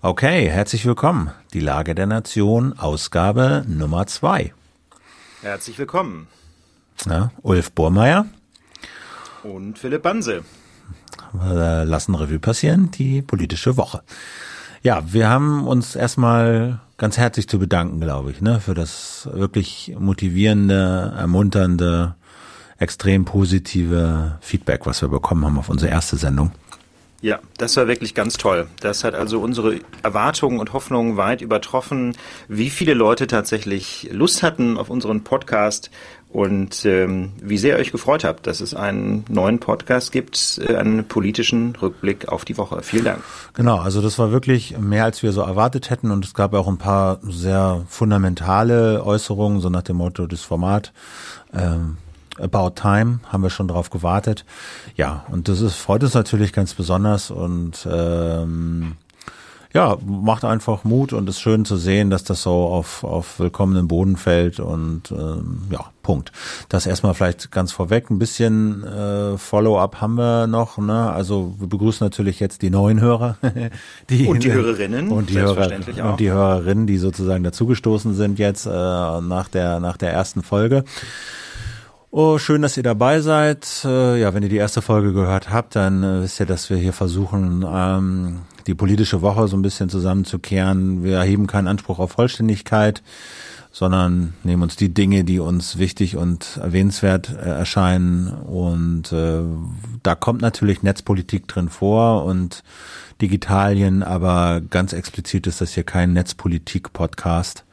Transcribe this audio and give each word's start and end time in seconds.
Okay, 0.00 0.48
herzlich 0.48 0.86
willkommen. 0.86 1.32
Die 1.52 1.58
Lage 1.58 1.92
der 1.96 2.06
Nation, 2.06 2.78
Ausgabe 2.78 3.64
Nummer 3.66 4.06
zwei. 4.06 4.54
Herzlich 5.42 5.76
willkommen. 5.76 6.28
Ja, 7.04 7.32
Ulf 7.42 7.72
Burmeier. 7.72 8.26
Und 9.42 9.76
Philipp 9.76 10.04
Banse. 10.04 10.44
Wir 11.32 11.84
lassen 11.84 12.14
Revue 12.14 12.38
passieren, 12.38 12.92
die 12.92 13.22
politische 13.22 13.76
Woche. 13.76 14.02
Ja, 14.84 15.02
wir 15.12 15.28
haben 15.28 15.66
uns 15.66 15.96
erstmal 15.96 16.78
ganz 16.96 17.18
herzlich 17.18 17.48
zu 17.48 17.58
bedanken, 17.58 18.00
glaube 18.00 18.30
ich, 18.30 18.40
ne, 18.40 18.60
für 18.60 18.74
das 18.74 19.28
wirklich 19.32 19.96
motivierende, 19.98 21.12
ermunternde, 21.18 22.14
extrem 22.78 23.24
positive 23.24 24.38
Feedback, 24.42 24.86
was 24.86 25.02
wir 25.02 25.08
bekommen 25.08 25.44
haben 25.44 25.58
auf 25.58 25.68
unsere 25.68 25.90
erste 25.90 26.16
Sendung. 26.16 26.52
Ja, 27.20 27.40
das 27.56 27.76
war 27.76 27.88
wirklich 27.88 28.14
ganz 28.14 28.36
toll. 28.36 28.68
Das 28.80 29.02
hat 29.02 29.14
also 29.14 29.40
unsere 29.40 29.80
Erwartungen 30.04 30.60
und 30.60 30.72
Hoffnungen 30.72 31.16
weit 31.16 31.42
übertroffen, 31.42 32.16
wie 32.46 32.70
viele 32.70 32.94
Leute 32.94 33.26
tatsächlich 33.26 34.08
Lust 34.12 34.44
hatten 34.44 34.78
auf 34.78 34.88
unseren 34.88 35.24
Podcast 35.24 35.90
und 36.30 36.84
ähm, 36.84 37.32
wie 37.40 37.58
sehr 37.58 37.76
ihr 37.76 37.80
euch 37.80 37.90
gefreut 37.90 38.22
habt, 38.22 38.46
dass 38.46 38.60
es 38.60 38.72
einen 38.72 39.24
neuen 39.28 39.58
Podcast 39.58 40.12
gibt, 40.12 40.60
äh, 40.64 40.76
einen 40.76 41.08
politischen 41.08 41.74
Rückblick 41.74 42.28
auf 42.28 42.44
die 42.44 42.56
Woche. 42.56 42.82
Vielen 42.82 43.04
Dank. 43.04 43.24
Genau, 43.54 43.78
also 43.78 44.00
das 44.00 44.18
war 44.20 44.30
wirklich 44.30 44.78
mehr, 44.78 45.04
als 45.04 45.22
wir 45.24 45.32
so 45.32 45.40
erwartet 45.40 45.90
hätten 45.90 46.12
und 46.12 46.24
es 46.24 46.34
gab 46.34 46.54
auch 46.54 46.68
ein 46.68 46.78
paar 46.78 47.18
sehr 47.22 47.84
fundamentale 47.88 49.04
Äußerungen, 49.04 49.60
so 49.60 49.70
nach 49.70 49.82
dem 49.82 49.96
Motto 49.96 50.26
des 50.26 50.42
Format. 50.42 50.92
Ähm, 51.52 51.96
About 52.40 52.70
Time, 52.80 53.20
haben 53.28 53.42
wir 53.42 53.50
schon 53.50 53.68
drauf 53.68 53.90
gewartet. 53.90 54.44
Ja, 54.96 55.24
und 55.30 55.48
das 55.48 55.60
ist, 55.60 55.76
freut 55.76 56.02
uns 56.02 56.14
natürlich 56.14 56.52
ganz 56.52 56.74
besonders 56.74 57.30
und 57.30 57.86
ähm, 57.90 58.96
ja, 59.74 59.98
macht 60.04 60.44
einfach 60.44 60.84
Mut 60.84 61.12
und 61.12 61.28
ist 61.28 61.40
schön 61.40 61.64
zu 61.64 61.76
sehen, 61.76 62.08
dass 62.08 62.24
das 62.24 62.42
so 62.42 62.52
auf, 62.52 63.04
auf 63.04 63.38
willkommenen 63.38 63.86
Boden 63.86 64.16
fällt 64.16 64.60
und 64.60 65.10
ähm, 65.10 65.62
ja, 65.70 65.84
Punkt. 66.02 66.32
Das 66.70 66.86
erstmal 66.86 67.12
vielleicht 67.12 67.50
ganz 67.50 67.70
vorweg. 67.70 68.10
Ein 68.10 68.18
bisschen 68.18 68.82
äh, 68.84 69.36
Follow-up 69.36 70.00
haben 70.00 70.14
wir 70.14 70.46
noch. 70.46 70.78
Ne? 70.78 71.10
Also 71.10 71.54
wir 71.58 71.68
begrüßen 71.68 72.02
natürlich 72.04 72.40
jetzt 72.40 72.62
die 72.62 72.70
neuen 72.70 73.00
Hörer. 73.00 73.36
die, 74.10 74.26
und 74.26 74.42
die 74.42 74.52
Hörerinnen. 74.52 75.10
Und 75.18 75.28
die, 75.28 75.38
Hörer, 75.38 75.70
und 76.10 76.20
die 76.20 76.30
Hörerinnen, 76.30 76.86
die 76.86 76.96
sozusagen 76.96 77.44
dazugestoßen 77.44 78.14
sind 78.14 78.38
jetzt 78.38 78.66
äh, 78.66 78.70
nach, 78.70 79.48
der, 79.48 79.80
nach 79.80 79.98
der 79.98 80.12
ersten 80.12 80.42
Folge. 80.42 80.84
Oh, 82.10 82.38
schön, 82.38 82.62
dass 82.62 82.78
ihr 82.78 82.82
dabei 82.82 83.20
seid. 83.20 83.84
Äh, 83.84 84.18
ja, 84.18 84.32
wenn 84.32 84.42
ihr 84.42 84.48
die 84.48 84.56
erste 84.56 84.80
Folge 84.80 85.12
gehört 85.12 85.50
habt, 85.50 85.76
dann 85.76 86.02
äh, 86.02 86.22
wisst 86.22 86.40
ihr, 86.40 86.46
dass 86.46 86.70
wir 86.70 86.78
hier 86.78 86.94
versuchen, 86.94 87.66
ähm, 87.68 88.38
die 88.66 88.74
politische 88.74 89.20
Woche 89.20 89.46
so 89.46 89.58
ein 89.58 89.62
bisschen 89.62 89.90
zusammenzukehren. 89.90 91.04
Wir 91.04 91.18
erheben 91.18 91.46
keinen 91.46 91.68
Anspruch 91.68 91.98
auf 91.98 92.12
Vollständigkeit, 92.12 93.02
sondern 93.72 94.32
nehmen 94.42 94.62
uns 94.62 94.76
die 94.76 94.88
Dinge, 94.88 95.24
die 95.24 95.38
uns 95.38 95.76
wichtig 95.76 96.16
und 96.16 96.56
erwähnenswert 96.56 97.28
äh, 97.28 97.46
erscheinen. 97.46 98.28
Und 98.28 99.12
da 99.12 100.14
kommt 100.14 100.40
natürlich 100.40 100.82
Netzpolitik 100.82 101.46
drin 101.46 101.68
vor 101.68 102.24
und 102.24 102.62
Digitalien, 103.20 104.02
aber 104.02 104.62
ganz 104.62 104.94
explizit 104.94 105.46
ist 105.46 105.60
das 105.60 105.74
hier 105.74 105.84
kein 105.84 106.14
Netzpolitik-Podcast 106.14 107.66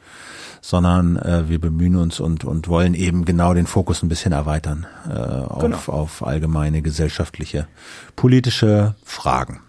sondern 0.66 1.14
äh, 1.14 1.48
wir 1.48 1.60
bemühen 1.60 1.94
uns 1.94 2.18
und, 2.18 2.42
und 2.44 2.66
wollen 2.66 2.94
eben 2.94 3.24
genau 3.24 3.54
den 3.54 3.68
Fokus 3.68 4.02
ein 4.02 4.08
bisschen 4.08 4.32
erweitern 4.32 4.84
äh, 5.08 5.12
auf, 5.12 5.62
genau. 5.62 5.78
auf 5.86 6.26
allgemeine 6.26 6.82
gesellschaftliche, 6.82 7.68
politische 8.16 8.96
Fragen. 9.04 9.60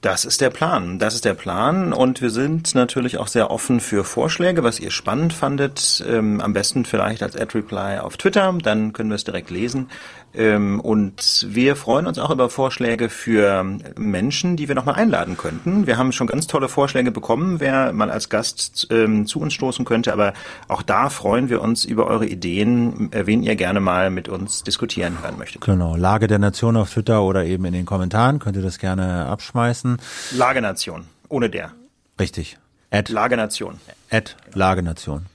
Das 0.00 0.24
ist 0.24 0.40
der 0.40 0.50
Plan. 0.50 0.98
Das 0.98 1.14
ist 1.14 1.24
der 1.24 1.34
Plan. 1.34 1.92
Und 1.92 2.20
wir 2.20 2.30
sind 2.30 2.74
natürlich 2.74 3.18
auch 3.18 3.28
sehr 3.28 3.52
offen 3.52 3.78
für 3.78 4.02
Vorschläge, 4.02 4.64
was 4.64 4.80
ihr 4.80 4.90
spannend 4.90 5.32
fandet. 5.32 6.04
Ähm, 6.08 6.40
am 6.40 6.52
besten 6.52 6.84
vielleicht 6.84 7.22
als 7.22 7.36
Ad-Reply 7.36 8.00
auf 8.00 8.16
Twitter. 8.16 8.52
Dann 8.60 8.92
können 8.92 9.10
wir 9.10 9.14
es 9.14 9.22
direkt 9.22 9.50
lesen. 9.50 9.90
Ähm, 10.34 10.80
und 10.80 11.46
wir 11.48 11.76
freuen 11.76 12.06
uns 12.06 12.18
auch 12.18 12.30
über 12.30 12.48
Vorschläge 12.48 13.08
für 13.08 13.64
Menschen, 13.96 14.56
die 14.56 14.68
wir 14.68 14.74
nochmal 14.74 14.94
einladen 14.94 15.36
könnten. 15.36 15.86
Wir 15.86 15.98
haben 15.98 16.12
schon 16.12 16.26
ganz 16.26 16.46
tolle 16.46 16.68
Vorschläge 16.68 17.10
bekommen, 17.10 17.60
wer 17.60 17.92
mal 17.92 18.10
als 18.10 18.28
Gast 18.28 18.86
ähm, 18.90 19.26
zu 19.26 19.40
uns 19.40 19.52
stoßen 19.52 19.84
könnte. 19.84 20.12
Aber 20.12 20.32
auch 20.68 20.82
da 20.82 21.10
freuen 21.10 21.48
wir 21.48 21.60
uns 21.60 21.84
über 21.84 22.06
eure 22.06 22.26
Ideen, 22.26 23.12
äh, 23.12 23.26
wen 23.26 23.42
ihr 23.42 23.56
gerne 23.56 23.80
mal 23.80 24.10
mit 24.10 24.28
uns 24.28 24.62
diskutieren 24.62 25.18
hören 25.22 25.38
möchtet. 25.38 25.62
Genau. 25.62 25.96
Lage 25.96 26.26
der 26.26 26.38
Nation 26.38 26.76
auf 26.76 26.90
Twitter 26.90 27.22
oder 27.22 27.44
eben 27.44 27.64
in 27.64 27.72
den 27.72 27.84
Kommentaren 27.84 28.38
könnt 28.38 28.56
ihr 28.56 28.62
das 28.62 28.78
gerne 28.78 29.26
abschmeißen. 29.26 29.98
Lage 30.32 30.62
Nation. 30.62 31.06
Ohne 31.28 31.50
der. 31.50 31.72
Richtig. 32.18 32.58
Ad, 32.90 33.12
Lage 33.12 33.36
Nation. 33.36 33.80
Ad 34.10 34.32
Lage 34.54 34.82
Nation 34.82 35.26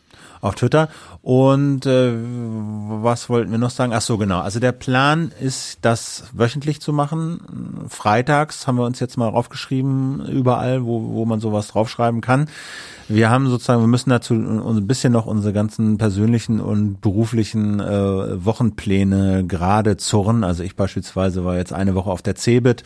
auf 0.47 0.56
Twitter. 0.56 0.90
Und 1.22 1.85
äh, 1.85 2.13
was 2.13 3.30
wollten 3.30 3.52
wir 3.52 3.58
noch 3.58 3.69
sagen? 3.69 3.94
Ach 3.94 4.02
so, 4.02 4.18
genau. 4.18 4.40
Also 4.40 4.59
der 4.59 4.72
Plan 4.72 5.31
ist, 5.40 5.80
das 5.81 6.25
wöchentlich 6.34 6.81
zu 6.81 6.94
machen. 6.94 7.85
Freitags 7.90 8.66
haben 8.66 8.78
wir 8.78 8.85
uns 8.85 9.00
jetzt 9.00 9.18
mal 9.18 9.30
aufgeschrieben, 9.30 10.25
überall, 10.25 10.85
wo, 10.85 11.13
wo 11.13 11.25
man 11.25 11.40
sowas 11.40 11.68
draufschreiben 11.68 12.22
kann. 12.22 12.50
Wir 13.09 13.30
haben 13.30 13.47
sozusagen, 13.47 13.81
wir 13.81 13.88
müssen 13.88 14.09
dazu 14.09 14.34
ein 14.34 14.88
bisschen 14.88 15.13
noch 15.13 15.25
unsere 15.25 15.53
ganzen 15.53 15.97
persönlichen 15.97 16.59
und 16.59 17.00
beruflichen 17.00 17.79
äh, 17.79 18.46
Wochenpläne 18.46 19.46
gerade 19.46 19.97
zurren. 19.97 20.44
Also 20.44 20.64
ich 20.64 20.75
beispielsweise 20.75 21.46
war 21.46 21.56
jetzt 21.56 21.72
eine 21.72 21.96
Woche 21.96 22.09
auf 22.09 22.22
der 22.22 22.35
CeBIT 22.35 22.84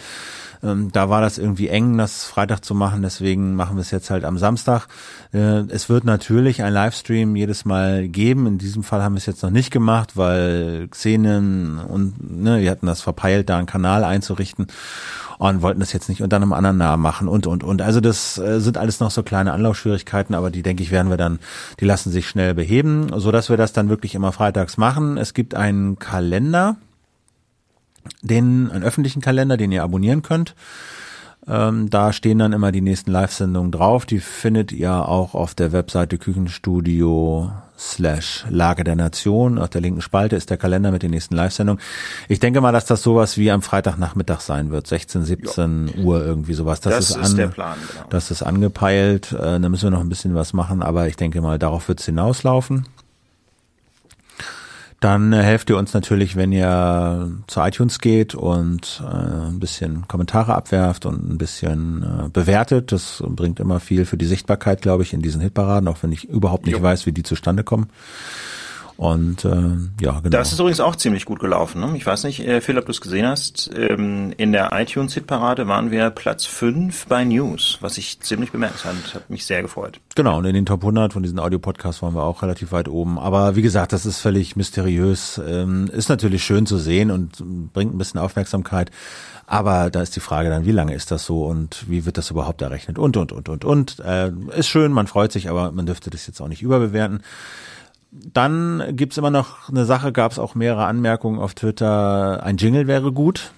ähm, 0.63 0.91
da 0.91 1.09
war 1.09 1.21
das 1.21 1.37
irgendwie 1.37 1.69
eng, 1.69 1.97
das 1.97 2.25
Freitag 2.25 2.63
zu 2.63 2.75
machen, 2.75 3.01
deswegen 3.01 3.55
machen 3.55 3.77
wir 3.77 3.81
es 3.81 3.91
jetzt 3.91 4.09
halt 4.09 4.25
am 4.25 4.37
Samstag. 4.37 4.87
Äh, 5.33 5.61
es 5.69 5.89
wird 5.89 6.03
natürlich 6.03 6.63
ein 6.63 6.73
Livestream 6.73 7.35
jedes 7.35 7.65
Mal 7.65 8.07
geben. 8.07 8.47
In 8.47 8.57
diesem 8.57 8.83
Fall 8.83 9.01
haben 9.01 9.13
wir 9.13 9.19
es 9.19 9.25
jetzt 9.25 9.43
noch 9.43 9.49
nicht 9.49 9.71
gemacht, 9.71 10.17
weil 10.17 10.87
Xenen 10.89 11.79
und 11.79 12.41
ne, 12.41 12.61
wir 12.61 12.69
hatten 12.69 12.85
das 12.85 13.01
verpeilt, 13.01 13.49
da 13.49 13.57
einen 13.57 13.67
Kanal 13.67 14.03
einzurichten 14.03 14.67
und 15.41 15.63
wollten 15.63 15.79
das 15.79 15.91
jetzt 15.91 16.07
nicht 16.07 16.21
unter 16.21 16.35
einem 16.35 16.53
anderen 16.53 16.77
Namen 16.77 17.01
machen 17.01 17.27
und 17.27 17.47
und 17.47 17.63
und. 17.63 17.81
Also 17.81 17.99
das 17.99 18.37
äh, 18.37 18.59
sind 18.59 18.77
alles 18.77 18.99
noch 18.99 19.09
so 19.09 19.23
kleine 19.23 19.53
Anlaufschwierigkeiten, 19.53 20.35
aber 20.35 20.51
die 20.51 20.61
denke 20.61 20.83
ich 20.83 20.91
werden 20.91 21.09
wir 21.09 21.17
dann, 21.17 21.39
die 21.79 21.85
lassen 21.85 22.11
sich 22.11 22.29
schnell 22.29 22.53
beheben, 22.53 23.07
so 23.15 23.31
dass 23.31 23.49
wir 23.49 23.57
das 23.57 23.73
dann 23.73 23.89
wirklich 23.89 24.13
immer 24.13 24.31
freitags 24.31 24.77
machen. 24.77 25.17
Es 25.17 25.33
gibt 25.33 25.55
einen 25.55 25.97
Kalender, 25.97 26.77
den, 28.21 28.71
einen 28.71 28.83
öffentlichen 28.83 29.21
Kalender, 29.21 29.57
den 29.57 29.71
ihr 29.71 29.83
abonnieren 29.83 30.21
könnt. 30.21 30.55
Ähm, 31.47 31.89
da 31.89 32.13
stehen 32.13 32.37
dann 32.37 32.53
immer 32.53 32.71
die 32.71 32.81
nächsten 32.81 33.11
Live-Sendungen 33.11 33.71
drauf. 33.71 34.05
Die 34.05 34.19
findet 34.19 34.71
ihr 34.71 34.93
auch 34.93 35.33
auf 35.33 35.55
der 35.55 35.71
Webseite 35.71 36.19
Küchenstudio 36.19 37.51
slash 37.79 38.45
Lage 38.47 38.83
der 38.83 38.95
Nation. 38.95 39.57
Auf 39.57 39.69
der 39.69 39.81
linken 39.81 40.01
Spalte 40.01 40.35
ist 40.35 40.51
der 40.51 40.57
Kalender 40.57 40.91
mit 40.91 41.01
den 41.01 41.09
nächsten 41.09 41.35
Live-Sendungen. 41.35 41.81
Ich 42.27 42.39
denke 42.39 42.61
mal, 42.61 42.71
dass 42.71 42.85
das 42.85 43.01
sowas 43.01 43.39
wie 43.39 43.49
am 43.49 43.63
Freitagnachmittag 43.63 44.41
sein 44.41 44.69
wird. 44.69 44.85
16, 44.85 45.25
17 45.25 45.87
jo. 45.87 46.03
Uhr 46.03 46.23
irgendwie 46.23 46.53
sowas. 46.53 46.79
Das, 46.79 46.93
das 46.93 47.09
ist, 47.09 47.15
ist 47.17 47.31
an, 47.31 47.37
der 47.37 47.47
Plan, 47.47 47.77
genau. 47.91 48.05
Das 48.11 48.29
ist 48.29 48.43
angepeilt. 48.43 49.31
Äh, 49.31 49.59
da 49.59 49.69
müssen 49.69 49.83
wir 49.85 49.91
noch 49.91 50.01
ein 50.01 50.09
bisschen 50.09 50.35
was 50.35 50.53
machen, 50.53 50.83
aber 50.83 51.07
ich 51.07 51.15
denke 51.15 51.41
mal, 51.41 51.57
darauf 51.57 51.87
wird 51.87 52.01
es 52.01 52.05
hinauslaufen. 52.05 52.85
Dann 55.01 55.33
äh, 55.33 55.41
helft 55.41 55.69
ihr 55.71 55.77
uns 55.77 55.93
natürlich, 55.95 56.35
wenn 56.35 56.51
ihr 56.51 57.31
zu 57.47 57.59
iTunes 57.59 57.99
geht 57.99 58.35
und 58.35 59.03
äh, 59.03 59.47
ein 59.47 59.59
bisschen 59.59 60.07
Kommentare 60.07 60.53
abwerft 60.53 61.07
und 61.07 61.27
ein 61.27 61.37
bisschen 61.39 62.03
äh, 62.03 62.29
bewertet. 62.29 62.91
Das 62.91 63.21
bringt 63.25 63.59
immer 63.59 63.79
viel 63.79 64.05
für 64.05 64.15
die 64.15 64.27
Sichtbarkeit, 64.27 64.83
glaube 64.83 65.01
ich, 65.01 65.13
in 65.13 65.23
diesen 65.23 65.41
Hitparaden, 65.41 65.89
auch 65.89 65.97
wenn 66.03 66.11
ich 66.11 66.29
überhaupt 66.29 66.67
nicht 66.67 66.77
jo. 66.77 66.83
weiß, 66.83 67.07
wie 67.07 67.13
die 67.13 67.23
zustande 67.23 67.63
kommen. 67.63 67.89
Und 68.97 69.45
äh, 69.45 69.49
ja, 69.99 70.19
genau. 70.19 70.29
Das 70.29 70.51
ist 70.51 70.59
übrigens 70.59 70.79
auch 70.79 70.95
ziemlich 70.95 71.25
gut 71.25 71.39
gelaufen. 71.39 71.81
Ne? 71.81 71.97
Ich 71.97 72.05
weiß 72.05 72.23
nicht, 72.23 72.45
äh, 72.47 72.61
Phil, 72.61 72.77
ob 72.77 72.85
du 72.85 72.91
es 72.91 73.01
gesehen 73.01 73.25
hast. 73.25 73.69
Ähm, 73.75 74.33
in 74.37 74.51
der 74.51 74.71
iTunes-Hitparade 74.73 75.67
waren 75.67 75.91
wir 75.91 76.09
Platz 76.09 76.45
5 76.45 77.07
bei 77.07 77.23
News, 77.23 77.77
was 77.81 77.97
ich 77.97 78.19
ziemlich 78.19 78.51
bemerkenswert 78.51 79.15
hat 79.15 79.29
mich 79.29 79.45
sehr 79.45 79.61
gefreut. 79.61 79.99
Genau, 80.15 80.37
und 80.37 80.45
in 80.45 80.53
den 80.53 80.65
Top 80.65 80.81
100 80.81 81.13
von 81.13 81.23
diesen 81.23 81.39
Audio-Podcasts 81.39 82.01
waren 82.01 82.13
wir 82.13 82.23
auch 82.23 82.43
relativ 82.43 82.71
weit 82.71 82.87
oben. 82.87 83.17
Aber 83.17 83.55
wie 83.55 83.61
gesagt, 83.61 83.93
das 83.93 84.05
ist 84.05 84.19
völlig 84.19 84.55
mysteriös. 84.55 85.41
Ähm, 85.45 85.89
ist 85.91 86.09
natürlich 86.09 86.43
schön 86.43 86.65
zu 86.65 86.77
sehen 86.77 87.11
und 87.11 87.71
bringt 87.73 87.93
ein 87.93 87.97
bisschen 87.97 88.19
Aufmerksamkeit. 88.19 88.91
Aber 89.47 89.89
da 89.89 90.01
ist 90.01 90.15
die 90.15 90.21
Frage 90.21 90.49
dann, 90.49 90.65
wie 90.65 90.71
lange 90.71 90.93
ist 90.93 91.11
das 91.11 91.25
so 91.25 91.45
und 91.45 91.89
wie 91.89 92.05
wird 92.05 92.17
das 92.17 92.31
überhaupt 92.31 92.61
errechnet 92.61 92.97
und, 92.97 93.17
und, 93.17 93.33
und, 93.33 93.49
und, 93.49 93.65
und. 93.65 93.99
Äh, 93.99 94.31
ist 94.55 94.69
schön, 94.69 94.93
man 94.93 95.07
freut 95.07 95.33
sich, 95.33 95.49
aber 95.49 95.71
man 95.71 95.85
dürfte 95.85 96.09
das 96.09 96.25
jetzt 96.25 96.39
auch 96.39 96.47
nicht 96.47 96.61
überbewerten. 96.61 97.21
Dann 98.11 98.83
gibt's 98.91 99.17
immer 99.17 99.29
noch 99.29 99.69
eine 99.69 99.85
Sache, 99.85 100.11
gab 100.11 100.33
es 100.33 100.39
auch 100.39 100.53
mehrere 100.53 100.85
Anmerkungen 100.85 101.39
auf 101.39 101.53
Twitter, 101.53 102.43
ein 102.43 102.57
Jingle 102.57 102.85
wäre 102.87 103.13
gut. 103.13 103.51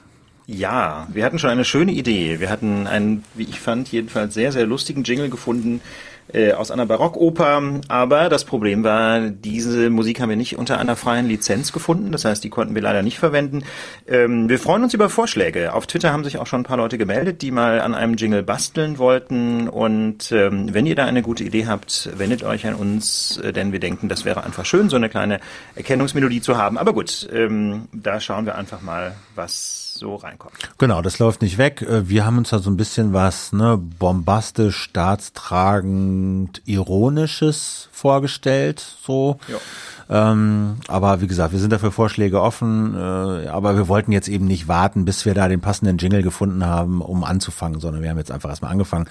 Ja, 0.45 1.07
wir 1.11 1.25
hatten 1.25 1.39
schon 1.39 1.49
eine 1.49 1.65
schöne 1.65 1.91
Idee. 1.91 2.39
Wir 2.39 2.49
hatten 2.49 2.85
einen, 2.85 3.23
wie 3.33 3.43
ich 3.43 3.59
fand, 3.59 3.91
jedenfalls 3.91 4.33
sehr, 4.33 4.51
sehr 4.51 4.65
lustigen 4.65 5.03
Jingle 5.03 5.29
gefunden, 5.29 5.81
äh, 6.31 6.53
aus 6.53 6.71
einer 6.71 6.85
Barockoper. 6.85 7.61
Aber 7.87 8.29
das 8.29 8.45
Problem 8.45 8.83
war, 8.83 9.21
diese 9.21 9.89
Musik 9.89 10.21
haben 10.21 10.29
wir 10.29 10.35
nicht 10.35 10.57
unter 10.57 10.79
einer 10.79 10.95
freien 10.95 11.27
Lizenz 11.27 11.71
gefunden. 11.71 12.11
Das 12.11 12.25
heißt, 12.25 12.43
die 12.43 12.49
konnten 12.49 12.75
wir 12.75 12.81
leider 12.81 13.01
nicht 13.01 13.19
verwenden. 13.19 13.63
Ähm, 14.07 14.49
wir 14.49 14.59
freuen 14.59 14.83
uns 14.83 14.93
über 14.93 15.09
Vorschläge. 15.09 15.73
Auf 15.73 15.87
Twitter 15.87 16.11
haben 16.11 16.23
sich 16.23 16.37
auch 16.37 16.47
schon 16.47 16.61
ein 16.61 16.65
paar 16.65 16.77
Leute 16.77 16.97
gemeldet, 16.97 17.41
die 17.41 17.51
mal 17.51 17.81
an 17.81 17.93
einem 17.93 18.15
Jingle 18.15 18.43
basteln 18.43 18.97
wollten. 18.97 19.67
Und 19.67 20.31
ähm, 20.31 20.73
wenn 20.73 20.85
ihr 20.85 20.95
da 20.95 21.05
eine 21.05 21.21
gute 21.21 21.43
Idee 21.43 21.67
habt, 21.67 22.09
wendet 22.17 22.43
euch 22.43 22.65
an 22.65 22.75
uns, 22.75 23.37
äh, 23.37 23.53
denn 23.53 23.71
wir 23.71 23.79
denken, 23.79 24.09
das 24.09 24.25
wäre 24.25 24.43
einfach 24.43 24.65
schön, 24.65 24.89
so 24.89 24.95
eine 24.95 25.09
kleine 25.09 25.39
Erkennungsmelodie 25.75 26.41
zu 26.41 26.57
haben. 26.57 26.77
Aber 26.77 26.93
gut, 26.93 27.27
ähm, 27.33 27.87
da 27.91 28.19
schauen 28.19 28.45
wir 28.45 28.55
einfach 28.55 28.81
mal, 28.81 29.15
was 29.35 29.82
so 30.03 30.15
reinkommt. 30.15 30.53
Genau, 30.77 31.01
das 31.01 31.17
läuft 31.17 31.41
nicht 31.41 31.57
weg. 31.57 31.81
Äh, 31.81 32.09
wir 32.09 32.25
haben 32.25 32.37
uns 32.37 32.49
da 32.49 32.59
so 32.59 32.69
ein 32.69 32.77
bisschen 32.77 33.13
was 33.13 33.53
ne, 33.53 33.77
bombastisch, 33.77 34.77
staatstragend, 34.77 36.61
ironisches 36.65 37.87
vorgestellt, 37.91 38.83
so. 39.01 39.39
Ja. 39.47 40.31
Ähm, 40.31 40.77
aber 40.89 41.21
wie 41.21 41.27
gesagt, 41.27 41.53
wir 41.53 41.59
sind 41.59 41.71
dafür 41.71 41.93
Vorschläge 41.93 42.41
offen, 42.41 42.93
äh, 42.95 43.47
aber 43.47 43.77
wir 43.77 43.87
wollten 43.87 44.11
jetzt 44.11 44.27
eben 44.27 44.45
nicht 44.45 44.67
warten, 44.67 45.05
bis 45.05 45.25
wir 45.25 45.33
da 45.33 45.47
den 45.47 45.61
passenden 45.61 45.97
Jingle 45.97 46.21
gefunden 46.21 46.65
haben, 46.65 47.01
um 47.01 47.23
anzufangen, 47.23 47.79
sondern 47.79 48.03
wir 48.03 48.09
haben 48.09 48.17
jetzt 48.17 48.31
einfach 48.31 48.49
erstmal 48.49 48.71
angefangen. 48.71 49.07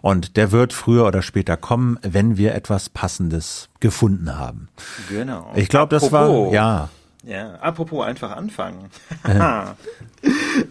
Und 0.00 0.36
der 0.36 0.52
wird 0.52 0.72
früher 0.72 1.04
oder 1.04 1.22
später 1.22 1.56
kommen, 1.56 1.98
wenn 2.02 2.36
wir 2.36 2.54
etwas 2.54 2.88
Passendes 2.88 3.68
gefunden 3.80 4.38
haben. 4.38 4.68
Genau. 5.08 5.50
Ich 5.56 5.68
glaube, 5.68 5.90
das 5.90 6.12
war, 6.12 6.52
ja. 6.52 6.88
Ja, 7.24 7.56
apropos 7.56 8.06
einfach 8.06 8.36
anfangen. 8.36 8.90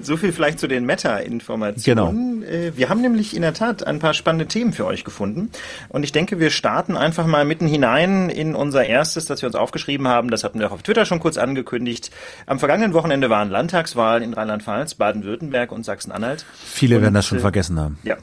so 0.02 0.18
viel 0.18 0.32
vielleicht 0.32 0.60
zu 0.60 0.68
den 0.68 0.86
Meta-Informationen. 0.86 2.42
Genau. 2.42 2.48
Äh, 2.48 2.76
wir 2.76 2.90
haben 2.90 3.02
nämlich 3.02 3.36
in 3.36 3.42
der 3.42 3.54
Tat 3.54 3.86
ein 3.86 4.00
paar 4.00 4.14
spannende 4.14 4.48
Themen 4.48 4.74
für 4.74 4.86
euch 4.86 5.04
gefunden. 5.04 5.50
Und 5.90 6.04
ich 6.04 6.12
denke, 6.12 6.40
wir 6.40 6.50
starten 6.50 6.98
einfach 6.98 7.26
mal 7.26 7.46
mitten 7.46 7.68
hinein 7.68 8.30
in 8.30 8.56
unser 8.56 8.86
erstes, 8.86 9.26
das 9.26 9.42
wir 9.42 9.48
uns 9.48 9.56
aufgeschrieben 9.56 10.08
haben. 10.08 10.30
Das 10.30 10.44
hatten 10.44 10.60
wir 10.60 10.68
auch 10.68 10.74
auf 10.74 10.84
Twitter 10.84 11.06
schon 11.06 11.20
kurz 11.20 11.38
angekündigt. 11.38 12.12
Am 12.46 12.60
vergangenen 12.60 12.94
Wochenende 12.94 13.30
waren 13.30 13.50
Landtagswahlen 13.50 14.24
in 14.24 14.34
Rheinland-Pfalz, 14.34 14.96
Baden-Württemberg 14.96 15.72
und 15.72 15.86
Sachsen-Anhalt. 15.86 16.46
Viele 16.64 16.98
und, 16.98 17.02
werden 17.04 17.14
das 17.14 17.26
schon 17.26 17.40
äh, 17.40 17.42
vergessen 17.42 17.80
haben. 17.80 17.98
Ja, 18.04 18.18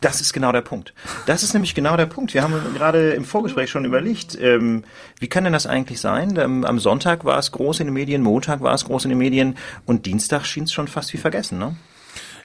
das 0.00 0.20
ist 0.20 0.32
genau 0.32 0.52
der 0.52 0.62
Punkt. 0.62 0.94
Das 1.26 1.42
ist 1.42 1.54
nämlich 1.54 1.74
genau 1.74 1.96
der 1.96 2.06
Punkt. 2.06 2.34
Wir 2.34 2.42
haben 2.42 2.54
gerade 2.74 3.10
im 3.12 3.24
Vorgespräch 3.24 3.70
schon 3.70 3.84
überlegt, 3.84 4.38
ähm, 4.40 4.84
wie 5.18 5.28
kann 5.28 5.44
denn 5.44 5.52
das 5.52 5.66
eigentlich 5.66 6.00
sein? 6.00 6.36
Ähm, 6.36 6.64
am 6.64 6.78
Sonntag 6.78 7.24
war 7.24 7.38
es 7.38 7.52
groß 7.52 7.80
in 7.80 7.86
den 7.86 7.94
Medien, 7.94 8.22
Montag 8.22 8.60
war 8.60 8.74
es 8.74 8.84
groß 8.84 9.04
in 9.04 9.10
den 9.10 9.18
Medien 9.18 9.56
und 9.86 10.06
Dienstag 10.06 10.44
schien 10.44 10.64
es 10.64 10.72
schon 10.72 10.88
fast 10.88 11.12
wie 11.12 11.18
vergessen, 11.18 11.58
ne? 11.58 11.76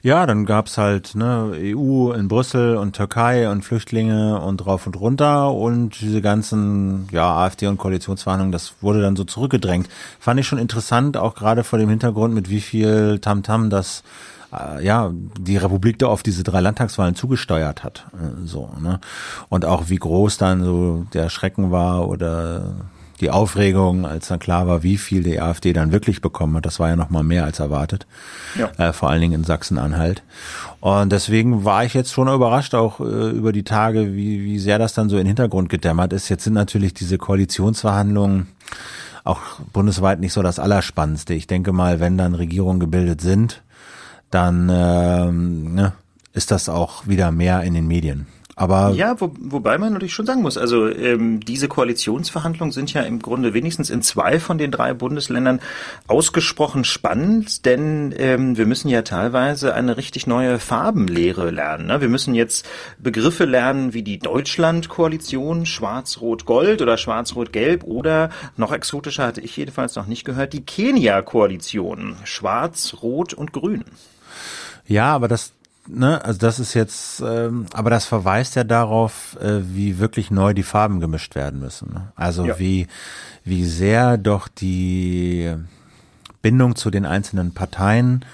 Ja, 0.00 0.26
dann 0.26 0.46
gab's 0.46 0.78
halt 0.78 1.16
ne, 1.16 1.52
EU 1.56 2.12
in 2.12 2.28
Brüssel 2.28 2.76
und 2.76 2.94
Türkei 2.94 3.50
und 3.50 3.64
Flüchtlinge 3.64 4.40
und 4.40 4.58
drauf 4.58 4.86
und 4.86 4.94
runter 4.94 5.52
und 5.52 6.00
diese 6.00 6.22
ganzen 6.22 7.08
ja 7.10 7.28
AfD 7.34 7.66
und 7.66 7.78
Koalitionsverhandlungen, 7.78 8.52
das 8.52 8.74
wurde 8.80 9.02
dann 9.02 9.16
so 9.16 9.24
zurückgedrängt. 9.24 9.88
Fand 10.20 10.38
ich 10.38 10.46
schon 10.46 10.60
interessant, 10.60 11.16
auch 11.16 11.34
gerade 11.34 11.64
vor 11.64 11.80
dem 11.80 11.88
Hintergrund, 11.88 12.32
mit 12.32 12.48
wie 12.48 12.60
viel 12.60 13.18
Tamtam 13.18 13.64
-Tam 13.64 13.70
das 13.70 14.04
äh, 14.52 14.84
ja, 14.84 15.12
die 15.38 15.56
Republik 15.56 15.98
da 15.98 16.06
auf 16.06 16.22
diese 16.22 16.42
drei 16.42 16.60
Landtagswahlen 16.60 17.14
zugesteuert 17.14 17.84
hat. 17.84 18.06
Äh, 18.12 18.46
so, 18.46 18.70
ne? 18.80 19.00
Und 19.48 19.64
auch 19.64 19.88
wie 19.88 19.96
groß 19.96 20.38
dann 20.38 20.64
so 20.64 21.06
der 21.12 21.28
Schrecken 21.28 21.70
war 21.70 22.08
oder 22.08 22.74
die 23.20 23.30
Aufregung, 23.30 24.06
als 24.06 24.28
dann 24.28 24.38
klar 24.38 24.66
war, 24.68 24.82
wie 24.82 24.96
viel 24.96 25.22
die 25.22 25.40
AfD 25.40 25.72
dann 25.72 25.92
wirklich 25.92 26.20
bekommen 26.20 26.56
hat. 26.56 26.66
Das 26.66 26.78
war 26.78 26.88
ja 26.88 26.96
noch 26.96 27.10
mal 27.10 27.24
mehr 27.24 27.44
als 27.44 27.58
erwartet. 27.58 28.06
Ja. 28.56 28.70
Äh, 28.78 28.92
vor 28.92 29.10
allen 29.10 29.20
Dingen 29.20 29.34
in 29.34 29.44
Sachsen-Anhalt. 29.44 30.22
Und 30.80 31.10
deswegen 31.10 31.64
war 31.64 31.84
ich 31.84 31.94
jetzt 31.94 32.12
schon 32.12 32.28
überrascht, 32.28 32.74
auch 32.74 33.00
äh, 33.00 33.30
über 33.30 33.52
die 33.52 33.64
Tage, 33.64 34.14
wie, 34.14 34.44
wie 34.44 34.58
sehr 34.58 34.78
das 34.78 34.94
dann 34.94 35.08
so 35.08 35.16
in 35.16 35.22
den 35.22 35.28
Hintergrund 35.28 35.68
gedämmert 35.68 36.12
ist. 36.12 36.28
Jetzt 36.28 36.44
sind 36.44 36.52
natürlich 36.52 36.94
diese 36.94 37.18
Koalitionsverhandlungen 37.18 38.48
auch 39.24 39.40
bundesweit 39.72 40.20
nicht 40.20 40.32
so 40.32 40.42
das 40.42 40.58
Allerspannendste. 40.58 41.34
Ich 41.34 41.46
denke 41.46 41.72
mal, 41.72 42.00
wenn 42.00 42.16
dann 42.16 42.34
Regierungen 42.34 42.80
gebildet 42.80 43.20
sind, 43.20 43.62
dann 44.30 44.70
ähm, 44.72 45.74
ne, 45.74 45.92
ist 46.32 46.50
das 46.50 46.68
auch 46.68 47.06
wieder 47.06 47.30
mehr 47.30 47.62
in 47.62 47.74
den 47.74 47.86
Medien. 47.86 48.26
Aber 48.58 48.90
ja, 48.96 49.20
wo, 49.20 49.30
wobei 49.38 49.78
man 49.78 49.92
natürlich 49.92 50.14
schon 50.14 50.26
sagen 50.26 50.42
muss, 50.42 50.58
also 50.58 50.88
ähm, 50.88 51.38
diese 51.38 51.68
Koalitionsverhandlungen 51.68 52.72
sind 52.72 52.92
ja 52.92 53.02
im 53.02 53.22
Grunde 53.22 53.54
wenigstens 53.54 53.88
in 53.88 54.02
zwei 54.02 54.40
von 54.40 54.58
den 54.58 54.72
drei 54.72 54.94
Bundesländern 54.94 55.60
ausgesprochen 56.08 56.82
spannend, 56.82 57.66
denn 57.66 58.12
ähm, 58.18 58.56
wir 58.56 58.66
müssen 58.66 58.88
ja 58.88 59.02
teilweise 59.02 59.74
eine 59.74 59.96
richtig 59.96 60.26
neue 60.26 60.58
Farbenlehre 60.58 61.52
lernen. 61.52 61.86
Ne? 61.86 62.00
Wir 62.00 62.08
müssen 62.08 62.34
jetzt 62.34 62.68
Begriffe 62.98 63.44
lernen 63.44 63.94
wie 63.94 64.02
die 64.02 64.18
Deutschland-Koalition, 64.18 65.64
Schwarz-Rot-Gold 65.64 66.82
oder 66.82 66.96
Schwarz-Rot-Gelb 66.96 67.84
oder 67.84 68.30
noch 68.56 68.72
exotischer 68.72 69.24
hatte 69.24 69.40
ich 69.40 69.56
jedenfalls 69.56 69.94
noch 69.94 70.08
nicht 70.08 70.24
gehört, 70.24 70.52
die 70.52 70.66
Kenia-Koalition, 70.66 72.16
Schwarz, 72.24 72.96
Rot 73.02 73.34
und 73.34 73.52
Grün. 73.52 73.84
Ja, 74.88 75.14
aber 75.14 75.28
das, 75.28 75.52
ne, 75.86 76.24
also 76.24 76.40
das 76.40 76.58
ist 76.58 76.74
jetzt, 76.74 77.20
ähm, 77.20 77.66
aber 77.72 77.90
das 77.90 78.06
verweist 78.06 78.56
ja 78.56 78.64
darauf, 78.64 79.36
äh, 79.40 79.60
wie 79.62 79.98
wirklich 79.98 80.30
neu 80.30 80.54
die 80.54 80.62
Farben 80.62 80.98
gemischt 80.98 81.34
werden 81.34 81.60
müssen. 81.60 81.92
Ne? 81.92 82.12
Also 82.16 82.46
ja. 82.46 82.58
wie, 82.58 82.88
wie 83.44 83.66
sehr 83.66 84.16
doch 84.16 84.48
die 84.48 85.54
Bindung 86.40 86.74
zu 86.74 86.90
den 86.90 87.04
einzelnen 87.04 87.52
Parteien 87.52 88.24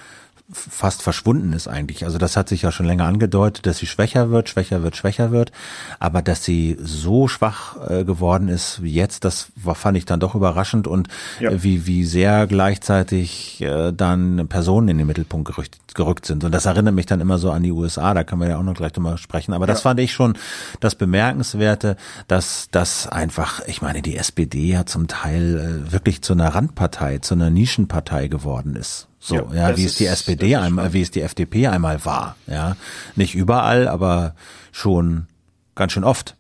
fast 0.52 1.02
verschwunden 1.02 1.54
ist 1.54 1.68
eigentlich. 1.68 2.04
Also 2.04 2.18
das 2.18 2.36
hat 2.36 2.50
sich 2.50 2.62
ja 2.62 2.70
schon 2.70 2.84
länger 2.84 3.06
angedeutet, 3.06 3.64
dass 3.64 3.78
sie 3.78 3.86
schwächer 3.86 4.30
wird, 4.30 4.50
schwächer 4.50 4.82
wird, 4.82 4.94
schwächer 4.94 5.30
wird. 5.30 5.52
Aber 5.98 6.20
dass 6.20 6.44
sie 6.44 6.76
so 6.82 7.28
schwach 7.28 7.76
äh, 7.88 8.04
geworden 8.04 8.48
ist 8.48 8.82
wie 8.82 8.92
jetzt, 8.92 9.24
das 9.24 9.48
war, 9.56 9.74
fand 9.74 9.96
ich 9.96 10.04
dann 10.04 10.20
doch 10.20 10.34
überraschend 10.34 10.86
und 10.86 11.08
ja. 11.40 11.50
äh, 11.50 11.62
wie, 11.62 11.86
wie 11.86 12.04
sehr 12.04 12.46
gleichzeitig 12.46 13.62
äh, 13.62 13.92
dann 13.92 14.46
Personen 14.48 14.88
in 14.88 14.98
den 14.98 15.06
Mittelpunkt 15.06 15.48
gerückt, 15.48 15.78
gerückt 15.94 16.26
sind. 16.26 16.44
Und 16.44 16.52
das 16.52 16.66
erinnert 16.66 16.94
mich 16.94 17.06
dann 17.06 17.20
immer 17.20 17.38
so 17.38 17.50
an 17.50 17.62
die 17.62 17.72
USA, 17.72 18.12
da 18.12 18.22
kann 18.22 18.38
man 18.38 18.50
ja 18.50 18.58
auch 18.58 18.62
noch 18.62 18.74
gleich 18.74 18.92
drüber 18.92 19.16
sprechen. 19.16 19.54
Aber 19.54 19.66
das 19.66 19.80
fand 19.80 19.98
ich 19.98 20.12
schon 20.12 20.36
das 20.80 20.94
Bemerkenswerte, 20.94 21.96
dass 22.28 22.68
das 22.70 23.08
einfach, 23.08 23.62
ich 23.66 23.80
meine, 23.80 24.02
die 24.02 24.16
SPD 24.16 24.72
ja 24.72 24.84
zum 24.84 25.08
Teil 25.08 25.84
äh, 25.88 25.92
wirklich 25.92 26.20
zu 26.20 26.34
einer 26.34 26.54
Randpartei, 26.54 27.18
zu 27.18 27.32
einer 27.32 27.48
Nischenpartei 27.48 28.28
geworden 28.28 28.76
ist. 28.76 29.08
So, 29.24 29.36
ja, 29.54 29.70
ja 29.70 29.76
wie 29.78 29.86
es 29.86 29.94
die 29.94 30.04
SPD 30.04 30.54
einmal, 30.56 30.92
wie 30.92 31.00
es 31.00 31.10
die 31.10 31.22
FDP 31.22 31.68
einmal 31.68 32.04
war, 32.04 32.36
ja. 32.46 32.76
Nicht 33.16 33.34
überall, 33.34 33.88
aber 33.88 34.34
schon 34.70 35.28
ganz 35.74 35.92
schön 35.92 36.04
oft. 36.04 36.36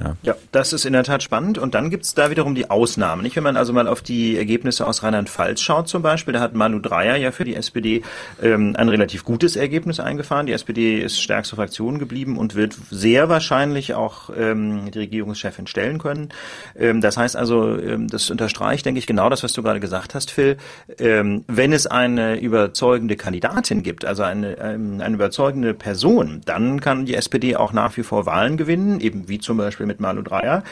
Ja. 0.00 0.16
ja, 0.22 0.34
das 0.52 0.72
ist 0.72 0.84
in 0.84 0.92
der 0.92 1.02
Tat 1.02 1.22
spannend. 1.22 1.58
Und 1.58 1.74
dann 1.74 1.90
gibt's 1.90 2.14
da 2.14 2.30
wiederum 2.30 2.54
die 2.54 2.70
Ausnahmen. 2.70 3.22
Nicht, 3.22 3.34
wenn 3.34 3.42
man 3.42 3.56
also 3.56 3.72
mal 3.72 3.88
auf 3.88 4.00
die 4.00 4.36
Ergebnisse 4.36 4.86
aus 4.86 5.02
Rheinland-Pfalz 5.02 5.60
schaut 5.60 5.88
zum 5.88 6.02
Beispiel, 6.02 6.34
da 6.34 6.40
hat 6.40 6.54
Manu 6.54 6.78
Dreyer 6.78 7.16
ja 7.16 7.32
für 7.32 7.44
die 7.44 7.56
SPD 7.56 8.02
ähm, 8.40 8.76
ein 8.76 8.88
relativ 8.88 9.24
gutes 9.24 9.56
Ergebnis 9.56 9.98
eingefahren. 9.98 10.46
Die 10.46 10.52
SPD 10.52 11.00
ist 11.00 11.20
stärkste 11.20 11.56
Fraktion 11.56 11.98
geblieben 11.98 12.38
und 12.38 12.54
wird 12.54 12.76
sehr 12.90 13.28
wahrscheinlich 13.28 13.94
auch 13.94 14.30
ähm, 14.36 14.90
die 14.92 15.00
Regierungschefin 15.00 15.66
stellen 15.66 15.98
können. 15.98 16.28
Ähm, 16.76 17.00
das 17.00 17.16
heißt 17.16 17.36
also, 17.36 17.76
ähm, 17.76 18.06
das 18.06 18.30
unterstreicht, 18.30 18.86
denke 18.86 18.98
ich, 18.98 19.06
genau 19.06 19.28
das, 19.28 19.42
was 19.42 19.52
du 19.52 19.62
gerade 19.62 19.80
gesagt 19.80 20.14
hast, 20.14 20.30
Phil. 20.30 20.58
Ähm, 20.98 21.44
wenn 21.48 21.72
es 21.72 21.88
eine 21.88 22.38
überzeugende 22.38 23.16
Kandidatin 23.16 23.82
gibt, 23.82 24.04
also 24.04 24.22
eine, 24.22 24.58
ähm, 24.58 25.00
eine 25.00 25.14
überzeugende 25.16 25.74
Person, 25.74 26.40
dann 26.44 26.80
kann 26.80 27.04
die 27.04 27.14
SPD 27.14 27.56
auch 27.56 27.72
nach 27.72 27.96
wie 27.96 28.04
vor 28.04 28.26
Wahlen 28.26 28.56
gewinnen, 28.56 29.00
eben 29.00 29.28
wie 29.28 29.40
zum 29.40 29.56
Beispiel 29.56 29.87
mit 29.88 29.98
Malu 29.98 30.22
Dreyer. 30.22 30.62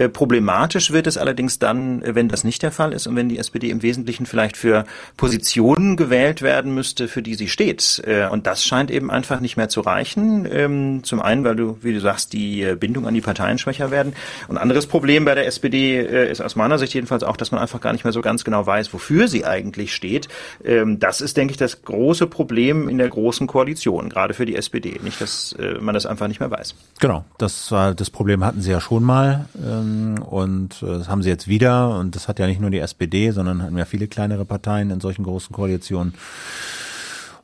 Äh, 0.00 0.08
problematisch 0.08 0.92
wird 0.92 1.06
es 1.06 1.18
allerdings 1.18 1.58
dann, 1.58 2.00
äh, 2.00 2.14
wenn 2.14 2.28
das 2.28 2.42
nicht 2.42 2.62
der 2.62 2.72
Fall 2.72 2.94
ist 2.94 3.06
und 3.06 3.16
wenn 3.16 3.28
die 3.28 3.38
SPD 3.38 3.68
im 3.68 3.82
Wesentlichen 3.82 4.24
vielleicht 4.24 4.56
für 4.56 4.86
Positionen 5.18 5.96
gewählt 5.96 6.40
werden 6.40 6.74
müsste, 6.74 7.06
für 7.06 7.22
die 7.22 7.34
sie 7.34 7.48
steht. 7.48 8.02
Äh, 8.06 8.26
und 8.28 8.46
das 8.46 8.64
scheint 8.64 8.90
eben 8.90 9.10
einfach 9.10 9.40
nicht 9.40 9.58
mehr 9.58 9.68
zu 9.68 9.82
reichen. 9.82 10.48
Ähm, 10.50 11.04
zum 11.04 11.20
einen, 11.20 11.44
weil 11.44 11.54
du, 11.54 11.76
wie 11.82 11.92
du 11.92 12.00
sagst, 12.00 12.32
die 12.32 12.74
Bindung 12.80 13.06
an 13.06 13.12
die 13.12 13.20
Parteien 13.20 13.58
schwächer 13.58 13.90
werden. 13.90 14.14
Und 14.48 14.56
anderes 14.56 14.86
Problem 14.86 15.26
bei 15.26 15.34
der 15.34 15.46
SPD 15.46 16.00
ist 16.00 16.40
aus 16.40 16.56
meiner 16.56 16.78
Sicht 16.78 16.94
jedenfalls 16.94 17.22
auch, 17.22 17.36
dass 17.36 17.50
man 17.50 17.60
einfach 17.60 17.80
gar 17.80 17.92
nicht 17.92 18.04
mehr 18.04 18.12
so 18.12 18.22
ganz 18.22 18.44
genau 18.44 18.66
weiß, 18.66 18.92
wofür 18.94 19.28
sie 19.28 19.44
eigentlich 19.44 19.94
steht. 19.94 20.28
Ähm, 20.64 20.98
das 20.98 21.20
ist, 21.20 21.36
denke 21.36 21.52
ich, 21.52 21.58
das 21.58 21.82
große 21.82 22.26
Problem 22.26 22.88
in 22.88 22.96
der 22.96 23.08
großen 23.08 23.46
Koalition, 23.46 24.08
gerade 24.08 24.34
für 24.34 24.46
die 24.46 24.56
SPD. 24.56 24.98
Nicht, 25.02 25.20
dass 25.20 25.54
man 25.80 25.94
das 25.94 26.06
einfach 26.06 26.28
nicht 26.28 26.40
mehr 26.40 26.50
weiß. 26.50 26.74
Genau, 27.00 27.24
das 27.38 27.68
das 27.68 28.10
Problem 28.10 28.44
hatten 28.44 28.59
sie 28.62 28.70
ja 28.70 28.80
schon 28.80 29.02
mal 29.02 29.46
ähm, 29.64 30.16
und 30.22 30.82
äh, 30.82 30.86
das 30.86 31.08
haben 31.08 31.22
sie 31.22 31.28
jetzt 31.28 31.48
wieder 31.48 31.98
und 31.98 32.16
das 32.16 32.28
hat 32.28 32.38
ja 32.38 32.46
nicht 32.46 32.60
nur 32.60 32.70
die 32.70 32.78
SPD, 32.78 33.30
sondern 33.30 33.62
hatten 33.62 33.76
ja 33.76 33.84
viele 33.84 34.08
kleinere 34.08 34.44
Parteien 34.44 34.90
in 34.90 35.00
solchen 35.00 35.22
großen 35.24 35.54
Koalitionen. 35.54 36.14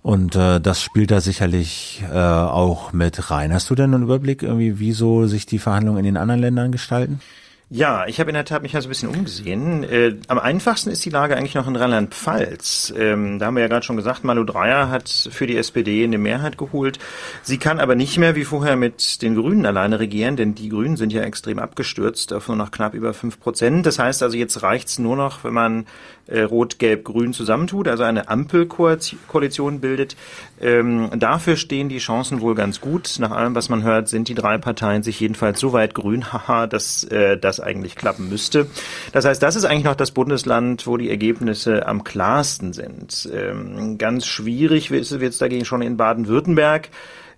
Und 0.03 0.37
äh, 0.37 0.61
das 0.61 0.81
spielt 0.83 1.11
da 1.11 1.21
sicherlich 1.21 2.05
äh, 2.13 2.17
auch 2.17 2.93
mit 2.93 3.31
rein. 3.31 3.53
Hast 3.53 3.69
du 3.71 3.75
denn 3.75 3.93
einen 3.93 4.05
Überblick, 4.05 4.45
irgendwie, 4.45 4.79
wieso 4.79 5.27
sich 5.27 5.47
die 5.47 5.59
Verhandlungen 5.59 5.99
in 5.99 6.05
den 6.05 6.17
anderen 6.17 6.41
Ländern 6.41 6.71
gestalten? 6.71 7.21
Ja, 7.69 8.07
ich 8.07 8.21
habe 8.21 8.31
in 8.31 8.35
der 8.35 8.45
Tat 8.45 8.63
mich 8.63 8.75
mal 8.75 8.81
so 8.81 8.87
ein 8.87 8.91
bisschen 8.91 9.09
umgesehen. 9.09 9.83
Äh, 9.83 10.15
am 10.29 10.39
einfachsten 10.39 10.89
ist 10.89 11.05
die 11.05 11.11
Lage 11.11 11.37
eigentlich 11.37 11.57
noch 11.57 11.67
in 11.67 11.75
Rheinland-Pfalz. 11.75 12.95
Ähm, 12.97 13.41
da 13.41 13.47
haben 13.47 13.57
wir 13.57 13.63
ja 13.63 13.67
gerade 13.67 13.85
schon 13.85 13.97
gesagt, 13.97 14.23
Malu 14.23 14.45
Dreyer 14.45 14.89
hat 14.89 15.09
für 15.09 15.49
die 15.49 15.57
SPD 15.57 16.05
eine 16.05 16.17
Mehrheit 16.17 16.59
geholt. 16.59 17.01
Sie 17.43 17.59
kann 17.59 17.81
aber 17.81 17.97
nicht 17.97 18.19
mehr 18.19 18.37
wie 18.37 18.45
vorher 18.45 18.77
mit 18.77 19.21
den 19.21 19.35
Grünen 19.35 19.67
alleine 19.67 19.99
regieren, 19.99 20.37
denn 20.37 20.55
die 20.55 20.69
Grünen 20.69 20.97
sind 20.97 21.13
ja 21.13 21.23
extrem 21.23 21.59
abgestürzt 21.59 22.33
auf 22.33 22.47
nur 22.47 22.57
noch 22.57 22.71
knapp 22.71 22.95
über 22.95 23.13
fünf 23.15 23.41
Prozent. 23.41 23.85
Das 23.85 23.99
heißt 23.99 24.23
also, 24.23 24.37
jetzt 24.37 24.63
reicht's 24.63 25.01
nur 25.01 25.17
noch, 25.17 25.43
wenn 25.43 25.55
man 25.55 25.87
äh, 26.29 26.43
Rot-Gelb-Grün 26.43 27.33
zusammentut, 27.33 27.89
also 27.89 28.03
eine 28.03 28.29
Ampelkoalition 28.29 29.81
bildet. 29.81 30.17
Ähm, 30.61 31.11
dafür 31.17 31.57
stehen 31.57 31.89
die 31.89 31.99
Chancen 31.99 32.41
wohl 32.41 32.55
ganz 32.55 32.81
gut. 32.81 33.17
Nach 33.19 33.31
allem, 33.31 33.55
was 33.55 33.69
man 33.69 33.83
hört, 33.83 34.09
sind 34.09 34.29
die 34.29 34.35
drei 34.35 34.59
Parteien 34.59 35.03
sich 35.03 35.21
jedenfalls 35.21 35.61
so 35.61 35.73
weit 35.73 35.95
grün, 35.95 36.33
haha, 36.33 36.67
dass 36.67 37.05
äh, 37.05 37.39
das 37.39 37.56
eigentlich 37.61 37.97
klappen 37.97 38.29
müsste. 38.29 38.67
Das 39.13 39.25
heißt, 39.25 39.43
das 39.43 39.57
ist 39.57 39.65
eigentlich 39.65 39.85
noch 39.85 39.95
das 39.95 40.11
Bundesland, 40.11 40.87
wo 40.87 40.97
die 40.97 41.11
Ergebnisse 41.11 41.87
am 41.87 42.05
klarsten 42.05 42.73
sind. 42.73 43.29
Ähm, 43.33 43.99
ganz 43.99 44.27
schwierig 44.27 44.91
wird 44.91 45.13
es 45.13 45.39
dagegen 45.39 45.65
schon 45.65 45.83
in 45.83 45.97
Baden-Württemberg. 45.97 46.91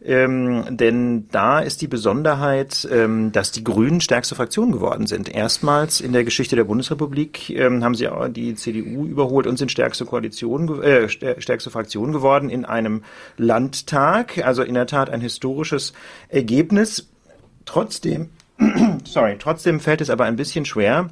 Ähm, 0.05 0.65
denn 0.77 1.29
da 1.31 1.59
ist 1.59 1.83
die 1.83 1.89
Besonderheit, 1.89 2.89
ähm, 2.91 3.33
dass 3.33 3.51
die 3.51 3.65
Grünen 3.65 4.01
stärkste 4.01 4.37
Fraktion 4.37 4.71
geworden 4.71 5.09
sind. 5.09 5.29
Erstmals 5.29 6.01
in 6.01 6.13
der 6.13 6.23
Geschichte 6.23 6.55
der 6.55 6.65
Bundesrepublik 6.65 7.51
ähm, 7.51 7.83
haben 7.83 7.97
sie 7.97 8.09
die 8.31 8.55
CDU 8.55 9.07
überholt 9.07 9.49
und 9.49 9.59
sind 9.59 9.73
stärkste 9.73 10.05
Koalition, 10.05 10.83
äh, 10.83 11.09
stärkste 11.09 11.71
Fraktion 11.71 12.13
geworden 12.13 12.49
in 12.49 12.65
einem 12.65 13.03
Landtag. 13.37 14.39
Also 14.45 14.63
in 14.63 14.75
der 14.75 14.87
Tat 14.87 15.11
ein 15.11 15.21
historisches 15.21 15.93
Ergebnis. 16.29 17.09
Trotzdem, 17.65 18.31
sorry, 19.05 19.37
trotzdem 19.39 19.81
fällt 19.81 20.01
es 20.01 20.11
aber 20.11 20.25
ein 20.25 20.37
bisschen 20.37 20.65
schwer, 20.65 21.09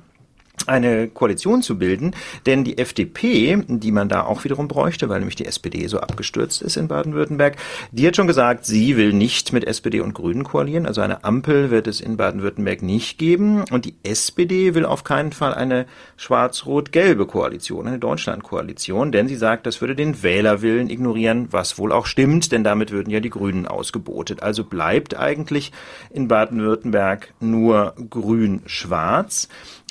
eine 0.67 1.09
Koalition 1.09 1.63
zu 1.63 1.79
bilden, 1.79 2.15
denn 2.47 2.65
die 2.65 2.79
FDP, 2.79 3.63
die 3.69 3.93
man 3.93 4.09
da 4.09 4.25
auch 4.25 4.45
wiederum 4.45 4.69
bräuchte, 4.69 5.09
weil 5.09 5.21
nämlich 5.21 5.37
die 5.37 5.47
SPD 5.47 5.87
so 5.87 6.01
abgestürzt 6.01 6.63
ist 6.63 6.77
in 6.77 6.89
Baden-Württemberg, 6.89 7.57
die 7.93 8.07
hat 8.07 8.17
schon 8.17 8.27
gesagt, 8.27 8.65
sie 8.65 8.97
will 8.97 9.13
nicht 9.13 9.53
mit 9.53 9.65
SPD 9.65 10.01
und 10.01 10.15
Grünen 10.15 10.45
koalieren, 10.45 10.87
also 10.87 11.01
eine 11.01 11.25
Ampel 11.25 11.71
wird 11.71 11.87
es 11.87 12.01
in 12.01 12.17
Baden-Württemberg 12.17 12.83
nicht 12.83 13.19
geben 13.19 13.65
und 13.71 13.85
die 13.85 13.95
SPD 14.03 14.75
will 14.75 14.85
auf 14.85 15.05
keinen 15.05 15.33
Fall 15.33 15.55
eine 15.55 15.87
schwarz-rot-gelbe 16.17 17.27
Koalition, 17.27 17.87
eine 17.87 17.99
Deutschland-Koalition, 17.99 19.13
denn 19.13 19.29
sie 19.29 19.37
sagt, 19.37 19.67
das 19.67 19.81
würde 19.81 19.95
den 19.95 20.23
Wählerwillen 20.23 20.91
ignorieren, 20.91 21.49
was 21.51 21.79
wohl 21.79 21.93
auch 21.93 22.07
stimmt, 22.07 22.53
denn 22.53 22.65
damit 22.65 22.91
würden 22.91 23.11
ja 23.11 23.21
die 23.21 23.31
Grünen 23.31 23.67
ausgebotet. 23.67 24.43
Also 24.43 24.65
bleibt 24.65 25.17
eigentlich 25.17 25.73
in 26.11 26.29
Baden-Württemberg 26.29 27.35
nur 27.41 27.95
grün-schwarz. 28.11 29.49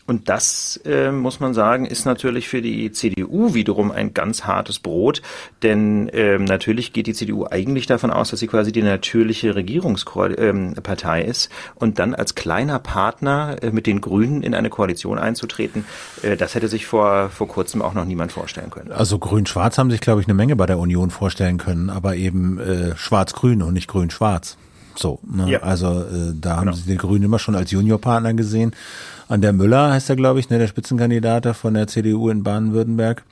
Und 0.08 0.30
das, 0.30 0.80
äh, 0.86 1.12
muss 1.12 1.40
man 1.40 1.56
sagen, 1.56 1.86
ist 1.86 2.06
natürlich 2.06 2.48
für 2.48 2.62
die 2.62 2.92
CDU 2.92 3.56
wiederum 3.56 3.92
ein 3.92 4.14
ganz 4.14 4.44
hartes 4.44 4.78
Brot, 4.78 5.24
denn 5.64 6.10
äh, 6.10 6.38
natürlich 6.38 6.94
geht 6.94 7.08
die 7.08 7.14
CDU 7.14 7.48
eigentlich 7.50 7.88
davon 7.88 8.12
aus, 8.12 8.30
dass 8.30 8.40
sie 8.40 8.48
quasi 8.48 8.72
die 8.72 8.84
natürliche 8.84 9.56
Regierungspartei 9.56 11.22
ähm, 11.22 11.28
ist 11.28 11.50
und 11.74 11.98
dann 11.98 12.14
als 12.14 12.36
kleiner 12.36 12.78
Partner 12.78 13.58
äh, 13.64 13.72
mit 13.72 13.88
den 13.88 14.00
Grünen 14.00 14.44
in 14.44 14.54
eine 14.54 14.70
Koalition 14.70 15.18
einzutreten, 15.18 15.86
äh, 16.22 16.38
das 16.38 16.54
hätte 16.54 16.68
sich 16.68 16.86
vor, 16.86 17.30
vor 17.30 17.48
kurzem 17.48 17.82
auch 17.82 17.96
noch 17.96 18.06
niemand 18.06 18.32
vorstellen 18.32 18.70
können. 18.70 18.92
Also 18.92 19.18
Grün-Schwarz 19.18 19.80
haben 19.80 19.90
sich, 19.90 20.02
glaube 20.02 20.22
ich, 20.22 20.28
eine 20.28 20.36
Menge 20.36 20.56
bei 20.56 20.68
der 20.68 20.78
Union 20.78 21.10
vorstellen 21.10 21.58
können, 21.58 21.90
aber 21.90 22.16
eben 22.16 22.60
äh, 22.60 22.96
Schwarz-Grün 22.96 23.64
und 23.64 23.74
nicht 23.74 23.88
Grün-Schwarz. 23.88 24.58
So, 24.98 25.20
ne? 25.30 25.50
ja. 25.50 25.60
also 25.60 26.02
äh, 26.04 26.34
da 26.40 26.58
haben 26.58 26.66
genau. 26.66 26.78
sie 26.78 26.92
die 26.92 26.98
Grünen 26.98 27.24
immer 27.24 27.40
schon 27.40 27.56
als 27.56 27.72
Juniorpartner 27.72 28.34
gesehen. 28.34 28.74
An 29.28 29.42
der 29.42 29.54
Müller 29.54 29.92
heißt 29.92 30.10
er, 30.10 30.16
glaube 30.16 30.40
ich, 30.40 30.50
ne, 30.50 30.60
der 30.60 30.68
Spitzenkandidat 30.68 31.48
von 31.56 31.74
der 31.74 31.88
CDU 31.88 32.30
in 32.30 32.44
Baden-Württemberg. 32.44 33.24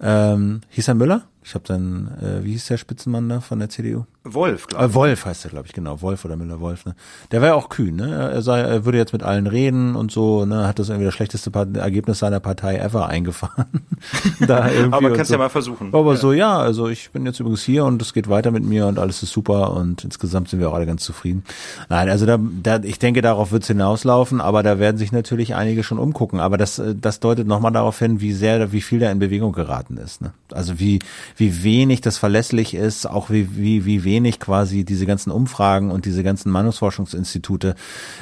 Ähm, 0.00 0.60
hieß 0.70 0.88
er 0.88 0.94
Müller? 0.94 1.22
Ich 1.42 1.54
habe 1.54 1.64
dann, 1.66 2.08
äh, 2.22 2.44
wie 2.44 2.52
hieß 2.52 2.66
der 2.66 2.76
Spitzenmann 2.76 3.28
da 3.28 3.40
von 3.40 3.58
der 3.58 3.68
CDU? 3.68 4.04
Wolf, 4.26 4.68
glaube 4.68 4.86
ich. 4.86 4.90
Äh, 4.90 4.94
Wolf 4.94 5.26
heißt 5.26 5.44
er, 5.44 5.50
glaube 5.50 5.66
ich, 5.66 5.74
genau. 5.74 6.00
Wolf 6.00 6.24
oder 6.24 6.36
Müller 6.36 6.58
Wolf. 6.58 6.86
Ne? 6.86 6.94
Der 7.30 7.42
war 7.42 7.48
ja 7.48 7.54
auch 7.54 7.68
kühn, 7.68 7.94
ne? 7.94 8.30
Er, 8.32 8.40
sei, 8.40 8.60
er 8.60 8.86
würde 8.86 8.96
jetzt 8.96 9.12
mit 9.12 9.22
allen 9.22 9.46
reden 9.46 9.94
und 9.94 10.10
so, 10.10 10.46
ne? 10.46 10.66
Hat 10.66 10.78
das 10.78 10.88
irgendwie 10.88 11.04
das 11.04 11.12
schlechteste 11.12 11.50
Ergebnis 11.74 12.20
seiner 12.20 12.40
Partei 12.40 12.78
ever 12.78 13.06
eingefahren. 13.08 13.66
da 14.40 14.70
irgendwie 14.70 14.96
Aber 14.96 15.10
kannst 15.12 15.28
so. 15.28 15.34
ja 15.34 15.38
mal 15.38 15.50
versuchen. 15.50 15.88
Aber 15.92 16.12
ja. 16.12 16.16
so, 16.16 16.32
ja, 16.32 16.56
also 16.56 16.88
ich 16.88 17.10
bin 17.10 17.26
jetzt 17.26 17.38
übrigens 17.38 17.62
hier 17.62 17.84
und 17.84 18.00
es 18.00 18.14
geht 18.14 18.30
weiter 18.30 18.50
mit 18.50 18.64
mir 18.64 18.86
und 18.86 18.98
alles 18.98 19.22
ist 19.22 19.32
super 19.32 19.74
und 19.74 20.04
insgesamt 20.04 20.48
sind 20.48 20.58
wir 20.58 20.70
auch 20.70 20.74
alle 20.74 20.86
ganz 20.86 21.04
zufrieden. 21.04 21.44
Nein, 21.90 22.08
also 22.08 22.24
da, 22.24 22.38
da 22.40 22.80
ich 22.82 22.98
denke, 22.98 23.20
darauf 23.20 23.52
wird 23.52 23.64
es 23.64 23.68
hinauslaufen, 23.68 24.40
aber 24.40 24.62
da 24.62 24.78
werden 24.78 24.96
sich 24.96 25.12
natürlich 25.12 25.54
einige 25.54 25.82
schon 25.82 25.98
umgucken. 25.98 26.40
Aber 26.40 26.56
das, 26.56 26.80
das 26.98 27.20
deutet 27.20 27.46
nochmal 27.46 27.72
darauf 27.72 27.98
hin, 27.98 28.22
wie 28.22 28.32
sehr, 28.32 28.72
wie 28.72 28.80
viel 28.80 29.00
da 29.00 29.10
in 29.10 29.18
Bewegung 29.18 29.52
geraten 29.52 29.98
ist. 29.98 30.22
Ne? 30.22 30.32
Also 30.50 30.78
wie, 30.78 31.00
wie 31.36 31.62
wenig 31.62 32.00
das 32.00 32.16
verlässlich 32.16 32.72
ist, 32.72 33.04
auch 33.04 33.28
wie, 33.28 33.54
wie, 33.56 33.84
wie 33.84 34.02
wenig 34.04 34.13
wenig 34.14 34.38
quasi 34.38 34.84
diese 34.84 35.06
ganzen 35.06 35.30
Umfragen 35.30 35.90
und 35.90 36.04
diese 36.04 36.22
ganzen 36.22 36.50
Meinungsforschungsinstitute 36.52 37.74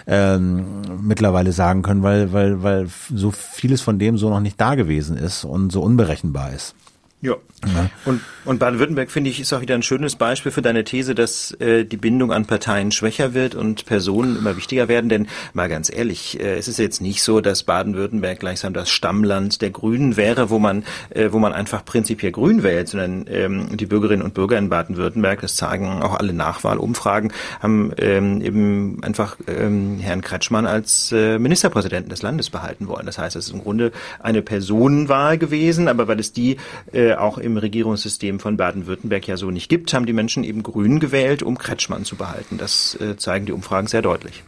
ähm, 0.07 0.83
mittlerweile 1.03 1.53
sagen 1.53 1.83
können, 1.83 2.03
weil, 2.03 2.33
weil, 2.33 2.63
weil 2.63 2.89
so 3.15 3.31
vieles 3.31 3.83
von 3.83 3.99
dem 3.99 4.17
so 4.17 4.31
noch 4.31 4.41
nicht 4.41 4.61
da 4.61 4.75
gewesen 4.75 5.17
ist 5.17 5.45
und 5.45 5.71
so 5.71 5.83
unberechenbar 5.83 6.53
ist. 6.53 6.75
Ja. 7.23 7.37
ja. 7.65 7.89
Und, 8.05 8.21
und 8.45 8.59
Baden-Württemberg, 8.59 9.09
finde 9.09 9.31
ich, 9.31 9.39
ist 9.39 9.53
auch 9.53 9.61
wieder 9.61 9.77
ein 9.77 9.85
schönes 9.85 10.17
Beispiel 10.17 10.51
für 10.51 10.61
deine 10.61 10.83
These, 10.83 11.15
dass 11.15 11.53
äh, 11.61 11.85
die 11.85 11.97
Bindung 11.97 12.33
an 12.33 12.47
Parteien 12.47 12.91
schwächer 12.91 13.33
wird 13.33 13.55
und 13.55 13.87
Personen 13.87 14.37
immer 14.37 14.57
wichtiger 14.57 14.89
werden. 14.89 15.09
Denn 15.09 15.29
mal 15.53 15.69
ganz 15.69 15.89
ehrlich, 15.89 16.41
äh, 16.41 16.57
es 16.57 16.67
ist 16.67 16.81
jetzt 16.81 17.01
nicht 17.01 17.23
so, 17.23 17.41
dass 17.41 17.63
Baden-Württemberg 17.63 18.41
gleichsam 18.41 18.75
das 18.75 18.91
Stammland 18.91 19.63
der 19.63 19.71
Grünen 19.71 20.17
wäre, 20.17 20.51
wo 20.51 20.59
man, 20.59 20.83
äh, 21.11 21.29
wo 21.31 21.39
man 21.39 21.53
einfach 21.53 21.85
prinzipiell 21.85 22.33
grün 22.33 22.65
wählt, 22.65 22.89
sondern 22.89 23.27
ähm, 23.29 23.77
die 23.77 23.87
Bürgerinnen 23.87 24.23
und 24.23 24.35
Bürger 24.35 24.59
in 24.59 24.69
Baden-Württemberg, 24.69 25.43
das 25.43 25.55
zeigen 25.55 26.03
auch 26.03 26.19
alle 26.19 26.33
Nachwahlumfragen, 26.33 27.33
haben 27.61 27.93
ähm, 27.99 28.43
eben 28.43 29.05
einfach 29.05 29.37
ähm, 29.47 30.01
Herrn 30.01 30.23
Kretschmann 30.23 30.67
als 30.67 31.13
äh, 31.13 31.39
Ministerpräsidenten 31.39 32.11
des 32.11 32.23
Landes 32.23 32.51
behalten 32.51 32.89
wollen. 32.89 33.07
Das 33.07 33.19
heißt, 33.19 33.37
es 33.37 33.47
ist 33.47 33.55
im 33.55 33.63
Grunde 33.63 33.93
eine 34.19 34.43
Personenwahl 34.43 35.39
gewesen, 35.39 35.87
aber 35.87 36.09
weil 36.09 36.19
es 36.19 36.33
die 36.33 36.57
äh, 36.93 37.12
auch 37.21 37.39
im 37.39 37.57
Regierungssystem 37.57 38.41
von 38.41 38.57
Baden-Württemberg 38.57 39.27
ja 39.27 39.37
so 39.37 39.51
nicht 39.51 39.69
gibt, 39.69 39.93
haben 39.93 40.07
die 40.07 40.13
Menschen 40.13 40.45
eben 40.45 40.63
Grün 40.63 41.01
gewählt, 41.01 41.43
um 41.43 41.59
Kretschmann 41.59 42.05
zu 42.05 42.17
behalten. 42.17 42.59
Das 42.59 42.95
äh, 43.01 43.17
zeigen 43.17 43.47
die 43.47 43.53
Umfragen 43.53 43.87
sehr 43.87 44.03
deutlich. 44.03 44.43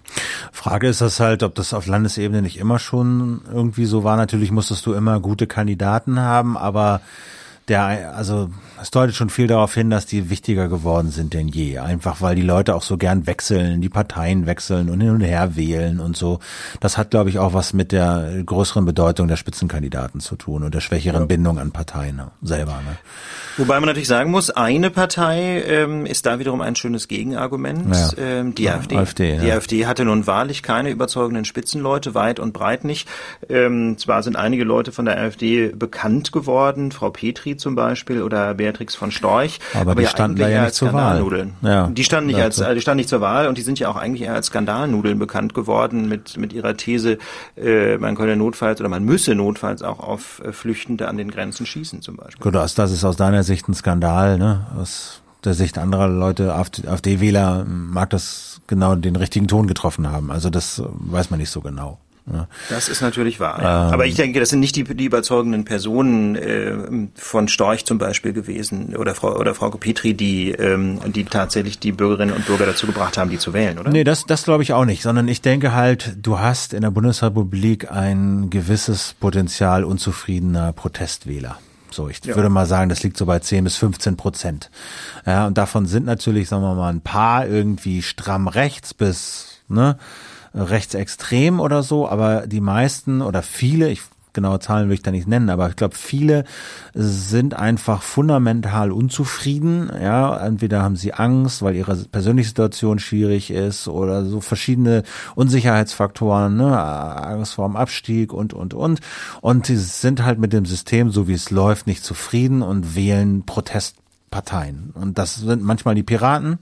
Frage 0.52 0.88
ist 0.88 1.00
das 1.00 1.20
halt, 1.20 1.42
ob 1.42 1.54
das 1.54 1.74
auf 1.74 1.86
Landesebene 1.86 2.42
nicht 2.42 2.58
immer 2.58 2.78
schon 2.78 3.42
irgendwie 3.52 3.84
so 3.84 4.04
war. 4.04 4.16
Natürlich 4.16 4.50
musstest 4.50 4.86
du 4.86 4.94
immer 4.94 5.20
gute 5.20 5.46
Kandidaten 5.46 6.20
haben, 6.20 6.56
aber 6.56 7.00
der, 7.68 8.14
also 8.14 8.50
es 8.80 8.90
deutet 8.90 9.14
schon 9.14 9.30
viel 9.30 9.46
darauf 9.46 9.72
hin, 9.72 9.88
dass 9.88 10.04
die 10.04 10.28
wichtiger 10.28 10.68
geworden 10.68 11.10
sind 11.10 11.32
denn 11.32 11.48
je. 11.48 11.78
Einfach 11.78 12.20
weil 12.20 12.34
die 12.34 12.42
Leute 12.42 12.74
auch 12.74 12.82
so 12.82 12.98
gern 12.98 13.26
wechseln, 13.26 13.80
die 13.80 13.88
Parteien 13.88 14.46
wechseln 14.46 14.90
und 14.90 15.00
hin 15.00 15.10
und 15.10 15.22
her 15.22 15.56
wählen 15.56 16.00
und 16.00 16.16
so. 16.16 16.40
Das 16.80 16.98
hat, 16.98 17.10
glaube 17.10 17.30
ich, 17.30 17.38
auch 17.38 17.54
was 17.54 17.72
mit 17.72 17.92
der 17.92 18.42
größeren 18.44 18.84
Bedeutung 18.84 19.28
der 19.28 19.36
Spitzenkandidaten 19.36 20.20
zu 20.20 20.36
tun 20.36 20.62
und 20.62 20.74
der 20.74 20.80
schwächeren 20.80 21.22
ja. 21.22 21.26
Bindung 21.26 21.58
an 21.58 21.72
Parteien 21.72 22.20
selber. 22.42 22.72
Ne? 22.72 22.96
Wobei 23.56 23.80
man 23.80 23.86
natürlich 23.86 24.08
sagen 24.08 24.30
muss, 24.30 24.50
eine 24.50 24.90
Partei 24.90 25.62
ähm, 25.66 26.04
ist 26.04 26.26
da 26.26 26.38
wiederum 26.38 26.60
ein 26.60 26.76
schönes 26.76 27.08
Gegenargument. 27.08 27.94
Ja. 27.94 28.10
Ähm, 28.18 28.54
die 28.54 28.64
ja, 28.64 28.74
AfD. 28.74 28.96
AfD 28.96 29.38
die 29.38 29.50
AfD 29.50 29.86
hatte 29.86 30.04
nun 30.04 30.26
wahrlich 30.26 30.62
keine 30.62 30.90
überzeugenden 30.90 31.44
Spitzenleute, 31.44 32.14
weit 32.14 32.40
und 32.40 32.52
breit 32.52 32.84
nicht. 32.84 33.08
Ähm, 33.48 33.96
zwar 33.96 34.22
sind 34.22 34.36
einige 34.36 34.64
Leute 34.64 34.92
von 34.92 35.06
der 35.06 35.18
AfD 35.18 35.68
bekannt 35.68 36.32
geworden, 36.32 36.92
Frau 36.92 37.10
Petri 37.10 37.53
zum 37.56 37.74
Beispiel 37.74 38.22
oder 38.22 38.54
Beatrix 38.54 38.94
von 38.94 39.10
Storch. 39.10 39.58
Aber, 39.72 39.92
aber 39.92 40.02
die 40.02 40.06
standen 40.06 40.38
da 40.38 40.48
ja 40.48 40.64
nicht 40.64 40.74
zur 40.74 40.92
Wahl. 40.92 41.24
Ja, 41.62 41.88
die 41.88 42.04
standen 42.04 42.28
nicht 42.28 42.40
als, 42.40 42.56
die 42.56 42.80
standen 42.80 42.98
nicht 42.98 43.08
zur 43.08 43.20
Wahl 43.20 43.48
und 43.48 43.58
die 43.58 43.62
sind 43.62 43.78
ja 43.78 43.88
auch 43.88 43.96
eigentlich 43.96 44.22
eher 44.22 44.34
als 44.34 44.46
Skandalnudeln 44.46 45.18
bekannt 45.18 45.54
geworden 45.54 46.08
mit, 46.08 46.36
mit 46.36 46.52
ihrer 46.52 46.76
These, 46.76 47.18
äh, 47.56 47.96
man 47.98 48.16
könne 48.16 48.36
notfalls 48.36 48.80
oder 48.80 48.88
man 48.88 49.04
müsse 49.04 49.34
notfalls 49.34 49.82
auch 49.82 50.00
auf 50.00 50.42
äh, 50.44 50.52
Flüchtende 50.52 51.08
an 51.08 51.16
den 51.16 51.30
Grenzen 51.30 51.66
schießen 51.66 52.02
zum 52.02 52.16
Beispiel. 52.16 52.42
Gut, 52.42 52.54
das 52.54 52.78
ist 52.78 53.04
aus 53.04 53.16
deiner 53.16 53.42
Sicht 53.42 53.68
ein 53.68 53.74
Skandal, 53.74 54.38
ne? 54.38 54.66
Aus 54.78 55.22
der 55.44 55.54
Sicht 55.54 55.78
anderer 55.78 56.08
Leute, 56.08 56.54
AfD-Wähler 56.54 57.64
mag 57.66 58.10
das 58.10 58.60
genau 58.66 58.94
den 58.94 59.16
richtigen 59.16 59.46
Ton 59.46 59.66
getroffen 59.66 60.10
haben. 60.10 60.30
Also 60.30 60.50
das 60.50 60.82
weiß 60.86 61.30
man 61.30 61.38
nicht 61.38 61.50
so 61.50 61.60
genau. 61.60 61.98
Ja. 62.32 62.48
Das 62.70 62.88
ist 62.88 63.02
natürlich 63.02 63.38
wahr. 63.38 63.58
Ähm, 63.58 63.92
Aber 63.92 64.06
ich 64.06 64.14
denke, 64.14 64.40
das 64.40 64.48
sind 64.48 64.60
nicht 64.60 64.76
die, 64.76 64.84
die 64.84 65.04
überzeugenden 65.04 65.64
Personen 65.64 66.36
äh, 66.36 67.08
von 67.14 67.48
Storch 67.48 67.84
zum 67.84 67.98
Beispiel 67.98 68.32
gewesen 68.32 68.96
oder 68.96 69.14
Frau 69.14 69.36
oder 69.38 69.54
Frau 69.54 69.70
Petri, 69.70 70.14
die 70.14 70.52
ähm, 70.52 71.00
die 71.12 71.24
tatsächlich 71.24 71.78
die 71.78 71.92
Bürgerinnen 71.92 72.34
und 72.34 72.46
Bürger 72.46 72.64
dazu 72.64 72.86
gebracht 72.86 73.18
haben, 73.18 73.28
die 73.28 73.38
zu 73.38 73.52
wählen, 73.52 73.78
oder? 73.78 73.90
Nee, 73.90 74.04
das 74.04 74.24
das 74.24 74.44
glaube 74.44 74.62
ich 74.62 74.72
auch 74.72 74.86
nicht, 74.86 75.02
sondern 75.02 75.28
ich 75.28 75.42
denke 75.42 75.74
halt, 75.74 76.16
du 76.22 76.38
hast 76.38 76.72
in 76.72 76.80
der 76.80 76.90
Bundesrepublik 76.90 77.90
ein 77.90 78.48
gewisses 78.48 79.14
Potenzial 79.20 79.84
unzufriedener 79.84 80.72
Protestwähler. 80.72 81.58
So, 81.90 82.08
ich 82.08 82.24
ja. 82.24 82.34
würde 82.34 82.48
mal 82.48 82.66
sagen, 82.66 82.88
das 82.88 83.02
liegt 83.02 83.16
so 83.16 83.26
bei 83.26 83.38
10 83.38 83.64
bis 83.64 83.76
15 83.76 84.16
Prozent. 84.16 84.70
Ja, 85.26 85.46
und 85.46 85.56
davon 85.56 85.86
sind 85.86 86.06
natürlich, 86.06 86.48
sagen 86.48 86.62
wir 86.62 86.74
mal, 86.74 86.92
ein 86.92 87.02
paar 87.02 87.46
irgendwie 87.46 88.02
stramm 88.02 88.48
rechts 88.48 88.94
bis, 88.94 89.60
ne, 89.68 89.96
rechtsextrem 90.54 91.60
oder 91.60 91.82
so, 91.82 92.08
aber 92.08 92.46
die 92.46 92.60
meisten 92.60 93.20
oder 93.20 93.42
viele, 93.42 93.90
ich 93.90 94.02
genaue 94.34 94.58
Zahlen 94.58 94.88
will 94.88 94.94
ich 94.94 95.02
da 95.02 95.10
nicht 95.10 95.28
nennen, 95.28 95.48
aber 95.48 95.68
ich 95.70 95.76
glaube, 95.76 95.94
viele 95.94 96.44
sind 96.92 97.54
einfach 97.54 98.02
fundamental 98.02 98.92
unzufrieden. 98.92 99.90
Ja, 99.98 100.36
entweder 100.44 100.82
haben 100.82 100.96
sie 100.96 101.14
Angst, 101.14 101.62
weil 101.62 101.76
ihre 101.76 101.96
persönliche 101.96 102.48
Situation 102.48 102.98
schwierig 102.98 103.50
ist 103.50 103.88
oder 103.88 104.26
so 104.26 104.40
verschiedene 104.40 105.04
Unsicherheitsfaktoren, 105.36 106.56
ne, 106.56 106.78
Angst 106.78 107.54
vor 107.54 107.68
dem 107.68 107.76
Abstieg 107.76 108.32
und, 108.32 108.52
und, 108.52 108.74
und. 108.74 109.00
Und 109.40 109.66
sie 109.66 109.76
sind 109.76 110.24
halt 110.24 110.38
mit 110.38 110.52
dem 110.52 110.66
System, 110.66 111.10
so 111.10 111.26
wie 111.28 111.34
es 111.34 111.50
läuft, 111.50 111.86
nicht 111.86 112.04
zufrieden 112.04 112.60
und 112.60 112.96
wählen 112.96 113.46
Protest 113.46 113.96
Parteien. 114.34 114.90
Und 114.94 115.16
das 115.16 115.36
sind 115.36 115.62
manchmal 115.62 115.94
die 115.94 116.02
Piraten, 116.02 116.58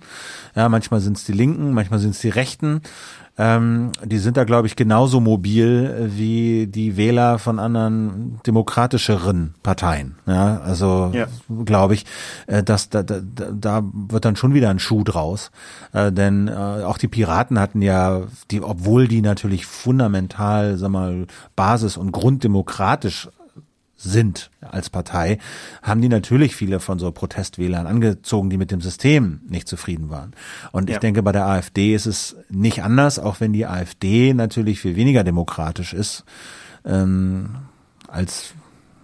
ja, 0.54 0.68
manchmal 0.68 1.00
sind 1.00 1.16
es 1.16 1.24
die 1.24 1.32
Linken, 1.32 1.72
manchmal 1.72 2.00
sind 2.00 2.10
es 2.10 2.20
die 2.20 2.28
Rechten. 2.28 2.82
Ähm, 3.42 3.90
die 4.04 4.18
sind 4.18 4.36
da, 4.36 4.44
glaube 4.44 4.68
ich, 4.68 4.76
genauso 4.76 5.18
mobil 5.18 6.10
wie 6.14 6.68
die 6.68 6.96
Wähler 6.96 7.40
von 7.40 7.58
anderen 7.58 8.38
demokratischeren 8.46 9.54
Parteien. 9.64 10.14
Ja, 10.26 10.60
also 10.60 11.10
ja. 11.12 11.26
glaube 11.64 11.94
ich, 11.94 12.06
äh, 12.46 12.62
dass 12.62 12.88
da, 12.88 13.02
da, 13.02 13.20
da 13.20 13.82
wird 13.92 14.24
dann 14.24 14.36
schon 14.36 14.54
wieder 14.54 14.70
ein 14.70 14.78
Schuh 14.78 15.02
draus. 15.02 15.50
Äh, 15.92 16.12
denn 16.12 16.46
äh, 16.46 16.52
auch 16.52 16.98
die 16.98 17.08
Piraten 17.08 17.58
hatten 17.58 17.82
ja, 17.82 18.22
die, 18.52 18.62
obwohl 18.62 19.08
die 19.08 19.22
natürlich 19.22 19.66
fundamental, 19.66 20.76
sag 20.76 20.90
mal, 20.90 21.26
basis- 21.56 21.96
und 21.96 22.12
grunddemokratisch 22.12 23.28
sind 24.02 24.50
als 24.60 24.90
Partei, 24.90 25.38
haben 25.82 26.00
die 26.00 26.08
natürlich 26.08 26.56
viele 26.56 26.80
von 26.80 26.98
so 26.98 27.10
Protestwählern 27.12 27.86
angezogen, 27.86 28.50
die 28.50 28.58
mit 28.58 28.70
dem 28.70 28.80
System 28.80 29.40
nicht 29.48 29.68
zufrieden 29.68 30.10
waren. 30.10 30.32
Und 30.72 30.88
ja. 30.88 30.96
ich 30.96 31.00
denke, 31.00 31.22
bei 31.22 31.32
der 31.32 31.46
AfD 31.46 31.94
ist 31.94 32.06
es 32.06 32.36
nicht 32.48 32.82
anders, 32.82 33.18
auch 33.18 33.40
wenn 33.40 33.52
die 33.52 33.66
AfD 33.66 34.34
natürlich 34.34 34.80
viel 34.80 34.96
weniger 34.96 35.24
demokratisch 35.24 35.94
ist 35.94 36.24
ähm, 36.84 37.56
als 38.08 38.54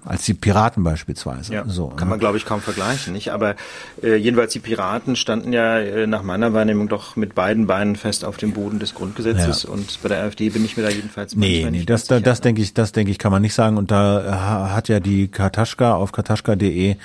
als 0.09 0.25
die 0.25 0.33
Piraten 0.33 0.83
beispielsweise. 0.83 1.53
Ja, 1.53 1.65
so, 1.67 1.88
kann 1.88 2.09
ne? 2.09 2.12
man, 2.12 2.19
glaube 2.19 2.38
ich, 2.38 2.47
kaum 2.47 2.62
vergleichen. 2.62 3.12
Nicht? 3.12 3.31
Aber 3.31 3.57
äh, 4.03 4.17
jedenfalls 4.17 4.55
die 4.55 4.59
Piraten 4.59 5.17
standen 5.17 5.53
ja 5.53 5.79
äh, 5.79 6.07
nach 6.07 6.23
meiner 6.23 6.55
Wahrnehmung 6.55 6.88
doch 6.88 7.15
mit 7.15 7.35
beiden 7.35 7.67
Beinen 7.67 7.95
fest 7.95 8.25
auf 8.25 8.38
dem 8.38 8.53
Boden 8.53 8.79
des 8.79 8.95
Grundgesetzes 8.95 9.65
ja. 9.65 9.71
und 9.71 10.03
bei 10.03 10.09
der 10.09 10.23
AfD 10.23 10.49
bin 10.49 10.65
ich 10.65 10.79
mir 10.79 10.83
da 10.83 10.88
jedenfalls 10.88 11.37
nee, 11.37 11.67
nee, 11.71 11.85
das, 11.85 12.05
da, 12.05 12.21
das 12.21 12.41
denke 12.41 12.62
ich, 12.62 12.73
das 12.73 12.93
denke 12.93 13.11
ich, 13.11 13.19
kann 13.19 13.31
man 13.31 13.43
nicht 13.43 13.55
sagen. 13.55 13.77
Und 13.77 13.91
da 13.91 14.71
hat 14.73 14.88
ja 14.88 14.99
die 14.99 15.29
Kartaschka 15.29 15.95
auf 15.95 16.12
kartaschka.de 16.12 16.97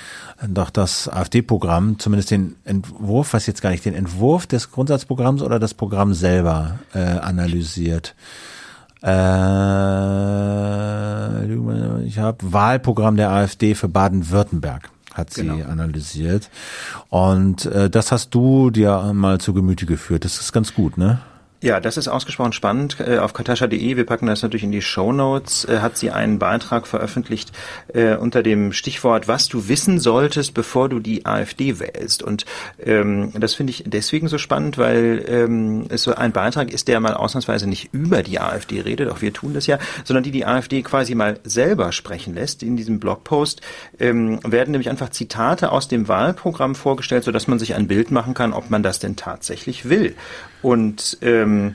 doch 0.48 0.70
das 0.70 1.08
AfD-Programm, 1.08 1.98
zumindest 1.98 2.30
den 2.30 2.56
Entwurf, 2.64 3.34
was 3.34 3.46
jetzt 3.46 3.60
gar 3.60 3.70
nicht, 3.70 3.84
den 3.84 3.94
Entwurf 3.94 4.46
des 4.46 4.70
Grundsatzprogramms 4.70 5.42
oder 5.42 5.58
das 5.58 5.74
Programm 5.74 6.14
selber 6.14 6.78
äh, 6.94 6.98
analysiert. 6.98 8.14
Äh, 9.04 9.08
ich 12.06 12.18
habe 12.18 12.38
Wahlprogramm 12.40 13.16
der 13.16 13.30
AfD 13.30 13.74
für 13.74 13.88
Baden-Württemberg 13.88 14.90
hat 15.14 15.32
sie 15.32 15.42
genau. 15.42 15.64
analysiert. 15.70 16.50
Und 17.08 17.66
äh, 17.66 17.88
das 17.88 18.10
hast 18.10 18.34
du 18.34 18.70
dir 18.70 19.12
mal 19.14 19.38
zu 19.40 19.54
Gemüte 19.54 19.86
geführt. 19.86 20.24
Das 20.24 20.40
ist 20.40 20.52
ganz 20.52 20.74
gut, 20.74 20.98
ne? 20.98 21.20
Ja, 21.64 21.80
das 21.80 21.96
ist 21.96 22.08
ausgesprochen 22.08 22.52
spannend. 22.52 22.98
Äh, 23.00 23.16
auf 23.16 23.32
katascha.de, 23.32 23.96
wir 23.96 24.04
packen 24.04 24.26
das 24.26 24.42
natürlich 24.42 24.64
in 24.64 24.70
die 24.70 24.82
Show 24.82 25.12
Notes, 25.12 25.64
äh, 25.64 25.78
hat 25.78 25.96
sie 25.96 26.10
einen 26.10 26.38
Beitrag 26.38 26.86
veröffentlicht 26.86 27.52
äh, 27.94 28.16
unter 28.16 28.42
dem 28.42 28.74
Stichwort, 28.74 29.28
was 29.28 29.48
du 29.48 29.66
wissen 29.66 29.98
solltest, 29.98 30.52
bevor 30.52 30.90
du 30.90 30.98
die 30.98 31.24
AfD 31.24 31.80
wählst. 31.80 32.22
Und 32.22 32.44
ähm, 32.84 33.32
das 33.32 33.54
finde 33.54 33.70
ich 33.70 33.84
deswegen 33.86 34.28
so 34.28 34.36
spannend, 34.36 34.76
weil 34.76 35.24
ähm, 35.26 35.86
es 35.88 36.02
so 36.02 36.14
ein 36.14 36.32
Beitrag 36.32 36.70
ist, 36.70 36.86
der 36.86 37.00
mal 37.00 37.14
ausnahmsweise 37.14 37.66
nicht 37.66 37.94
über 37.94 38.22
die 38.22 38.40
AfD 38.40 38.82
redet, 38.82 39.08
auch 39.08 39.22
wir 39.22 39.32
tun 39.32 39.54
das 39.54 39.66
ja, 39.66 39.78
sondern 40.04 40.22
die 40.22 40.32
die 40.32 40.44
AfD 40.44 40.82
quasi 40.82 41.14
mal 41.14 41.40
selber 41.44 41.92
sprechen 41.92 42.34
lässt. 42.34 42.62
In 42.62 42.76
diesem 42.76 43.00
Blogpost 43.00 43.62
ähm, 43.98 44.38
werden 44.44 44.72
nämlich 44.72 44.90
einfach 44.90 45.08
Zitate 45.08 45.72
aus 45.72 45.88
dem 45.88 46.08
Wahlprogramm 46.08 46.74
vorgestellt, 46.74 47.24
sodass 47.24 47.48
man 47.48 47.58
sich 47.58 47.74
ein 47.74 47.88
Bild 47.88 48.10
machen 48.10 48.34
kann, 48.34 48.52
ob 48.52 48.68
man 48.68 48.82
das 48.82 48.98
denn 48.98 49.16
tatsächlich 49.16 49.88
will. 49.88 50.14
Und 50.64 51.18
ähm, 51.20 51.74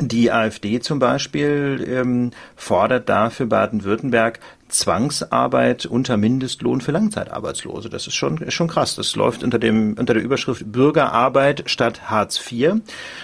die 0.00 0.32
AfD 0.32 0.80
zum 0.80 0.98
Beispiel 0.98 1.86
ähm, 1.88 2.32
fordert 2.56 3.08
da 3.08 3.30
für 3.30 3.46
Baden-Württemberg 3.46 4.40
Zwangsarbeit 4.70 5.86
unter 5.86 6.16
Mindestlohn 6.16 6.80
für 6.80 6.92
Langzeitarbeitslose. 6.92 7.90
Das 7.90 8.06
ist 8.06 8.14
schon, 8.14 8.50
schon 8.50 8.68
krass. 8.68 8.94
Das 8.94 9.14
läuft 9.16 9.42
unter 9.42 9.58
dem, 9.58 9.96
unter 9.98 10.14
der 10.14 10.22
Überschrift 10.22 10.70
Bürgerarbeit 10.70 11.64
statt 11.66 12.10
Hartz 12.10 12.40
IV. 12.50 12.76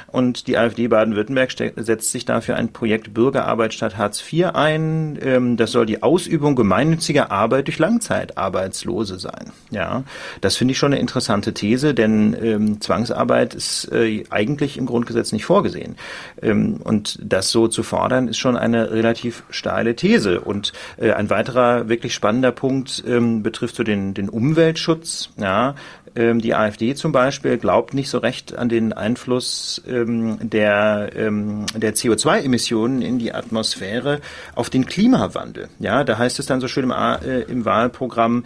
Und 0.08 0.46
die 0.46 0.58
AfD 0.58 0.88
Baden-Württemberg 0.88 1.52
setzt 1.76 2.10
sich 2.10 2.24
dafür 2.24 2.56
ein 2.56 2.72
Projekt 2.72 3.14
Bürgerarbeit 3.14 3.74
statt 3.74 3.96
Hartz 3.96 4.22
IV 4.32 4.54
ein. 4.54 5.18
Ähm, 5.22 5.56
das 5.56 5.72
soll 5.72 5.86
die 5.86 6.02
Ausübung 6.02 6.56
gemeinnütziger 6.56 7.30
Arbeit 7.30 7.66
durch 7.68 7.78
Langzeitarbeitslose 7.78 9.18
sein. 9.18 9.52
Ja, 9.70 10.04
das 10.40 10.56
finde 10.56 10.72
ich 10.72 10.78
schon 10.78 10.92
eine 10.92 11.00
interessante 11.00 11.54
These, 11.54 11.94
denn 11.94 12.36
ähm, 12.40 12.80
Zwangsarbeit 12.80 13.54
ist 13.54 13.90
äh, 13.92 14.24
eigentlich 14.30 14.78
im 14.78 14.86
Grundgesetz 14.86 15.32
nicht 15.32 15.44
vorgesehen. 15.44 15.96
Ähm, 16.42 16.80
und 16.82 17.18
das 17.22 17.50
so 17.50 17.68
zu 17.68 17.82
fordern, 17.82 18.28
ist 18.28 18.38
schon 18.38 18.56
eine 18.56 18.90
relativ 18.90 19.42
steile 19.50 19.96
These. 19.96 20.40
Und 20.40 20.72
äh, 20.96 21.12
ein 21.12 21.30
weiterer 21.36 21.88
wirklich 21.90 22.14
spannender 22.14 22.50
Punkt 22.50 23.04
ähm, 23.06 23.42
betrifft 23.42 23.76
so 23.76 23.82
den, 23.82 24.14
den 24.14 24.30
Umweltschutz. 24.30 25.30
Ja, 25.38 25.74
ähm, 26.14 26.40
die 26.40 26.54
AfD 26.54 26.94
zum 26.94 27.12
Beispiel 27.12 27.58
glaubt 27.58 27.92
nicht 27.92 28.08
so 28.08 28.18
recht 28.18 28.56
an 28.56 28.70
den 28.70 28.94
Einfluss 28.94 29.82
ähm, 29.86 30.38
der, 30.40 31.10
ähm, 31.14 31.66
der 31.74 31.94
CO2-Emissionen 31.94 33.02
in 33.02 33.18
die 33.18 33.34
Atmosphäre 33.34 34.20
auf 34.54 34.70
den 34.70 34.86
Klimawandel. 34.86 35.68
Ja, 35.78 36.04
da 36.04 36.16
heißt 36.16 36.38
es 36.38 36.46
dann 36.46 36.62
so 36.62 36.68
schön 36.68 36.84
im, 36.84 36.90
äh, 36.90 37.42
im 37.42 37.66
Wahlprogramm, 37.66 38.44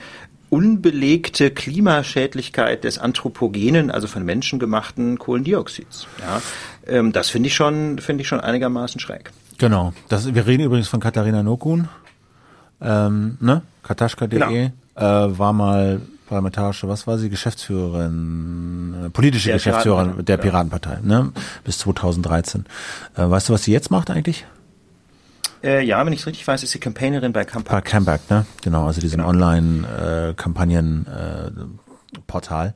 unbelegte 0.49 1.53
Klimaschädlichkeit 1.53 2.83
des 2.83 2.99
anthropogenen, 2.99 3.93
also 3.93 4.09
von 4.09 4.25
Menschen 4.25 4.59
gemachten 4.59 5.17
Kohlendioxids. 5.17 6.09
Ja, 6.21 6.43
ähm, 6.89 7.13
das 7.13 7.31
finde 7.31 7.47
ich 7.47 7.55
schon, 7.55 8.01
ich 8.19 8.27
schon 8.27 8.41
einigermaßen 8.41 9.01
schräg. 9.01 9.31
Genau. 9.59 9.93
Das, 10.09 10.35
wir 10.35 10.47
reden 10.49 10.65
übrigens 10.65 10.89
von 10.89 10.99
Katharina 10.99 11.45
Nokun 11.45 11.89
ähm, 12.81 13.37
ne? 13.41 13.63
Kataschka.de 13.83 14.39
genau. 14.39 14.51
äh, 14.97 15.39
war 15.39 15.53
mal 15.53 16.01
parlamentarische, 16.29 16.89
was 16.89 17.07
war 17.07 17.19
sie, 17.19 17.29
Geschäftsführerin, 17.29 19.07
äh, 19.07 19.11
politische 19.11 19.49
der 19.49 19.57
Geschäftsführerin 19.57 20.11
Piraten, 20.11 20.25
der 20.25 20.37
Piratenpartei, 20.37 20.99
ne? 21.03 21.33
Bis 21.65 21.79
2013. 21.79 22.65
Äh, 23.17 23.29
weißt 23.29 23.49
du, 23.49 23.53
was 23.53 23.65
sie 23.65 23.73
jetzt 23.73 23.91
macht 23.91 24.11
eigentlich? 24.11 24.47
Äh, 25.63 25.85
ja, 25.85 26.05
wenn 26.07 26.13
ich 26.13 26.21
es 26.21 26.27
richtig 26.27 26.47
weiß, 26.47 26.63
ist 26.63 26.71
sie 26.71 26.79
Campaignerin 26.79 27.33
bei 27.33 27.45
Campact. 27.45 27.85
Bei 27.85 27.91
Campact, 27.91 28.31
ne? 28.31 28.47
Genau, 28.63 28.87
also 28.87 29.01
diesen 29.01 29.19
genau. 29.19 29.29
Online-Kampagnen 29.29 31.07
äh, 31.07 31.51
Portal. 32.27 32.75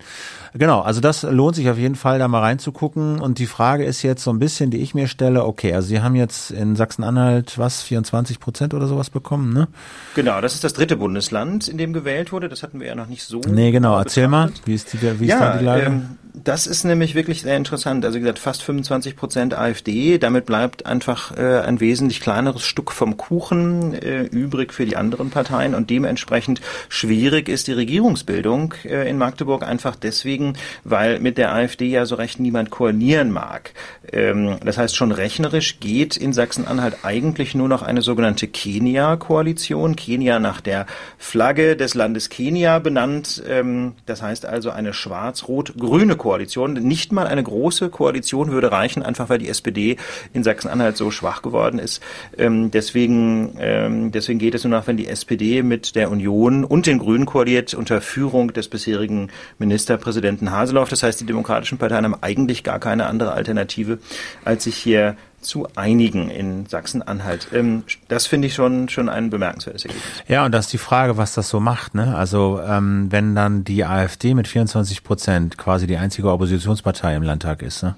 Genau, 0.54 0.80
also 0.80 1.00
das 1.00 1.22
lohnt 1.22 1.56
sich 1.56 1.68
auf 1.68 1.78
jeden 1.78 1.94
Fall, 1.94 2.18
da 2.18 2.28
mal 2.28 2.40
reinzugucken. 2.40 3.20
Und 3.20 3.38
die 3.38 3.46
Frage 3.46 3.84
ist 3.84 4.02
jetzt 4.02 4.22
so 4.22 4.30
ein 4.30 4.38
bisschen, 4.38 4.70
die 4.70 4.78
ich 4.78 4.94
mir 4.94 5.08
stelle, 5.08 5.44
okay, 5.44 5.72
also 5.74 5.88
Sie 5.88 6.00
haben 6.00 6.14
jetzt 6.14 6.50
in 6.50 6.76
Sachsen-Anhalt 6.76 7.58
was, 7.58 7.82
24 7.82 8.40
Prozent 8.40 8.74
oder 8.74 8.86
sowas 8.86 9.10
bekommen, 9.10 9.52
ne? 9.52 9.68
Genau, 10.14 10.40
das 10.40 10.54
ist 10.54 10.64
das 10.64 10.72
dritte 10.72 10.96
Bundesland, 10.96 11.68
in 11.68 11.78
dem 11.78 11.92
gewählt 11.92 12.32
wurde. 12.32 12.48
Das 12.48 12.62
hatten 12.62 12.80
wir 12.80 12.86
ja 12.86 12.94
noch 12.94 13.08
nicht 13.08 13.24
so. 13.24 13.40
Nee, 13.40 13.72
genau, 13.72 13.98
erzähl 13.98 14.28
mal, 14.28 14.52
wie 14.64 14.74
ist 14.74 14.92
die, 14.92 15.20
wie 15.20 15.26
ja, 15.26 15.34
ist 15.34 15.40
da 15.40 15.56
die 15.58 15.64
Lage? 15.64 15.86
Ähm, 15.86 16.18
das 16.34 16.66
ist 16.66 16.82
nämlich 16.82 17.14
wirklich 17.14 17.42
sehr 17.42 17.56
interessant. 17.56 18.04
Also 18.04 18.16
wie 18.16 18.20
gesagt, 18.20 18.40
fast 18.40 18.64
25 18.64 19.14
Prozent 19.14 19.54
AfD. 19.54 20.18
Damit 20.18 20.46
bleibt 20.46 20.84
einfach 20.84 21.36
äh, 21.36 21.60
ein 21.60 21.78
wesentlich 21.78 22.20
kleineres 22.20 22.66
Stück 22.66 22.90
vom 22.90 23.16
Kuchen 23.16 23.94
äh, 23.94 24.22
übrig 24.22 24.72
für 24.72 24.84
die 24.84 24.96
anderen 24.96 25.30
Parteien 25.30 25.76
und 25.76 25.90
dementsprechend 25.90 26.60
schwierig 26.88 27.48
ist 27.48 27.68
die 27.68 27.72
Regierungsbildung 27.72 28.74
äh, 28.84 29.08
in 29.08 29.16
Magdeburg 29.16 29.62
einfach 29.62 29.94
deswegen, 29.94 30.54
weil 30.82 31.20
mit 31.20 31.38
der 31.38 31.54
AfD 31.54 31.86
ja 31.86 32.04
so 32.04 32.16
recht 32.16 32.40
niemand 32.40 32.70
koordinieren 32.70 33.30
mag. 33.30 33.70
Ähm, 34.12 34.58
das 34.64 34.76
heißt, 34.76 34.96
schon 34.96 35.12
rechnerisch 35.12 35.78
geht 35.78 36.16
in 36.16 36.32
Sachsen-Anhalt 36.32 36.98
eigentlich 37.04 37.54
nur 37.54 37.68
noch 37.68 37.82
eine 37.82 38.02
sogenannte 38.02 38.48
Kenia-Koalition. 38.48 39.94
Kenia 39.94 40.40
nach 40.40 40.60
der 40.60 40.86
Flagge 41.16 41.76
des 41.76 41.94
Landes 41.94 42.28
Kenia 42.28 42.80
benannt. 42.80 43.40
Ähm, 43.48 43.92
das 44.06 44.20
heißt 44.20 44.46
also 44.46 44.70
eine 44.70 44.92
schwarz-rot-grüne 44.92 46.16
Koalition. 46.24 46.72
Nicht 46.72 47.12
mal 47.12 47.26
eine 47.26 47.42
große 47.42 47.90
Koalition 47.90 48.50
würde 48.50 48.72
reichen, 48.72 49.02
einfach 49.02 49.28
weil 49.28 49.36
die 49.36 49.50
SPD 49.50 49.98
in 50.32 50.42
Sachsen-Anhalt 50.42 50.96
so 50.96 51.10
schwach 51.10 51.42
geworden 51.42 51.78
ist. 51.78 52.02
Ähm, 52.38 52.70
deswegen, 52.70 53.58
ähm, 53.60 54.10
deswegen 54.10 54.38
geht 54.38 54.54
es 54.54 54.64
nur 54.64 54.70
noch, 54.70 54.86
wenn 54.86 54.96
die 54.96 55.06
SPD 55.06 55.62
mit 55.62 55.96
der 55.96 56.10
Union 56.10 56.64
und 56.64 56.86
den 56.86 56.98
Grünen 56.98 57.26
koaliert 57.26 57.74
unter 57.74 58.00
Führung 58.00 58.54
des 58.54 58.68
bisherigen 58.68 59.28
Ministerpräsidenten 59.58 60.50
Haseloff. 60.50 60.88
Das 60.88 61.02
heißt, 61.02 61.20
die 61.20 61.26
demokratischen 61.26 61.76
Parteien 61.76 62.04
haben 62.04 62.16
eigentlich 62.22 62.64
gar 62.64 62.78
keine 62.78 63.04
andere 63.04 63.32
Alternative, 63.32 63.98
als 64.46 64.64
sich 64.64 64.76
hier 64.76 65.18
zu 65.44 65.68
einigen 65.76 66.30
in 66.30 66.66
Sachsen-Anhalt. 66.66 67.48
Ähm, 67.52 67.84
das 68.08 68.26
finde 68.26 68.48
ich 68.48 68.54
schon, 68.54 68.88
schon 68.88 69.08
ein 69.08 69.30
bemerkenswertes 69.30 69.84
Ergebnis. 69.84 70.04
Ja, 70.26 70.44
und 70.44 70.52
das 70.52 70.66
ist 70.66 70.72
die 70.72 70.78
Frage, 70.78 71.16
was 71.16 71.34
das 71.34 71.48
so 71.48 71.60
macht. 71.60 71.94
Ne? 71.94 72.16
Also 72.16 72.60
ähm, 72.66 73.06
wenn 73.10 73.34
dann 73.34 73.64
die 73.64 73.84
AfD 73.84 74.34
mit 74.34 74.48
24 74.48 75.04
Prozent 75.04 75.58
quasi 75.58 75.86
die 75.86 75.96
einzige 75.96 76.30
Oppositionspartei 76.30 77.14
im 77.14 77.22
Landtag 77.22 77.62
ist 77.62 77.82
ne? 77.82 77.96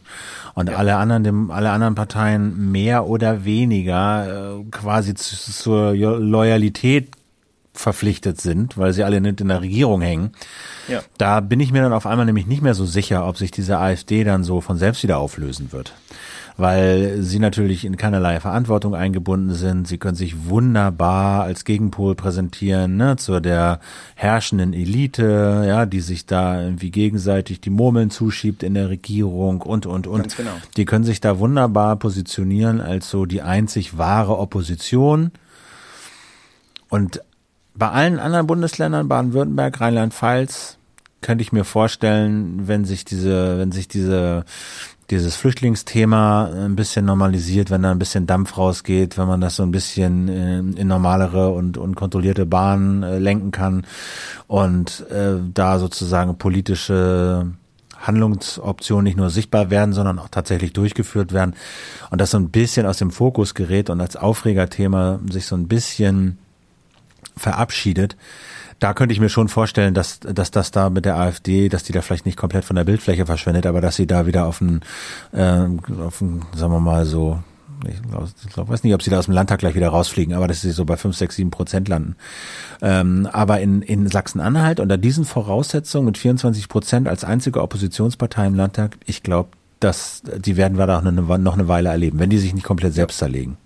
und 0.55 0.69
ja. 0.69 0.77
alle 0.77 0.97
anderen, 0.97 1.25
dem, 1.25 1.51
alle 1.51 1.71
anderen 1.71 1.95
Parteien 1.95 2.71
mehr 2.71 3.07
oder 3.07 3.45
weniger 3.45 4.59
äh, 4.59 4.65
quasi 4.71 5.15
zu, 5.15 5.37
zur 5.37 5.95
Loyalität 5.95 7.11
verpflichtet 7.79 8.41
sind, 8.41 8.79
weil 8.79 8.93
sie 8.93 9.05
alle 9.05 9.21
nicht 9.21 9.41
in 9.41 9.49
der 9.49 9.61
Regierung 9.61 10.01
hängen. 10.01 10.33
Ja. 10.89 11.03
Da 11.19 11.41
bin 11.41 11.61
ich 11.61 11.73
mir 11.73 11.83
dann 11.83 11.93
auf 11.93 12.07
einmal 12.07 12.27
nämlich 12.27 12.47
nicht 12.47 12.63
mehr 12.63 12.75
so 12.75 12.87
sicher, 12.87 13.27
ob 13.29 13.37
sich 13.37 13.51
diese 13.51 13.79
AfD 13.79 14.25
dann 14.25 14.45
so 14.45 14.61
von 14.61 14.79
selbst 14.79 15.03
wieder 15.03 15.19
auflösen 15.19 15.73
wird 15.73 15.95
weil 16.57 17.19
sie 17.21 17.39
natürlich 17.39 17.85
in 17.85 17.97
keinerlei 17.97 18.41
Verantwortung 18.41 18.95
eingebunden 18.95 19.55
sind. 19.55 19.87
Sie 19.87 19.99
können 19.99 20.17
sich 20.17 20.49
wunderbar 20.49 21.43
als 21.43 21.65
Gegenpol 21.65 22.15
präsentieren 22.15 22.97
ne, 22.97 23.17
zu 23.17 23.41
der 23.41 23.81
herrschenden 24.15 24.73
Elite, 24.73 25.65
ja, 25.67 25.85
die 25.85 26.01
sich 26.01 26.25
da 26.25 26.63
irgendwie 26.63 26.91
gegenseitig 26.91 27.61
die 27.61 27.71
Murmeln 27.71 28.11
zuschiebt 28.11 28.63
in 28.63 28.75
der 28.75 28.89
Regierung 28.89 29.61
und 29.61 29.85
und 29.87 30.07
und. 30.07 30.23
Ganz 30.23 30.37
genau. 30.37 30.53
Die 30.77 30.87
können 30.87 31.05
sich 31.05 31.21
da 31.21 31.39
wunderbar 31.39 31.97
positionieren 31.97 32.81
als 32.81 33.11
so 33.11 33.27
die 33.27 33.43
einzig 33.43 33.99
wahre 33.99 34.39
Opposition. 34.39 35.33
Und 36.89 37.21
bei 37.75 37.91
allen 37.91 38.19
anderen 38.19 38.47
Bundesländern, 38.47 39.09
Baden-Württemberg, 39.09 39.79
Rheinland-Pfalz, 39.81 40.79
könnte 41.21 41.43
ich 41.43 41.53
mir 41.53 41.65
vorstellen, 41.65 42.69
wenn 42.69 42.85
sich 42.85 43.05
diese, 43.05 43.59
wenn 43.59 43.73
sich 43.73 43.89
diese 43.89 44.45
dieses 45.11 45.37
Flüchtlingsthema 45.37 46.47
ein 46.47 46.75
bisschen 46.75 47.05
normalisiert, 47.05 47.71
wenn 47.71 47.83
da 47.83 47.93
ein 47.93 47.99
bisschen 47.99 48.27
Dampf 48.27 48.59
rausgeht, 48.59 49.17
wenn 49.17 49.29
man 49.29 49.41
das 49.41 49.57
so 49.57 49.63
ein 49.63 49.71
bisschen 49.71 50.29
in, 50.29 50.77
in 50.77 50.89
normalere 50.89 51.51
und, 51.51 51.79
und 51.79 51.95
kontrollierte 51.95 52.45
Bahnen 52.45 53.03
äh, 53.03 53.19
lenken 53.19 53.53
kann 53.53 53.87
und 54.49 55.09
äh, 55.11 55.37
da 55.55 55.79
sozusagen 55.79 56.39
politische 56.39 57.53
Handlungsoptionen 57.99 59.05
nicht 59.05 59.17
nur 59.17 59.31
sichtbar 59.31 59.71
werden, 59.71 59.93
sondern 59.93 60.19
auch 60.19 60.29
tatsächlich 60.29 60.73
durchgeführt 60.73 61.33
werden 61.33 61.55
und 62.11 62.21
das 62.21 62.33
so 62.33 62.39
ein 62.39 62.51
bisschen 62.51 62.87
aus 62.87 62.99
dem 62.99 63.11
Fokus 63.11 63.55
gerät 63.55 63.91
und 63.91 64.01
als 64.01 64.17
Aufregerthema 64.17 65.21
sich 65.31 65.47
so 65.47 65.57
ein 65.57 65.69
bisschen 65.69 66.39
verabschiedet, 67.37 68.17
da 68.79 68.95
könnte 68.95 69.13
ich 69.13 69.21
mir 69.21 69.29
schon 69.29 69.49
vorstellen, 69.49 69.95
dass, 69.95 70.21
dass 70.21 70.51
das 70.51 70.71
da 70.71 70.91
mit 70.91 71.05
der 71.05 71.17
AfD, 71.17 71.69
dass 71.69 71.83
die 71.83 71.93
da 71.93 72.03
vielleicht 72.03 72.27
nicht 72.27 72.37
komplett 72.37 72.65
von 72.65 72.77
der 72.77 72.85
Bildfläche 72.85 73.27
verschwendet, 73.27 73.67
aber 73.67 73.81
dass 73.81 73.97
sie 73.97 74.07
da 74.07 74.27
wieder 74.27 74.47
auf 74.47 74.61
ein, 74.61 74.81
äh, 75.33 75.67
auf 76.01 76.21
ein 76.21 76.43
sagen 76.55 76.73
wir 76.73 76.81
mal 76.81 77.05
so, 77.05 77.39
ich, 77.89 78.03
glaub, 78.03 78.25
ich 78.25 78.53
glaub, 78.53 78.69
weiß 78.69 78.85
nicht, 78.85 78.95
ob 78.95 79.03
sie 79.03 79.11
da 79.11 79.19
aus 79.19 79.27
dem 79.27 79.35
Landtag 79.35 79.61
gleich 79.61 79.75
wieder 79.75 79.89
rausfliegen, 79.89 80.35
aber 80.35 80.49
dass 80.49 80.61
sie 80.61 80.71
so 80.71 80.85
bei 80.85 80.97
fünf, 80.97 81.17
sechs, 81.17 81.37
sieben 81.37 81.51
Prozent 81.51 81.89
landen. 81.89 82.17
Ähm, 82.81 83.29
aber 83.33 83.61
in, 83.61 83.83
in 83.83 84.09
Sachsen-Anhalt 84.09 84.81
unter 84.81 84.97
diesen 84.97 85.25
Voraussetzungen 85.25 86.07
mit 86.07 86.19
24 86.19 86.69
Prozent 86.69 87.09
als 87.09 87.25
einzige 87.25 87.63
Oppositionspartei 87.63 88.47
im 88.47 88.55
Landtag, 88.55 88.97
ich 89.07 89.23
glaube, 89.23 89.51
dass 89.81 90.23
die 90.39 90.57
werden 90.57 90.79
wir 90.79 90.87
da 90.87 91.03
noch 91.03 91.11
eine, 91.11 91.39
noch 91.39 91.55
eine 91.55 91.69
Weile 91.69 91.91
erleben, 91.91 92.19
wenn 92.19 92.31
die 92.31 92.39
sich 92.39 92.55
nicht 92.55 92.65
komplett 92.65 92.95
selbst 92.95 93.19
zerlegen. 93.19 93.59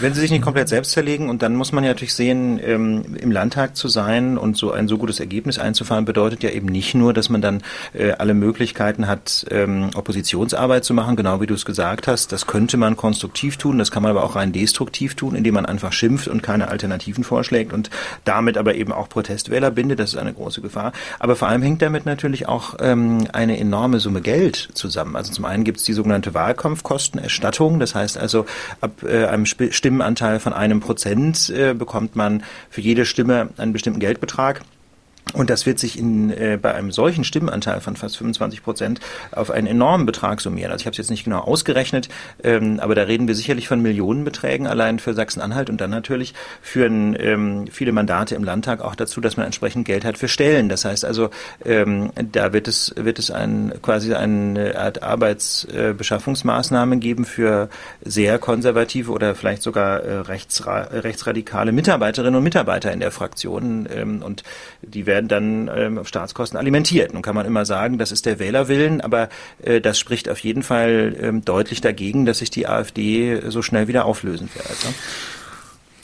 Wenn 0.00 0.12
sie 0.12 0.20
sich 0.20 0.30
nicht 0.30 0.42
komplett 0.42 0.68
selbst 0.68 0.90
zerlegen 0.90 1.28
und 1.28 1.42
dann 1.42 1.54
muss 1.54 1.70
man 1.70 1.84
ja 1.84 1.90
natürlich 1.90 2.14
sehen, 2.14 2.60
ähm, 2.62 3.16
im 3.16 3.30
Landtag 3.30 3.76
zu 3.76 3.86
sein 3.88 4.36
und 4.36 4.56
so 4.56 4.72
ein 4.72 4.88
so 4.88 4.98
gutes 4.98 5.20
Ergebnis 5.20 5.58
einzufahren, 5.58 6.04
bedeutet 6.04 6.42
ja 6.42 6.50
eben 6.50 6.66
nicht 6.66 6.94
nur, 6.94 7.12
dass 7.12 7.28
man 7.28 7.40
dann 7.40 7.62
äh, 7.92 8.10
alle 8.12 8.34
Möglichkeiten 8.34 9.06
hat, 9.06 9.46
ähm, 9.50 9.90
Oppositionsarbeit 9.94 10.84
zu 10.84 10.94
machen, 10.94 11.14
genau 11.14 11.40
wie 11.40 11.46
du 11.46 11.54
es 11.54 11.64
gesagt 11.64 12.08
hast. 12.08 12.32
Das 12.32 12.46
könnte 12.46 12.76
man 12.76 12.96
konstruktiv 12.96 13.56
tun, 13.56 13.78
das 13.78 13.92
kann 13.92 14.02
man 14.02 14.10
aber 14.10 14.24
auch 14.24 14.34
rein 14.34 14.52
destruktiv 14.52 15.14
tun, 15.14 15.36
indem 15.36 15.54
man 15.54 15.66
einfach 15.66 15.92
schimpft 15.92 16.26
und 16.26 16.42
keine 16.42 16.68
Alternativen 16.68 17.22
vorschlägt 17.22 17.72
und 17.72 17.90
damit 18.24 18.58
aber 18.58 18.74
eben 18.74 18.92
auch 18.92 19.08
Protestwähler 19.08 19.70
bindet. 19.70 20.00
Das 20.00 20.14
ist 20.14 20.18
eine 20.18 20.32
große 20.32 20.60
Gefahr. 20.60 20.92
Aber 21.20 21.36
vor 21.36 21.48
allem 21.48 21.62
hängt 21.62 21.82
damit 21.82 22.04
natürlich 22.04 22.48
auch 22.48 22.74
ähm, 22.80 23.28
eine 23.32 23.58
enorme 23.58 24.00
Summe 24.00 24.22
Geld 24.22 24.70
zusammen. 24.74 25.14
Also 25.14 25.32
zum 25.32 25.44
einen 25.44 25.62
gibt 25.62 25.78
es 25.78 25.84
die 25.84 25.92
sogenannte 25.92 26.34
Wahlkampfkostenerstattung. 26.34 27.78
Das 27.78 27.94
heißt 27.94 28.18
also, 28.18 28.46
ab 28.80 29.02
äh, 29.04 29.26
einem 29.26 29.46
Stimmenanteil 29.70 30.40
von 30.40 30.52
einem 30.52 30.80
Prozent 30.80 31.50
äh, 31.50 31.74
bekommt 31.74 32.16
man 32.16 32.42
für 32.70 32.80
jede 32.80 33.04
Stimme 33.04 33.50
einen 33.56 33.72
bestimmten 33.72 34.00
Geldbetrag. 34.00 34.62
Und 35.32 35.50
das 35.50 35.66
wird 35.66 35.78
sich 35.78 35.98
in, 35.98 36.30
äh, 36.30 36.58
bei 36.60 36.74
einem 36.74 36.92
solchen 36.92 37.24
Stimmenanteil 37.24 37.80
von 37.80 37.96
fast 37.96 38.18
25 38.18 38.62
Prozent 38.62 39.00
auf 39.32 39.50
einen 39.50 39.66
enormen 39.66 40.06
Betrag 40.06 40.40
summieren. 40.40 40.70
Also 40.70 40.82
ich 40.82 40.86
habe 40.86 40.92
es 40.92 40.98
jetzt 40.98 41.10
nicht 41.10 41.24
genau 41.24 41.40
ausgerechnet, 41.40 42.08
ähm, 42.42 42.78
aber 42.78 42.94
da 42.94 43.02
reden 43.02 43.26
wir 43.26 43.34
sicherlich 43.34 43.66
von 43.66 43.80
Millionenbeträgen 43.80 44.66
allein 44.66 44.98
für 44.98 45.14
Sachsen-Anhalt 45.14 45.70
und 45.70 45.80
dann 45.80 45.90
natürlich 45.90 46.34
führen 46.62 47.16
ähm, 47.18 47.66
viele 47.70 47.92
Mandate 47.92 48.34
im 48.34 48.44
Landtag 48.44 48.80
auch 48.80 48.94
dazu, 48.94 49.20
dass 49.20 49.36
man 49.36 49.46
entsprechend 49.46 49.86
Geld 49.86 50.04
hat 50.04 50.18
für 50.18 50.28
Stellen. 50.28 50.68
Das 50.68 50.84
heißt 50.84 51.04
also, 51.04 51.30
ähm, 51.64 52.10
da 52.32 52.52
wird 52.52 52.68
es 52.68 52.94
wird 52.96 53.18
es 53.18 53.30
ein 53.30 53.72
quasi 53.82 54.14
eine 54.14 54.78
Art 54.78 55.02
Arbeitsbeschaffungsmaßnahmen 55.02 57.00
geben 57.00 57.24
für 57.24 57.70
sehr 58.04 58.38
konservative 58.38 59.10
oder 59.10 59.34
vielleicht 59.34 59.62
sogar 59.62 60.00
äh, 60.00 60.18
rechtsra 60.18 60.82
rechtsradikale 60.92 61.72
Mitarbeiterinnen 61.72 62.36
und 62.36 62.44
Mitarbeiter 62.44 62.92
in 62.92 63.00
der 63.00 63.10
Fraktion 63.10 63.88
ähm, 63.92 64.22
und 64.22 64.44
die 64.82 65.06
werden 65.06 65.13
werden 65.14 65.28
dann 65.28 65.70
ähm, 65.72 65.98
auf 65.98 66.08
Staatskosten 66.08 66.58
alimentiert. 66.58 67.12
Nun 67.14 67.22
kann 67.22 67.36
man 67.36 67.46
immer 67.46 67.64
sagen, 67.64 67.98
das 67.98 68.10
ist 68.10 68.26
der 68.26 68.40
Wählerwillen, 68.40 69.00
aber 69.00 69.28
äh, 69.62 69.80
das 69.80 69.96
spricht 69.96 70.28
auf 70.28 70.40
jeden 70.40 70.64
Fall 70.64 71.14
ähm, 71.20 71.44
deutlich 71.44 71.80
dagegen, 71.80 72.26
dass 72.26 72.38
sich 72.38 72.50
die 72.50 72.66
AfD 72.66 73.40
so 73.48 73.62
schnell 73.62 73.86
wieder 73.86 74.06
auflösen 74.06 74.48
wird. 74.52 74.66
Ne? 74.66 74.94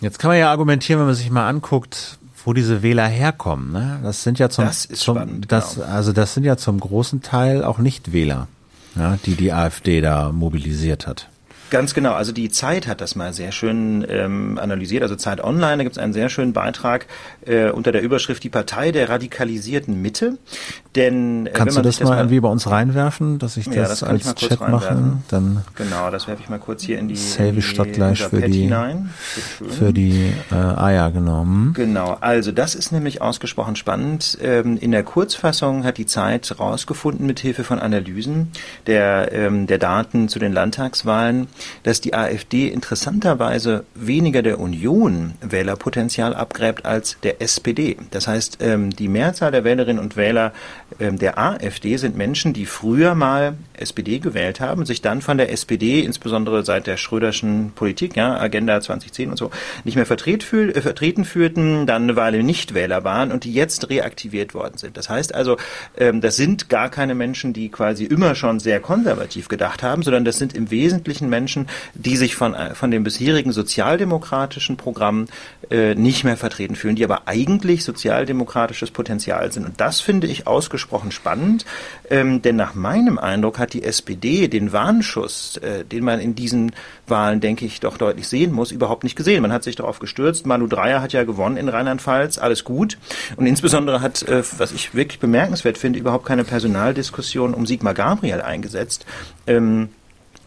Jetzt 0.01 0.21
kann 0.21 0.31
man 0.31 0.39
ja 0.39 0.51
argumentieren, 0.51 1.01
wenn 1.01 1.07
man 1.07 1.17
sich 1.17 1.31
mal 1.31 1.49
anguckt, 1.49 2.19
wo 2.45 2.53
diese 2.53 2.83
Wähler 2.83 3.07
herkommen. 3.07 3.73
Ne? 3.73 3.99
Das 4.05 4.23
sind 4.23 4.39
ja 4.39 4.49
zum, 4.49 4.65
das 4.65 4.87
zum 4.87 5.17
spannend, 5.17 5.51
das, 5.51 5.75
genau. 5.75 5.87
also 5.87 6.13
das 6.13 6.35
sind 6.35 6.45
ja 6.45 6.57
zum 6.57 6.79
großen 6.79 7.21
Teil 7.21 7.65
auch 7.65 7.79
nicht 7.79 8.13
Wähler, 8.13 8.47
ja, 8.95 9.19
die 9.27 9.35
die 9.35 9.53
AfD 9.53 10.01
da 10.01 10.31
mobilisiert 10.31 11.09
hat. 11.09 11.29
Ganz 11.71 11.95
genau. 11.95 12.13
Also 12.13 12.33
die 12.33 12.51
Zeit 12.51 12.87
hat 12.87 13.01
das 13.01 13.15
mal 13.15 13.33
sehr 13.33 13.53
schön 13.53 14.05
ähm, 14.09 14.59
analysiert. 14.61 15.03
Also 15.03 15.17
Zeit 15.17 15.43
Online, 15.43 15.79
da 15.79 15.83
gibt 15.85 15.97
es 15.97 16.03
einen 16.03 16.13
sehr 16.13 16.29
schönen 16.29 16.53
Beitrag 16.53 17.07
äh, 17.47 17.71
unter 17.71 17.93
der 17.93 18.03
Überschrift 18.03 18.43
Die 18.43 18.49
Partei 18.49 18.93
der 18.93 19.09
radikalisierten 19.09 20.01
Mitte. 20.01 20.39
Denn 20.97 21.47
äh, 21.47 21.51
kannst 21.51 21.77
du 21.77 21.83
das, 21.83 21.99
das 21.99 22.09
mal 22.09 22.17
irgendwie 22.17 22.41
bei 22.41 22.49
uns 22.49 22.69
reinwerfen, 22.69 23.39
dass 23.39 23.57
ich 23.57 23.67
das, 23.67 23.75
ja, 23.75 23.83
das 23.83 24.03
als 24.03 24.35
Chat 24.35 24.61
mache? 24.61 25.21
Dann 25.29 25.65
genau, 25.77 26.11
das 26.11 26.27
werfe 26.27 26.43
ich 26.43 26.49
mal 26.49 26.59
kurz 26.59 26.83
hier 26.83 26.99
in 26.99 27.07
die. 27.07 27.15
Save 27.15 27.59
ich 27.59 27.67
statt 27.69 27.93
gleich 27.93 28.25
für 28.25 28.41
die, 28.41 28.63
hinein. 28.63 29.11
für 29.69 29.93
die. 29.93 30.33
Äh, 30.51 30.55
ah 30.55 30.91
ja, 30.91 31.09
genau. 31.11 31.43
Hm. 31.43 31.73
Genau. 31.75 32.19
Also 32.21 32.51
das 32.51 32.75
ist 32.75 32.91
nämlich 32.91 33.23
ausgesprochen 33.23 33.77
spannend. 33.77 34.37
Ähm, 34.43 34.77
in 34.79 34.91
der 34.91 35.05
Kurzfassung 35.05 35.85
hat 35.85 35.97
die 35.97 36.07
Zeit 36.07 36.59
rausgefunden 36.59 37.25
mit 37.25 37.39
Hilfe 37.39 37.63
von 37.63 37.79
Analysen 37.79 38.51
der 38.89 39.31
ähm, 39.33 39.69
der 39.69 39.79
Daten 39.79 40.29
zu 40.29 40.41
den 40.41 40.53
Landtagswahlen 40.53 41.47
dass 41.83 42.01
die 42.01 42.15
AfD 42.15 42.69
interessanterweise 42.69 43.85
weniger 43.95 44.43
der 44.43 44.61
Union 44.61 45.35
Wählerpotenzial 45.41 46.35
abgräbt 46.35 46.85
als 46.85 47.17
der 47.23 47.41
SPD. 47.43 47.97
Das 48.11 48.27
heißt, 48.29 48.59
ähm, 48.61 48.91
die 48.91 49.09
Mehrzahl 49.09 49.51
der 49.51 49.65
Wählerinnen 49.65 50.03
und 50.03 50.17
Wähler 50.17 50.53
ähm, 50.99 51.19
der 51.19 51.39
AfD 51.39 51.97
sind 51.97 52.17
Menschen, 52.17 52.53
die 52.53 52.67
früher 52.67 53.15
mal 53.15 53.55
SPD 53.75 54.19
gewählt 54.19 54.61
haben, 54.61 54.87
sich 54.87 55.03
dann 55.03 55.23
von 55.23 55.39
der 55.39 55.53
SPD, 55.53 56.01
insbesondere 56.01 56.65
seit 56.65 56.87
der 56.87 56.97
Schröderschen 56.97 57.73
Politik, 57.75 58.17
ja, 58.17 58.39
Agenda 58.39 58.81
2010 58.81 59.31
und 59.31 59.37
so, 59.37 59.51
nicht 59.85 59.97
mehr 59.97 60.07
vertret 60.07 60.43
fühl, 60.43 60.71
äh, 60.71 60.81
vertreten 60.81 61.25
fühlten, 61.25 61.87
dann 61.87 62.05
eine 62.05 62.17
Weile 62.17 62.43
nicht 62.43 62.75
Wähler 62.75 63.05
waren 63.05 63.33
und 63.33 63.45
die 63.45 63.53
jetzt 63.53 63.91
reaktiviert 63.91 64.55
worden 64.55 64.79
sind. 64.79 64.97
Das 64.97 65.09
heißt 65.09 65.35
also, 65.35 65.57
ähm, 65.97 66.21
das 66.21 66.37
sind 66.37 66.69
gar 66.69 66.89
keine 66.89 67.15
Menschen, 67.15 67.53
die 67.53 67.69
quasi 67.69 68.05
immer 68.05 68.35
schon 68.35 68.61
sehr 68.61 68.81
konservativ 68.81 69.49
gedacht 69.49 69.83
haben, 69.83 70.03
sondern 70.03 70.25
das 70.25 70.39
sind 70.39 70.55
im 70.55 70.71
Wesentlichen 70.71 71.29
Menschen, 71.29 71.50
Menschen, 71.51 71.69
die 71.95 72.17
sich 72.17 72.37
von, 72.37 72.55
äh, 72.55 72.75
von 72.75 72.91
dem 72.91 73.03
bisherigen 73.03 73.53
sozialdemokratischen 73.53 74.77
Programm 74.77 75.27
äh, 75.71 75.95
nicht 75.95 76.25
mehr 76.25 76.37
vertreten 76.37 76.77
fühlen, 76.77 76.97
die 76.97 77.05
aber 77.05 77.23
eigentlich 77.27 77.85
sozialdemokratisches 77.85 78.91
Potenzial 78.93 79.51
sind. 79.51 79.67
Und 79.67 79.81
das 79.81 80.01
finde 80.01 80.29
ich 80.29 80.47
ausgesprochen 80.47 81.11
spannend, 81.11 81.65
ähm, 82.09 82.43
denn 82.43 82.57
nach 82.57 82.75
meinem 82.75 83.19
Eindruck 83.19 83.59
hat 83.59 83.73
die 83.73 83.83
SPD 83.83 84.49
den 84.49 84.73
Warnschuss, 84.73 85.57
äh, 85.57 85.85
den 85.85 86.05
man 86.05 86.21
in 86.21 86.35
diesen 86.35 86.73
Wahlen, 87.09 87.41
denke 87.41 87.65
ich, 87.65 87.81
doch 87.81 87.97
deutlich 87.97 88.29
sehen 88.29 88.53
muss, 88.53 88.71
überhaupt 88.71 89.03
nicht 89.03 89.17
gesehen. 89.17 89.43
Man 89.43 89.53
hat 89.53 89.65
sich 89.65 89.75
darauf 89.75 89.99
gestürzt. 89.99 90.47
Manu 90.47 90.69
Dreyer 90.69 91.03
hat 91.03 91.13
ja 91.13 91.25
gewonnen 91.25 91.57
in 91.57 91.69
Rheinland-Pfalz, 91.69 92.39
alles 92.39 92.63
gut. 92.63 92.97
Und 93.37 93.47
insbesondere 93.47 94.01
hat, 94.01 94.23
äh, 94.23 94.45
was 94.59 94.71
ich 94.71 94.95
wirklich 94.95 95.19
bemerkenswert 95.19 95.79
finde, 95.79 95.99
überhaupt 95.99 96.27
keine 96.27 96.45
Personaldiskussion 96.45 97.55
um 97.55 97.67
Sigmar 97.67 97.95
Gabriel 97.95 98.41
eingesetzt. 98.41 99.05
Ähm, 99.49 99.89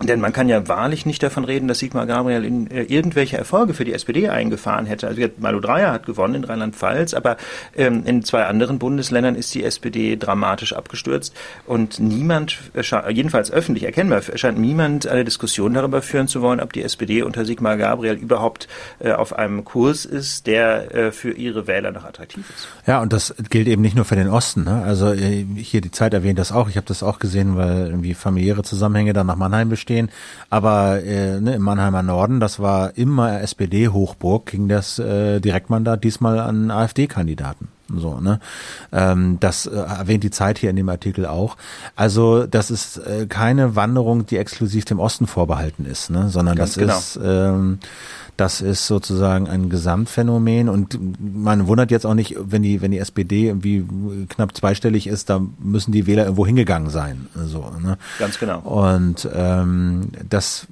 Denn 0.07 0.19
man 0.19 0.33
kann 0.33 0.49
ja 0.49 0.67
wahrlich 0.67 1.05
nicht 1.05 1.23
davon 1.23 1.45
reden, 1.45 1.67
dass 1.67 1.79
Sigmar 1.79 2.05
Gabriel 2.05 2.43
in, 2.43 2.69
äh, 2.69 2.83
irgendwelche 2.83 3.37
Erfolge 3.37 3.73
für 3.73 3.85
die 3.85 3.93
SPD 3.93 4.29
eingefahren 4.29 4.85
hätte. 4.85 5.07
Also 5.07 5.21
Malu 5.37 5.59
Dreyer 5.59 5.91
hat 5.91 6.05
gewonnen 6.05 6.35
in 6.35 6.43
Rheinland-Pfalz, 6.43 7.13
aber 7.13 7.37
ähm, 7.75 8.03
in 8.05 8.23
zwei 8.23 8.45
anderen 8.45 8.79
Bundesländern 8.79 9.35
ist 9.35 9.53
die 9.55 9.63
SPD 9.63 10.17
dramatisch 10.17 10.73
abgestürzt 10.73 11.33
und 11.65 11.99
niemand, 11.99 12.57
jedenfalls 13.09 13.51
öffentlich 13.51 13.83
erkennbar, 13.85 14.21
scheint 14.35 14.59
niemand 14.59 15.07
eine 15.07 15.23
Diskussion 15.23 15.73
darüber 15.73 16.01
führen 16.01 16.27
zu 16.27 16.41
wollen, 16.41 16.59
ob 16.59 16.73
die 16.73 16.83
SPD 16.83 17.21
unter 17.21 17.45
Sigmar 17.45 17.77
Gabriel 17.77 18.15
überhaupt 18.15 18.67
äh, 18.99 19.11
auf 19.11 19.33
einem 19.37 19.63
Kurs 19.63 20.05
ist, 20.05 20.47
der 20.47 20.93
äh, 20.93 21.11
für 21.11 21.31
ihre 21.31 21.67
Wähler 21.67 21.91
noch 21.91 22.03
attraktiv 22.03 22.45
ist. 22.49 22.67
Ja, 22.85 23.01
und 23.01 23.13
das 23.13 23.33
gilt 23.49 23.67
eben 23.67 23.81
nicht 23.81 23.95
nur 23.95 24.05
für 24.05 24.15
den 24.15 24.27
Osten. 24.27 24.65
Ne? 24.65 24.83
Also 24.83 25.13
äh, 25.13 25.45
hier 25.55 25.81
die 25.81 25.91
Zeit 25.91 26.13
erwähnt 26.13 26.39
das 26.39 26.51
auch. 26.51 26.67
Ich 26.67 26.75
habe 26.75 26.87
das 26.87 27.03
auch 27.03 27.19
gesehen, 27.19 27.55
weil 27.55 27.87
irgendwie 27.87 28.13
familiäre 28.13 28.63
Zusammenhänge 28.63 29.13
dann 29.13 29.27
nach 29.27 29.37
Mannheim 29.37 29.69
bestehen 29.69 29.92
stehen. 29.93 30.09
Aber 30.49 31.03
äh, 31.03 31.39
ne, 31.39 31.55
im 31.55 31.61
Mannheimer 31.61 32.03
Norden, 32.03 32.39
das 32.39 32.59
war 32.59 32.97
immer 32.97 33.41
SPD-Hochburg, 33.41 34.47
ging 34.47 34.67
das 34.67 34.99
äh, 34.99 35.39
Direktmandat 35.39 36.03
diesmal 36.03 36.39
an 36.39 36.71
AfD-Kandidaten. 36.71 37.69
So, 37.95 38.19
ne? 38.19 38.39
Ähm, 38.91 39.37
das 39.39 39.65
äh, 39.65 39.75
erwähnt 39.75 40.23
die 40.23 40.31
Zeit 40.31 40.57
hier 40.57 40.69
in 40.69 40.75
dem 40.75 40.89
Artikel 40.89 41.25
auch. 41.25 41.57
Also 41.95 42.47
das 42.47 42.71
ist 42.71 42.97
äh, 42.97 43.27
keine 43.27 43.75
Wanderung, 43.75 44.25
die 44.25 44.37
exklusiv 44.37 44.85
dem 44.85 44.99
Osten 44.99 45.27
vorbehalten 45.27 45.85
ist, 45.85 46.09
ne? 46.09 46.29
sondern 46.29 46.55
Ganz 46.55 46.75
das 46.75 46.79
genau. 46.79 46.97
ist 46.97 47.19
ähm, 47.23 47.79
das 48.37 48.61
ist 48.61 48.87
sozusagen 48.87 49.47
ein 49.47 49.69
Gesamtphänomen 49.69 50.69
und 50.69 50.97
man 51.19 51.67
wundert 51.67 51.91
jetzt 51.91 52.05
auch 52.05 52.15
nicht, 52.15 52.35
wenn 52.39 52.63
die, 52.63 52.81
wenn 52.81 52.91
die 52.91 52.99
SPD 52.99 53.47
irgendwie 53.47 53.85
knapp 54.29 54.55
zweistellig 54.55 55.07
ist, 55.07 55.29
da 55.29 55.41
müssen 55.59 55.91
die 55.91 56.07
Wähler 56.07 56.23
irgendwo 56.23 56.45
hingegangen 56.45 56.89
sein. 56.89 57.27
So, 57.35 57.71
ne? 57.81 57.97
Ganz 58.19 58.39
genau. 58.39 58.59
Und 58.59 59.27
ähm, 59.33 60.09
das 60.29 60.67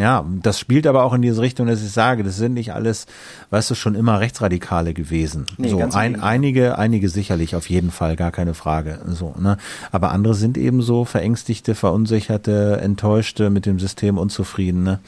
ja, 0.00 0.24
das 0.42 0.58
spielt 0.58 0.86
aber 0.86 1.04
auch 1.04 1.12
in 1.12 1.20
diese 1.20 1.42
Richtung, 1.42 1.66
dass 1.66 1.82
ich 1.82 1.90
sage, 1.90 2.24
das 2.24 2.36
sind 2.36 2.54
nicht 2.54 2.72
alles, 2.72 3.06
weißt 3.50 3.70
du, 3.70 3.74
schon 3.74 3.94
immer 3.94 4.18
Rechtsradikale 4.18 4.94
gewesen. 4.94 5.44
Nee, 5.58 5.68
so 5.68 5.78
ein, 5.78 6.20
einige, 6.20 6.78
einige 6.78 7.10
sicherlich 7.10 7.54
auf 7.54 7.68
jeden 7.68 7.90
Fall, 7.90 8.16
gar 8.16 8.30
keine 8.30 8.54
Frage. 8.54 8.98
So, 9.08 9.34
ne? 9.38 9.58
Aber 9.92 10.10
andere 10.12 10.34
sind 10.34 10.56
eben 10.56 10.80
so 10.80 11.04
verängstigte, 11.04 11.74
verunsicherte, 11.74 12.78
enttäuschte, 12.80 13.50
mit 13.50 13.66
dem 13.66 13.78
System 13.78 14.16
unzufriedene. 14.16 15.00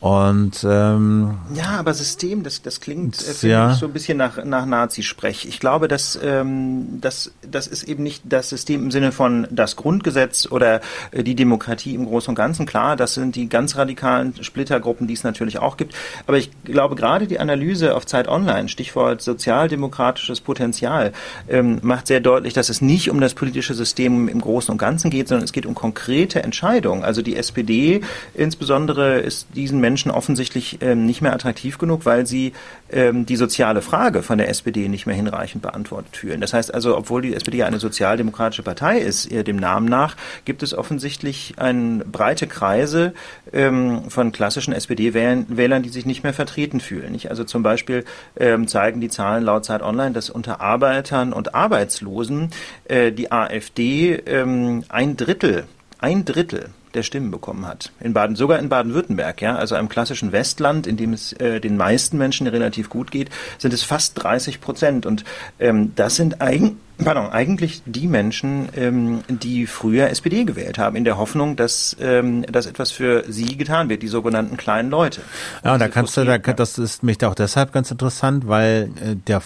Und 0.00 0.64
ähm, 0.66 1.36
ja, 1.54 1.78
aber 1.78 1.92
System, 1.92 2.42
das, 2.42 2.62
das 2.62 2.80
klingt 2.80 3.22
äh, 3.22 3.46
ja. 3.46 3.74
so 3.74 3.84
ein 3.84 3.92
bisschen 3.92 4.16
nach, 4.16 4.42
nach 4.44 4.64
Nazi-Sprech. 4.64 5.44
Ich 5.46 5.60
glaube, 5.60 5.88
dass 5.88 6.18
ähm, 6.24 6.98
das, 7.02 7.32
das 7.42 7.66
ist 7.66 7.82
eben 7.82 8.02
nicht 8.02 8.22
das 8.24 8.48
System 8.48 8.84
im 8.84 8.90
Sinne 8.90 9.12
von 9.12 9.46
das 9.50 9.76
Grundgesetz 9.76 10.48
oder 10.50 10.80
äh, 11.10 11.22
die 11.22 11.34
Demokratie 11.34 11.94
im 11.94 12.06
Großen 12.06 12.30
und 12.30 12.34
Ganzen. 12.34 12.64
Klar, 12.64 12.96
das 12.96 13.12
sind 13.12 13.36
die 13.36 13.50
ganz 13.50 13.76
radikalen 13.76 14.42
Splittergruppen, 14.42 15.06
die 15.06 15.12
es 15.12 15.22
natürlich 15.22 15.58
auch 15.58 15.76
gibt. 15.76 15.94
Aber 16.26 16.38
ich 16.38 16.50
glaube, 16.64 16.94
gerade 16.94 17.26
die 17.26 17.38
Analyse 17.38 17.94
auf 17.94 18.06
Zeit 18.06 18.26
Online, 18.26 18.70
Stichwort 18.70 19.20
sozialdemokratisches 19.20 20.40
Potenzial, 20.40 21.12
ähm, 21.46 21.78
macht 21.82 22.06
sehr 22.06 22.20
deutlich, 22.20 22.54
dass 22.54 22.70
es 22.70 22.80
nicht 22.80 23.10
um 23.10 23.20
das 23.20 23.34
politische 23.34 23.74
System 23.74 24.28
im 24.28 24.40
Großen 24.40 24.72
und 24.72 24.78
Ganzen 24.78 25.10
geht, 25.10 25.28
sondern 25.28 25.44
es 25.44 25.52
geht 25.52 25.66
um 25.66 25.74
konkrete 25.74 26.42
Entscheidungen. 26.42 27.04
Also 27.04 27.20
die 27.20 27.36
SPD 27.36 28.00
insbesondere 28.32 29.18
ist 29.18 29.48
diesen 29.54 29.78
Menschen 29.78 29.89
Menschen 29.90 30.12
offensichtlich 30.12 30.78
ähm, 30.82 31.04
nicht 31.04 31.20
mehr 31.20 31.32
attraktiv 31.32 31.78
genug, 31.78 32.06
weil 32.06 32.24
sie 32.24 32.52
ähm, 32.92 33.26
die 33.26 33.34
soziale 33.34 33.82
Frage 33.82 34.22
von 34.22 34.38
der 34.38 34.48
SPD 34.48 34.88
nicht 34.88 35.04
mehr 35.04 35.16
hinreichend 35.16 35.62
beantwortet 35.62 36.16
fühlen. 36.16 36.40
Das 36.40 36.52
heißt 36.52 36.72
also, 36.72 36.96
obwohl 36.96 37.22
die 37.22 37.34
SPD 37.34 37.64
eine 37.64 37.80
sozialdemokratische 37.80 38.62
Partei 38.62 38.98
ist, 38.98 39.30
dem 39.30 39.56
Namen 39.56 39.88
nach, 39.88 40.16
gibt 40.44 40.62
es 40.62 40.74
offensichtlich 40.74 41.54
ein, 41.56 42.04
breite 42.10 42.46
Kreise 42.46 43.14
ähm, 43.52 44.08
von 44.08 44.30
klassischen 44.30 44.72
SPD-Wählern, 44.72 45.82
die 45.82 45.88
sich 45.88 46.06
nicht 46.06 46.22
mehr 46.22 46.34
vertreten 46.34 46.78
fühlen. 46.78 47.10
Nicht? 47.10 47.30
Also 47.30 47.42
zum 47.42 47.64
Beispiel 47.64 48.04
ähm, 48.38 48.68
zeigen 48.68 49.00
die 49.00 49.08
Zahlen 49.08 49.42
laut 49.42 49.64
Zeit 49.64 49.82
Online, 49.82 50.12
dass 50.12 50.30
unter 50.30 50.60
Arbeitern 50.60 51.32
und 51.32 51.54
Arbeitslosen 51.54 52.50
äh, 52.84 53.10
die 53.10 53.32
AfD 53.32 54.14
ähm, 54.14 54.84
ein 54.88 55.16
Drittel 55.16 55.66
ein 56.00 56.24
Drittel 56.24 56.70
der 56.94 57.02
Stimmen 57.02 57.30
bekommen 57.30 57.66
hat. 57.66 57.92
In 58.00 58.12
Baden, 58.12 58.36
sogar 58.36 58.58
in 58.58 58.68
Baden-Württemberg, 58.68 59.40
ja, 59.40 59.56
also 59.56 59.74
einem 59.74 59.88
klassischen 59.88 60.32
Westland, 60.32 60.86
in 60.86 60.96
dem 60.96 61.12
es 61.12 61.32
äh, 61.34 61.60
den 61.60 61.76
meisten 61.76 62.18
Menschen 62.18 62.46
relativ 62.46 62.88
gut 62.88 63.10
geht, 63.10 63.30
sind 63.58 63.72
es 63.72 63.82
fast 63.82 64.22
30 64.22 64.60
Prozent. 64.60 65.06
Und 65.06 65.24
ähm, 65.58 65.92
das 65.94 66.16
sind 66.16 66.40
eigen, 66.40 66.80
pardon, 66.98 67.30
eigentlich 67.30 67.82
die 67.86 68.06
Menschen, 68.06 68.68
ähm, 68.76 69.22
die 69.28 69.66
früher 69.66 70.10
SPD 70.10 70.44
gewählt 70.44 70.78
haben, 70.78 70.96
in 70.96 71.04
der 71.04 71.18
Hoffnung, 71.18 71.56
dass, 71.56 71.96
ähm, 72.00 72.42
dass 72.42 72.66
etwas 72.66 72.90
für 72.90 73.24
sie 73.28 73.56
getan 73.56 73.88
wird, 73.88 74.02
die 74.02 74.08
sogenannten 74.08 74.56
kleinen 74.56 74.90
Leute. 74.90 75.22
Ja, 75.64 75.74
und 75.74 75.80
da 75.80 75.88
kannst 75.88 76.16
du, 76.16 76.24
da, 76.24 76.38
das 76.38 76.78
ist 76.78 77.02
mich 77.02 77.24
auch 77.24 77.34
deshalb 77.34 77.72
ganz 77.72 77.90
interessant, 77.90 78.48
weil 78.48 78.90
äh, 79.02 79.16
der, 79.26 79.42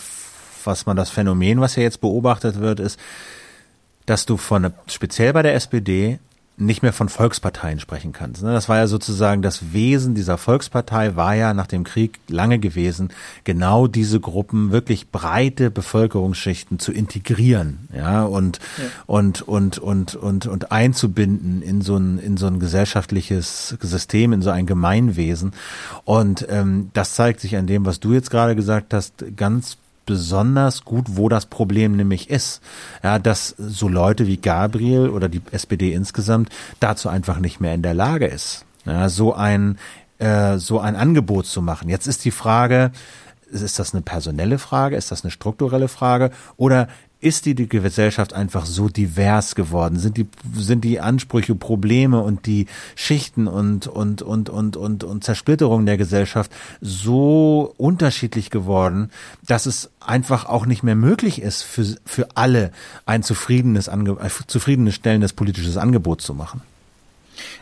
was 0.65 0.87
man 0.87 0.97
das 0.97 1.11
Phänomen, 1.11 1.61
was 1.61 1.77
ja 1.77 1.83
jetzt 1.83 2.01
beobachtet 2.01 2.61
wird, 2.61 2.81
ist, 2.81 2.99
dass 4.07 4.27
du 4.27 4.37
von 4.37 4.73
speziell 4.87 5.33
bei 5.33 5.43
der 5.43 5.55
SPD 5.55 6.19
nicht 6.57 6.83
mehr 6.83 6.93
von 6.93 7.09
Volksparteien 7.09 7.81
sprechen 7.81 8.13
kannst. 8.13 8.43
Ne? 8.43 8.53
Das 8.53 8.69
war 8.69 8.77
ja 8.77 8.87
sozusagen 8.87 9.43
das 9.43 9.73
Wesen 9.73 10.15
dieser 10.15 10.39
Volkspartei 10.39 11.17
war 11.17 11.35
ja 11.35 11.53
nach 11.53 11.67
dem 11.67 11.83
Krieg 11.83 12.21
lange 12.29 12.61
gewesen, 12.61 13.11
genau 13.43 13.89
diese 13.89 14.21
Gruppen 14.21 14.71
wirklich 14.71 15.11
breite 15.11 15.71
Bevölkerungsschichten 15.71 16.79
zu 16.79 16.93
integrieren, 16.93 17.89
ja, 17.93 18.23
und, 18.23 18.61
ja. 18.79 18.85
und, 19.07 19.43
und, 19.43 19.79
und, 19.79 20.15
und, 20.15 20.47
und 20.47 20.71
einzubinden 20.71 21.61
in 21.61 21.81
so 21.81 21.97
ein, 21.97 22.19
in 22.19 22.37
so 22.37 22.47
ein 22.47 22.61
gesellschaftliches 22.61 23.77
System, 23.81 24.33
in 24.33 24.43
so 24.43 24.51
ein 24.51 24.67
Gemeinwesen. 24.67 25.53
Und 26.05 26.47
ähm, 26.49 26.91
das 26.93 27.15
zeigt 27.15 27.41
sich 27.41 27.57
an 27.57 27.67
dem, 27.67 27.85
was 27.85 27.99
du 27.99 28.13
jetzt 28.13 28.31
gerade 28.31 28.55
gesagt 28.55 28.95
hast, 28.95 29.25
ganz 29.37 29.77
besonders 30.07 30.85
gut, 30.85 31.17
wo 31.17 31.29
das 31.29 31.47
Problem 31.47 31.97
nämlich 31.97 32.31
ist. 32.31 32.61
Ja, 33.03 33.19
dass 33.19 33.49
so 33.59 33.89
Leute 33.89 34.27
wie 34.27 34.37
Gabriel 34.37 35.09
oder 35.09 35.29
die 35.29 35.43
SPD 35.51 35.93
insgesamt 35.93 36.51
dazu 36.81 37.09
einfach 37.09 37.39
nicht 37.39 37.61
mehr 37.61 37.75
in 37.75 37.83
der 37.83 37.95
Lage 37.95 38.27
ist. 38.27 38.65
Ja, 38.85 39.09
so 39.09 39.35
ein 39.35 39.79
äh, 40.19 40.59
so 40.59 40.79
ein 40.81 40.97
Angebot 40.97 41.47
zu 41.47 41.63
machen. 41.63 41.89
Jetzt 41.89 42.07
ist 42.07 42.25
die 42.25 42.31
Frage, 42.31 42.93
ist 43.51 43.79
das 43.79 43.95
eine 43.95 44.03
personelle 44.03 44.59
Frage, 44.59 44.97
ist 44.97 45.11
das 45.11 45.25
eine 45.25 45.31
strukturelle 45.31 45.89
Frage 45.89 46.31
oder 46.57 46.89
ist 47.25 47.47
die, 47.47 47.55
die 47.55 47.69
Gesellschaft 47.69 48.35
einfach 48.35 48.67
so 48.67 48.89
divers 48.89 49.55
geworden? 49.55 49.99
Sind 49.99 50.19
die, 50.19 50.29
sind 50.55 50.85
die 50.85 51.01
Ansprüche, 51.01 51.55
Probleme 51.55 52.21
und 52.21 52.45
die 52.45 52.67
Schichten 52.97 53.47
und, 53.49 53.87
und, 53.87 54.21
und, 54.21 54.51
und, 54.51 54.77
und, 54.77 55.05
und 55.05 55.25
Zersplitterung 55.25 55.87
der 55.87 55.97
Gesellschaft 55.97 56.53
so 56.83 57.73
unterschiedlich 57.79 58.51
geworden, 58.51 59.11
dass 59.47 59.65
es 59.65 59.91
einfach 60.01 60.45
auch 60.45 60.67
nicht 60.67 60.83
mehr 60.83 60.97
möglich 60.97 61.41
ist, 61.41 61.63
für, 61.63 61.97
für 62.05 62.29
alle 62.35 62.73
ein 63.07 63.23
zufriedenes, 63.23 63.89
äh, 63.89 64.29
zufriedenes 64.47 64.95
stellendes 64.95 65.33
politisches 65.33 65.79
Angebot 65.79 66.21
zu 66.21 66.35
machen? 66.35 66.61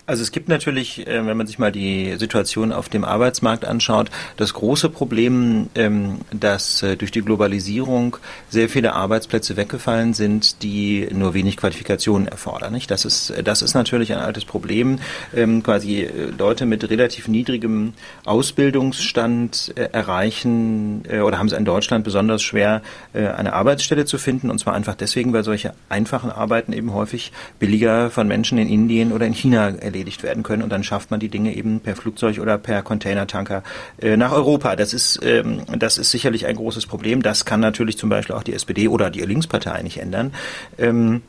Also 0.04 0.22
es 0.24 0.32
gibt 0.32 0.48
natürlich, 0.48 1.06
äh, 1.06 1.24
wenn 1.24 1.36
man 1.36 1.46
sich 1.46 1.60
mal 1.60 1.70
die 1.70 2.16
Situation 2.18 2.72
auf 2.72 2.88
dem 2.88 3.04
Arbeitsmarkt 3.04 3.64
anschaut, 3.64 4.10
das 4.36 4.52
große 4.52 4.88
Problem, 4.88 5.68
ähm, 5.76 6.18
dass 6.32 6.82
äh, 6.82 6.96
durch 6.96 7.12
die 7.12 7.22
Globalisierung 7.22 8.16
sehr 8.50 8.68
viele 8.68 8.94
Arbeitsplätze 8.94 9.56
weggefallen 9.56 10.12
sind, 10.12 10.64
die 10.64 11.06
nur 11.12 11.34
wenig 11.34 11.56
Qualifikationen 11.56 12.26
erfordern. 12.26 12.76
Das 12.88 13.04
ist 13.04 13.32
das 13.44 13.62
ist 13.62 13.74
natürlich 13.74 14.12
ein 14.12 14.18
altes 14.18 14.44
Problem. 14.44 14.98
Ähm, 15.36 15.62
quasi 15.62 16.00
äh, 16.00 16.32
Leute 16.36 16.66
mit 16.66 16.90
relativ 16.90 17.28
niedrigem 17.28 17.92
Ausbildungsstand 18.24 19.74
erreichen 19.76 21.02
oder 21.24 21.38
haben 21.38 21.46
es 21.46 21.52
in 21.52 21.64
Deutschland 21.64 22.04
besonders 22.04 22.42
schwer, 22.42 22.82
eine 23.12 23.52
Arbeitsstelle 23.52 24.04
zu 24.04 24.18
finden. 24.18 24.50
Und 24.50 24.58
zwar 24.58 24.74
einfach 24.74 24.94
deswegen, 24.94 25.32
weil 25.32 25.44
solche 25.44 25.74
einfachen 25.88 26.30
Arbeiten 26.30 26.72
eben 26.72 26.92
häufig 26.92 27.32
billiger 27.58 28.10
von 28.10 28.26
Menschen 28.26 28.58
in 28.58 28.68
Indien 28.68 29.12
oder 29.12 29.26
in 29.26 29.32
China 29.32 29.72
erledigt 29.92 30.22
werden 30.22 30.42
können 30.42 30.62
und 30.62 30.70
dann 30.70 30.82
schafft 30.82 31.10
man 31.10 31.20
die 31.20 31.28
Dinge 31.28 31.54
eben 31.54 31.80
per 31.80 31.94
Flugzeug 31.94 32.38
oder 32.38 32.56
per 32.56 32.82
Containertanker 32.82 33.62
äh, 34.00 34.16
nach 34.16 34.32
Europa. 34.32 34.74
Das 34.74 34.94
ist, 34.94 35.20
ähm, 35.22 35.62
das 35.78 35.98
ist 35.98 36.10
sicherlich 36.10 36.46
ein 36.46 36.56
großes 36.56 36.86
Problem. 36.86 37.22
Das 37.22 37.44
kann 37.44 37.60
natürlich 37.60 37.98
zum 37.98 38.08
Beispiel 38.08 38.34
auch 38.34 38.42
die 38.42 38.54
SPD 38.54 38.88
oder 38.88 39.10
die 39.10 39.20
Linkspartei 39.20 39.82
nicht 39.82 40.00
ändern. 40.00 40.32
Ähm, 40.78 41.22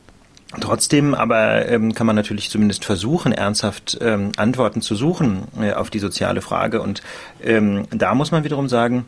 Trotzdem 0.61 1.15
aber 1.15 1.67
ähm, 1.67 1.95
kann 1.95 2.05
man 2.05 2.15
natürlich 2.15 2.51
zumindest 2.51 2.85
versuchen, 2.85 3.31
ernsthaft 3.31 3.97
ähm, 4.01 4.33
Antworten 4.37 4.83
zu 4.83 4.93
suchen 4.93 5.47
äh, 5.59 5.73
auf 5.73 5.89
die 5.89 5.97
soziale 5.97 6.41
Frage. 6.41 6.79
Und 6.79 7.01
ähm, 7.43 7.87
da 7.89 8.13
muss 8.13 8.31
man 8.31 8.43
wiederum 8.43 8.69
sagen, 8.69 9.05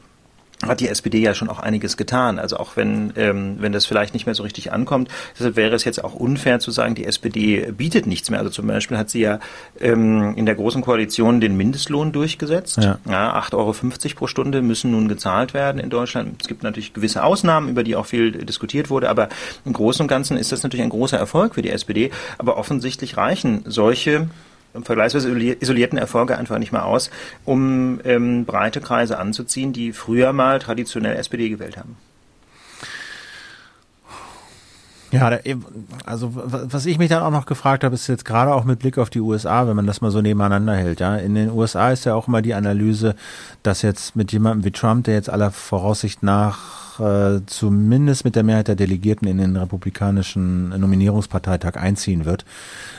hat 0.63 0.79
die 0.79 0.87
SPD 0.87 1.19
ja 1.19 1.33
schon 1.33 1.49
auch 1.49 1.59
einiges 1.59 1.97
getan. 1.97 2.39
Also 2.39 2.57
auch 2.57 2.75
wenn, 2.75 3.13
ähm, 3.17 3.57
wenn 3.59 3.71
das 3.71 3.85
vielleicht 3.85 4.13
nicht 4.13 4.25
mehr 4.25 4.35
so 4.35 4.43
richtig 4.43 4.71
ankommt, 4.71 5.09
deshalb 5.37 5.55
wäre 5.55 5.75
es 5.75 5.83
jetzt 5.83 6.03
auch 6.03 6.13
unfair 6.13 6.59
zu 6.59 6.71
sagen, 6.71 6.95
die 6.95 7.05
SPD 7.05 7.71
bietet 7.71 8.07
nichts 8.07 8.29
mehr. 8.29 8.39
Also 8.39 8.51
zum 8.51 8.67
Beispiel 8.67 8.97
hat 8.97 9.09
sie 9.09 9.21
ja 9.21 9.39
ähm, 9.79 10.33
in 10.35 10.45
der 10.45 10.55
Großen 10.55 10.81
Koalition 10.81 11.41
den 11.41 11.57
Mindestlohn 11.57 12.11
durchgesetzt. 12.11 12.77
Ja. 12.77 12.99
Ja, 13.09 13.37
8,50 13.39 13.53
Euro 13.55 14.15
pro 14.15 14.27
Stunde 14.27 14.61
müssen 14.61 14.91
nun 14.91 15.07
gezahlt 15.07 15.53
werden 15.53 15.79
in 15.79 15.89
Deutschland. 15.89 16.41
Es 16.41 16.47
gibt 16.47 16.63
natürlich 16.63 16.93
gewisse 16.93 17.23
Ausnahmen, 17.23 17.69
über 17.69 17.83
die 17.83 17.95
auch 17.95 18.05
viel 18.05 18.31
diskutiert 18.31 18.89
wurde, 18.89 19.09
aber 19.09 19.29
im 19.65 19.73
Großen 19.73 20.03
und 20.03 20.07
Ganzen 20.07 20.37
ist 20.37 20.51
das 20.51 20.63
natürlich 20.63 20.83
ein 20.83 20.89
großer 20.89 21.17
Erfolg 21.17 21.55
für 21.55 21.61
die 21.61 21.69
SPD. 21.69 22.11
Aber 22.37 22.57
offensichtlich 22.57 23.17
reichen 23.17 23.63
solche 23.65 24.27
vergleichsweise 24.83 25.29
isolierten 25.29 25.97
Erfolge 25.97 26.37
einfach 26.37 26.57
nicht 26.57 26.71
mehr 26.71 26.85
aus, 26.85 27.09
um 27.45 27.99
ähm, 28.03 28.45
breite 28.45 28.81
Kreise 28.81 29.17
anzuziehen, 29.17 29.73
die 29.73 29.93
früher 29.93 30.33
mal 30.33 30.59
traditionell 30.59 31.15
SPD 31.15 31.49
gewählt 31.49 31.77
haben. 31.77 31.97
Ja, 35.11 35.39
also 36.05 36.31
was 36.33 36.85
ich 36.85 36.97
mich 36.97 37.09
dann 37.09 37.23
auch 37.23 37.31
noch 37.31 37.45
gefragt 37.45 37.83
habe, 37.85 37.95
ist 37.95 38.07
jetzt 38.07 38.25
gerade 38.25 38.53
auch 38.53 38.65
mit 38.65 38.79
Blick 38.79 38.97
auf 38.97 39.09
die 39.09 39.21
USA, 39.21 39.65
wenn 39.67 39.75
man 39.75 39.87
das 39.87 40.01
mal 40.01 40.11
so 40.11 40.21
nebeneinander 40.21 40.75
hält. 40.75 40.99
Ja, 40.99 41.15
in 41.15 41.35
den 41.35 41.51
USA 41.51 41.91
ist 41.91 42.05
ja 42.05 42.15
auch 42.15 42.27
immer 42.27 42.41
die 42.41 42.53
Analyse, 42.53 43.15
dass 43.63 43.81
jetzt 43.81 44.15
mit 44.15 44.33
jemandem 44.33 44.65
wie 44.65 44.71
Trump, 44.71 45.05
der 45.05 45.13
jetzt 45.13 45.29
aller 45.29 45.51
Voraussicht 45.51 46.21
nach 46.21 46.84
äh, 46.99 47.41
zumindest 47.45 48.25
mit 48.25 48.35
der 48.35 48.43
Mehrheit 48.43 48.67
der 48.67 48.75
Delegierten 48.75 49.27
in 49.27 49.37
den 49.37 49.55
republikanischen 49.55 50.69
Nominierungsparteitag 50.69 51.75
einziehen 51.75 52.25
wird. 52.25 52.45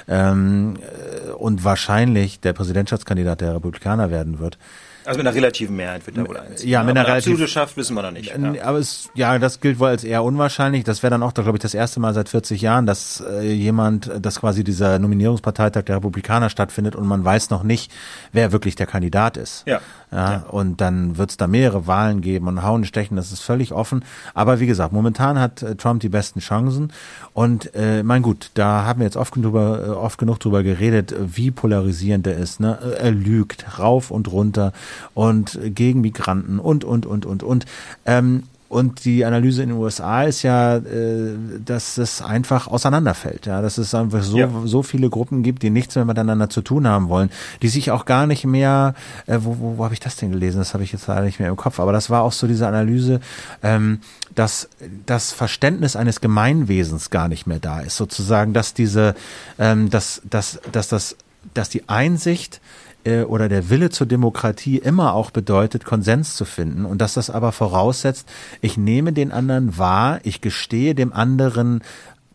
Ähm, 0.08 0.76
äh, 0.76 1.30
und 1.32 1.64
wahrscheinlich 1.64 2.40
der 2.40 2.52
Präsidentschaftskandidat 2.52 3.40
der 3.40 3.54
Republikaner 3.56 4.10
werden 4.10 4.38
wird, 4.38 4.58
also 5.06 5.18
mit 5.18 5.26
einer 5.26 5.36
relativen 5.36 5.76
Mehrheit 5.76 6.06
wird 6.06 6.18
er 6.18 6.28
wohl 6.28 6.36
eins. 6.36 6.64
Ja, 6.64 6.82
mit 6.82 6.96
einer 6.96 7.06
relativen. 7.06 7.46
schafft, 7.48 7.76
wissen 7.76 7.94
wir 7.94 8.02
noch 8.02 8.10
nicht. 8.10 8.36
Ja. 8.36 8.64
Aber 8.64 8.78
es, 8.78 9.08
ja, 9.14 9.38
das 9.38 9.60
gilt 9.60 9.78
wohl 9.78 9.88
als 9.88 10.04
eher 10.04 10.24
unwahrscheinlich. 10.24 10.84
Das 10.84 11.02
wäre 11.02 11.10
dann 11.10 11.22
auch, 11.22 11.32
glaube 11.34 11.52
ich, 11.56 11.62
das 11.62 11.74
erste 11.74 12.00
Mal 12.00 12.14
seit 12.14 12.28
40 12.28 12.60
Jahren, 12.60 12.86
dass 12.86 13.20
äh, 13.20 13.52
jemand, 13.52 14.10
dass 14.20 14.40
quasi 14.40 14.64
dieser 14.64 14.98
Nominierungsparteitag 14.98 15.84
der 15.84 15.96
Republikaner 15.96 16.50
stattfindet 16.50 16.96
und 16.96 17.06
man 17.06 17.24
weiß 17.24 17.50
noch 17.50 17.62
nicht, 17.62 17.92
wer 18.32 18.52
wirklich 18.52 18.74
der 18.74 18.86
Kandidat 18.86 19.36
ist. 19.36 19.64
Ja. 19.66 19.80
Ja, 20.12 20.32
ja. 20.32 20.44
Und 20.50 20.80
dann 20.80 21.18
wird 21.18 21.30
es 21.30 21.36
da 21.36 21.46
mehrere 21.46 21.86
Wahlen 21.86 22.20
geben 22.20 22.46
und 22.46 22.62
Hauen, 22.62 22.84
Stechen, 22.84 23.16
das 23.16 23.32
ist 23.32 23.42
völlig 23.42 23.72
offen. 23.72 24.04
Aber 24.34 24.60
wie 24.60 24.66
gesagt, 24.66 24.92
momentan 24.92 25.38
hat 25.38 25.62
äh, 25.62 25.74
Trump 25.74 26.00
die 26.00 26.08
besten 26.08 26.40
Chancen. 26.40 26.92
Und 27.32 27.74
äh, 27.74 28.02
mein 28.02 28.22
gut, 28.22 28.50
da 28.54 28.84
haben 28.84 29.00
wir 29.00 29.04
jetzt 29.04 29.16
oft, 29.16 29.34
drüber, 29.36 29.84
äh, 29.84 29.90
oft 29.90 30.18
genug 30.18 30.38
drüber 30.38 30.62
geredet, 30.62 31.14
wie 31.18 31.50
polarisierend 31.50 32.26
er 32.26 32.36
ist. 32.36 32.60
Ne? 32.60 32.78
Er 32.98 33.10
lügt 33.10 33.78
rauf 33.78 34.10
und 34.10 34.30
runter 34.30 34.72
und 35.14 35.58
gegen 35.64 36.00
Migranten 36.00 36.58
und, 36.58 36.84
und, 36.84 37.06
und, 37.06 37.26
und, 37.26 37.42
und. 37.42 37.66
Ähm, 38.04 38.44
und 38.68 39.04
die 39.04 39.24
Analyse 39.24 39.62
in 39.62 39.68
den 39.68 39.78
USA 39.78 40.24
ist 40.24 40.42
ja, 40.42 40.76
äh, 40.78 41.36
dass 41.64 41.98
es 41.98 42.20
einfach 42.20 42.66
auseinanderfällt, 42.66 43.46
ja, 43.46 43.62
dass 43.62 43.78
es 43.78 43.94
einfach 43.94 44.22
so 44.22 44.38
ja. 44.38 44.50
so 44.64 44.82
viele 44.82 45.08
Gruppen 45.08 45.44
gibt, 45.44 45.62
die 45.62 45.70
nichts 45.70 45.94
mehr 45.94 46.04
miteinander 46.04 46.50
zu 46.50 46.62
tun 46.62 46.88
haben 46.88 47.08
wollen, 47.08 47.30
die 47.62 47.68
sich 47.68 47.92
auch 47.92 48.06
gar 48.06 48.26
nicht 48.26 48.44
mehr, 48.44 48.94
äh, 49.26 49.38
wo, 49.40 49.58
wo, 49.60 49.78
wo 49.78 49.84
habe 49.84 49.94
ich 49.94 50.00
das 50.00 50.16
denn 50.16 50.32
gelesen? 50.32 50.58
Das 50.58 50.74
habe 50.74 50.82
ich 50.82 50.92
jetzt 50.92 51.06
leider 51.06 51.22
nicht 51.22 51.38
mehr 51.38 51.48
im 51.48 51.56
Kopf, 51.56 51.78
aber 51.78 51.92
das 51.92 52.10
war 52.10 52.22
auch 52.22 52.32
so 52.32 52.48
diese 52.48 52.66
Analyse, 52.66 53.20
ähm, 53.62 54.00
dass 54.34 54.68
das 55.06 55.32
Verständnis 55.32 55.94
eines 55.94 56.20
Gemeinwesens 56.20 57.10
gar 57.10 57.28
nicht 57.28 57.46
mehr 57.46 57.60
da 57.60 57.80
ist, 57.80 57.96
sozusagen, 57.96 58.52
dass 58.52 58.74
diese, 58.74 59.14
ähm, 59.60 59.90
dass, 59.90 60.22
dass, 60.28 60.60
dass 60.72 60.88
das, 60.88 61.16
dass 61.54 61.68
die 61.68 61.88
Einsicht 61.88 62.60
äh, 63.06 63.22
oder 63.22 63.48
der 63.48 63.70
Wille 63.70 63.90
zur 63.90 64.06
Demokratie 64.06 64.78
immer 64.78 65.14
auch 65.14 65.30
bedeutet, 65.30 65.84
Konsens 65.84 66.36
zu 66.36 66.44
finden 66.44 66.84
und 66.84 67.00
dass 67.00 67.14
das 67.14 67.30
aber 67.30 67.52
voraussetzt, 67.52 68.28
ich 68.60 68.76
nehme 68.76 69.12
den 69.12 69.32
anderen 69.32 69.78
wahr, 69.78 70.20
ich 70.24 70.40
gestehe 70.40 70.94
dem 70.94 71.12
anderen 71.12 71.82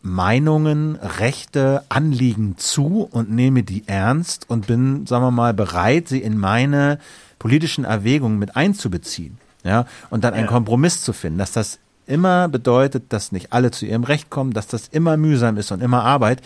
Meinungen, 0.02 0.96
Rechte, 0.96 1.84
Anliegen 1.88 2.56
zu 2.56 3.08
und 3.10 3.30
nehme 3.30 3.62
die 3.62 3.84
ernst 3.86 4.50
und 4.50 4.66
bin, 4.66 5.06
sagen 5.06 5.24
wir 5.24 5.30
mal, 5.30 5.54
bereit, 5.54 6.08
sie 6.08 6.20
in 6.20 6.38
meine 6.38 6.98
politischen 7.38 7.84
Erwägungen 7.84 8.38
mit 8.38 8.56
einzubeziehen. 8.56 9.38
Ja, 9.64 9.86
und 10.10 10.24
dann 10.24 10.34
einen. 10.34 10.48
Kompromiss 10.48 11.02
zu 11.02 11.12
finden, 11.12 11.38
dass 11.38 11.52
das 11.52 11.78
immer 12.08 12.48
bedeutet, 12.48 13.12
dass 13.12 13.30
nicht 13.30 13.52
alle 13.52 13.70
zu 13.70 13.86
ihrem 13.86 14.02
Recht 14.02 14.28
kommen, 14.28 14.52
dass 14.52 14.66
das 14.66 14.88
immer 14.88 15.16
mühsam 15.16 15.56
ist 15.56 15.70
und 15.70 15.80
immer 15.80 16.02
Arbeit. 16.02 16.42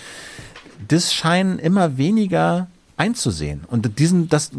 Das 0.86 1.14
scheinen 1.14 1.58
immer 1.58 1.96
weniger 1.96 2.68
einzusehen. 2.96 3.64
Und 3.68 3.98
diesen, 3.98 4.28
das, 4.28 4.50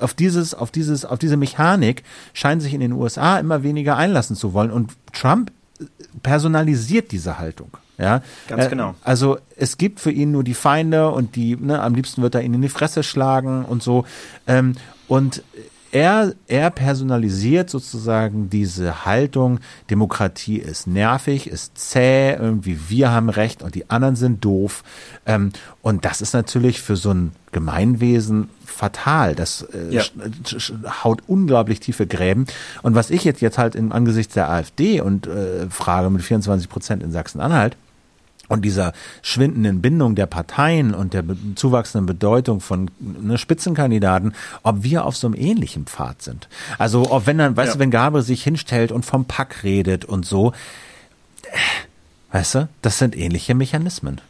auf 0.00 0.14
dieses, 0.14 0.54
auf 0.54 0.70
dieses, 0.70 1.04
auf 1.04 1.18
diese 1.18 1.36
Mechanik 1.36 2.02
scheinen 2.34 2.60
sich 2.60 2.74
in 2.74 2.80
den 2.80 2.92
USA 2.92 3.38
immer 3.38 3.62
weniger 3.62 3.96
einlassen 3.96 4.36
zu 4.36 4.52
wollen. 4.52 4.70
Und 4.70 4.92
Trump 5.12 5.50
personalisiert 6.22 7.12
diese 7.12 7.38
Haltung. 7.38 7.70
Ja, 7.98 8.22
ganz 8.48 8.68
genau. 8.68 8.94
Also 9.04 9.38
es 9.56 9.78
gibt 9.78 10.00
für 10.00 10.10
ihn 10.10 10.32
nur 10.32 10.44
die 10.44 10.54
Feinde 10.54 11.10
und 11.10 11.36
die, 11.36 11.56
ne, 11.56 11.80
am 11.80 11.94
liebsten 11.94 12.22
wird 12.22 12.34
er 12.34 12.42
ihnen 12.42 12.54
in 12.54 12.62
die 12.62 12.68
Fresse 12.68 13.02
schlagen 13.02 13.64
und 13.64 13.82
so. 13.82 14.04
Ähm, 14.46 14.74
und 15.08 15.42
er, 15.92 16.34
er 16.48 16.70
personalisiert 16.70 17.68
sozusagen 17.68 18.48
diese 18.48 19.04
Haltung, 19.04 19.60
Demokratie 19.90 20.56
ist 20.56 20.86
nervig, 20.86 21.46
ist 21.46 21.76
zäh, 21.76 22.32
irgendwie 22.32 22.78
wir 22.88 23.10
haben 23.10 23.28
Recht 23.28 23.62
und 23.62 23.74
die 23.74 23.90
anderen 23.90 24.16
sind 24.16 24.42
doof. 24.42 24.82
Ähm, 25.26 25.52
und 25.82 26.06
das 26.06 26.22
ist 26.22 26.32
natürlich 26.32 26.80
für 26.80 26.96
so 26.96 27.12
ein 27.12 27.32
Gemeinwesen 27.52 28.48
fatal. 28.64 29.34
Das 29.34 29.66
äh, 29.74 29.94
ja. 29.94 30.02
haut 31.04 31.22
unglaublich 31.26 31.80
tiefe 31.80 32.06
Gräben. 32.06 32.46
Und 32.80 32.94
was 32.94 33.10
ich 33.10 33.22
jetzt, 33.24 33.42
jetzt 33.42 33.58
halt 33.58 33.74
im 33.74 33.92
Angesicht 33.92 34.34
der 34.34 34.48
AfD 34.48 35.02
und 35.02 35.26
äh, 35.26 35.68
frage 35.68 36.08
mit 36.08 36.22
24 36.22 36.70
Prozent 36.70 37.02
in 37.02 37.12
Sachsen-Anhalt, 37.12 37.76
und 38.48 38.64
dieser 38.64 38.92
schwindenden 39.22 39.80
Bindung 39.80 40.14
der 40.14 40.26
Parteien 40.26 40.94
und 40.94 41.14
der 41.14 41.24
zuwachsenden 41.54 42.06
Bedeutung 42.06 42.60
von 42.60 42.90
ne, 43.00 43.38
Spitzenkandidaten, 43.38 44.34
ob 44.62 44.82
wir 44.82 45.04
auf 45.06 45.16
so 45.16 45.26
einem 45.26 45.34
ähnlichen 45.34 45.86
Pfad 45.86 46.22
sind. 46.22 46.48
Also, 46.78 47.10
ob 47.10 47.26
wenn 47.26 47.38
dann, 47.38 47.56
weißt 47.56 47.68
ja. 47.68 47.74
du, 47.74 47.78
wenn 47.78 47.90
Gabriel 47.90 48.22
sich 48.22 48.42
hinstellt 48.42 48.92
und 48.92 49.04
vom 49.04 49.24
Pack 49.24 49.62
redet 49.62 50.04
und 50.04 50.26
so, 50.26 50.52
weißt 52.32 52.54
du, 52.56 52.68
das 52.82 52.98
sind 52.98 53.16
ähnliche 53.16 53.54
Mechanismen. 53.54 54.20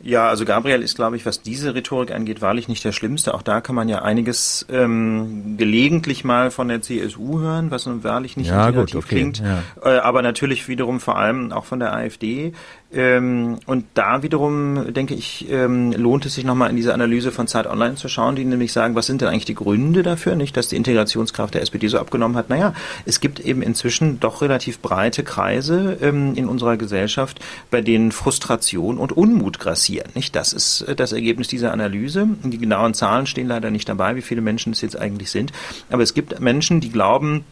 Ja, 0.00 0.28
also 0.28 0.44
Gabriel 0.44 0.82
ist, 0.82 0.94
glaube 0.94 1.16
ich, 1.16 1.24
was 1.24 1.42
diese 1.42 1.74
Rhetorik 1.74 2.10
angeht, 2.10 2.42
wahrlich 2.42 2.68
nicht 2.68 2.84
der 2.84 2.92
Schlimmste. 2.92 3.34
Auch 3.34 3.42
da 3.42 3.60
kann 3.60 3.74
man 3.74 3.88
ja 3.88 4.02
einiges 4.02 4.66
ähm, 4.70 5.56
gelegentlich 5.56 6.22
mal 6.22 6.50
von 6.50 6.68
der 6.68 6.82
CSU 6.82 7.40
hören, 7.40 7.70
was 7.70 7.86
nun 7.86 8.04
wahrlich 8.04 8.36
nicht 8.36 8.48
ja, 8.48 8.70
gut, 8.70 8.94
okay. 8.94 9.06
klingt. 9.08 9.40
Ja. 9.40 9.62
Äh, 9.82 9.98
aber 9.98 10.22
natürlich 10.22 10.68
wiederum 10.68 11.00
vor 11.00 11.16
allem 11.16 11.50
auch 11.50 11.64
von 11.64 11.80
der 11.80 11.94
AfD. 11.94 12.52
Ähm, 12.96 13.58
und 13.66 13.84
da 13.92 14.22
wiederum, 14.22 14.94
denke 14.94 15.12
ich, 15.14 15.46
ähm, 15.50 15.92
lohnt 15.92 16.24
es 16.24 16.34
sich 16.34 16.44
nochmal 16.44 16.70
in 16.70 16.76
diese 16.76 16.94
Analyse 16.94 17.30
von 17.30 17.46
Zeit 17.46 17.66
Online 17.66 17.96
zu 17.96 18.08
schauen, 18.08 18.36
die 18.36 18.44
nämlich 18.44 18.72
sagen, 18.72 18.94
was 18.94 19.04
sind 19.04 19.20
denn 19.20 19.28
eigentlich 19.28 19.44
die 19.44 19.54
Gründe 19.54 20.02
dafür, 20.02 20.34
nicht, 20.34 20.56
dass 20.56 20.68
die 20.68 20.76
Integrationskraft 20.76 21.52
der 21.52 21.60
SPD 21.60 21.88
so 21.88 21.98
abgenommen 21.98 22.38
hat? 22.38 22.48
Naja, 22.48 22.72
es 23.04 23.20
gibt 23.20 23.38
eben 23.38 23.60
inzwischen 23.60 24.18
doch 24.18 24.40
relativ 24.40 24.78
breite 24.78 25.24
Kreise 25.24 25.98
ähm, 26.00 26.34
in 26.36 26.46
unserer 26.46 26.78
Gesellschaft, 26.78 27.38
bei 27.70 27.82
denen 27.82 28.12
Frustration 28.12 28.96
und 28.96 29.12
Unmut 29.12 29.58
grassieren, 29.58 30.10
nicht? 30.14 30.34
Das 30.34 30.54
ist 30.54 30.80
äh, 30.82 30.96
das 30.96 31.12
Ergebnis 31.12 31.48
dieser 31.48 31.72
Analyse. 31.72 32.26
Die 32.44 32.58
genauen 32.58 32.94
Zahlen 32.94 33.26
stehen 33.26 33.48
leider 33.48 33.70
nicht 33.70 33.90
dabei, 33.90 34.16
wie 34.16 34.22
viele 34.22 34.40
Menschen 34.40 34.72
es 34.72 34.80
jetzt 34.80 34.98
eigentlich 34.98 35.30
sind. 35.30 35.52
Aber 35.90 36.02
es 36.02 36.14
gibt 36.14 36.40
Menschen, 36.40 36.80
die 36.80 36.90
glauben, 36.90 37.44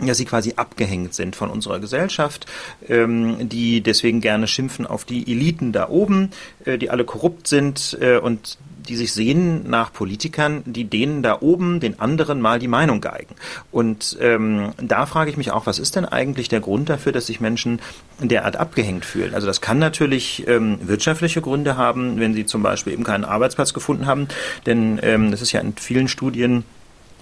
dass 0.00 0.18
sie 0.18 0.24
quasi 0.24 0.54
abgehängt 0.56 1.14
sind 1.14 1.36
von 1.36 1.50
unserer 1.50 1.80
Gesellschaft, 1.80 2.46
ähm, 2.88 3.48
die 3.48 3.80
deswegen 3.80 4.20
gerne 4.20 4.46
schimpfen 4.46 4.86
auf 4.86 5.04
die 5.04 5.30
Eliten 5.30 5.72
da 5.72 5.88
oben, 5.88 6.30
äh, 6.64 6.78
die 6.78 6.90
alle 6.90 7.04
korrupt 7.04 7.48
sind 7.48 7.96
äh, 8.00 8.18
und 8.18 8.58
die 8.88 8.96
sich 8.96 9.12
sehen 9.12 9.68
nach 9.68 9.92
Politikern, 9.92 10.62
die 10.64 10.84
denen 10.84 11.22
da 11.22 11.40
oben, 11.40 11.80
den 11.80 11.98
anderen 11.98 12.40
mal 12.40 12.58
die 12.58 12.68
Meinung 12.68 13.00
geigen. 13.00 13.34
Und 13.72 14.16
ähm, 14.20 14.72
da 14.78 15.06
frage 15.06 15.30
ich 15.30 15.36
mich 15.36 15.50
auch, 15.50 15.66
was 15.66 15.78
ist 15.78 15.96
denn 15.96 16.04
eigentlich 16.04 16.48
der 16.48 16.60
Grund 16.60 16.88
dafür, 16.88 17.12
dass 17.12 17.26
sich 17.26 17.40
Menschen 17.40 17.80
derart 18.20 18.56
abgehängt 18.56 19.04
fühlen? 19.04 19.34
Also 19.34 19.46
das 19.46 19.60
kann 19.60 19.78
natürlich 19.78 20.46
ähm, 20.46 20.78
wirtschaftliche 20.82 21.40
Gründe 21.40 21.76
haben, 21.76 22.18
wenn 22.20 22.34
sie 22.34 22.46
zum 22.46 22.62
Beispiel 22.62 22.92
eben 22.92 23.04
keinen 23.04 23.24
Arbeitsplatz 23.24 23.74
gefunden 23.74 24.06
haben, 24.06 24.28
denn 24.66 25.00
ähm, 25.02 25.30
das 25.30 25.42
ist 25.42 25.52
ja 25.52 25.60
in 25.60 25.74
vielen 25.76 26.08
Studien 26.08 26.64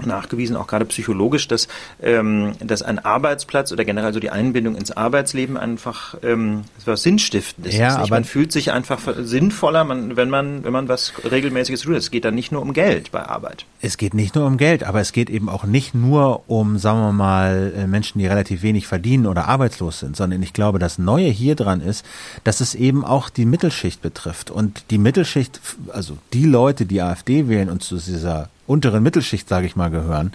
nachgewiesen, 0.04 0.56
auch 0.56 0.66
gerade 0.66 0.84
psychologisch, 0.86 1.48
dass, 1.48 1.68
ähm, 2.02 2.52
dass 2.60 2.82
ein 2.82 2.98
Arbeitsplatz 2.98 3.72
oder 3.72 3.84
generell 3.84 4.12
so 4.12 4.20
die 4.20 4.30
Einbindung 4.30 4.76
ins 4.76 4.90
Arbeitsleben 4.90 5.56
einfach 5.56 6.16
ähm, 6.22 6.64
was 6.84 7.02
Sinnstiftendes 7.02 7.76
ja, 7.76 7.88
ist. 7.88 7.94
Aber 7.96 8.08
man 8.08 8.24
fühlt 8.24 8.52
sich 8.52 8.72
einfach 8.72 9.00
sinnvoller, 9.18 9.84
man, 9.84 10.16
wenn 10.16 10.30
man 10.30 10.64
wenn 10.64 10.72
man 10.72 10.88
was 10.88 11.12
regelmäßiges 11.30 11.82
tut. 11.82 11.96
Es 11.96 12.10
geht 12.10 12.24
dann 12.24 12.34
nicht 12.34 12.52
nur 12.52 12.62
um 12.62 12.72
Geld 12.72 13.12
bei 13.12 13.22
Arbeit. 13.22 13.66
Es 13.80 13.96
geht 13.96 14.14
nicht 14.14 14.34
nur 14.34 14.46
um 14.46 14.56
Geld, 14.56 14.84
aber 14.84 15.00
es 15.00 15.12
geht 15.12 15.30
eben 15.30 15.48
auch 15.48 15.64
nicht 15.64 15.94
nur 15.94 16.42
um, 16.48 16.78
sagen 16.78 17.00
wir 17.00 17.12
mal, 17.12 17.72
äh, 17.76 17.86
Menschen, 17.86 18.18
die 18.18 18.26
relativ 18.26 18.62
wenig 18.62 18.86
verdienen 18.86 19.26
oder 19.26 19.48
arbeitslos 19.48 20.00
sind, 20.00 20.16
sondern 20.16 20.42
ich 20.42 20.52
glaube, 20.52 20.78
das 20.78 20.98
Neue 20.98 21.28
hier 21.28 21.54
dran 21.54 21.80
ist, 21.80 22.04
dass 22.44 22.60
es 22.60 22.74
eben 22.74 23.04
auch 23.04 23.30
die 23.30 23.44
Mittelschicht 23.44 24.02
betrifft. 24.02 24.50
Und 24.50 24.84
die 24.90 24.98
Mittelschicht, 24.98 25.60
also 25.92 26.16
die 26.32 26.46
Leute, 26.46 26.86
die 26.86 27.02
AfD 27.02 27.48
wählen 27.48 27.68
und 27.68 27.82
zu 27.82 27.96
dieser 27.96 28.48
unteren 28.66 29.02
Mittelschicht, 29.02 29.48
sage 29.48 29.66
ich 29.66 29.76
mal, 29.76 29.90
gehören, 29.90 30.32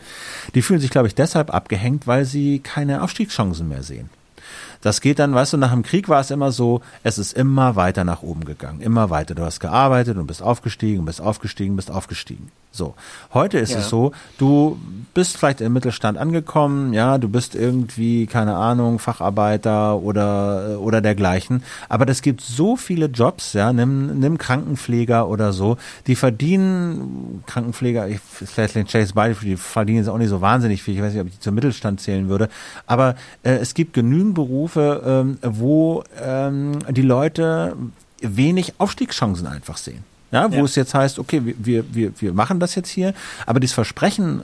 die 0.55 0.61
fühlen 0.61 0.79
sich, 0.79 0.89
glaube 0.89 1.07
ich, 1.07 1.15
deshalb 1.15 1.53
abgehängt, 1.53 2.07
weil 2.07 2.25
sie 2.25 2.59
keine 2.59 3.01
Aufstiegschancen 3.01 3.67
mehr 3.67 3.83
sehen. 3.83 4.09
Das 4.81 5.01
geht 5.01 5.19
dann, 5.19 5.33
weißt 5.33 5.53
du, 5.53 5.57
nach 5.57 5.71
dem 5.71 5.83
Krieg 5.83 6.07
war 6.07 6.21
es 6.21 6.31
immer 6.31 6.51
so, 6.51 6.81
es 7.03 7.17
ist 7.17 7.33
immer 7.33 7.75
weiter 7.75 8.03
nach 8.03 8.23
oben 8.23 8.45
gegangen, 8.45 8.81
immer 8.81 9.09
weiter. 9.09 9.35
Du 9.35 9.43
hast 9.43 9.59
gearbeitet 9.59 10.17
und 10.17 10.27
bist 10.27 10.41
aufgestiegen, 10.41 11.05
bist 11.05 11.21
aufgestiegen, 11.21 11.75
bist 11.75 11.91
aufgestiegen. 11.91 12.51
So. 12.71 12.93
Heute 13.33 13.57
ist 13.57 13.71
ja. 13.71 13.79
es 13.79 13.89
so, 13.89 14.11
du 14.37 14.79
bist 15.15 15.37
vielleicht 15.37 15.59
im 15.59 15.73
Mittelstand 15.73 16.19
angekommen, 16.19 16.93
ja, 16.93 17.17
du 17.17 17.27
bist 17.27 17.55
irgendwie, 17.55 18.27
keine 18.27 18.55
Ahnung, 18.55 18.99
Facharbeiter 18.99 19.97
oder, 19.97 20.79
oder 20.79 21.01
dergleichen. 21.01 21.63
Aber 21.89 22.05
das 22.05 22.21
gibt 22.21 22.41
so 22.41 22.75
viele 22.75 23.07
Jobs, 23.07 23.53
ja, 23.53 23.73
nimm, 23.73 24.19
nimm 24.19 24.37
Krankenpfleger 24.37 25.27
oder 25.27 25.51
so, 25.51 25.77
die 26.05 26.15
verdienen, 26.15 27.43
Krankenpfleger, 27.47 28.07
ich, 28.07 28.19
vielleicht 28.21 28.75
Chase 28.87 29.13
Beispiel, 29.15 29.49
die 29.49 29.57
verdienen 29.57 29.97
jetzt 29.97 30.09
auch 30.09 30.19
nicht 30.19 30.29
so 30.29 30.41
wahnsinnig 30.41 30.83
viel, 30.83 30.93
ich 30.95 31.01
weiß 31.01 31.13
nicht, 31.13 31.21
ob 31.21 31.27
ich 31.27 31.33
die 31.33 31.39
zum 31.39 31.55
Mittelstand 31.55 31.99
zählen 31.99 32.29
würde, 32.29 32.49
aber 32.85 33.15
äh, 33.41 33.55
es 33.55 33.73
gibt 33.73 33.93
genügend 33.93 34.35
Berufe, 34.35 34.68
ähm, 34.77 35.37
wo 35.41 36.03
ähm, 36.21 36.79
die 36.89 37.01
Leute 37.01 37.75
wenig 38.21 38.73
Aufstiegschancen 38.77 39.47
einfach 39.47 39.77
sehen. 39.77 40.03
Ja, 40.31 40.51
wo 40.51 40.57
ja. 40.57 40.63
es 40.63 40.75
jetzt 40.75 40.93
heißt, 40.93 41.17
okay, 41.17 41.41
wir, 41.43 41.83
wir, 41.93 42.13
wir 42.19 42.33
machen 42.33 42.59
das 42.59 42.75
jetzt 42.75 42.89
hier, 42.89 43.13
aber 43.45 43.59
dieses 43.59 43.73
Versprechen, 43.73 44.41
äh, 44.41 44.43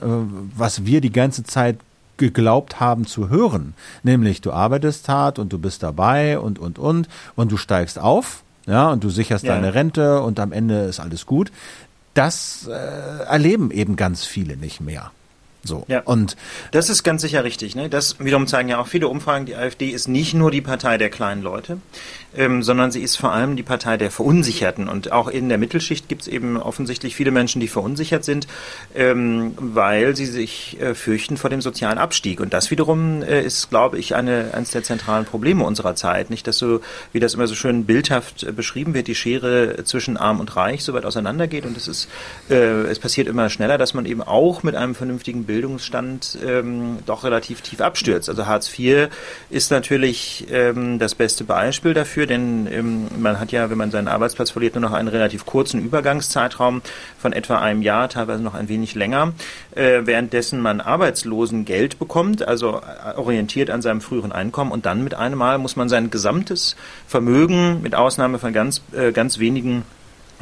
was 0.56 0.84
wir 0.84 1.00
die 1.00 1.12
ganze 1.12 1.44
Zeit 1.44 1.78
geglaubt 2.16 2.80
haben 2.80 3.06
zu 3.06 3.28
hören, 3.28 3.74
nämlich 4.02 4.40
du 4.40 4.52
arbeitest 4.52 5.08
hart 5.08 5.38
und 5.38 5.52
du 5.52 5.58
bist 5.58 5.82
dabei 5.82 6.38
und 6.38 6.58
und 6.58 6.78
und 6.78 7.08
und 7.36 7.52
du 7.52 7.56
steigst 7.56 7.98
auf, 7.98 8.42
ja, 8.66 8.90
und 8.90 9.04
du 9.04 9.10
sicherst 9.10 9.44
ja. 9.44 9.54
deine 9.54 9.74
Rente 9.74 10.22
und 10.22 10.40
am 10.40 10.52
Ende 10.52 10.84
ist 10.84 10.98
alles 10.98 11.26
gut. 11.26 11.52
Das 12.14 12.66
äh, 12.66 13.24
erleben 13.24 13.70
eben 13.70 13.96
ganz 13.96 14.24
viele 14.24 14.56
nicht 14.56 14.80
mehr. 14.80 15.12
So. 15.66 15.84
Ja. 15.88 16.00
Und 16.00 16.36
das 16.70 16.88
ist 16.88 17.02
ganz 17.02 17.22
sicher 17.22 17.44
richtig. 17.44 17.74
Ne? 17.74 17.88
Das 17.88 18.18
wiederum 18.20 18.46
zeigen 18.46 18.68
ja 18.68 18.78
auch 18.78 18.86
viele 18.86 19.08
Umfragen. 19.08 19.46
Die 19.46 19.56
AfD 19.56 19.88
ist 19.88 20.08
nicht 20.08 20.34
nur 20.34 20.50
die 20.50 20.60
Partei 20.60 20.98
der 20.98 21.10
kleinen 21.10 21.42
Leute, 21.42 21.78
ähm, 22.36 22.62
sondern 22.62 22.90
sie 22.90 23.02
ist 23.02 23.16
vor 23.16 23.32
allem 23.32 23.56
die 23.56 23.64
Partei 23.64 23.96
der 23.96 24.10
Verunsicherten. 24.10 24.88
Und 24.88 25.12
auch 25.12 25.28
in 25.28 25.48
der 25.48 25.58
Mittelschicht 25.58 26.08
gibt 26.08 26.22
es 26.22 26.28
eben 26.28 26.56
offensichtlich 26.56 27.16
viele 27.16 27.32
Menschen, 27.32 27.60
die 27.60 27.68
verunsichert 27.68 28.24
sind, 28.24 28.46
ähm, 28.94 29.54
weil 29.58 30.14
sie 30.14 30.26
sich 30.26 30.80
äh, 30.80 30.94
fürchten 30.94 31.36
vor 31.36 31.50
dem 31.50 31.60
sozialen 31.60 31.98
Abstieg. 31.98 32.40
Und 32.40 32.54
das 32.54 32.70
wiederum 32.70 33.22
äh, 33.22 33.42
ist, 33.42 33.68
glaube 33.68 33.98
ich, 33.98 34.14
eine, 34.14 34.50
eines 34.52 34.70
der 34.70 34.84
zentralen 34.84 35.24
Probleme 35.24 35.64
unserer 35.64 35.96
Zeit. 35.96 36.30
Nicht, 36.30 36.46
dass 36.46 36.58
so, 36.58 36.80
wie 37.12 37.20
das 37.20 37.34
immer 37.34 37.48
so 37.48 37.54
schön 37.54 37.86
bildhaft 37.86 38.44
äh, 38.44 38.52
beschrieben 38.52 38.94
wird, 38.94 39.08
die 39.08 39.14
Schere 39.16 39.82
zwischen 39.84 40.16
Arm 40.16 40.38
und 40.38 40.54
Reich 40.54 40.84
so 40.84 40.94
weit 40.94 41.04
auseinandergeht. 41.04 41.66
Und 41.66 41.76
es 41.76 41.88
ist, 41.88 42.08
äh, 42.50 42.82
es 42.84 43.00
passiert 43.00 43.26
immer 43.26 43.50
schneller, 43.50 43.78
dass 43.78 43.94
man 43.94 44.06
eben 44.06 44.22
auch 44.22 44.62
mit 44.62 44.76
einem 44.76 44.94
vernünftigen 44.94 45.44
Bild 45.44 45.56
Bildungsstand 45.56 46.38
ähm, 46.46 46.98
doch 47.06 47.24
relativ 47.24 47.62
tief 47.62 47.80
abstürzt. 47.80 48.28
Also 48.28 48.46
Hartz 48.46 48.70
IV 48.78 49.08
ist 49.48 49.70
natürlich 49.70 50.46
ähm, 50.50 50.98
das 50.98 51.14
beste 51.14 51.44
Beispiel 51.44 51.94
dafür, 51.94 52.25
denn 52.26 52.68
ähm, 52.70 53.06
man 53.18 53.40
hat 53.40 53.52
ja, 53.52 53.70
wenn 53.70 53.78
man 53.78 53.90
seinen 53.90 54.08
Arbeitsplatz 54.08 54.50
verliert, 54.50 54.74
nur 54.74 54.82
noch 54.82 54.92
einen 54.92 55.08
relativ 55.08 55.46
kurzen 55.46 55.80
Übergangszeitraum 55.80 56.82
von 57.18 57.32
etwa 57.32 57.58
einem 57.58 57.82
Jahr, 57.82 58.08
teilweise 58.08 58.42
noch 58.42 58.54
ein 58.54 58.68
wenig 58.68 58.94
länger, 58.94 59.32
äh, 59.74 60.00
währenddessen 60.04 60.60
man 60.60 60.80
Arbeitslosengeld 60.80 61.98
bekommt, 61.98 62.46
also 62.46 62.80
äh, 62.80 63.16
orientiert 63.16 63.70
an 63.70 63.82
seinem 63.82 64.00
früheren 64.00 64.32
Einkommen 64.32 64.72
und 64.72 64.86
dann 64.86 65.04
mit 65.04 65.14
einem 65.14 65.38
Mal 65.38 65.58
muss 65.58 65.76
man 65.76 65.88
sein 65.88 66.10
gesamtes 66.10 66.76
Vermögen, 67.06 67.82
mit 67.82 67.94
Ausnahme 67.94 68.38
von 68.38 68.52
ganz, 68.52 68.82
äh, 68.92 69.12
ganz 69.12 69.38
wenigen 69.38 69.84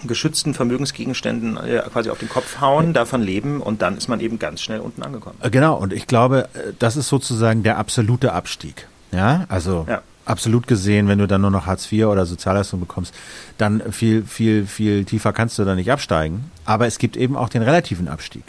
geschützten 0.07 0.55
Vermögensgegenständen 0.55 1.57
äh, 1.57 1.82
quasi 1.93 2.11
auf 2.11 2.18
den 2.18 2.28
Kopf 2.28 2.61
hauen, 2.61 2.93
davon 2.93 3.22
leben 3.22 3.61
und 3.61 3.80
dann 3.82 3.97
ist 3.97 4.09
man 4.09 4.20
eben 4.20 4.39
ganz 4.39 4.61
schnell 4.61 4.80
unten 4.80 5.03
angekommen. 5.03 5.39
Äh, 5.41 5.51
genau, 5.51 5.76
und 5.76 5.93
ich 5.93 6.07
glaube, 6.07 6.49
das 6.78 6.97
ist 6.97 7.09
sozusagen 7.09 7.62
der 7.62 7.78
absolute 7.78 8.32
Abstieg. 8.32 8.89
Ja, 9.12 9.45
also 9.49 9.87
ja. 9.89 10.03
Absolut 10.25 10.66
gesehen, 10.66 11.09
wenn 11.09 11.18
du 11.18 11.27
dann 11.27 11.41
nur 11.41 11.51
noch 11.51 11.66
Hartz 11.66 11.91
IV 11.91 12.07
oder 12.07 12.27
Sozialleistung 12.27 12.81
bekommst, 12.81 13.14
dann 13.59 13.93
viel, 13.93 14.22
viel, 14.25 14.66
viel 14.66 15.05
tiefer 15.05 15.33
kannst 15.33 15.59
du 15.59 15.64
da 15.64 15.75
nicht 15.75 15.91
absteigen. 15.91 16.51
Aber 16.64 16.87
es 16.87 16.99
gibt 16.99 17.16
eben 17.16 17.37
auch 17.37 17.49
den 17.49 17.62
relativen 17.62 18.09
Abstieg. 18.09 18.45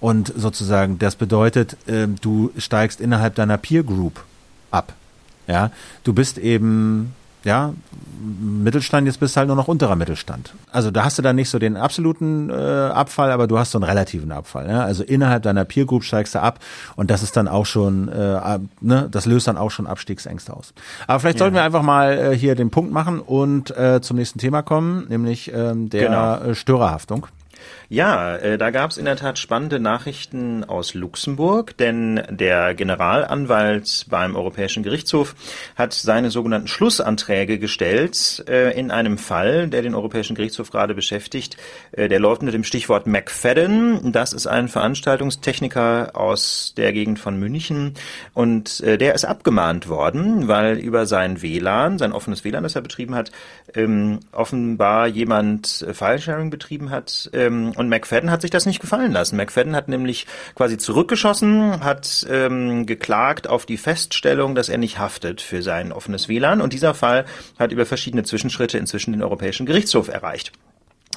Und 0.00 0.32
sozusagen, 0.36 0.98
das 0.98 1.16
bedeutet, 1.16 1.76
du 2.20 2.52
steigst 2.56 3.00
innerhalb 3.00 3.34
deiner 3.34 3.58
Peer 3.58 3.82
Group 3.82 4.24
ab. 4.70 4.94
Ja, 5.46 5.70
du 6.04 6.12
bist 6.12 6.36
eben 6.38 7.14
ja, 7.48 7.72
Mittelstand, 8.20 9.06
jetzt 9.06 9.20
bist 9.20 9.34
du 9.34 9.38
halt 9.38 9.46
nur 9.46 9.56
noch 9.56 9.68
unterer 9.68 9.96
Mittelstand. 9.96 10.52
Also 10.70 10.90
da 10.90 11.04
hast 11.04 11.16
du 11.16 11.22
dann 11.22 11.36
nicht 11.36 11.48
so 11.48 11.58
den 11.58 11.78
absoluten 11.78 12.50
äh, 12.50 12.52
Abfall, 12.52 13.30
aber 13.30 13.46
du 13.46 13.58
hast 13.58 13.70
so 13.70 13.78
einen 13.78 13.84
relativen 13.84 14.32
Abfall. 14.32 14.66
Ne? 14.66 14.82
Also 14.82 15.02
innerhalb 15.02 15.44
deiner 15.44 15.64
Peer 15.64 15.86
Group 15.86 16.04
steigst 16.04 16.34
du 16.34 16.42
ab 16.42 16.58
und 16.96 17.10
das 17.10 17.22
ist 17.22 17.38
dann 17.38 17.48
auch 17.48 17.64
schon, 17.64 18.08
äh, 18.08 18.58
ne, 18.82 19.08
das 19.10 19.24
löst 19.24 19.48
dann 19.48 19.56
auch 19.56 19.70
schon 19.70 19.86
Abstiegsängste 19.86 20.54
aus. 20.54 20.74
Aber 21.06 21.20
vielleicht 21.20 21.38
ja. 21.38 21.44
sollten 21.44 21.54
wir 21.54 21.62
einfach 21.62 21.82
mal 21.82 22.18
äh, 22.18 22.36
hier 22.36 22.54
den 22.54 22.70
Punkt 22.70 22.92
machen 22.92 23.20
und 23.20 23.74
äh, 23.76 24.02
zum 24.02 24.18
nächsten 24.18 24.38
Thema 24.38 24.60
kommen, 24.60 25.06
nämlich 25.08 25.50
ähm, 25.54 25.88
der 25.88 26.04
genau. 26.04 26.50
Äh, 26.50 26.54
Störerhaftung. 26.54 27.28
Ja, 27.90 28.36
äh, 28.36 28.58
da 28.58 28.68
gab 28.68 28.90
es 28.90 28.98
in 28.98 29.06
der 29.06 29.16
Tat 29.16 29.38
spannende 29.38 29.80
Nachrichten 29.80 30.62
aus 30.62 30.92
Luxemburg, 30.92 31.74
denn 31.78 32.22
der 32.28 32.74
Generalanwalt 32.74 34.04
beim 34.10 34.36
Europäischen 34.36 34.82
Gerichtshof 34.82 35.34
hat 35.74 35.94
seine 35.94 36.30
sogenannten 36.30 36.68
Schlussanträge 36.68 37.58
gestellt 37.58 38.44
äh, 38.46 38.78
in 38.78 38.90
einem 38.90 39.16
Fall, 39.16 39.68
der 39.68 39.80
den 39.80 39.94
Europäischen 39.94 40.36
Gerichtshof 40.36 40.70
gerade 40.70 40.94
beschäftigt. 40.94 41.56
Äh, 41.92 42.08
der 42.08 42.20
läuft 42.20 42.42
mit 42.42 42.52
dem 42.52 42.62
Stichwort 42.62 43.06
McFadden. 43.06 44.12
Das 44.12 44.34
ist 44.34 44.46
ein 44.46 44.68
Veranstaltungstechniker 44.68 46.10
aus 46.12 46.74
der 46.76 46.92
Gegend 46.92 47.18
von 47.18 47.38
München 47.38 47.94
und 48.34 48.80
äh, 48.80 48.98
der 48.98 49.14
ist 49.14 49.24
abgemahnt 49.24 49.88
worden, 49.88 50.46
weil 50.46 50.76
über 50.76 51.06
sein 51.06 51.40
WLAN, 51.40 51.96
sein 51.96 52.12
offenes 52.12 52.44
WLAN, 52.44 52.64
das 52.64 52.74
er 52.74 52.82
betrieben 52.82 53.14
hat, 53.14 53.32
ähm, 53.74 54.20
offenbar 54.30 55.06
jemand 55.06 55.86
Filesharing 55.90 56.50
betrieben 56.50 56.90
hat. 56.90 57.30
Ähm, 57.32 57.72
und 57.78 57.88
McFadden 57.88 58.30
hat 58.30 58.42
sich 58.42 58.50
das 58.50 58.66
nicht 58.66 58.80
gefallen 58.80 59.12
lassen. 59.12 59.36
McFadden 59.36 59.76
hat 59.76 59.88
nämlich 59.88 60.26
quasi 60.54 60.76
zurückgeschossen, 60.78 61.84
hat 61.84 62.26
ähm, 62.28 62.86
geklagt 62.86 63.48
auf 63.48 63.66
die 63.66 63.76
Feststellung, 63.76 64.54
dass 64.54 64.68
er 64.68 64.78
nicht 64.78 64.98
haftet 64.98 65.40
für 65.40 65.62
sein 65.62 65.92
offenes 65.92 66.28
WLAN. 66.28 66.60
Und 66.60 66.72
dieser 66.72 66.94
Fall 66.94 67.24
hat 67.58 67.72
über 67.72 67.86
verschiedene 67.86 68.24
Zwischenschritte 68.24 68.78
inzwischen 68.78 69.12
den 69.12 69.22
Europäischen 69.22 69.66
Gerichtshof 69.66 70.08
erreicht. 70.08 70.52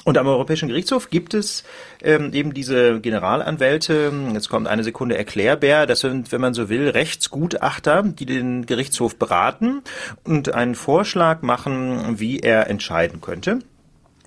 Und 0.04 0.18
am 0.18 0.26
Europäischen 0.26 0.68
Gerichtshof 0.68 1.10
gibt 1.10 1.32
es 1.32 1.62
ähm, 2.02 2.32
eben 2.32 2.54
diese 2.54 3.00
Generalanwälte, 3.00 4.12
jetzt 4.32 4.48
kommt 4.48 4.66
eine 4.66 4.82
Sekunde 4.82 5.16
Erklärbär, 5.16 5.86
das 5.86 6.00
sind, 6.00 6.32
wenn 6.32 6.40
man 6.40 6.54
so 6.54 6.68
will, 6.68 6.88
Rechtsgutachter, 6.88 8.02
die 8.02 8.26
den 8.26 8.66
Gerichtshof 8.66 9.16
beraten 9.16 9.82
und 10.24 10.54
einen 10.54 10.74
Vorschlag 10.74 11.42
machen, 11.42 12.18
wie 12.18 12.40
er 12.40 12.68
entscheiden 12.68 13.20
könnte. 13.20 13.60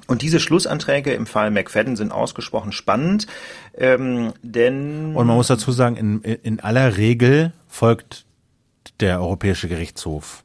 Und 0.07 0.21
diese 0.21 0.39
Schlussanträge 0.39 1.13
im 1.13 1.25
Fall 1.25 1.51
McFadden 1.51 1.95
sind 1.95 2.11
ausgesprochen 2.11 2.71
spannend, 2.71 3.27
ähm, 3.75 4.33
denn 4.43 5.15
und 5.15 5.27
man 5.27 5.35
muss 5.35 5.47
dazu 5.47 5.71
sagen, 5.71 5.95
in, 5.95 6.21
in 6.21 6.59
aller 6.59 6.97
Regel 6.97 7.53
folgt 7.67 8.25
der 8.99 9.19
Europäische 9.19 9.67
Gerichtshof 9.67 10.43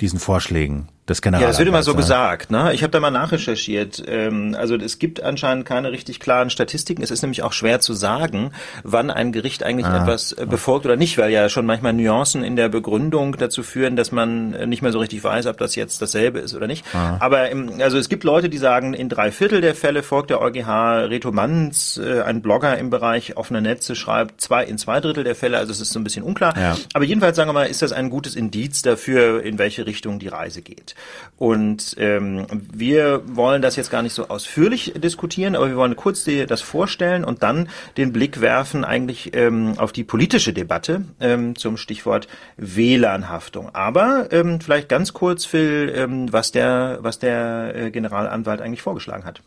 diesen 0.00 0.18
Vorschlägen 0.18 0.88
des 1.08 1.22
General. 1.22 1.42
Ja, 1.42 1.48
das 1.48 1.58
wird 1.58 1.68
immer 1.68 1.82
so 1.82 1.94
gesagt. 1.94 2.50
Ne? 2.50 2.72
Ich 2.74 2.82
habe 2.82 2.90
da 2.90 2.98
mal 2.98 3.10
nachrecherchiert. 3.10 4.02
Ähm, 4.08 4.56
also 4.58 4.74
es 4.76 4.98
gibt 4.98 5.22
anscheinend 5.22 5.64
keine 5.64 5.92
richtig 5.92 6.18
klaren 6.18 6.50
Statistiken. 6.50 7.02
Es 7.02 7.10
ist 7.10 7.22
nämlich 7.22 7.42
auch 7.42 7.52
schwer 7.52 7.80
zu 7.80 7.94
sagen, 7.94 8.50
wann 8.82 9.10
ein 9.10 9.30
Gericht 9.30 9.62
eigentlich 9.62 9.86
ah, 9.86 10.02
etwas 10.02 10.32
äh, 10.32 10.46
befolgt 10.46 10.84
oder 10.84 10.96
nicht, 10.96 11.16
weil 11.18 11.30
ja 11.30 11.48
schon 11.48 11.64
manchmal 11.64 11.92
Nuancen 11.92 12.42
in 12.42 12.56
der 12.56 12.68
Begründung 12.68 13.36
dazu 13.36 13.62
führen, 13.62 13.94
dass 13.94 14.10
man 14.10 14.52
äh, 14.54 14.66
nicht 14.66 14.82
mehr 14.82 14.92
so 14.92 14.98
richtig 14.98 15.22
weiß, 15.22 15.46
ob 15.46 15.58
das 15.58 15.76
jetzt 15.76 16.02
dasselbe 16.02 16.40
ist 16.40 16.54
oder 16.54 16.66
nicht. 16.66 16.84
Ah. 16.92 17.16
Aber 17.20 17.50
im, 17.50 17.80
also 17.80 17.98
es 17.98 18.08
gibt 18.08 18.24
Leute, 18.24 18.48
die 18.48 18.58
sagen, 18.58 18.92
in 18.92 19.08
drei 19.08 19.30
Viertel 19.30 19.60
der 19.60 19.76
Fälle 19.76 20.02
folgt 20.02 20.30
der 20.30 20.40
EuGH. 20.40 21.08
Reto 21.08 21.30
Manns, 21.30 21.98
äh, 21.98 22.22
ein 22.22 22.42
Blogger 22.42 22.76
im 22.78 22.90
Bereich 22.90 23.36
offene 23.36 23.62
Netze, 23.62 23.94
schreibt 23.94 24.40
zwei 24.40 24.64
in 24.64 24.76
zwei 24.76 25.00
Drittel 25.00 25.22
der 25.22 25.36
Fälle. 25.36 25.58
Also 25.58 25.70
es 25.70 25.80
ist 25.80 25.92
so 25.92 26.00
ein 26.00 26.04
bisschen 26.04 26.24
unklar. 26.24 26.56
Ja. 26.58 26.76
Aber 26.94 27.04
jedenfalls 27.04 27.36
sagen 27.36 27.48
wir 27.48 27.54
mal, 27.54 27.66
ist 27.66 27.82
das 27.82 27.92
ein 27.92 28.10
gutes 28.10 28.34
Indiz 28.34 28.82
dafür, 28.82 29.42
in 29.44 29.58
welche 29.58 29.86
Richtung 29.86 30.18
die 30.18 30.28
Reise 30.28 30.62
geht. 30.62 30.95
Und 31.38 31.96
ähm, 31.98 32.46
wir 32.72 33.20
wollen 33.26 33.60
das 33.60 33.76
jetzt 33.76 33.90
gar 33.90 34.02
nicht 34.02 34.14
so 34.14 34.28
ausführlich 34.28 34.94
diskutieren, 34.96 35.54
aber 35.54 35.68
wir 35.68 35.76
wollen 35.76 35.94
kurz 35.94 36.24
die, 36.24 36.46
das 36.46 36.62
vorstellen 36.62 37.24
und 37.24 37.42
dann 37.42 37.68
den 37.98 38.12
Blick 38.12 38.40
werfen 38.40 38.84
eigentlich 38.84 39.36
ähm, 39.36 39.74
auf 39.76 39.92
die 39.92 40.02
politische 40.02 40.54
Debatte 40.54 41.04
ähm, 41.20 41.54
zum 41.54 41.76
Stichwort 41.76 42.26
WLAN-Haftung. 42.56 43.74
Aber 43.74 44.28
ähm, 44.32 44.62
vielleicht 44.62 44.88
ganz 44.88 45.12
kurz, 45.12 45.44
Phil, 45.44 45.92
ähm, 45.94 46.32
was 46.32 46.52
der, 46.52 46.98
was 47.02 47.18
der 47.18 47.74
äh, 47.74 47.90
Generalanwalt 47.90 48.62
eigentlich 48.62 48.80
vorgeschlagen 48.80 49.24
hat. 49.24 49.42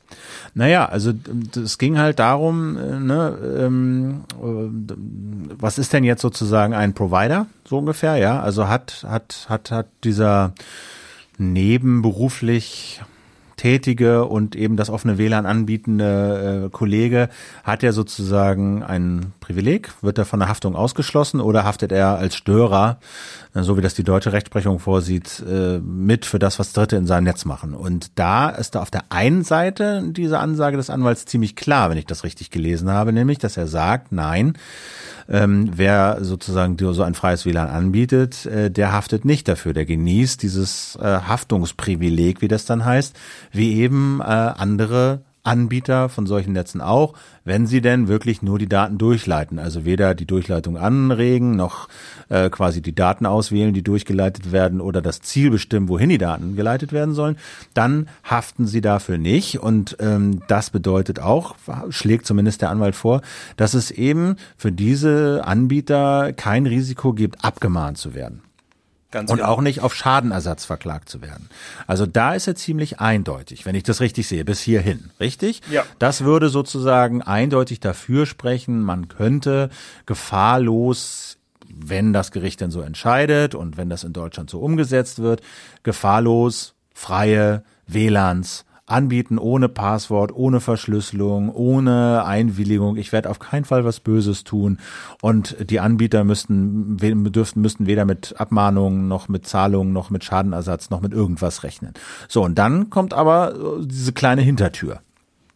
Naja, 0.54 0.86
also 0.86 1.12
es 1.56 1.80
ging 1.80 1.97
halt 1.97 2.20
darum, 2.20 2.78
äh, 2.78 3.00
ne, 3.00 3.38
ähm, 3.60 4.26
äh, 4.39 4.93
was 5.60 5.80
ist 5.80 5.91
denn 5.93 6.04
jetzt 6.04 6.22
sozusagen 6.22 6.76
ein 6.76 6.93
Provider, 6.93 7.47
so 7.66 7.80
ungefähr, 7.80 8.18
ja? 8.18 8.39
Also 8.41 8.68
hat, 8.68 9.06
hat, 9.08 9.47
hat, 9.50 9.72
hat 9.72 9.88
dieser 10.04 10.54
nebenberuflich 11.40 13.02
tätige 13.56 14.26
und 14.26 14.56
eben 14.56 14.78
das 14.78 14.90
offene 14.90 15.18
WLAN 15.18 15.46
anbietende 15.46 16.66
äh, 16.66 16.70
Kollege, 16.70 17.30
hat 17.64 17.84
er 17.84 17.92
sozusagen 17.92 18.84
ein 18.84 19.34
Privileg? 19.50 19.89
Wird 20.04 20.20
er 20.20 20.26
von 20.26 20.39
der 20.39 20.47
Haftung 20.47 20.76
ausgeschlossen 20.76 21.41
oder 21.41 21.64
haftet 21.64 21.91
er 21.91 22.20
als 22.20 22.36
Störer, 22.36 23.00
äh, 23.56 23.64
so 23.64 23.78
wie 23.78 23.82
das 23.82 23.95
die 23.95 24.04
deutsche 24.04 24.32
Rechtsprechung 24.32 24.78
vorsieht, 24.78 25.43
äh, 25.50 25.80
mit 25.80 26.28
für 26.28 26.38
das, 26.38 26.60
was 26.60 26.72
Dritte 26.72 26.97
in 26.97 27.08
seinem 27.08 27.24
Netz 27.24 27.45
machen? 27.45 27.74
Und 27.74 28.12
da 28.20 28.50
ist 28.50 28.76
da 28.76 28.82
auf 28.84 28.91
der 28.91 29.06
einen 29.10 29.43
Seite 29.43 30.04
diese 30.06 30.38
Ansage 30.38 30.78
des 30.78 30.91
Anwalts 30.91 31.26
ziemlich 31.26 31.56
klar, 31.56 31.89
wenn 31.89 31.97
ich 31.97 32.06
das 32.06 32.24
richtig 32.24 32.52
gelesen 32.52 32.91
habe, 32.91 33.12
nämlich, 33.12 33.39
dass 33.39 33.58
er 33.58 33.66
sagt, 33.66 34.12
nein, 34.12 34.54
ähm, 35.28 35.72
wer 35.76 36.20
sozusagen 36.22 36.78
so 36.78 37.02
ein 37.02 37.16
freies 37.16 37.47
WLAN 37.47 37.70
anbietet, 37.70 38.45
äh, 38.45 38.70
der 38.70 38.91
haftet 38.91 39.26
nicht 39.26 39.47
dafür. 39.47 39.74
Der 39.74 39.86
genießt 39.86 40.43
dieses 40.43 40.95
äh, 41.02 41.06
Haftungsprivileg, 41.06 42.43
wie 42.43 42.47
das 42.47 42.66
dann 42.66 42.86
heißt, 42.86 43.16
wie 43.52 43.78
eben 43.78 44.20
äh, 44.22 44.26
andere 44.26 45.22
Anbieter 45.44 46.10
von 46.10 46.28
solchen 46.28 46.54
Netzen 46.54 46.82
auch, 46.82 47.14
wenn 47.46 47.66
sie 47.66 47.82
denn 47.82 48.08
wirklich 48.08 48.42
nur 48.42 48.60
die 48.60 48.70
Daten 48.70 48.98
durchleiten. 48.98 49.60
Also 49.60 49.86
weder 49.86 50.14
die 50.14 50.26
Durchleitung 50.26 50.78
anregen, 50.78 51.56
noch 51.56 51.88
äh, 52.30 52.50
quasi 52.50 52.82
die 52.82 52.94
Daten 52.94 53.26
auswählen, 53.26 53.74
die 53.74 53.82
durchgeleitet 53.82 54.52
werden 54.52 54.82
oder 54.82 55.02
das 55.02 55.22
Ziel 55.22 55.50
bestimmen, 55.50 55.88
wohin 55.88 56.10
die 56.10 56.18
Daten 56.18 56.56
geleitet 56.56 56.92
werden 56.94 57.14
sollen, 57.14 57.38
dann 57.74 58.08
haften 58.24 58.68
sie 58.68 58.82
dafür 58.82 59.18
nicht. 59.18 59.60
Und 59.60 59.98
ähm, 60.00 60.42
das 60.48 60.70
bedeutet 60.70 61.20
auch, 61.20 61.56
schlägt 61.90 62.26
zumindest 62.26 62.62
der 62.62 62.70
Anwalt 62.70 62.96
vor, 62.96 63.22
dass 63.58 63.74
es 63.74 63.92
eben 63.92 64.36
für 64.58 64.72
diese 64.72 65.42
Anbieter 65.46 66.34
kein 66.34 66.66
Risiko 66.66 67.14
gibt, 67.14 67.44
abgemahnt 67.44 67.98
zu 67.98 68.14
werden. 68.14 68.42
Ganz 69.12 69.32
und 69.32 69.38
genau. 69.38 69.49
auch 69.49 69.62
nicht 69.62 69.82
auf 69.82 69.95
Schadenersatz 69.95 70.66
verklagt 70.66 71.10
zu 71.10 71.22
werden. 71.22 71.49
Also 71.88 72.05
da 72.05 72.36
ist 72.36 72.47
er 72.47 72.53
ziemlich 72.53 72.99
eindeutig, 72.99 73.66
wenn 73.66 73.74
ich 73.74 73.84
das 73.84 74.01
richtig 74.01 74.28
sehe, 74.28 74.45
bis 74.45 74.60
hierhin, 74.60 75.10
richtig? 75.20 75.62
Ja. 75.72 75.84
Das 75.97 76.24
würde 76.24 76.49
sozusagen 76.49 77.24
eindeutig 77.24 77.80
dafür 77.80 78.28
sprechen, 78.28 78.84
man 78.84 79.07
könnte 79.07 79.70
gefahrlos, 80.05 81.38
wenn 81.68 82.14
das 82.14 82.32
Gericht 82.32 82.62
denn 82.62 82.70
so 82.70 82.82
entscheidet 82.82 83.55
und 83.55 83.78
wenn 83.78 83.89
das 83.89 84.03
in 84.03 84.14
Deutschland 84.14 84.49
so 84.49 84.60
umgesetzt 84.60 85.20
wird, 85.20 85.41
gefahrlos 85.82 86.76
freie 86.93 87.64
WLANs 87.88 88.66
anbieten 88.90 89.38
ohne 89.38 89.70
Passwort, 89.70 90.34
ohne 90.34 90.60
Verschlüsselung, 90.60 91.50
ohne 91.54 92.26
Einwilligung. 92.26 92.98
Ich 92.98 93.12
werde 93.12 93.30
auf 93.30 93.40
keinen 93.40 93.66
Fall 93.66 93.86
was 93.86 94.00
Böses 94.00 94.44
tun. 94.44 94.80
Und 95.22 95.56
die 95.70 95.80
Anbieter 95.80 96.24
müssten, 96.24 96.98
dürften, 96.98 97.62
müssten 97.62 97.88
weder 97.88 98.06
mit 98.06 98.36
Abmahnungen 98.38 99.08
noch 99.08 99.30
mit 99.30 99.48
Zahlungen 99.48 99.94
noch 99.94 100.10
mit 100.10 100.24
Schadenersatz 100.24 100.90
noch 100.90 101.02
mit 101.02 101.14
irgendwas 101.14 101.64
rechnen. 101.64 101.94
So, 102.28 102.44
und 102.44 102.58
dann 102.58 102.90
kommt 102.90 103.14
aber 103.14 103.54
äh, 103.56 103.86
diese 103.86 104.14
kleine 104.14 104.42
Hintertür. 104.42 105.02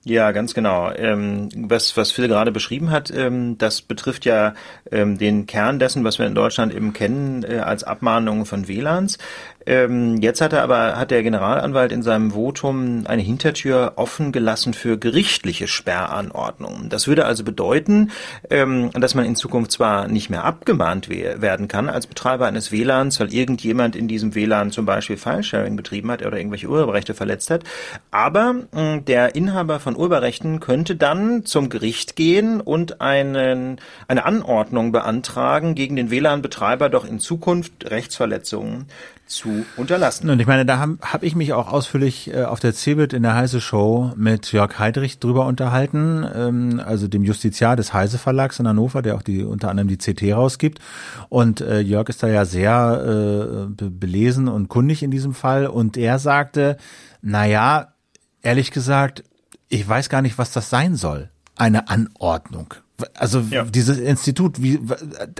Ja, 0.06 0.34
ganz 0.34 0.54
genau. 0.54 0.92
Ähm, 0.92 1.48
was, 1.56 1.96
was 1.96 2.12
Phil 2.12 2.28
gerade 2.28 2.52
beschrieben 2.52 2.92
hat, 2.92 3.10
ähm, 3.10 3.58
das 3.58 3.82
betrifft 3.82 4.26
ja 4.26 4.54
ähm, 4.92 5.18
den 5.18 5.46
Kern 5.46 5.80
dessen, 5.80 6.04
was 6.04 6.20
wir 6.20 6.28
in 6.28 6.36
Deutschland 6.36 6.74
eben 6.74 6.92
kennen 6.92 7.46
äh, 7.46 7.60
als 7.60 7.86
Abmahnungen 7.86 8.46
von 8.46 8.68
WLANs. 8.68 9.18
Ähm, 9.66 10.18
jetzt 10.18 10.42
hat 10.42 10.54
er 10.54 10.64
aber, 10.64 10.98
hat 10.98 11.12
der 11.12 11.24
Generalanwalt 11.24 11.92
in 11.92 12.04
seinem 12.04 12.32
Votum 12.32 13.06
eine 13.06 13.22
Hintertür 13.22 13.94
offen 13.96 14.32
gelassen 14.32 14.74
für 14.74 14.98
gerichtliche 14.98 15.68
Sperranordnungen. 15.68 16.90
Das 16.90 17.08
würde 17.08 17.26
also 17.26 17.44
bedeuten, 17.44 18.12
ähm, 18.50 18.92
dass 18.92 19.16
man 19.16 19.26
in 19.26 19.36
Zukunft 19.36 19.72
zwar 19.72 20.08
nicht 20.08 20.30
mehr 20.30 20.44
abgemahnt 20.44 21.10
we 21.10 21.42
werden 21.42 21.68
kann 21.68 21.90
als 21.90 22.08
Betreiber 22.08 22.48
eines 22.48 22.72
WLANs, 22.72 23.20
weil 23.20 23.34
irgendjemand 23.34 23.96
in 23.96 24.08
diesem 24.08 24.36
WLAN 24.36 24.72
zum 24.72 24.86
Beispiel 24.86 25.18
Filesharing 25.18 25.76
betrieben 25.76 26.12
hat 26.12 26.26
oder 26.26 26.38
irgendwelche 26.38 26.68
Urheberrechte 26.68 27.14
verletzt 27.14 27.50
hat, 27.50 27.64
aber 28.12 28.56
äh, 28.76 29.00
der 29.02 29.36
Inhaber 29.36 29.80
von 29.80 29.96
Urheberrechten 29.96 30.60
könnte 30.60 30.96
dann 30.96 31.46
zum 31.46 31.70
Gericht 31.70 32.16
gehen 32.16 32.62
und 32.62 33.02
einen, 33.02 33.80
eine 34.08 34.26
Anordnung 34.26 34.92
beantragen, 34.92 35.76
gegen 35.76 35.96
den 35.96 36.12
WLAN-Betreiber 36.12 36.90
doch 36.90 37.06
in 37.06 37.20
Zukunft 37.20 37.90
Rechtsverletzungen 37.90 38.88
zu 39.34 39.66
unterlassen. 39.78 40.30
Und 40.30 40.40
ich 40.40 40.48
meine, 40.48 40.66
da 40.66 40.78
habe 40.80 40.98
hab 41.02 41.24
ich 41.24 41.36
mich 41.36 41.54
auch 41.54 41.72
ausführlich 41.72 42.34
äh, 42.34 42.44
auf 42.44 42.60
der 42.60 42.74
CeBIT 42.74 43.14
in 43.14 43.24
der 43.24 43.36
Heise 43.36 43.62
Show 43.62 44.14
mit 44.16 44.52
Jörg 44.52 44.80
Heidrich 44.80 45.20
drüber 45.20 45.46
unterhalten, 45.46 46.26
ähm, 46.34 46.82
also 46.84 47.08
dem 47.08 47.24
Justiziar 47.24 47.76
des 47.76 47.94
Heise 47.94 48.18
Verlags 48.18 48.60
in 48.60 48.68
Hannover, 48.68 49.02
der 49.02 49.16
auch 49.16 49.22
die 49.22 49.44
unter 49.44 49.70
anderem 49.70 49.88
die 49.88 49.98
CT 49.98 50.34
rausgibt. 50.34 50.80
Und 51.30 51.62
äh, 51.62 51.80
Jörg 51.80 52.10
ist 52.10 52.24
da 52.24 52.28
ja 52.28 52.46
sehr 52.46 53.68
äh, 53.80 53.90
belesen 53.90 54.48
und 54.48 54.70
kundig 54.70 55.04
in 55.04 55.12
diesem 55.12 55.34
Fall. 55.34 55.68
Und 55.68 55.98
er 55.98 56.20
sagte, 56.20 56.78
na 57.22 57.46
ja, 57.46 57.94
ehrlich 58.42 58.72
gesagt, 58.72 59.24
ich 59.70 59.88
weiß 59.88 60.10
gar 60.10 60.22
nicht, 60.22 60.38
was 60.38 60.52
das 60.52 60.70
sein 60.70 60.96
soll. 60.96 61.30
Eine 61.56 61.90
Anordnung. 61.90 62.76
Also 63.16 63.40
ja. 63.50 63.64
dieses 63.64 63.98
Institut, 63.98 64.62
wie, 64.62 64.80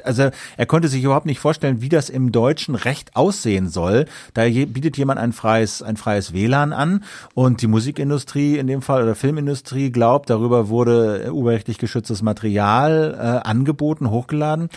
also 0.04 0.32
er 0.58 0.66
konnte 0.66 0.88
sich 0.88 1.04
überhaupt 1.04 1.28
nicht 1.28 1.40
vorstellen, 1.40 1.82
wie 1.82 1.90
das 1.90 2.10
im 2.10 2.32
deutschen 2.32 2.74
Recht 2.74 3.16
aussehen 3.16 3.70
soll. 3.70 4.06
Da 4.34 4.44
bietet 4.44 4.98
jemand 4.98 5.20
ein 5.20 5.34
freies, 5.34 5.84
ein 5.84 5.96
freies 5.96 6.34
WLAN 6.34 6.74
an 6.74 7.04
und 7.36 7.62
die 7.62 7.68
Musikindustrie 7.68 8.58
in 8.58 8.66
dem 8.66 8.82
Fall 8.82 9.04
oder 9.04 9.14
Filmindustrie 9.14 9.92
glaubt, 9.92 10.32
darüber 10.32 10.70
wurde 10.70 11.32
urheberrechtlich 11.32 11.78
geschütztes 11.78 12.24
Material 12.24 13.16
äh, 13.18 13.48
angeboten, 13.48 14.10
hochgeladen. 14.10 14.70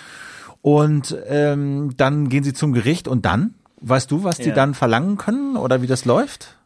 Und 0.60 1.16
ähm, 1.28 1.94
dann 1.96 2.28
gehen 2.28 2.44
sie 2.44 2.52
zum 2.52 2.72
Gericht 2.72 3.08
und 3.08 3.24
dann? 3.24 3.54
Weißt 3.80 4.10
du, 4.10 4.24
was 4.24 4.38
die 4.38 4.52
dann 4.52 4.74
verlangen 4.74 5.16
können 5.16 5.56
oder 5.56 5.80
wie 5.80 5.86
das 5.86 6.04
läuft? 6.04 6.56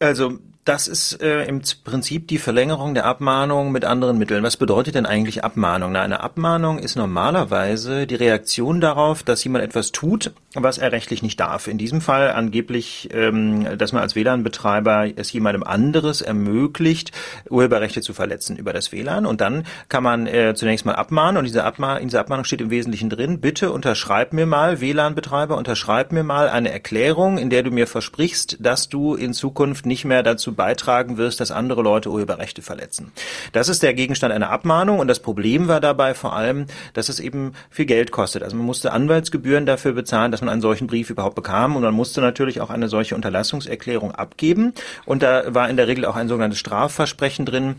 Also 0.00 0.38
das 0.64 0.86
ist 0.86 1.20
äh, 1.20 1.44
im 1.44 1.60
Prinzip 1.82 2.28
die 2.28 2.38
Verlängerung 2.38 2.94
der 2.94 3.04
Abmahnung 3.04 3.72
mit 3.72 3.84
anderen 3.84 4.16
Mitteln. 4.16 4.44
Was 4.44 4.56
bedeutet 4.56 4.94
denn 4.94 5.06
eigentlich 5.06 5.42
Abmahnung? 5.42 5.90
Na, 5.90 6.02
eine 6.02 6.20
Abmahnung 6.20 6.78
ist 6.78 6.94
normalerweise 6.94 8.06
die 8.06 8.14
Reaktion 8.14 8.80
darauf, 8.80 9.24
dass 9.24 9.42
jemand 9.42 9.64
etwas 9.64 9.90
tut, 9.90 10.32
was 10.54 10.78
er 10.78 10.92
rechtlich 10.92 11.20
nicht 11.20 11.40
darf. 11.40 11.66
In 11.66 11.78
diesem 11.78 12.00
Fall 12.00 12.30
angeblich, 12.30 13.08
ähm, 13.12 13.76
dass 13.76 13.92
man 13.92 14.02
als 14.02 14.14
WLAN-Betreiber 14.14 15.08
es 15.16 15.32
jemandem 15.32 15.64
anderes 15.64 16.20
ermöglicht, 16.20 17.10
Urheberrechte 17.50 18.00
zu 18.00 18.14
verletzen 18.14 18.56
über 18.56 18.72
das 18.72 18.92
WLAN. 18.92 19.26
Und 19.26 19.40
dann 19.40 19.64
kann 19.88 20.04
man 20.04 20.28
äh, 20.28 20.54
zunächst 20.54 20.86
mal 20.86 20.94
abmahnen. 20.94 21.38
Und 21.38 21.44
diese, 21.44 21.64
Abmah 21.64 21.96
in 21.96 22.06
dieser 22.06 22.20
Abmahnung 22.20 22.44
steht 22.44 22.60
im 22.60 22.70
Wesentlichen 22.70 23.10
drin, 23.10 23.40
bitte 23.40 23.72
unterschreib 23.72 24.32
mir 24.32 24.46
mal, 24.46 24.80
WLAN-Betreiber, 24.80 25.56
unterschreib 25.56 26.12
mir 26.12 26.22
mal 26.22 26.48
eine 26.48 26.70
Erklärung, 26.70 27.38
in 27.38 27.50
der 27.50 27.64
du 27.64 27.72
mir 27.72 27.88
versprichst, 27.88 28.58
dass 28.60 28.88
du 28.88 29.16
in 29.16 29.32
Zukunft 29.32 29.86
nicht 29.86 30.04
mehr 30.04 30.22
dazu 30.22 30.51
beitragen 30.52 31.16
wirst, 31.16 31.40
dass 31.40 31.50
andere 31.50 31.82
Leute 31.82 32.10
Urheberrechte 32.10 32.62
verletzen. 32.62 33.12
Das 33.52 33.68
ist 33.68 33.82
der 33.82 33.94
Gegenstand 33.94 34.32
einer 34.32 34.50
Abmahnung 34.50 34.98
und 34.98 35.08
das 35.08 35.20
Problem 35.20 35.68
war 35.68 35.80
dabei 35.80 36.14
vor 36.14 36.34
allem, 36.34 36.66
dass 36.94 37.08
es 37.08 37.20
eben 37.20 37.52
viel 37.70 37.86
Geld 37.86 38.12
kostet. 38.12 38.42
Also 38.42 38.56
man 38.56 38.66
musste 38.66 38.92
Anwaltsgebühren 38.92 39.66
dafür 39.66 39.92
bezahlen, 39.92 40.30
dass 40.30 40.40
man 40.40 40.48
einen 40.48 40.60
solchen 40.60 40.86
Brief 40.86 41.10
überhaupt 41.10 41.34
bekam 41.34 41.76
und 41.76 41.82
man 41.82 41.94
musste 41.94 42.20
natürlich 42.20 42.60
auch 42.60 42.70
eine 42.70 42.88
solche 42.88 43.14
Unterlassungserklärung 43.14 44.12
abgeben 44.12 44.72
und 45.04 45.22
da 45.22 45.54
war 45.54 45.68
in 45.68 45.76
der 45.76 45.88
Regel 45.88 46.04
auch 46.04 46.16
ein 46.16 46.28
sogenanntes 46.28 46.58
Strafversprechen 46.58 47.46
drin, 47.46 47.76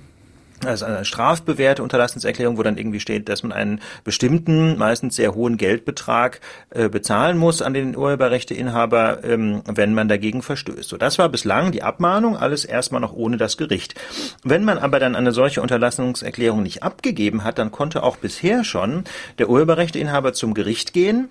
also 0.66 0.86
eine 0.86 1.06
strafbewährte 1.06 1.84
Unterlassenserklärung, 1.84 2.58
wo 2.58 2.64
dann 2.64 2.78
irgendwie 2.78 3.00
steht, 3.00 3.30
dass 3.30 3.44
man 3.44 3.52
einen 3.52 3.82
bestimmten, 4.04 4.78
meistens 4.78 5.16
sehr 5.16 5.36
hohen 5.36 5.58
Geldbetrag 5.58 6.42
äh, 6.70 6.90
bezahlen 6.90 7.38
muss 7.38 7.62
an 7.62 7.74
den 7.74 7.96
Urheberrechteinhaber, 7.96 9.24
ähm, 9.24 9.62
wenn 9.66 9.94
man 9.94 10.08
dagegen 10.08 10.42
verstößt. 10.42 10.90
So, 10.90 10.98
das 10.98 11.20
war 11.20 11.30
bislang 11.30 11.72
die 11.72 11.84
Abmahnung, 11.84 12.38
alles 12.38 12.66
erstmal 12.66 13.02
noch 13.02 13.14
ohne 13.14 13.38
das 13.38 13.58
Gericht. 13.58 13.96
Wenn 14.44 14.64
man 14.64 14.78
aber 14.78 15.00
dann 15.00 15.16
eine 15.16 15.32
solche 15.32 15.62
Unterlassungserklärung 15.62 16.64
nicht 16.64 16.84
abgegeben 16.84 17.44
hat, 17.44 17.58
dann 17.58 17.72
konnte 17.72 18.04
auch 18.04 18.18
bisher 18.18 18.64
schon 18.64 19.04
der 19.38 19.50
Urheberrechteinhaber 19.50 20.34
zum 20.34 20.54
Gericht 20.54 20.94
gehen 20.94 21.30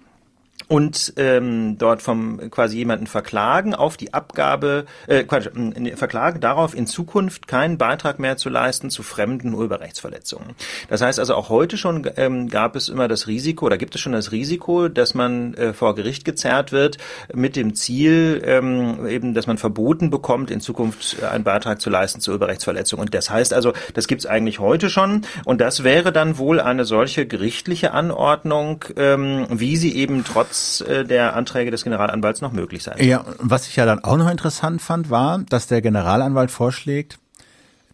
und 0.69 1.15
ähm, 1.17 1.77
dort 1.79 2.03
vom 2.03 2.51
quasi 2.51 2.79
jemanden 2.79 3.07
verklagen 3.07 3.75
auf 3.75 3.97
die 3.97 4.15
Abgabe, 4.15 4.87
äh, 5.07 5.25
Quatsch, 5.25 5.47
äh, 5.47 5.97
verklagen 5.97 6.41
darauf 6.41 6.75
in 6.75 6.87
Zukunft 6.87 7.47
keinen 7.47 7.79
Beitrag 7.79 8.19
mehr 8.19 8.37
zu 8.37 8.49
leisten 8.49 8.91
zu 8.91 9.03
fremden 9.03 9.55
Urheberrechtsverletzungen. 9.55 10.55
Das 10.89 11.01
heißt 11.01 11.19
also 11.19 11.35
auch 11.35 11.49
heute 11.49 11.77
schon 11.77 12.09
ähm, 12.17 12.49
gab 12.49 12.77
es 12.77 12.89
immer 12.89 13.09
das 13.09 13.27
Risiko 13.27 13.67
oder 13.67 13.79
gibt 13.79 13.95
es 13.95 14.01
schon 14.01 14.13
das 14.13 14.33
Risiko, 14.33 14.89
dass 14.89 15.15
man 15.15 15.55
äh, 15.55 15.73
vor 15.73 15.95
Gericht 15.95 16.25
gezerrt 16.25 16.73
wird 16.73 16.99
mit 17.35 17.57
dem 17.57 17.75
Ziel 17.75 18.43
ähm, 18.45 19.07
eben, 19.07 19.35
dass 19.35 19.47
man 19.47 19.59
verboten 19.59 20.11
bekommt, 20.11 20.51
in 20.51 20.61
Zukunft 20.61 21.17
äh, 21.21 21.27
einen 21.27 21.45
Beitrag 21.45 21.81
zu 21.81 21.91
leisten 21.91 22.21
zu 22.21 22.31
Urheberrechtsverletzungen. 22.31 23.05
Und 23.05 23.15
das 23.15 23.31
heißt 23.31 23.53
also, 23.53 23.73
das 23.95 24.07
gibt 24.07 24.23
es 24.23 24.27
eigentlich 24.27 24.59
heute 24.59 24.91
schon 24.91 25.23
und 25.45 25.61
das 25.61 25.85
wäre 25.85 26.13
dann 26.13 26.39
wohl 26.39 26.61
eine 26.61 26.85
solche 26.85 27.27
gerichtliche 27.27 27.93
Anordnung, 27.93 28.85
ähm, 28.97 29.47
wie 29.51 29.77
sie 29.77 29.95
eben 29.97 30.25
trotz 30.25 30.62
äh, 30.83 31.05
der 31.05 31.37
Anträge 31.37 31.71
des 31.71 31.85
Generalanwalts 31.85 32.41
noch 32.41 32.53
möglich 32.53 32.83
sein. 32.83 32.97
Ja, 33.01 33.25
was 33.39 33.67
ich 33.69 33.77
ja 33.77 33.87
dann 33.87 34.03
auch 34.03 34.17
noch 34.17 34.31
interessant 34.31 34.83
fand, 34.83 35.11
war, 35.11 35.39
dass 35.49 35.67
der 35.67 35.83
Generalanwalt 35.83 36.51
vorschlägt, 36.51 37.19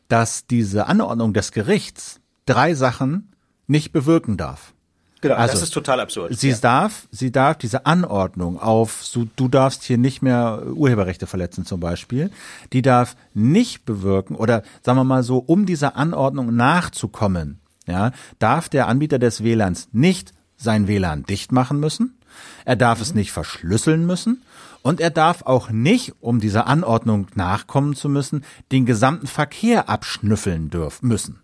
dass 0.09 0.47
diese 0.47 0.87
Anordnung 0.87 1.33
des 1.33 1.53
Gerichts 1.53 2.21
drei 2.47 2.75
Sachen 2.75 3.33
nicht 3.67 3.93
bewirken 3.93 4.37
darf. 4.37 4.73
Genau, 5.21 5.35
also, 5.35 5.53
das 5.53 5.63
ist 5.63 5.75
total 5.75 6.01
absurd. 6.01 6.39
Sie 6.39 6.51
ja. 6.51 6.57
darf, 6.59 7.09
sie 7.11 7.33
darf 7.33 7.59
diese 7.59 7.87
Anordnung 7.87 8.59
auf, 8.61 9.05
so, 9.05 9.27
du 9.37 9.49
darfst 9.49 9.83
hier 9.83 9.99
nicht 9.99 10.23
mehr 10.23 10.63
Urheberrechte 10.73 11.27
verletzen 11.27 11.67
zum 11.67 11.81
Beispiel, 11.81 12.31
die 12.73 12.83
darf 12.83 13.17
nicht 13.35 13.85
bewirken 13.85 14.37
oder 14.37 14.63
sagen 14.83 14.99
wir 14.99 15.05
mal 15.05 15.25
so, 15.25 15.39
um 15.39 15.67
dieser 15.67 15.97
Anordnung 15.97 16.55
nachzukommen, 16.55 17.59
ja, 17.87 18.13
darf 18.39 18.69
der 18.69 18.87
Anbieter 18.87 19.19
des 19.19 19.43
WLANs 19.43 19.89
nicht 19.93 20.33
sein 20.57 20.87
WLAN 20.87 21.25
dicht 21.25 21.51
machen 21.51 21.81
müssen, 21.81 22.18
er 22.65 22.77
darf 22.77 23.01
es 23.01 23.15
nicht 23.15 23.33
verschlüsseln 23.33 24.07
müssen 24.07 24.43
und 24.83 25.01
er 25.01 25.11
darf 25.11 25.43
auch 25.43 25.71
nicht, 25.71 26.15
um 26.21 26.41
dieser 26.41 26.67
Anordnung 26.67 27.27
nachkommen 27.35 27.95
zu 27.95 28.09
müssen, 28.09 28.45
den 28.73 28.87
gesamten 28.87 29.27
Verkehr 29.27 29.89
abschnüffeln 29.89 30.71
dürfen 30.71 31.09
müssen. 31.09 31.41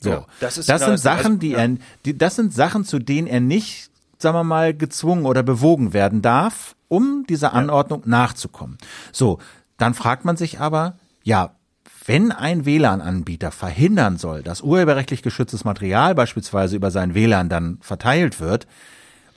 So, 0.00 0.10
ja, 0.10 0.26
das, 0.40 0.58
ist 0.58 0.68
das 0.68 0.84
sind 0.84 0.98
Sachen, 0.98 1.26
also, 1.26 1.38
die 1.38 1.50
ja. 1.50 1.58
er, 1.58 1.76
die, 2.04 2.16
das 2.16 2.36
sind 2.36 2.54
Sachen, 2.54 2.84
zu 2.84 2.98
denen 2.98 3.26
er 3.26 3.40
nicht, 3.40 3.90
sagen 4.18 4.36
wir 4.36 4.44
mal, 4.44 4.74
gezwungen 4.74 5.26
oder 5.26 5.42
bewogen 5.42 5.92
werden 5.92 6.22
darf, 6.22 6.76
um 6.86 7.24
dieser 7.28 7.52
Anordnung 7.52 8.02
ja. 8.02 8.08
nachzukommen. 8.08 8.78
So, 9.12 9.38
dann 9.76 9.94
fragt 9.94 10.24
man 10.24 10.36
sich 10.36 10.60
aber, 10.60 10.98
ja, 11.24 11.54
wenn 12.06 12.32
ein 12.32 12.64
WLAN-Anbieter 12.64 13.50
verhindern 13.50 14.16
soll, 14.16 14.42
dass 14.42 14.62
urheberrechtlich 14.62 15.22
geschütztes 15.22 15.64
Material 15.64 16.14
beispielsweise 16.14 16.76
über 16.76 16.90
sein 16.90 17.14
WLAN 17.14 17.48
dann 17.48 17.78
verteilt 17.80 18.40
wird 18.40 18.66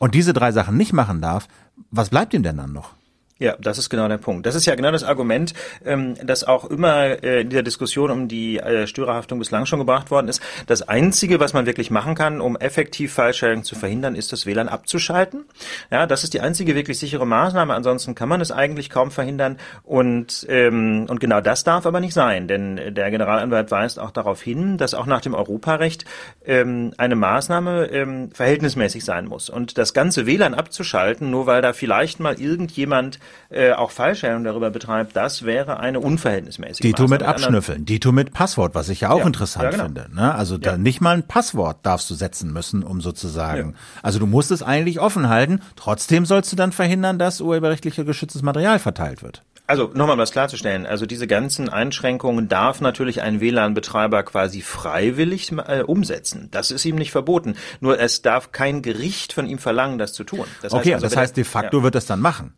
und 0.01 0.15
diese 0.15 0.33
drei 0.33 0.51
Sachen 0.51 0.77
nicht 0.77 0.93
machen 0.93 1.21
darf, 1.21 1.47
was 1.91 2.09
bleibt 2.09 2.33
ihm 2.33 2.41
denn 2.41 2.57
dann 2.57 2.73
noch? 2.73 2.93
Ja, 3.41 3.55
das 3.59 3.79
ist 3.79 3.89
genau 3.89 4.07
der 4.07 4.19
Punkt. 4.19 4.45
Das 4.45 4.53
ist 4.53 4.67
ja 4.67 4.75
genau 4.75 4.91
das 4.91 5.03
Argument, 5.03 5.55
ähm, 5.83 6.13
das 6.23 6.43
auch 6.43 6.65
immer 6.65 7.23
äh, 7.23 7.41
in 7.41 7.49
dieser 7.49 7.63
Diskussion 7.63 8.11
um 8.11 8.27
die 8.27 8.59
äh, 8.59 8.85
Störerhaftung 8.85 9.39
bislang 9.39 9.65
schon 9.65 9.79
gebracht 9.79 10.11
worden 10.11 10.27
ist. 10.27 10.43
Das 10.67 10.87
Einzige, 10.87 11.39
was 11.39 11.51
man 11.53 11.65
wirklich 11.65 11.89
machen 11.89 12.13
kann, 12.13 12.39
um 12.39 12.55
effektiv 12.55 13.13
Falschmeldungen 13.13 13.63
zu 13.63 13.73
verhindern, 13.73 14.13
ist 14.13 14.31
das 14.31 14.45
WLAN 14.45 14.69
abzuschalten. 14.69 15.45
Ja, 15.89 16.05
das 16.05 16.23
ist 16.23 16.35
die 16.35 16.41
einzige 16.41 16.75
wirklich 16.75 16.99
sichere 16.99 17.25
Maßnahme. 17.25 17.73
Ansonsten 17.73 18.13
kann 18.13 18.29
man 18.29 18.41
es 18.41 18.51
eigentlich 18.51 18.91
kaum 18.91 19.09
verhindern. 19.09 19.57
Und, 19.81 20.45
ähm, 20.47 21.07
und 21.09 21.19
genau 21.19 21.41
das 21.41 21.63
darf 21.63 21.87
aber 21.87 21.99
nicht 21.99 22.13
sein, 22.13 22.47
denn 22.47 22.93
der 22.93 23.09
Generalanwalt 23.09 23.71
weist 23.71 23.97
auch 23.97 24.11
darauf 24.11 24.39
hin, 24.39 24.77
dass 24.77 24.93
auch 24.93 25.07
nach 25.07 25.21
dem 25.21 25.33
Europarecht 25.33 26.05
ähm, 26.45 26.93
eine 26.97 27.15
Maßnahme 27.15 27.87
ähm, 27.87 28.29
verhältnismäßig 28.31 29.03
sein 29.03 29.25
muss. 29.25 29.49
Und 29.49 29.79
das 29.79 29.95
ganze 29.95 30.27
WLAN 30.27 30.53
abzuschalten, 30.53 31.31
nur 31.31 31.47
weil 31.47 31.63
da 31.63 31.73
vielleicht 31.73 32.19
mal 32.19 32.39
irgendjemand 32.39 33.17
äh, 33.49 33.73
auch 33.73 33.91
Fallstellung 33.91 34.43
darüber 34.43 34.69
betreibt, 34.69 35.15
das 35.15 35.43
wäre 35.43 35.79
eine 35.79 35.99
unverhältnismäßige 35.99 36.81
Dito 36.81 37.07
mit 37.07 37.23
Abschnüffeln, 37.23 37.85
Dito 37.85 38.11
mit 38.11 38.33
Passwort, 38.33 38.75
was 38.75 38.89
ich 38.89 39.01
ja 39.01 39.11
auch 39.11 39.19
ja, 39.19 39.25
interessant 39.25 39.65
ja, 39.65 39.71
genau. 39.71 39.83
finde. 39.85 40.07
Ne? 40.13 40.33
Also 40.33 40.57
da 40.57 40.77
nicht 40.77 41.01
mal 41.01 41.15
ein 41.15 41.23
Passwort 41.23 41.79
darfst 41.83 42.09
du 42.09 42.15
setzen 42.15 42.53
müssen, 42.53 42.83
um 42.83 43.01
sozusagen. 43.01 43.75
Also 44.01 44.19
du 44.19 44.25
musst 44.25 44.51
es 44.51 44.63
eigentlich 44.63 44.99
offen 44.99 45.29
halten, 45.29 45.61
trotzdem 45.75 46.25
sollst 46.25 46.51
du 46.51 46.55
dann 46.55 46.71
verhindern, 46.71 47.19
dass 47.19 47.41
urheberrechtlich 47.41 47.95
geschütztes 47.95 48.41
Material 48.41 48.79
verteilt 48.79 49.23
wird. 49.23 49.43
Also 49.71 49.89
nochmal 49.93 50.17
was 50.17 50.31
klarzustellen. 50.31 50.85
Also 50.85 51.05
diese 51.05 51.27
ganzen 51.27 51.69
Einschränkungen 51.69 52.49
darf 52.49 52.81
natürlich 52.81 53.21
ein 53.21 53.39
WLAN-Betreiber 53.39 54.23
quasi 54.23 54.61
freiwillig 54.61 55.53
äh, 55.65 55.83
umsetzen. 55.83 56.49
Das 56.51 56.71
ist 56.71 56.83
ihm 56.83 56.97
nicht 56.97 57.11
verboten. 57.11 57.55
Nur 57.79 57.97
es 57.97 58.21
darf 58.21 58.51
kein 58.51 58.81
Gericht 58.81 59.31
von 59.31 59.47
ihm 59.47 59.59
verlangen, 59.59 59.97
das 59.97 60.11
zu 60.11 60.25
tun. 60.25 60.45
Das 60.61 60.73
okay, 60.73 60.93
heißt 60.93 60.95
also, 60.95 61.05
das 61.05 61.15
heißt 61.15 61.37
de 61.37 61.45
facto 61.45 61.77
ja. 61.77 61.83
wird 61.83 61.95
es 61.95 62.05
dann 62.05 62.19
machen. 62.19 62.53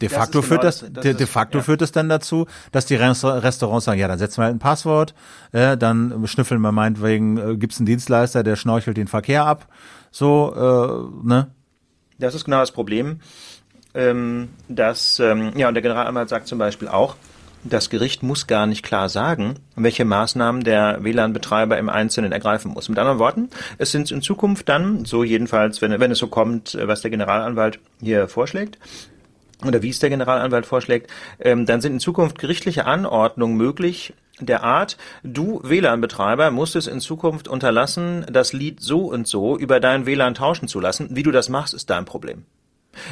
De 0.00 0.08
facto, 0.08 0.42
führt, 0.42 0.62
genau 0.62 0.70
das, 0.70 0.80
das, 0.90 1.02
de, 1.02 1.14
de 1.14 1.26
facto 1.26 1.58
ist, 1.58 1.62
ja. 1.62 1.66
führt 1.66 1.82
es 1.82 1.92
dann 1.92 2.08
dazu, 2.08 2.46
dass 2.72 2.86
die 2.86 2.94
Restaurants 2.94 3.84
sagen, 3.84 4.00
ja, 4.00 4.08
dann 4.08 4.18
setzen 4.18 4.38
wir 4.38 4.44
halt 4.44 4.54
ein 4.54 4.58
Passwort, 4.58 5.14
äh, 5.52 5.76
dann 5.76 6.26
schnüffeln 6.26 6.60
wir 6.60 6.72
meinetwegen, 6.72 7.36
äh, 7.36 7.56
gibt's 7.56 7.78
einen 7.78 7.86
Dienstleister, 7.86 8.42
der 8.42 8.56
schnorchelt 8.56 8.96
den 8.96 9.08
Verkehr 9.08 9.44
ab. 9.44 9.66
So, 10.10 10.54
äh, 11.22 11.26
ne? 11.26 11.48
Das 12.18 12.34
ist 12.34 12.44
genau 12.44 12.60
das 12.60 12.72
Problem. 12.72 13.20
Ähm, 13.92 14.50
dass, 14.68 15.18
ähm, 15.18 15.52
ja, 15.56 15.68
und 15.68 15.74
der 15.74 15.82
Generalanwalt 15.82 16.28
sagt 16.28 16.46
zum 16.46 16.58
Beispiel 16.58 16.88
auch, 16.88 17.16
das 17.64 17.90
Gericht 17.90 18.22
muss 18.22 18.46
gar 18.46 18.66
nicht 18.66 18.82
klar 18.82 19.08
sagen, 19.08 19.56
welche 19.76 20.04
Maßnahmen 20.04 20.64
der 20.64 21.02
WLAN-Betreiber 21.02 21.76
im 21.76 21.88
Einzelnen 21.88 22.32
ergreifen 22.32 22.72
muss. 22.72 22.88
Mit 22.88 22.98
anderen 22.98 23.18
Worten, 23.18 23.50
es 23.78 23.90
sind 23.90 24.10
in 24.10 24.22
Zukunft 24.22 24.68
dann, 24.68 25.04
so 25.04 25.24
jedenfalls, 25.24 25.82
wenn, 25.82 25.98
wenn 26.00 26.10
es 26.10 26.18
so 26.18 26.28
kommt, 26.28 26.78
was 26.80 27.02
der 27.02 27.10
Generalanwalt 27.10 27.80
hier 28.00 28.28
vorschlägt, 28.28 28.78
oder 29.66 29.82
wie 29.82 29.90
es 29.90 29.98
der 29.98 30.10
Generalanwalt 30.10 30.66
vorschlägt, 30.66 31.10
ähm, 31.38 31.66
dann 31.66 31.80
sind 31.80 31.94
in 31.94 32.00
Zukunft 32.00 32.38
gerichtliche 32.38 32.86
Anordnungen 32.86 33.56
möglich, 33.56 34.14
der 34.40 34.62
Art, 34.62 34.96
du 35.22 35.60
WLAN-Betreiber 35.62 36.50
musst 36.50 36.76
es 36.76 36.86
in 36.86 37.00
Zukunft 37.00 37.46
unterlassen, 37.46 38.24
das 38.30 38.52
Lied 38.52 38.80
so 38.80 39.04
und 39.04 39.26
so 39.26 39.58
über 39.58 39.80
dein 39.80 40.06
WLAN 40.06 40.34
tauschen 40.34 40.66
zu 40.66 40.80
lassen. 40.80 41.08
Wie 41.10 41.22
du 41.22 41.30
das 41.30 41.48
machst, 41.48 41.74
ist 41.74 41.90
dein 41.90 42.06
Problem. 42.06 42.44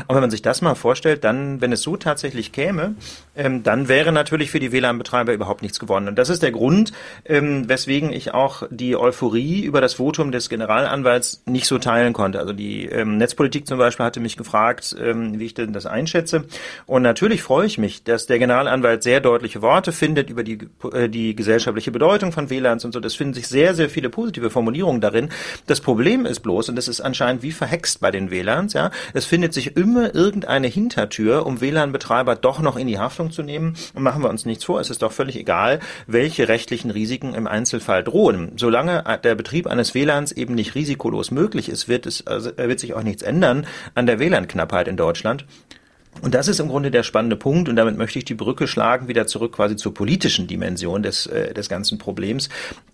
Und 0.06 0.14
wenn 0.14 0.20
man 0.20 0.30
sich 0.30 0.42
das 0.42 0.60
mal 0.62 0.74
vorstellt, 0.74 1.24
dann, 1.24 1.60
wenn 1.60 1.72
es 1.72 1.82
so 1.82 1.96
tatsächlich 1.96 2.52
käme, 2.52 2.94
ähm, 3.36 3.62
dann 3.62 3.88
wäre 3.88 4.12
natürlich 4.12 4.50
für 4.50 4.60
die 4.60 4.72
WLAN-Betreiber 4.72 5.32
überhaupt 5.32 5.62
nichts 5.62 5.78
gewonnen. 5.78 6.08
Und 6.08 6.18
das 6.18 6.28
ist 6.28 6.42
der 6.42 6.52
Grund, 6.52 6.92
ähm, 7.24 7.68
weswegen 7.68 8.12
ich 8.12 8.34
auch 8.34 8.64
die 8.70 8.96
Euphorie 8.96 9.62
über 9.62 9.80
das 9.80 9.94
Votum 9.94 10.32
des 10.32 10.48
Generalanwalts 10.48 11.42
nicht 11.46 11.66
so 11.66 11.78
teilen 11.78 12.12
konnte. 12.12 12.38
Also 12.38 12.52
die 12.52 12.86
ähm, 12.86 13.18
Netzpolitik 13.18 13.66
zum 13.66 13.78
Beispiel 13.78 14.04
hatte 14.04 14.20
mich 14.20 14.36
gefragt, 14.36 14.96
ähm, 15.00 15.38
wie 15.38 15.46
ich 15.46 15.54
denn 15.54 15.72
das 15.72 15.86
einschätze. 15.86 16.44
Und 16.86 17.02
natürlich 17.02 17.42
freue 17.42 17.66
ich 17.66 17.78
mich, 17.78 18.02
dass 18.04 18.26
der 18.26 18.38
Generalanwalt 18.38 19.02
sehr 19.02 19.20
deutliche 19.20 19.62
Worte 19.62 19.92
findet 19.92 20.30
über 20.30 20.42
die, 20.42 20.58
äh, 20.92 21.08
die 21.08 21.36
gesellschaftliche 21.36 21.92
Bedeutung 21.92 22.32
von 22.32 22.50
WLANs 22.50 22.84
und 22.84 22.92
so. 22.92 23.00
Das 23.00 23.14
finden 23.14 23.34
sich 23.34 23.48
sehr, 23.48 23.74
sehr 23.74 23.88
viele 23.88 24.10
positive 24.10 24.50
Formulierungen 24.50 25.00
darin. 25.00 25.28
Das 25.66 25.80
Problem 25.80 26.26
ist 26.26 26.40
bloß, 26.40 26.68
und 26.68 26.76
das 26.76 26.88
ist 26.88 27.00
anscheinend 27.00 27.42
wie 27.42 27.52
verhext 27.52 28.00
bei 28.00 28.10
den 28.10 28.30
WLANs, 28.30 28.72
ja, 28.72 28.90
es 29.14 29.24
findet 29.24 29.54
sich 29.54 29.76
immer 29.78 30.14
irgendeine 30.14 30.66
Hintertür, 30.66 31.46
um 31.46 31.60
WLAN-Betreiber 31.60 32.34
doch 32.34 32.60
noch 32.60 32.76
in 32.76 32.88
die 32.88 32.98
Haftung 32.98 33.30
zu 33.30 33.42
nehmen. 33.42 33.76
Und 33.94 34.02
machen 34.02 34.22
wir 34.22 34.28
uns 34.28 34.44
nichts 34.44 34.64
vor, 34.64 34.80
es 34.80 34.90
ist 34.90 35.02
doch 35.02 35.12
völlig 35.12 35.36
egal, 35.36 35.78
welche 36.06 36.48
rechtlichen 36.48 36.90
Risiken 36.90 37.34
im 37.34 37.46
Einzelfall 37.46 38.02
drohen. 38.02 38.52
Solange 38.56 39.04
der 39.22 39.34
Betrieb 39.34 39.66
eines 39.66 39.94
WLANs 39.94 40.32
eben 40.32 40.54
nicht 40.54 40.74
risikolos 40.74 41.30
möglich 41.30 41.68
ist, 41.68 41.88
wird, 41.88 42.06
es, 42.06 42.26
also 42.26 42.50
wird 42.56 42.80
sich 42.80 42.94
auch 42.94 43.02
nichts 43.02 43.22
ändern 43.22 43.66
an 43.94 44.06
der 44.06 44.18
WLAN-Knappheit 44.18 44.88
in 44.88 44.96
Deutschland. 44.96 45.46
Und 46.22 46.34
das 46.34 46.48
ist 46.48 46.58
im 46.58 46.68
Grunde 46.68 46.90
der 46.90 47.04
spannende 47.04 47.36
Punkt 47.36 47.68
und 47.68 47.76
damit 47.76 47.96
möchte 47.96 48.18
ich 48.18 48.24
die 48.24 48.34
Brücke 48.34 48.66
schlagen 48.66 49.06
wieder 49.06 49.26
zurück 49.26 49.52
quasi 49.52 49.76
zur 49.76 49.94
politischen 49.94 50.48
Dimension 50.48 51.02
des, 51.02 51.26
äh, 51.26 51.54
des 51.54 51.68
ganzen 51.68 51.98
Problems. 51.98 52.48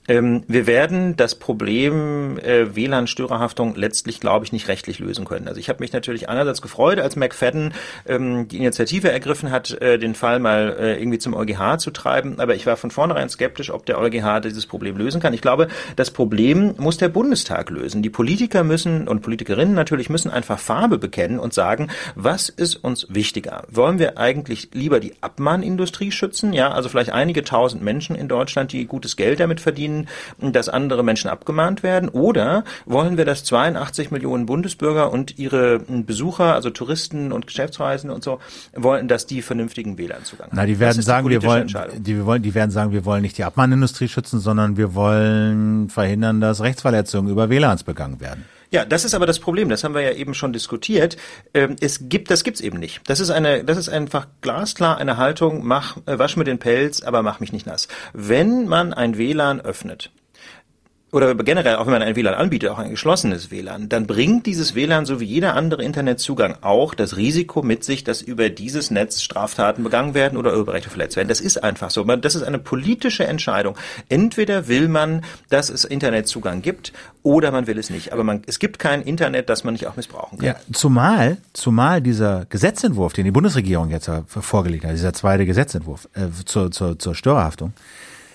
Ähm, 0.08 0.44
wir 0.48 0.66
werden 0.66 1.16
das 1.16 1.34
Problem 1.34 2.38
äh, 2.38 2.74
WLAN-Störerhaftung 2.76 3.74
letztlich, 3.76 4.20
glaube 4.20 4.44
ich, 4.44 4.52
nicht 4.52 4.68
rechtlich 4.68 4.98
lösen 4.98 5.24
können. 5.24 5.48
Also 5.48 5.60
ich 5.60 5.68
habe 5.68 5.80
mich 5.80 5.92
natürlich 5.92 6.28
einerseits 6.28 6.60
gefreut, 6.60 6.98
als 6.98 7.16
McFadden 7.16 7.72
ähm, 8.06 8.48
die 8.48 8.58
Initiative 8.58 9.10
ergriffen 9.10 9.50
hat, 9.50 9.70
äh, 9.80 9.98
den 9.98 10.14
Fall 10.14 10.40
mal 10.40 10.76
äh, 10.78 11.00
irgendwie 11.00 11.18
zum 11.18 11.34
EuGH 11.34 11.78
zu 11.78 11.90
treiben, 11.90 12.38
aber 12.38 12.54
ich 12.54 12.66
war 12.66 12.76
von 12.76 12.90
vornherein 12.90 13.28
skeptisch, 13.28 13.70
ob 13.70 13.86
der 13.86 13.98
EuGH 13.98 14.40
dieses 14.40 14.66
Problem 14.66 14.96
lösen 14.96 15.20
kann. 15.20 15.32
Ich 15.32 15.40
glaube, 15.40 15.68
das 15.96 16.10
Problem 16.10 16.74
muss 16.76 16.98
der 16.98 17.08
Bundestag 17.08 17.70
lösen. 17.70 18.02
Die 18.02 18.10
Politiker 18.10 18.64
müssen 18.64 19.08
und 19.08 19.22
Politikerinnen 19.22 19.74
natürlich 19.74 20.10
müssen 20.10 20.30
einfach 20.30 20.58
Farbe 20.58 20.98
bekennen 20.98 21.38
und 21.38 21.54
sagen, 21.54 21.88
was 22.14 22.48
ist 22.48 22.76
uns 22.76 23.06
wichtiger? 23.08 23.64
Wollen 23.70 23.98
wir 23.98 24.18
eigentlich 24.18 24.68
lieber 24.72 25.00
die 25.00 25.14
Abmahnindustrie 25.20 26.10
schützen? 26.10 26.52
Ja, 26.52 26.72
also 26.72 26.88
vielleicht 26.88 27.10
einige 27.10 27.44
tausend 27.44 27.82
Menschen 27.82 28.16
in 28.16 28.28
Deutschland, 28.28 28.72
die 28.72 28.86
gutes 28.86 29.16
Geld 29.16 29.40
damit 29.40 29.60
verdienen, 29.60 29.93
Ihnen, 29.94 30.52
dass 30.52 30.68
andere 30.68 31.02
Menschen 31.02 31.30
abgemahnt 31.30 31.82
werden? 31.82 32.08
Oder 32.08 32.64
wollen 32.86 33.16
wir, 33.16 33.24
dass 33.24 33.44
82 33.44 34.10
Millionen 34.10 34.46
Bundesbürger 34.46 35.12
und 35.12 35.38
ihre 35.38 35.80
Besucher, 35.80 36.54
also 36.54 36.70
Touristen 36.70 37.32
und 37.32 37.46
Geschäftsreisende 37.46 38.14
und 38.14 38.24
so, 38.24 38.40
wollen, 38.74 39.08
dass 39.08 39.26
die 39.26 39.42
vernünftigen 39.42 39.98
WLAN-Zugang 39.98 40.48
haben? 40.48 40.56
Na, 40.56 40.66
die 40.66 40.78
werden 40.78 41.02
sagen, 41.02 41.28
wir 41.28 41.42
wollen, 41.42 41.68
die, 41.98 42.16
wir 42.16 42.26
wollen, 42.26 42.42
die 42.42 42.54
werden 42.54 42.70
sagen, 42.70 42.92
wir 42.92 43.04
wollen 43.04 43.22
nicht 43.22 43.38
die 43.38 43.44
Abmahnindustrie 43.44 44.08
schützen, 44.08 44.40
sondern 44.40 44.76
wir 44.76 44.94
wollen 44.94 45.88
verhindern, 45.88 46.40
dass 46.40 46.60
Rechtsverletzungen 46.60 47.30
über 47.30 47.50
WLANs 47.50 47.84
begangen 47.84 48.20
werden. 48.20 48.44
Ja, 48.74 48.84
das 48.84 49.04
ist 49.04 49.14
aber 49.14 49.24
das 49.24 49.38
Problem. 49.38 49.68
Das 49.68 49.84
haben 49.84 49.94
wir 49.94 50.00
ja 50.00 50.10
eben 50.10 50.34
schon 50.34 50.52
diskutiert. 50.52 51.16
Ähm, 51.54 51.76
es 51.80 52.08
gibt, 52.08 52.28
das 52.28 52.42
gibt's 52.42 52.60
eben 52.60 52.80
nicht. 52.80 53.02
Das 53.06 53.20
ist 53.20 53.30
eine, 53.30 53.62
das 53.62 53.78
ist 53.78 53.88
einfach 53.88 54.26
glasklar 54.40 54.98
eine 54.98 55.16
Haltung. 55.16 55.64
Mach, 55.64 55.96
äh, 56.06 56.18
wasch 56.18 56.36
mir 56.36 56.42
den 56.42 56.58
Pelz, 56.58 57.00
aber 57.00 57.22
mach 57.22 57.38
mich 57.38 57.52
nicht 57.52 57.66
nass. 57.66 57.86
Wenn 58.14 58.66
man 58.66 58.92
ein 58.92 59.16
WLAN 59.16 59.60
öffnet, 59.60 60.10
oder 61.14 61.32
generell, 61.36 61.76
auch 61.76 61.86
wenn 61.86 61.92
man 61.92 62.02
ein 62.02 62.16
WLAN 62.16 62.34
anbietet, 62.34 62.70
auch 62.70 62.78
ein 62.80 62.90
geschlossenes 62.90 63.52
WLAN, 63.52 63.88
dann 63.88 64.08
bringt 64.08 64.46
dieses 64.46 64.74
WLAN 64.74 65.06
so 65.06 65.20
wie 65.20 65.24
jeder 65.24 65.54
andere 65.54 65.84
Internetzugang 65.84 66.56
auch 66.60 66.92
das 66.92 67.16
Risiko 67.16 67.62
mit 67.62 67.84
sich, 67.84 68.02
dass 68.02 68.20
über 68.20 68.50
dieses 68.50 68.90
Netz 68.90 69.22
Straftaten 69.22 69.84
begangen 69.84 70.14
werden 70.14 70.36
oder 70.36 70.52
Urheberrechte 70.52 70.90
verletzt 70.90 71.14
werden. 71.14 71.28
Das 71.28 71.40
ist 71.40 71.62
einfach 71.62 71.90
so. 71.90 72.02
Das 72.02 72.34
ist 72.34 72.42
eine 72.42 72.58
politische 72.58 73.24
Entscheidung. 73.28 73.76
Entweder 74.08 74.66
will 74.66 74.88
man, 74.88 75.22
dass 75.50 75.70
es 75.70 75.84
Internetzugang 75.84 76.62
gibt 76.62 76.92
oder 77.22 77.52
man 77.52 77.68
will 77.68 77.78
es 77.78 77.90
nicht. 77.90 78.12
Aber 78.12 78.24
man, 78.24 78.42
es 78.48 78.58
gibt 78.58 78.80
kein 78.80 79.00
Internet, 79.00 79.48
das 79.48 79.62
man 79.62 79.74
nicht 79.74 79.86
auch 79.86 79.94
missbrauchen 79.94 80.38
kann. 80.38 80.46
Ja, 80.48 80.56
zumal, 80.72 81.36
zumal 81.52 82.02
dieser 82.02 82.44
Gesetzentwurf, 82.46 83.12
den 83.12 83.24
die 83.24 83.30
Bundesregierung 83.30 83.90
jetzt 83.90 84.10
vorgelegt 84.26 84.84
hat, 84.84 84.94
dieser 84.94 85.12
zweite 85.12 85.46
Gesetzentwurf 85.46 86.08
äh, 86.14 86.26
zur, 86.44 86.72
zur, 86.72 86.98
zur 86.98 87.14
Störerhaftung, 87.14 87.72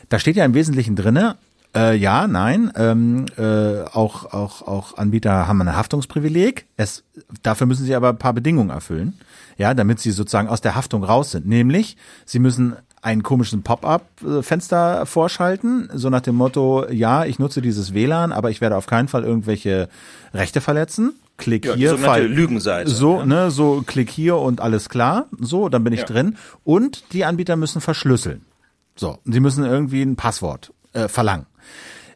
da 0.08 0.18
steht 0.18 0.38
ja 0.38 0.46
im 0.46 0.54
Wesentlichen 0.54 0.96
drinne, 0.96 1.36
Äh, 1.76 1.96
ja, 1.98 2.28
nein. 2.28 2.72
Ähm, 2.76 3.26
äh, 3.38 3.82
auch, 3.94 4.34
auch, 4.34 4.62
auch 4.64 4.98
Anbieter 4.98 5.48
haben 5.48 5.62
ein 5.62 5.76
Haftungsprivileg. 5.76 6.66
Es, 6.78 7.04
dafür 7.44 7.68
müssen 7.68 7.86
sie 7.86 7.94
aber 7.96 8.10
ein 8.10 8.18
paar 8.18 8.34
Bedingungen 8.34 8.70
erfüllen, 8.72 9.14
ja, 9.58 9.74
damit 9.74 10.00
sie 10.00 10.12
sozusagen 10.12 10.48
aus 10.50 10.62
der 10.62 10.76
Haftung 10.76 11.04
raus 11.04 11.32
sind. 11.32 11.48
Nämlich, 11.48 11.96
sie 12.26 12.40
müssen 12.40 12.76
einen 13.02 13.24
komischen 13.24 13.62
Pop-up-Fenster 13.64 15.06
vorschalten, 15.06 15.90
so 15.94 16.10
nach 16.10 16.22
dem 16.22 16.36
Motto, 16.36 16.86
ja, 16.90 17.24
ich 17.26 17.40
nutze 17.40 17.62
dieses 17.62 17.94
WLAN, 17.94 18.32
aber 18.32 18.50
ich 18.50 18.62
werde 18.62 18.76
auf 18.76 18.88
keinen 18.88 19.08
Fall 19.08 19.24
irgendwelche 19.24 19.90
Rechte 20.34 20.60
verletzen. 20.62 21.14
Klick 21.38 21.66
Ja, 21.66 21.76
hier, 21.76 21.98
Fall. 21.98 22.26
Lügenseite, 22.26 22.90
So, 22.90 23.20
ja. 23.20 23.26
ne, 23.26 23.52
so 23.52 23.84
klick 23.86 24.10
hier 24.10 24.36
und 24.38 24.60
alles 24.60 24.90
klar. 24.90 25.28
So, 25.40 25.70
dann 25.70 25.84
bin 25.86 25.94
ich 25.94 26.02
Ja. 26.02 26.06
drin. 26.08 26.36
Und 26.66 27.14
die 27.14 27.24
Anbieter 27.24 27.56
müssen 27.56 27.80
verschlüsseln. 27.80 28.42
So, 28.98 29.20
sie 29.24 29.40
müssen 29.40 29.64
irgendwie 29.64 30.02
ein 30.02 30.18
Passwort 30.18 30.74
äh, 30.92 31.08
verlangen. 31.08 31.46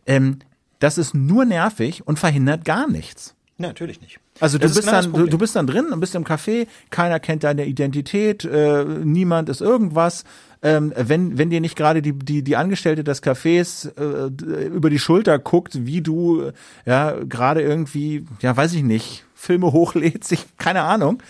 Ähm, 0.06 0.40
das 0.80 0.98
ist 0.98 1.14
nur 1.14 1.46
nervig 1.46 2.06
und 2.06 2.20
verhindert 2.20 2.66
gar 2.66 2.90
nichts. 2.90 3.36
Ja, 3.58 3.68
natürlich 3.68 4.02
nicht. 4.02 4.20
Also 4.40 4.58
du 4.58 4.64
Das 4.64 4.76
bist 4.76 4.88
genau 4.88 5.02
dann, 5.02 5.30
du, 5.30 5.38
bist 5.38 5.56
dann 5.56 5.68
drin 5.68 5.88
und 5.92 6.00
bist 6.00 6.16
im 6.16 6.26
Café, 6.26 6.68
keiner 6.90 7.20
kennt 7.20 7.44
deine 7.44 7.66
Identität, 7.66 8.44
äh, 8.46 8.84
niemand 8.84 9.48
ist 9.48 9.62
irgendwas. 9.62 10.24
Ähm, 10.64 10.94
wenn, 10.96 11.38
wenn 11.38 11.50
dir 11.50 11.62
nicht 11.62 11.76
gerade 11.76 12.02
die, 12.02 12.14
die, 12.14 12.44
die 12.44 12.56
Angestellte 12.56 13.04
des 13.04 13.22
Cafés 13.22 13.90
äh, 13.98 14.66
über 14.68 14.90
die 14.90 14.98
Schulter 14.98 15.38
guckt, 15.38 15.86
wie 15.86 16.02
du 16.02 16.42
äh, 16.42 16.54
ja 16.86 17.16
gerade 17.24 17.62
irgendwie, 17.62 18.26
ja 18.42 18.56
weiß 18.56 18.74
ich 18.74 18.84
nicht, 18.84 19.26
Filme 19.36 19.68
hochlädst, 19.72 20.32
ich, 20.32 20.46
keine 20.58 20.82
Ahnung, 20.84 21.22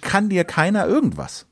kann 0.00 0.28
dir 0.28 0.44
keiner 0.44 0.86
irgendwas. 0.86 1.46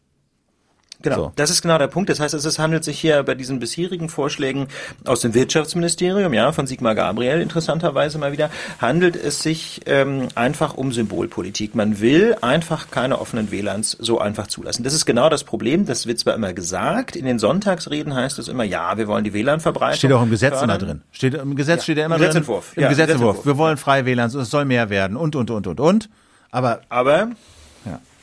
Genau, 1.00 1.16
So. 1.16 1.32
das 1.36 1.50
ist 1.50 1.62
genau 1.62 1.78
der 1.78 1.86
Punkt. 1.86 2.10
Das 2.10 2.18
heißt, 2.18 2.34
es 2.34 2.58
handelt 2.58 2.82
sich 2.82 2.98
hier 2.98 3.22
bei 3.22 3.34
diesen 3.36 3.60
bisherigen 3.60 4.08
Vorschlägen 4.08 4.66
aus 5.06 5.20
dem 5.20 5.32
Wirtschaftsministerium, 5.32 6.32
ja, 6.34 6.50
von 6.50 6.66
Sigmar 6.66 6.94
Gabriel 6.96 7.40
interessanterweise 7.40 8.18
mal 8.18 8.32
wieder, 8.32 8.50
handelt 8.80 9.14
es 9.14 9.40
sich 9.42 9.80
ähm, 9.86 10.28
einfach 10.34 10.74
um 10.74 10.92
Symbolpolitik. 10.92 11.74
Man 11.76 12.00
will 12.00 12.34
einfach 12.40 12.90
keine 12.90 13.20
offenen 13.20 13.50
WLANs 13.52 13.92
so 13.92 14.18
einfach 14.18 14.48
zulassen. 14.48 14.82
Das 14.82 14.92
ist 14.92 15.06
genau 15.06 15.28
das 15.28 15.44
Problem. 15.44 15.86
Das 15.86 16.06
wird 16.06 16.18
zwar 16.18 16.34
immer 16.34 16.52
gesagt. 16.52 17.14
In 17.14 17.26
den 17.26 17.38
Sonntagsreden 17.38 18.14
heißt 18.14 18.38
es 18.40 18.48
immer, 18.48 18.64
ja, 18.64 18.96
wir 18.98 19.06
wollen 19.06 19.22
die 19.24 19.32
WLAN-Verbreitung. 19.32 19.98
Steht 19.98 20.12
auch 20.12 20.22
im 20.22 20.30
Gesetz 20.30 20.58
fördern. 20.58 20.68
immer 20.70 20.78
drin. 20.78 21.02
Steht 21.12 21.34
im 21.34 21.54
Gesetz 21.54 21.78
Ja, 21.78 21.82
steht 21.84 21.98
ja 21.98 22.06
immer 22.06 22.16
im 22.16 22.20
Gesetzentwurf. 22.22 22.72
drin. 22.74 22.74
Im 22.76 22.82
Ja, 22.82 22.88
Gesetzentwurf. 22.88 23.36
Gesetzentwurf. 23.36 23.46
Wir 23.46 23.58
wollen 23.58 23.76
freie 23.76 24.04
WLANs, 24.04 24.34
es 24.34 24.50
soll 24.50 24.64
mehr 24.64 24.90
werden 24.90 25.16
und 25.16 25.36
und 25.36 25.50
und 25.50 25.66
und 25.68 25.78
und. 25.80 26.08
Aber 26.50 26.80
Aber. 26.88 27.28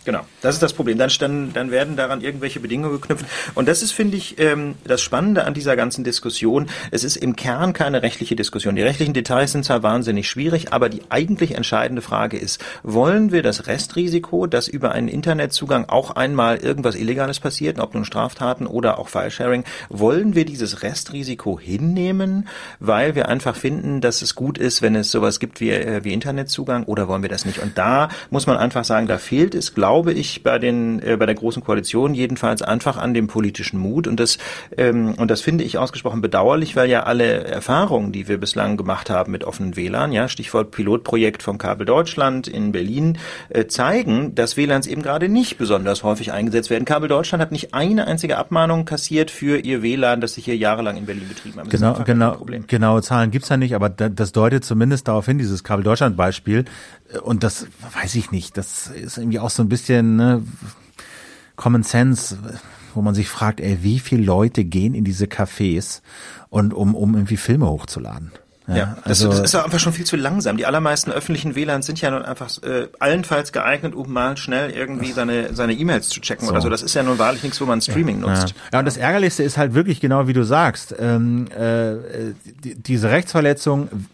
Genau, 0.05 0.21
das 0.41 0.53
ist 0.53 0.61
das 0.61 0.73
Problem. 0.73 0.99
Dann, 0.99 1.09
dann, 1.19 1.51
dann 1.53 1.71
werden 1.71 1.95
daran 1.95 2.21
irgendwelche 2.21 2.59
Bedingungen 2.59 3.01
geknüpft. 3.01 3.25
Und 3.55 3.67
das 3.67 3.81
ist, 3.81 3.91
finde 3.91 4.17
ich, 4.17 4.39
ähm, 4.39 4.75
das 4.83 5.01
Spannende 5.01 5.45
an 5.45 5.55
dieser 5.55 5.75
ganzen 5.75 6.03
Diskussion. 6.03 6.67
Es 6.91 7.03
ist 7.03 7.15
im 7.15 7.35
Kern 7.35 7.73
keine 7.73 8.03
rechtliche 8.03 8.35
Diskussion. 8.35 8.75
Die 8.75 8.83
rechtlichen 8.83 9.15
Details 9.15 9.51
sind 9.51 9.65
zwar 9.65 9.81
wahnsinnig 9.81 10.29
schwierig, 10.29 10.71
aber 10.71 10.89
die 10.89 11.01
eigentlich 11.09 11.55
entscheidende 11.55 12.03
Frage 12.03 12.37
ist, 12.37 12.63
wollen 12.83 13.31
wir 13.31 13.41
das 13.41 13.65
Restrisiko, 13.65 14.45
dass 14.45 14.67
über 14.67 14.91
einen 14.91 15.07
Internetzugang 15.07 15.85
auch 15.89 16.11
einmal 16.11 16.57
irgendwas 16.57 16.93
Illegales 16.93 17.39
passiert, 17.39 17.79
ob 17.79 17.95
nun 17.95 18.05
Straftaten 18.05 18.67
oder 18.67 18.99
auch 18.99 19.09
Filesharing, 19.09 19.63
wollen 19.89 20.35
wir 20.35 20.45
dieses 20.45 20.83
Restrisiko 20.83 21.59
hinnehmen, 21.59 22.47
weil 22.79 23.15
wir 23.15 23.27
einfach 23.27 23.55
finden, 23.55 24.01
dass 24.01 24.21
es 24.21 24.35
gut 24.35 24.59
ist, 24.59 24.83
wenn 24.83 24.95
es 24.95 25.09
sowas 25.09 25.39
gibt 25.39 25.61
wie, 25.61 25.71
äh, 25.71 26.03
wie 26.03 26.13
Internetzugang 26.13 26.83
oder 26.83 27.07
wollen 27.07 27.23
wir 27.23 27.29
das 27.29 27.45
nicht? 27.45 27.57
Und 27.57 27.79
da 27.79 28.09
muss 28.29 28.45
man 28.45 28.57
einfach 28.57 28.83
sagen, 28.83 29.07
da 29.07 29.17
fehlt 29.17 29.55
es, 29.55 29.73
glaube 29.73 29.94
ich, 30.03 30.43
bei 30.43 30.59
den 30.59 31.01
äh, 31.01 31.17
bei 31.17 31.25
der 31.25 31.35
großen 31.35 31.63
Koalition 31.63 32.13
jedenfalls 32.13 32.61
einfach 32.61 32.97
an 32.97 33.13
dem 33.13 33.27
politischen 33.27 33.79
Mut 33.79 34.07
und 34.07 34.19
das 34.19 34.37
ähm, 34.77 35.15
und 35.17 35.31
das 35.31 35.41
finde 35.41 35.63
ich 35.63 35.77
ausgesprochen 35.77 36.21
bedauerlich, 36.21 36.75
weil 36.75 36.89
ja 36.89 37.03
alle 37.03 37.45
Erfahrungen, 37.45 38.11
die 38.11 38.27
wir 38.27 38.37
bislang 38.37 38.77
gemacht 38.77 39.09
haben 39.09 39.31
mit 39.31 39.43
offenen 39.43 39.75
WLAN, 39.75 40.11
ja 40.11 40.27
Stichwort 40.27 40.71
Pilotprojekt 40.71 41.43
vom 41.43 41.57
Kabel 41.57 41.85
Deutschland 41.85 42.47
in 42.47 42.71
Berlin, 42.71 43.17
äh, 43.49 43.67
zeigen, 43.67 44.35
dass 44.35 44.57
WLANs 44.57 44.87
eben 44.87 45.01
gerade 45.01 45.29
nicht 45.29 45.57
besonders 45.57 46.03
häufig 46.03 46.31
eingesetzt 46.31 46.69
werden. 46.69 46.85
Kabel 46.85 47.07
Deutschland 47.07 47.41
hat 47.41 47.51
nicht 47.51 47.73
eine 47.73 48.07
einzige 48.07 48.37
Abmahnung 48.37 48.85
kassiert 48.85 49.31
für 49.31 49.57
ihr 49.59 49.81
WLAN, 49.81 50.21
das 50.21 50.33
sie 50.33 50.41
hier 50.41 50.57
jahrelang 50.57 50.97
in 50.97 51.05
Berlin 51.05 51.27
betrieben 51.29 51.59
haben. 51.59 51.69
Das 51.69 51.79
Genau, 51.79 52.03
genau, 52.03 52.45
genaue 52.67 53.01
Zahlen 53.01 53.31
gibt's 53.31 53.49
ja 53.49 53.57
nicht, 53.57 53.75
aber 53.75 53.89
da, 53.89 54.09
das 54.09 54.31
deutet 54.31 54.65
zumindest 54.65 55.07
darauf 55.07 55.25
hin, 55.25 55.37
dieses 55.37 55.63
Kabel 55.63 55.83
Deutschland 55.83 56.17
Beispiel. 56.17 56.65
Und 57.23 57.43
das 57.43 57.67
weiß 57.93 58.15
ich 58.15 58.31
nicht. 58.31 58.57
Das 58.57 58.87
ist 58.87 59.17
irgendwie 59.17 59.39
auch 59.39 59.49
so 59.49 59.63
ein 59.63 59.69
bisschen 59.69 60.15
ne, 60.15 60.43
Common 61.55 61.83
Sense, 61.83 62.37
wo 62.93 63.01
man 63.01 63.15
sich 63.15 63.29
fragt, 63.29 63.59
ey, 63.59 63.79
wie 63.81 63.99
viele 63.99 64.23
Leute 64.23 64.63
gehen 64.65 64.93
in 64.93 65.03
diese 65.03 65.25
Cafés 65.25 66.01
und 66.49 66.73
um, 66.73 66.95
um 66.95 67.13
irgendwie 67.13 67.37
Filme 67.37 67.67
hochzuladen? 67.67 68.31
Ja, 68.67 68.97
das, 69.03 69.23
also, 69.23 69.29
das 69.29 69.41
ist 69.41 69.55
einfach 69.55 69.79
schon 69.79 69.93
viel 69.93 70.05
zu 70.05 70.15
langsam. 70.15 70.57
Die 70.57 70.65
allermeisten 70.65 71.11
öffentlichen 71.11 71.55
WLANs 71.55 71.85
sind 71.85 72.01
ja 72.01 72.09
nun 72.09 72.23
einfach 72.23 72.49
äh, 72.63 72.87
allenfalls 72.99 73.51
geeignet, 73.51 73.93
um 73.93 74.11
mal 74.11 74.37
schnell 74.37 74.71
irgendwie 74.71 75.11
seine 75.11 75.53
seine 75.53 75.73
E-Mails 75.73 76.09
zu 76.09 76.19
checken 76.19 76.49
oder 76.49 76.61
so. 76.61 76.69
Das 76.69 76.81
ist 76.81 76.95
ja 76.95 77.03
nun 77.03 77.19
wahrlich 77.19 77.43
nichts, 77.43 77.61
wo 77.61 77.65
man 77.65 77.79
Streaming 77.81 78.21
Ja. 78.21 78.27
nutzt. 78.27 78.55
ja, 78.73 78.79
und 78.79 78.85
das 78.85 78.97
Ärgerlichste 78.97 79.43
ist 79.43 79.57
halt 79.57 79.75
wirklich 79.75 79.99
genau 79.99 80.27
wie 80.27 80.33
du 80.33 80.43
sagst. 80.43 80.95
Ähm, 80.97 81.45
äh, 81.51 82.33
die, 82.63 82.75
diese 82.75 83.11
Rechtsverletzungen 83.11 84.07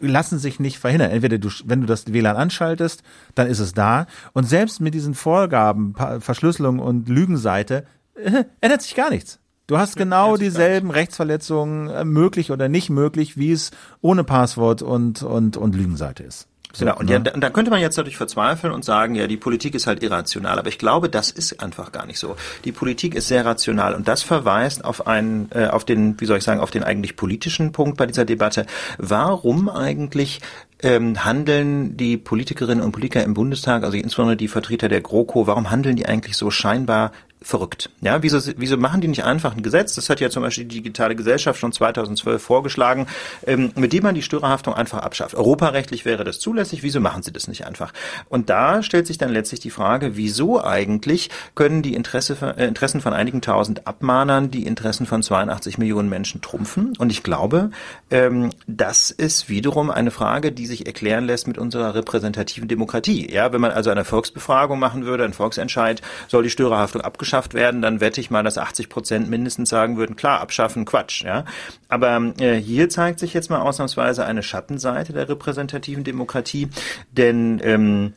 lassen 0.00 0.38
sich 0.38 0.58
nicht 0.58 0.78
verhindern. 0.78 1.10
Entweder 1.10 1.38
du, 1.38 1.48
wenn 1.66 1.80
du 1.80 1.86
das 1.86 2.12
WLAN 2.12 2.36
anschaltest, 2.36 3.02
dann 3.34 3.46
ist 3.46 3.60
es 3.60 3.74
da. 3.74 4.06
Und 4.32 4.48
selbst 4.48 4.80
mit 4.80 4.94
diesen 4.94 5.14
Vorgaben, 5.14 5.94
Verschlüsselung 6.20 6.78
und 6.80 7.08
Lügenseite, 7.08 7.84
äh, 8.16 8.44
ändert 8.60 8.82
sich 8.82 8.94
gar 8.94 9.10
nichts. 9.10 9.38
Du 9.66 9.78
hast 9.78 9.96
genau 9.96 10.36
dieselben 10.36 10.90
Rechtsverletzungen 10.90 11.88
äh, 11.88 12.04
möglich 12.04 12.50
oder 12.50 12.68
nicht 12.68 12.90
möglich, 12.90 13.38
wie 13.38 13.52
es 13.52 13.70
ohne 14.02 14.22
Passwort 14.22 14.82
und, 14.82 15.22
und, 15.22 15.56
und 15.56 15.74
Lügenseite 15.74 16.22
ist. 16.22 16.48
So, 16.74 16.84
Genau, 16.84 16.98
und 16.98 17.06
ne? 17.06 17.12
ja, 17.12 17.18
da, 17.20 17.30
da 17.30 17.50
könnte 17.50 17.70
man 17.70 17.80
jetzt 17.80 17.96
dadurch 17.96 18.16
verzweifeln 18.16 18.74
und 18.74 18.84
sagen, 18.84 19.14
ja, 19.14 19.26
die 19.26 19.36
Politik 19.36 19.74
ist 19.74 19.86
halt 19.86 20.02
irrational. 20.02 20.58
Aber 20.58 20.68
ich 20.68 20.78
glaube, 20.78 21.08
das 21.08 21.30
ist 21.30 21.62
einfach 21.62 21.92
gar 21.92 22.04
nicht 22.04 22.18
so. 22.18 22.36
Die 22.64 22.72
Politik 22.72 23.14
ist 23.14 23.28
sehr 23.28 23.46
rational 23.46 23.94
und 23.94 24.06
das 24.06 24.22
verweist 24.22 24.84
auf 24.84 25.06
einen, 25.06 25.48
äh, 25.54 25.68
auf 25.68 25.84
den, 25.84 26.20
wie 26.20 26.26
soll 26.26 26.38
ich 26.38 26.44
sagen, 26.44 26.60
auf 26.60 26.70
den 26.70 26.82
eigentlich 26.82 27.16
politischen 27.16 27.72
Punkt 27.72 27.96
bei 27.96 28.06
dieser 28.06 28.24
Debatte. 28.24 28.66
Warum 28.98 29.70
eigentlich 29.70 30.40
ähm, 30.82 31.24
handeln 31.24 31.96
die 31.96 32.18
Politikerinnen 32.18 32.84
und 32.84 32.92
Politiker 32.92 33.22
im 33.22 33.32
Bundestag, 33.32 33.84
also 33.84 33.96
insbesondere 33.96 34.36
die 34.36 34.48
Vertreter 34.48 34.88
der 34.88 35.00
GroKo, 35.00 35.46
warum 35.46 35.70
handeln 35.70 35.96
die 35.96 36.06
eigentlich 36.06 36.36
so 36.36 36.50
scheinbar 36.50 37.12
verrückt. 37.44 37.90
Ja, 38.00 38.22
wieso, 38.22 38.40
wieso 38.56 38.76
machen 38.78 39.02
die 39.02 39.08
nicht 39.08 39.24
einfach 39.24 39.54
ein 39.54 39.62
Gesetz? 39.62 39.94
Das 39.94 40.08
hat 40.08 40.20
ja 40.20 40.30
zum 40.30 40.42
Beispiel 40.42 40.64
die 40.64 40.76
digitale 40.76 41.14
Gesellschaft 41.14 41.60
schon 41.60 41.72
2012 41.72 42.42
vorgeschlagen, 42.42 43.06
ähm, 43.46 43.70
mit 43.76 43.92
dem 43.92 44.02
man 44.02 44.14
die 44.14 44.22
Störerhaftung 44.22 44.74
einfach 44.74 44.98
abschafft. 44.98 45.34
Europarechtlich 45.34 46.06
wäre 46.06 46.24
das 46.24 46.40
zulässig. 46.40 46.82
Wieso 46.82 47.00
machen 47.00 47.22
sie 47.22 47.32
das 47.32 47.46
nicht 47.46 47.66
einfach? 47.66 47.92
Und 48.30 48.48
da 48.48 48.82
stellt 48.82 49.06
sich 49.06 49.18
dann 49.18 49.30
letztlich 49.30 49.60
die 49.60 49.70
Frage, 49.70 50.16
wieso 50.16 50.64
eigentlich 50.64 51.28
können 51.54 51.82
die 51.82 51.94
Interesse, 51.94 52.36
äh, 52.56 52.66
Interessen 52.66 53.02
von 53.02 53.12
einigen 53.12 53.42
tausend 53.42 53.86
Abmahnern 53.86 54.50
die 54.50 54.66
Interessen 54.66 55.04
von 55.04 55.22
82 55.22 55.76
Millionen 55.76 56.08
Menschen 56.08 56.40
trumpfen? 56.40 56.94
Und 56.98 57.12
ich 57.12 57.22
glaube, 57.22 57.70
ähm, 58.10 58.50
das 58.66 59.10
ist 59.10 59.50
wiederum 59.50 59.90
eine 59.90 60.10
Frage, 60.10 60.50
die 60.50 60.66
sich 60.66 60.86
erklären 60.86 61.26
lässt 61.26 61.46
mit 61.46 61.58
unserer 61.58 61.94
repräsentativen 61.94 62.68
Demokratie. 62.68 63.30
Ja, 63.30 63.52
wenn 63.52 63.60
man 63.60 63.70
also 63.70 63.90
eine 63.90 64.04
Volksbefragung 64.04 64.78
machen 64.78 65.04
würde, 65.04 65.24
ein 65.24 65.34
Volksentscheid, 65.34 66.00
soll 66.28 66.42
die 66.42 66.50
Störerhaftung 66.50 67.02
abgeschafft 67.02 67.33
werden, 67.54 67.82
dann 67.82 68.00
wette 68.00 68.20
ich 68.20 68.30
mal, 68.30 68.42
dass 68.42 68.58
80 68.58 68.88
Prozent 68.88 69.28
mindestens 69.28 69.68
sagen 69.68 69.96
würden, 69.96 70.16
klar, 70.16 70.40
abschaffen, 70.40 70.84
Quatsch. 70.84 71.22
Ja, 71.22 71.44
aber 71.88 72.32
äh, 72.38 72.54
hier 72.54 72.88
zeigt 72.88 73.18
sich 73.18 73.34
jetzt 73.34 73.50
mal 73.50 73.60
ausnahmsweise 73.60 74.24
eine 74.24 74.42
Schattenseite 74.42 75.12
der 75.12 75.28
repräsentativen 75.28 76.04
Demokratie, 76.04 76.68
denn 77.12 77.60
ähm, 77.62 78.12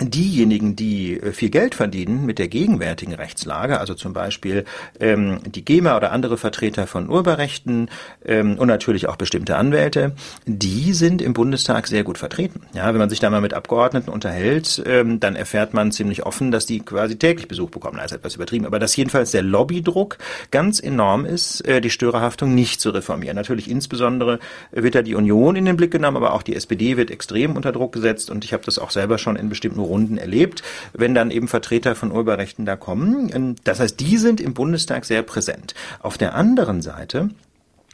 diejenigen, 0.00 0.76
die 0.76 1.20
äh, 1.20 1.32
viel 1.32 1.50
Geld 1.50 1.74
verdienen 1.74 2.24
mit 2.26 2.38
der 2.38 2.48
gegenwärtigen 2.48 3.14
Rechtslage, 3.14 3.80
also 3.80 3.94
zum 3.94 4.12
Beispiel 4.12 4.64
ähm, 5.00 5.40
die 5.46 5.64
GEMA 5.64 5.96
oder 5.96 6.12
andere 6.12 6.36
Vertreter 6.36 6.86
von 6.86 7.08
Urheberrechten 7.08 7.90
ähm, 8.24 8.58
und 8.58 8.68
natürlich 8.68 9.08
auch 9.08 9.16
bestimmte 9.16 9.56
Anwälte, 9.56 10.14
die 10.46 10.92
sind 10.92 11.22
im 11.22 11.32
Bundestag 11.32 11.86
sehr 11.86 12.04
gut 12.04 12.18
vertreten. 12.18 12.62
Ja, 12.74 12.86
wenn 12.88 12.98
man 12.98 13.10
sich 13.10 13.20
da 13.20 13.30
mal 13.30 13.40
mit 13.40 13.54
Abgeordneten 13.54 14.10
unterhält, 14.10 14.82
ähm, 14.86 15.20
dann 15.20 15.36
erfährt 15.36 15.74
man 15.74 15.92
ziemlich 15.92 16.24
offen, 16.24 16.50
dass 16.50 16.66
die 16.66 16.80
quasi 16.80 17.16
täglich 17.16 17.48
Besuch 17.48 17.70
bekommen. 17.70 17.96
Das 17.96 18.12
ist 18.12 18.18
etwas 18.18 18.36
übertrieben, 18.36 18.66
aber 18.66 18.78
dass 18.78 18.96
jedenfalls 18.96 19.32
der 19.32 19.42
Lobbydruck 19.42 20.18
ganz 20.50 20.80
enorm 20.80 21.24
ist, 21.24 21.66
äh, 21.66 21.80
die 21.80 21.90
Störerhaftung 21.90 22.54
nicht 22.54 22.80
zu 22.80 22.90
reformieren. 22.90 23.36
Natürlich 23.36 23.70
insbesondere 23.70 24.38
wird 24.70 24.94
da 24.94 25.02
die 25.02 25.14
Union 25.14 25.56
in 25.56 25.64
den 25.64 25.76
Blick 25.76 25.90
genommen, 25.90 26.16
aber 26.16 26.34
auch 26.34 26.42
die 26.42 26.54
SPD 26.54 26.96
wird 26.96 27.10
extrem 27.10 27.56
unter 27.56 27.72
Druck 27.72 27.92
gesetzt 27.92 28.30
und 28.30 28.44
ich 28.44 28.52
habe 28.52 28.64
das 28.64 28.78
auch 28.78 28.90
selber 28.90 29.18
schon 29.18 29.36
in 29.36 29.48
bestimmten 29.48 29.80
Runden 29.88 30.18
erlebt, 30.18 30.62
wenn 30.92 31.14
dann 31.14 31.30
eben 31.30 31.48
Vertreter 31.48 31.94
von 31.94 32.12
Urheberrechten 32.12 32.64
da 32.64 32.76
kommen. 32.76 33.56
Das 33.64 33.80
heißt, 33.80 33.98
die 33.98 34.16
sind 34.18 34.40
im 34.40 34.54
Bundestag 34.54 35.04
sehr 35.04 35.22
präsent. 35.22 35.74
Auf 36.00 36.18
der 36.18 36.34
anderen 36.34 36.82
Seite 36.82 37.30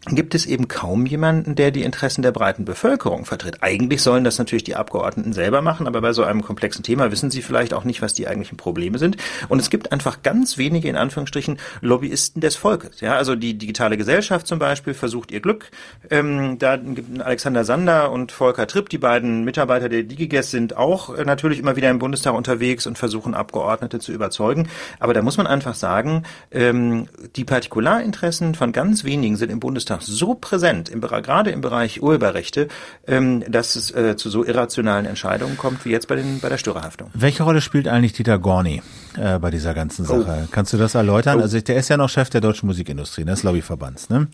gibt 0.07 0.35
es 0.35 0.45
eben 0.45 0.69
kaum 0.69 1.07
jemanden, 1.07 1.55
der 1.55 1.71
die 1.71 1.83
Interessen 1.83 2.23
der 2.23 2.33
breiten 2.33 2.65
Bevölkerung 2.65 3.25
vertritt. 3.25 3.59
Eigentlich 3.63 4.03
sollen 4.03 4.25
das 4.25 4.39
natürlich 4.39 4.65
die 4.65 4.77
Abgeordneten 4.77 5.33
selber 5.33 5.63
machen, 5.63 5.87
aber 5.87 6.01
bei 6.01 6.13
so 6.13 6.25
einem 6.25 6.43
komplexen 6.43 6.83
Thema 6.83 7.11
wissen 7.11 7.31
sie 7.31 7.43
vielleicht 7.43 7.73
auch 7.73 7.85
nicht, 7.85 8.03
was 8.03 8.13
die 8.13 8.29
eigentlichen 8.29 8.59
Probleme 8.59 8.99
sind. 8.99 9.17
Und 9.49 9.61
es 9.61 9.71
gibt 9.71 9.93
einfach 9.93 10.23
ganz 10.23 10.59
wenige, 10.59 10.89
in 10.89 10.97
Anführungsstrichen, 10.97 11.59
Lobbyisten 11.81 12.41
des 12.41 12.57
Volkes. 12.57 13.01
Ja, 13.01 13.15
also 13.15 13.35
die 13.35 13.55
digitale 13.57 13.97
Gesellschaft 13.97 14.47
zum 14.47 14.59
Beispiel 14.59 14.93
versucht 14.95 15.31
ihr 15.31 15.41
Glück. 15.41 15.71
Ähm, 16.11 16.59
da 16.59 16.77
gibt 16.77 17.23
Alexander 17.23 17.65
Sander 17.65 18.13
und 18.13 18.31
Volker 18.31 18.67
Tripp, 18.67 18.91
die 18.91 18.99
beiden 18.99 19.45
Mitarbeiter 19.45 19.89
der 19.89 20.03
DigiGes, 20.03 20.51
sind 20.51 20.77
auch 20.77 21.15
äh, 21.17 21.25
natürlich 21.25 21.59
immer 21.59 21.77
wieder 21.77 21.91
im 21.91 21.99
Bundestag 21.99 22.35
unterwegs 22.35 22.87
und 22.87 22.99
versuchen 22.99 23.35
Abgeordnete 23.35 24.01
zu 24.01 24.13
überzeugen. 24.13 24.69
Aber 25.01 25.15
da 25.15 25.23
muss 25.23 25.39
man 25.39 25.47
einfach 25.47 25.75
sagen, 25.75 26.25
ähm, 26.51 27.09
die 27.37 27.45
Partikularinteressen 27.45 28.55
von 28.55 28.73
ganz 28.73 29.05
wenigen 29.05 29.37
sind 29.37 29.51
im 29.51 29.61
Bundestag 29.61 29.94
Bundestag 29.95 30.17
so 30.17 30.35
präsent, 30.35 30.89
im, 30.89 31.01
gerade 31.01 31.51
im 31.51 31.61
Bereich 31.61 32.03
Urheberrechte, 32.03 32.69
ähm, 33.07 33.45
dass 33.49 33.77
es 33.77 33.91
äh, 33.91 34.17
zu 34.17 34.31
so 34.31 34.45
irrationalen 34.45 35.07
Entscheidungen 35.07 35.57
kommt 35.57 35.85
wie 35.85 35.91
jetzt 35.91 36.09
bei, 36.09 36.17
den, 36.17 36.41
bei 36.41 36.49
der 36.49 36.59
Störerhaftung. 36.59 37.11
Welche 37.15 37.43
Rolle 37.43 37.61
spielt 37.61 37.89
eigentlich 37.89 38.13
Dieter 38.13 38.39
Gorni 38.39 38.83
äh, 39.17 39.39
bei 39.39 39.51
dieser 39.51 39.75
ganzen 39.75 40.05
Sache? 40.05 40.45
Oh. 40.45 40.49
Kannst 40.51 40.73
du 40.73 40.77
das 40.77 40.95
erläutern? 40.95 41.39
Oh. 41.39 41.43
Also 41.43 41.61
der 41.61 41.77
ist 41.77 41.89
ja 41.89 41.97
noch 41.97 42.09
Chef 42.09 42.31
der 42.31 42.41
deutschen 42.41 42.67
Musikindustrie, 42.67 43.25
des 43.25 43.43
Lobbyverbands, 43.43 44.11
ne? 44.11 44.29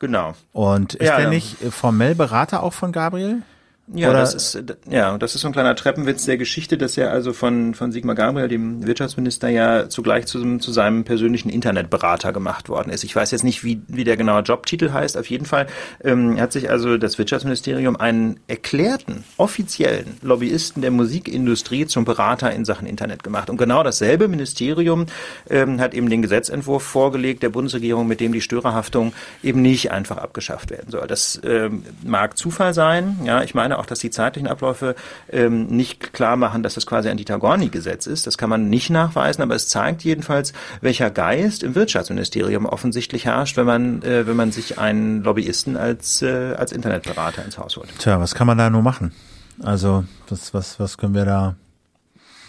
Genau. 0.00 0.34
Und 0.52 0.94
ist 0.94 1.08
ja, 1.08 1.18
er 1.18 1.28
nicht 1.28 1.56
formell 1.70 2.14
Berater 2.14 2.62
auch 2.62 2.72
von 2.72 2.92
Gabriel? 2.92 3.42
Ja, 3.94 4.10
Oder 4.10 4.20
das 4.20 4.34
ist 4.34 4.62
ja, 4.90 5.16
das 5.16 5.34
ist 5.34 5.40
so 5.40 5.48
ein 5.48 5.52
kleiner 5.52 5.74
Treppenwitz 5.74 6.26
der 6.26 6.36
Geschichte, 6.36 6.76
dass 6.76 6.98
er 6.98 7.10
also 7.10 7.32
von 7.32 7.74
von 7.74 7.90
Sigmar 7.90 8.14
Gabriel, 8.14 8.48
dem 8.48 8.86
Wirtschaftsminister, 8.86 9.48
ja 9.48 9.88
zugleich 9.88 10.26
zu, 10.26 10.58
zu 10.58 10.72
seinem 10.72 11.04
persönlichen 11.04 11.48
Internetberater 11.48 12.32
gemacht 12.32 12.68
worden 12.68 12.90
ist. 12.90 13.02
Ich 13.04 13.16
weiß 13.16 13.30
jetzt 13.30 13.44
nicht, 13.44 13.64
wie 13.64 13.80
wie 13.88 14.04
der 14.04 14.18
genaue 14.18 14.42
Jobtitel 14.42 14.92
heißt. 14.92 15.16
Auf 15.16 15.30
jeden 15.30 15.46
Fall 15.46 15.68
ähm, 16.04 16.38
hat 16.38 16.52
sich 16.52 16.70
also 16.70 16.98
das 16.98 17.16
Wirtschaftsministerium 17.16 17.96
einen 17.96 18.40
erklärten 18.46 19.24
offiziellen 19.38 20.18
Lobbyisten 20.20 20.82
der 20.82 20.90
Musikindustrie 20.90 21.86
zum 21.86 22.04
Berater 22.04 22.52
in 22.52 22.66
Sachen 22.66 22.86
Internet 22.86 23.22
gemacht. 23.24 23.48
Und 23.48 23.56
genau 23.56 23.82
dasselbe 23.82 24.28
Ministerium 24.28 25.06
ähm, 25.48 25.80
hat 25.80 25.94
eben 25.94 26.10
den 26.10 26.20
Gesetzentwurf 26.20 26.82
vorgelegt 26.82 27.42
der 27.42 27.48
Bundesregierung, 27.48 28.06
mit 28.06 28.20
dem 28.20 28.32
die 28.32 28.42
Störerhaftung 28.42 29.14
eben 29.42 29.62
nicht 29.62 29.92
einfach 29.92 30.18
abgeschafft 30.18 30.70
werden 30.70 30.90
soll. 30.90 31.06
Das 31.06 31.40
ähm, 31.42 31.84
mag 32.04 32.36
Zufall 32.36 32.74
sein. 32.74 33.18
Ja, 33.24 33.42
ich 33.42 33.54
meine 33.54 33.77
auch, 33.78 33.86
dass 33.86 33.98
die 33.98 34.10
zeitlichen 34.10 34.48
Abläufe 34.48 34.94
ähm, 35.30 35.66
nicht 35.66 36.12
klar 36.12 36.36
machen, 36.36 36.62
dass 36.62 36.74
das 36.74 36.86
quasi 36.86 37.08
ein 37.08 37.16
Dieter-Gorni-Gesetz 37.16 38.06
ist. 38.06 38.26
Das 38.26 38.38
kann 38.38 38.50
man 38.50 38.68
nicht 38.68 38.90
nachweisen, 38.90 39.42
aber 39.42 39.54
es 39.54 39.68
zeigt 39.68 40.04
jedenfalls, 40.04 40.52
welcher 40.80 41.10
Geist 41.10 41.62
im 41.62 41.74
Wirtschaftsministerium 41.74 42.66
offensichtlich 42.66 43.24
herrscht, 43.24 43.56
wenn 43.56 43.66
man, 43.66 44.02
äh, 44.02 44.26
wenn 44.26 44.36
man 44.36 44.52
sich 44.52 44.78
einen 44.78 45.22
Lobbyisten 45.22 45.76
als, 45.76 46.22
äh, 46.22 46.54
als 46.54 46.72
Internetberater 46.72 47.44
ins 47.44 47.58
Haus 47.58 47.76
holt. 47.76 47.88
Tja, 47.98 48.20
was 48.20 48.34
kann 48.34 48.46
man 48.46 48.58
da 48.58 48.70
nur 48.70 48.82
machen? 48.82 49.12
Also, 49.62 50.04
was, 50.28 50.54
was, 50.54 50.78
was 50.78 50.98
können 50.98 51.14
wir 51.14 51.24
da 51.24 51.56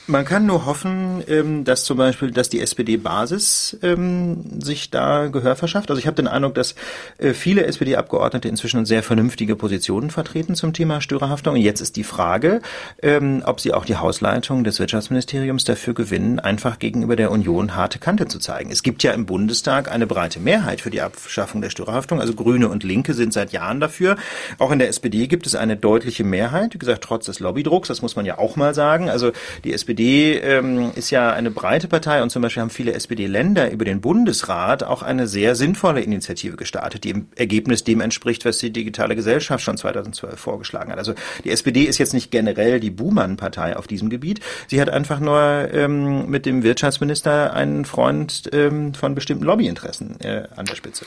man 0.09 0.25
kann 0.25 0.45
nur 0.45 0.65
hoffen, 0.65 1.23
ähm, 1.27 1.63
dass 1.63 1.83
zum 1.83 1.97
Beispiel, 1.97 2.31
dass 2.31 2.49
die 2.49 2.59
SPD-Basis 2.59 3.77
ähm, 3.83 4.59
sich 4.61 4.89
da 4.89 5.27
Gehör 5.27 5.55
verschafft. 5.55 5.89
Also 5.89 5.99
ich 5.99 6.07
habe 6.07 6.15
den 6.15 6.27
Eindruck, 6.27 6.55
dass 6.55 6.75
äh, 7.19 7.33
viele 7.33 7.65
SPD-Abgeordnete 7.65 8.47
inzwischen 8.47 8.85
sehr 8.85 9.03
vernünftige 9.03 9.55
Positionen 9.55 10.09
vertreten 10.09 10.55
zum 10.55 10.73
Thema 10.73 10.99
Störerhaftung. 10.99 11.53
Und 11.53 11.61
jetzt 11.61 11.79
ist 11.79 11.95
die 11.95 12.03
Frage, 12.03 12.61
ähm, 13.01 13.43
ob 13.45 13.59
sie 13.59 13.73
auch 13.73 13.85
die 13.85 13.95
Hausleitung 13.95 14.63
des 14.63 14.79
Wirtschaftsministeriums 14.79 15.63
dafür 15.63 15.93
gewinnen, 15.93 16.39
einfach 16.39 16.79
gegenüber 16.79 17.15
der 17.15 17.31
Union 17.31 17.75
harte 17.75 17.99
Kante 17.99 18.27
zu 18.27 18.39
zeigen. 18.39 18.71
Es 18.71 18.83
gibt 18.83 19.03
ja 19.03 19.11
im 19.11 19.25
Bundestag 19.25 19.91
eine 19.91 20.07
breite 20.07 20.39
Mehrheit 20.39 20.81
für 20.81 20.89
die 20.89 21.01
Abschaffung 21.01 21.61
der 21.61 21.69
Störerhaftung. 21.69 22.19
Also 22.19 22.33
Grüne 22.33 22.67
und 22.69 22.83
Linke 22.83 23.13
sind 23.13 23.31
seit 23.31 23.51
Jahren 23.51 23.79
dafür. 23.79 24.17
Auch 24.57 24.71
in 24.71 24.79
der 24.79 24.89
SPD 24.89 25.27
gibt 25.27 25.45
es 25.45 25.55
eine 25.55 25.77
deutliche 25.77 26.23
Mehrheit. 26.23 26.73
Wie 26.73 26.79
gesagt, 26.79 27.03
trotz 27.03 27.27
des 27.27 27.39
Lobbydrucks, 27.39 27.87
das 27.87 28.01
muss 28.01 28.15
man 28.15 28.25
ja 28.25 28.39
auch 28.39 28.55
mal 28.55 28.73
sagen. 28.73 29.09
Also 29.09 29.31
die 29.63 29.73
SPD 29.73 29.98
SPD 29.99 30.37
ähm, 30.37 30.91
ist 30.95 31.09
ja 31.09 31.33
eine 31.33 31.51
breite 31.51 31.89
Partei 31.89 32.23
und 32.23 32.29
zum 32.29 32.41
Beispiel 32.41 32.61
haben 32.61 32.69
viele 32.69 32.93
SPD-Länder 32.93 33.69
über 33.69 33.83
den 33.83 33.99
Bundesrat 33.99 34.81
auch 34.81 35.03
eine 35.03 35.27
sehr 35.27 35.55
sinnvolle 35.55 35.99
Initiative 35.99 36.55
gestartet, 36.55 37.03
die 37.03 37.09
im 37.09 37.27
Ergebnis 37.35 37.83
dem 37.83 37.99
entspricht, 37.99 38.45
was 38.45 38.59
die 38.59 38.71
digitale 38.71 39.17
Gesellschaft 39.17 39.61
schon 39.61 39.75
2012 39.75 40.39
vorgeschlagen 40.39 40.93
hat. 40.93 40.99
Also 40.99 41.15
die 41.43 41.51
SPD 41.51 41.83
ist 41.83 41.97
jetzt 41.97 42.13
nicht 42.13 42.31
generell 42.31 42.79
die 42.79 42.91
Buhmann-Partei 42.91 43.75
auf 43.75 43.87
diesem 43.87 44.09
Gebiet. 44.09 44.39
Sie 44.67 44.79
hat 44.79 44.89
einfach 44.89 45.19
nur 45.19 45.67
ähm, 45.73 46.29
mit 46.29 46.45
dem 46.45 46.63
Wirtschaftsminister 46.63 47.53
einen 47.53 47.83
Freund 47.83 48.49
ähm, 48.53 48.93
von 48.93 49.15
bestimmten 49.15 49.43
Lobbyinteressen 49.43 50.21
äh, 50.21 50.43
an 50.55 50.65
der 50.65 50.75
Spitze. 50.75 51.05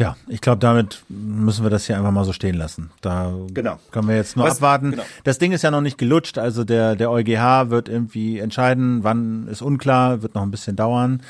Ja, 0.00 0.16
ich 0.28 0.40
glaube, 0.40 0.60
damit 0.60 1.02
müssen 1.10 1.62
wir 1.62 1.68
das 1.68 1.86
hier 1.86 1.98
einfach 1.98 2.10
mal 2.10 2.24
so 2.24 2.32
stehen 2.32 2.54
lassen. 2.54 2.90
Da 3.02 3.34
genau. 3.52 3.78
können 3.90 4.08
wir 4.08 4.16
jetzt 4.16 4.34
nur 4.34 4.46
Was, 4.46 4.56
abwarten. 4.56 4.92
Genau. 4.92 5.02
Das 5.24 5.36
Ding 5.36 5.52
ist 5.52 5.60
ja 5.60 5.70
noch 5.70 5.82
nicht 5.82 5.98
gelutscht, 5.98 6.38
also 6.38 6.64
der, 6.64 6.96
der 6.96 7.10
EuGH 7.10 7.68
wird 7.68 7.90
irgendwie 7.90 8.38
entscheiden, 8.38 9.04
wann 9.04 9.46
ist 9.48 9.60
unklar, 9.60 10.22
wird 10.22 10.34
noch 10.34 10.42
ein 10.42 10.50
bisschen 10.50 10.74
dauern. 10.74 11.20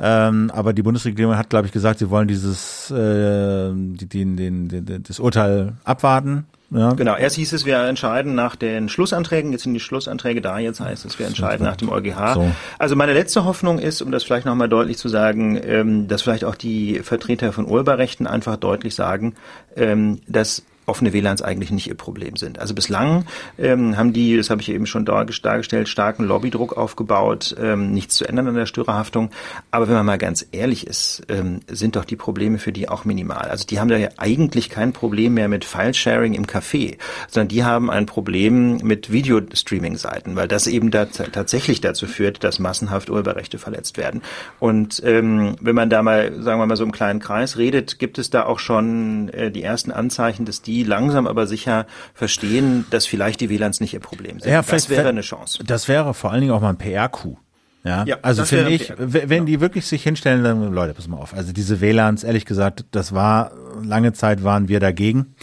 Ähm, 0.00 0.50
aber 0.54 0.72
die 0.72 0.82
Bundesregierung 0.82 1.36
hat, 1.36 1.50
glaube 1.50 1.66
ich, 1.66 1.72
gesagt, 1.72 1.98
sie 1.98 2.08
wollen 2.08 2.26
dieses 2.26 2.90
äh, 2.90 3.70
den, 3.74 4.36
den, 4.38 4.68
den, 4.68 5.02
das 5.02 5.20
Urteil 5.20 5.74
abwarten 5.84 6.46
ja. 6.70 6.92
Genau, 6.94 7.16
erst 7.16 7.36
hieß 7.36 7.52
es, 7.52 7.64
wir 7.64 7.78
entscheiden 7.78 8.34
nach 8.34 8.56
den 8.56 8.88
Schlussanträgen, 8.88 9.52
jetzt 9.52 9.62
sind 9.62 9.74
die 9.74 9.80
Schlussanträge 9.80 10.40
da, 10.40 10.58
jetzt 10.58 10.80
heißt 10.80 11.04
es, 11.04 11.18
wir 11.18 11.26
entscheiden 11.26 11.64
nach 11.64 11.76
dem 11.76 11.88
EuGH. 11.88 12.34
So. 12.34 12.50
Also 12.78 12.96
meine 12.96 13.12
letzte 13.12 13.44
Hoffnung 13.44 13.78
ist, 13.78 14.02
um 14.02 14.10
das 14.10 14.24
vielleicht 14.24 14.46
nochmal 14.46 14.68
deutlich 14.68 14.98
zu 14.98 15.08
sagen, 15.08 15.60
ähm, 15.62 16.08
dass 16.08 16.22
vielleicht 16.22 16.44
auch 16.44 16.56
die 16.56 17.00
Vertreter 17.00 17.52
von 17.52 17.66
Urheberrechten 17.66 18.26
einfach 18.26 18.56
deutlich 18.56 18.94
sagen, 18.94 19.34
ähm, 19.76 20.20
dass 20.26 20.64
offene 20.86 21.12
WLANs 21.12 21.42
eigentlich 21.42 21.70
nicht 21.70 21.88
ihr 21.88 21.94
Problem 21.94 22.36
sind. 22.36 22.58
Also 22.58 22.74
bislang 22.74 23.24
ähm, 23.58 23.96
haben 23.96 24.12
die, 24.12 24.36
das 24.36 24.50
habe 24.50 24.60
ich 24.60 24.70
eben 24.70 24.86
schon 24.86 25.04
dargestellt, 25.04 25.88
starken 25.88 26.24
Lobbydruck 26.24 26.76
aufgebaut, 26.76 27.54
ähm, 27.58 27.92
nichts 27.92 28.16
zu 28.16 28.26
ändern 28.26 28.48
an 28.48 28.54
der 28.54 28.66
Störerhaftung. 28.66 29.30
Aber 29.70 29.88
wenn 29.88 29.94
man 29.94 30.06
mal 30.06 30.18
ganz 30.18 30.46
ehrlich 30.52 30.86
ist, 30.86 31.22
ähm, 31.28 31.60
sind 31.68 31.96
doch 31.96 32.04
die 32.04 32.16
Probleme 32.16 32.58
für 32.58 32.72
die 32.72 32.88
auch 32.88 33.04
minimal. 33.04 33.48
Also 33.48 33.66
die 33.66 33.80
haben 33.80 33.88
da 33.88 33.96
ja 33.96 34.08
eigentlich 34.18 34.68
kein 34.68 34.92
Problem 34.92 35.34
mehr 35.34 35.48
mit 35.48 35.64
File-Sharing 35.64 36.34
im 36.34 36.46
Café, 36.46 36.98
sondern 37.28 37.48
die 37.48 37.64
haben 37.64 37.90
ein 37.90 38.06
Problem 38.06 38.78
mit 38.78 39.10
Video-Streaming-Seiten, 39.10 40.36
weil 40.36 40.48
das 40.48 40.66
eben 40.66 40.90
da 40.90 41.06
tatsächlich 41.06 41.80
dazu 41.80 42.06
führt, 42.06 42.44
dass 42.44 42.58
massenhaft 42.58 43.10
Urheberrechte 43.10 43.58
verletzt 43.58 43.96
werden. 43.96 44.22
Und 44.60 45.02
ähm, 45.04 45.56
wenn 45.60 45.74
man 45.74 45.90
da 45.90 46.02
mal, 46.02 46.42
sagen 46.42 46.60
wir 46.60 46.66
mal 46.66 46.76
so 46.76 46.84
im 46.84 46.92
kleinen 46.92 47.20
Kreis 47.20 47.56
redet, 47.56 47.98
gibt 47.98 48.18
es 48.18 48.30
da 48.30 48.44
auch 48.44 48.58
schon 48.58 49.28
äh, 49.30 49.50
die 49.50 49.62
ersten 49.62 49.90
Anzeichen, 49.90 50.44
dass 50.44 50.62
die 50.62 50.73
die 50.74 50.82
langsam 50.82 51.26
aber 51.26 51.46
sicher 51.46 51.86
verstehen, 52.14 52.84
dass 52.90 53.06
vielleicht 53.06 53.40
die 53.40 53.48
WLANs 53.48 53.80
nicht 53.80 53.94
ihr 53.94 54.00
Problem 54.00 54.40
sind. 54.40 54.50
Ja, 54.50 54.62
das 54.62 54.90
wäre 54.90 55.08
eine 55.08 55.20
Chance. 55.20 55.62
Das 55.64 55.86
wäre 55.88 56.14
vor 56.14 56.32
allen 56.32 56.40
Dingen 56.40 56.52
auch 56.52 56.60
mal 56.60 56.70
ein 56.70 56.78
PR-Coup. 56.78 57.38
Ja, 57.84 58.04
ja, 58.06 58.16
also 58.22 58.46
finde 58.46 58.70
ich, 58.70 58.94
wenn 58.96 59.28
genau. 59.28 59.44
die 59.44 59.60
wirklich 59.60 59.86
sich 59.86 60.02
hinstellen, 60.02 60.42
dann 60.42 60.72
Leute, 60.72 60.94
pass 60.94 61.06
mal 61.06 61.18
auf. 61.18 61.34
Also 61.34 61.52
diese 61.52 61.82
WLANs, 61.82 62.24
ehrlich 62.24 62.46
gesagt, 62.46 62.86
das 62.92 63.12
war 63.12 63.52
lange 63.82 64.14
Zeit 64.14 64.42
waren 64.42 64.68
wir 64.68 64.80
dagegen, 64.80 65.34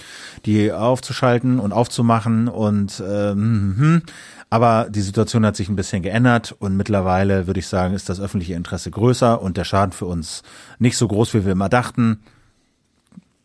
die 0.46 0.72
aufzuschalten 0.72 1.60
und 1.60 1.72
aufzumachen 1.72 2.48
und 2.48 3.02
ähm, 3.08 3.76
hm, 3.78 4.02
aber 4.50 4.88
die 4.90 5.02
Situation 5.02 5.46
hat 5.46 5.56
sich 5.56 5.70
ein 5.70 5.76
bisschen 5.76 6.02
geändert 6.02 6.56
und 6.58 6.76
mittlerweile 6.76 7.46
würde 7.46 7.60
ich 7.60 7.68
sagen, 7.68 7.94
ist 7.94 8.10
das 8.10 8.20
öffentliche 8.20 8.56
Interesse 8.56 8.90
größer 8.90 9.40
und 9.40 9.56
der 9.56 9.64
Schaden 9.64 9.92
für 9.92 10.08
uns 10.08 10.42
nicht 10.80 10.98
so 10.98 11.08
groß, 11.08 11.36
wie 11.36 11.46
wir 11.46 11.52
immer 11.52 11.70
dachten. 11.70 12.22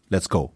Let's 0.08 0.30
go. 0.30 0.55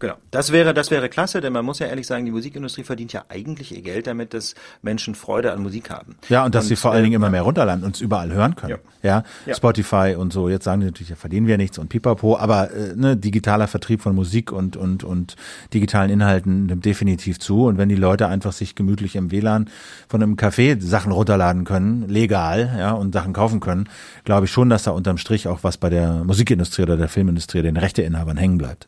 Genau. 0.00 0.14
Das 0.30 0.52
wäre, 0.52 0.74
das 0.74 0.92
wäre 0.92 1.08
klasse, 1.08 1.40
denn 1.40 1.52
man 1.52 1.64
muss 1.64 1.80
ja 1.80 1.88
ehrlich 1.88 2.06
sagen, 2.06 2.24
die 2.24 2.30
Musikindustrie 2.30 2.84
verdient 2.84 3.12
ja 3.12 3.24
eigentlich 3.28 3.74
ihr 3.74 3.82
Geld 3.82 4.06
damit, 4.06 4.32
dass 4.32 4.54
Menschen 4.80 5.16
Freude 5.16 5.52
an 5.52 5.60
Musik 5.60 5.90
haben. 5.90 6.16
Ja, 6.28 6.44
und 6.44 6.54
dass 6.54 6.64
und, 6.64 6.68
sie 6.68 6.76
vor 6.76 6.92
allen 6.92 7.02
Dingen 7.02 7.14
äh, 7.14 7.16
immer 7.16 7.30
mehr 7.30 7.42
runterladen 7.42 7.82
und 7.82 7.96
es 7.96 8.00
überall 8.00 8.32
hören 8.32 8.54
können. 8.54 8.78
Ja. 9.02 9.24
ja. 9.44 9.54
Spotify 9.54 10.14
und 10.16 10.32
so. 10.32 10.48
Jetzt 10.48 10.64
sagen 10.64 10.82
die 10.82 10.86
natürlich, 10.86 11.08
ja, 11.08 11.16
verdienen 11.16 11.48
wir 11.48 11.56
nichts 11.56 11.78
und 11.78 11.88
pipapo, 11.88 12.36
aber 12.36 12.70
äh, 12.70 12.94
ne, 12.94 13.16
digitaler 13.16 13.66
Vertrieb 13.66 14.00
von 14.00 14.14
Musik 14.14 14.52
und, 14.52 14.76
und, 14.76 15.02
und 15.02 15.34
digitalen 15.74 16.10
Inhalten 16.10 16.66
nimmt 16.66 16.84
definitiv 16.84 17.40
zu. 17.40 17.64
Und 17.64 17.76
wenn 17.76 17.88
die 17.88 17.96
Leute 17.96 18.28
einfach 18.28 18.52
sich 18.52 18.76
gemütlich 18.76 19.16
im 19.16 19.32
WLAN 19.32 19.68
von 20.08 20.22
einem 20.22 20.36
Café 20.36 20.80
Sachen 20.80 21.10
runterladen 21.10 21.64
können, 21.64 22.08
legal, 22.08 22.72
ja, 22.78 22.92
und 22.92 23.12
Sachen 23.12 23.32
kaufen 23.32 23.58
können, 23.58 23.88
glaube 24.22 24.46
ich 24.46 24.52
schon, 24.52 24.70
dass 24.70 24.84
da 24.84 24.92
unterm 24.92 25.18
Strich 25.18 25.48
auch 25.48 25.64
was 25.64 25.76
bei 25.76 25.90
der 25.90 26.22
Musikindustrie 26.22 26.82
oder 26.82 26.96
der 26.96 27.08
Filmindustrie, 27.08 27.62
den 27.62 27.76
Rechteinhabern 27.76 28.36
hängen 28.36 28.58
bleibt. 28.58 28.86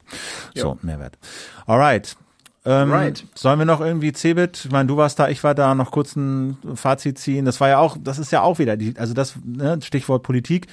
Ja. 0.54 0.62
So, 0.62 0.78
mehr 0.82 0.99
Mehrwert. 1.01 1.18
Alright. 1.66 2.16
Ähm, 2.66 2.92
right. 2.92 3.24
Sollen 3.34 3.59
wir 3.59 3.64
noch 3.64 3.80
irgendwie 3.80 4.12
Cebit, 4.12 4.66
ich 4.66 4.70
meine, 4.70 4.86
du 4.86 4.98
warst 4.98 5.18
da, 5.18 5.28
ich 5.28 5.42
war 5.42 5.55
da, 5.55 5.74
noch 5.74 5.90
kurz 5.90 6.14
ein 6.14 6.59
Fazit 6.74 7.18
ziehen. 7.18 7.46
Das 7.46 7.59
war 7.59 7.70
ja 7.70 7.78
auch, 7.78 7.96
das 7.98 8.18
ist 8.18 8.32
ja 8.32 8.42
auch 8.42 8.59
wieder, 8.59 8.76
die, 8.76 8.94
also 8.98 9.14
das 9.14 9.34
ne, 9.42 9.78
Stichwort 9.82 10.22
Politik. 10.22 10.66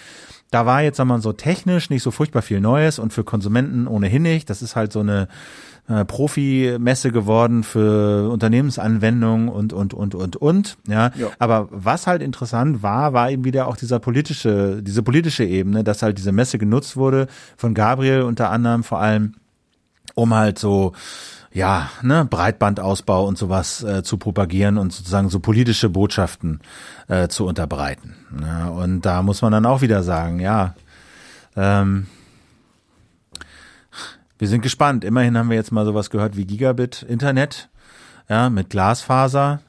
Da 0.52 0.66
war 0.66 0.82
jetzt, 0.82 0.98
sagen 0.98 1.10
wir 1.10 1.16
mal, 1.16 1.22
so 1.22 1.32
technisch 1.32 1.90
nicht 1.90 2.04
so 2.04 2.12
furchtbar 2.12 2.42
viel 2.42 2.60
Neues 2.60 3.00
und 3.00 3.14
für 3.14 3.24
Konsumenten 3.24 3.88
ohnehin 3.88 4.22
nicht. 4.22 4.50
Das 4.50 4.62
ist 4.62 4.76
halt 4.76 4.92
so 4.92 5.00
eine 5.00 5.30
äh, 5.88 6.04
Profi-Messe 6.04 7.12
geworden 7.12 7.64
für 7.64 8.30
Unternehmensanwendungen 8.32 9.48
und, 9.48 9.72
und, 9.72 9.94
und, 9.94 10.14
und, 10.14 10.36
und, 10.36 10.78
ja. 10.88 11.12
ja. 11.16 11.28
Aber 11.40 11.70
was 11.72 12.08
halt 12.08 12.22
interessant 12.22 12.84
war, 12.84 13.14
war 13.14 13.32
eben 13.32 13.46
wieder 13.46 13.68
auch 13.68 13.78
dieser 13.78 14.00
politische, 14.00 14.84
diese 14.84 15.04
politische 15.04 15.46
Ebene, 15.46 15.86
dass 15.86 16.02
halt 16.02 16.18
diese 16.18 16.34
Messe 16.34 16.58
genutzt 16.58 16.98
wurde 16.98 17.28
von 17.56 17.74
Gabriel 17.74 18.24
unter 18.24 18.50
anderem 18.50 18.84
vor 18.84 19.00
allem, 19.00 19.36
um 20.18 20.34
halt 20.34 20.58
so, 20.58 20.94
ja, 21.54 21.92
ne, 22.02 22.26
Breitbandausbau 22.26 23.26
und 23.28 23.38
sowas 23.38 23.84
äh, 23.84 24.02
zu 24.02 24.18
propagieren 24.18 24.80
und 24.80 24.92
sozusagen 24.92 25.30
so 25.30 25.40
politische 25.40 25.90
Botschaften 25.90 26.60
äh, 27.08 27.28
zu 27.28 27.46
unterbreiten. 27.46 28.16
Ja, 28.42 28.70
und 28.70 29.02
da 29.02 29.22
muss 29.22 29.44
man 29.44 29.52
dann 29.52 29.68
auch 29.68 29.82
wieder 29.82 30.02
sagen, 30.02 30.40
ja, 30.40 30.74
ähm, 31.56 32.08
wir 34.40 34.48
sind 34.48 34.62
gespannt. 34.62 35.04
Immerhin 35.04 35.38
haben 35.38 35.50
wir 35.50 35.56
jetzt 35.56 35.72
mal 35.72 35.86
sowas 35.86 36.10
gehört 36.10 36.36
wie 36.36 36.46
Gigabit 36.46 37.04
Internet, 37.04 37.70
ja, 38.28 38.50
mit 38.50 38.72
Glasfaser. 38.72 39.62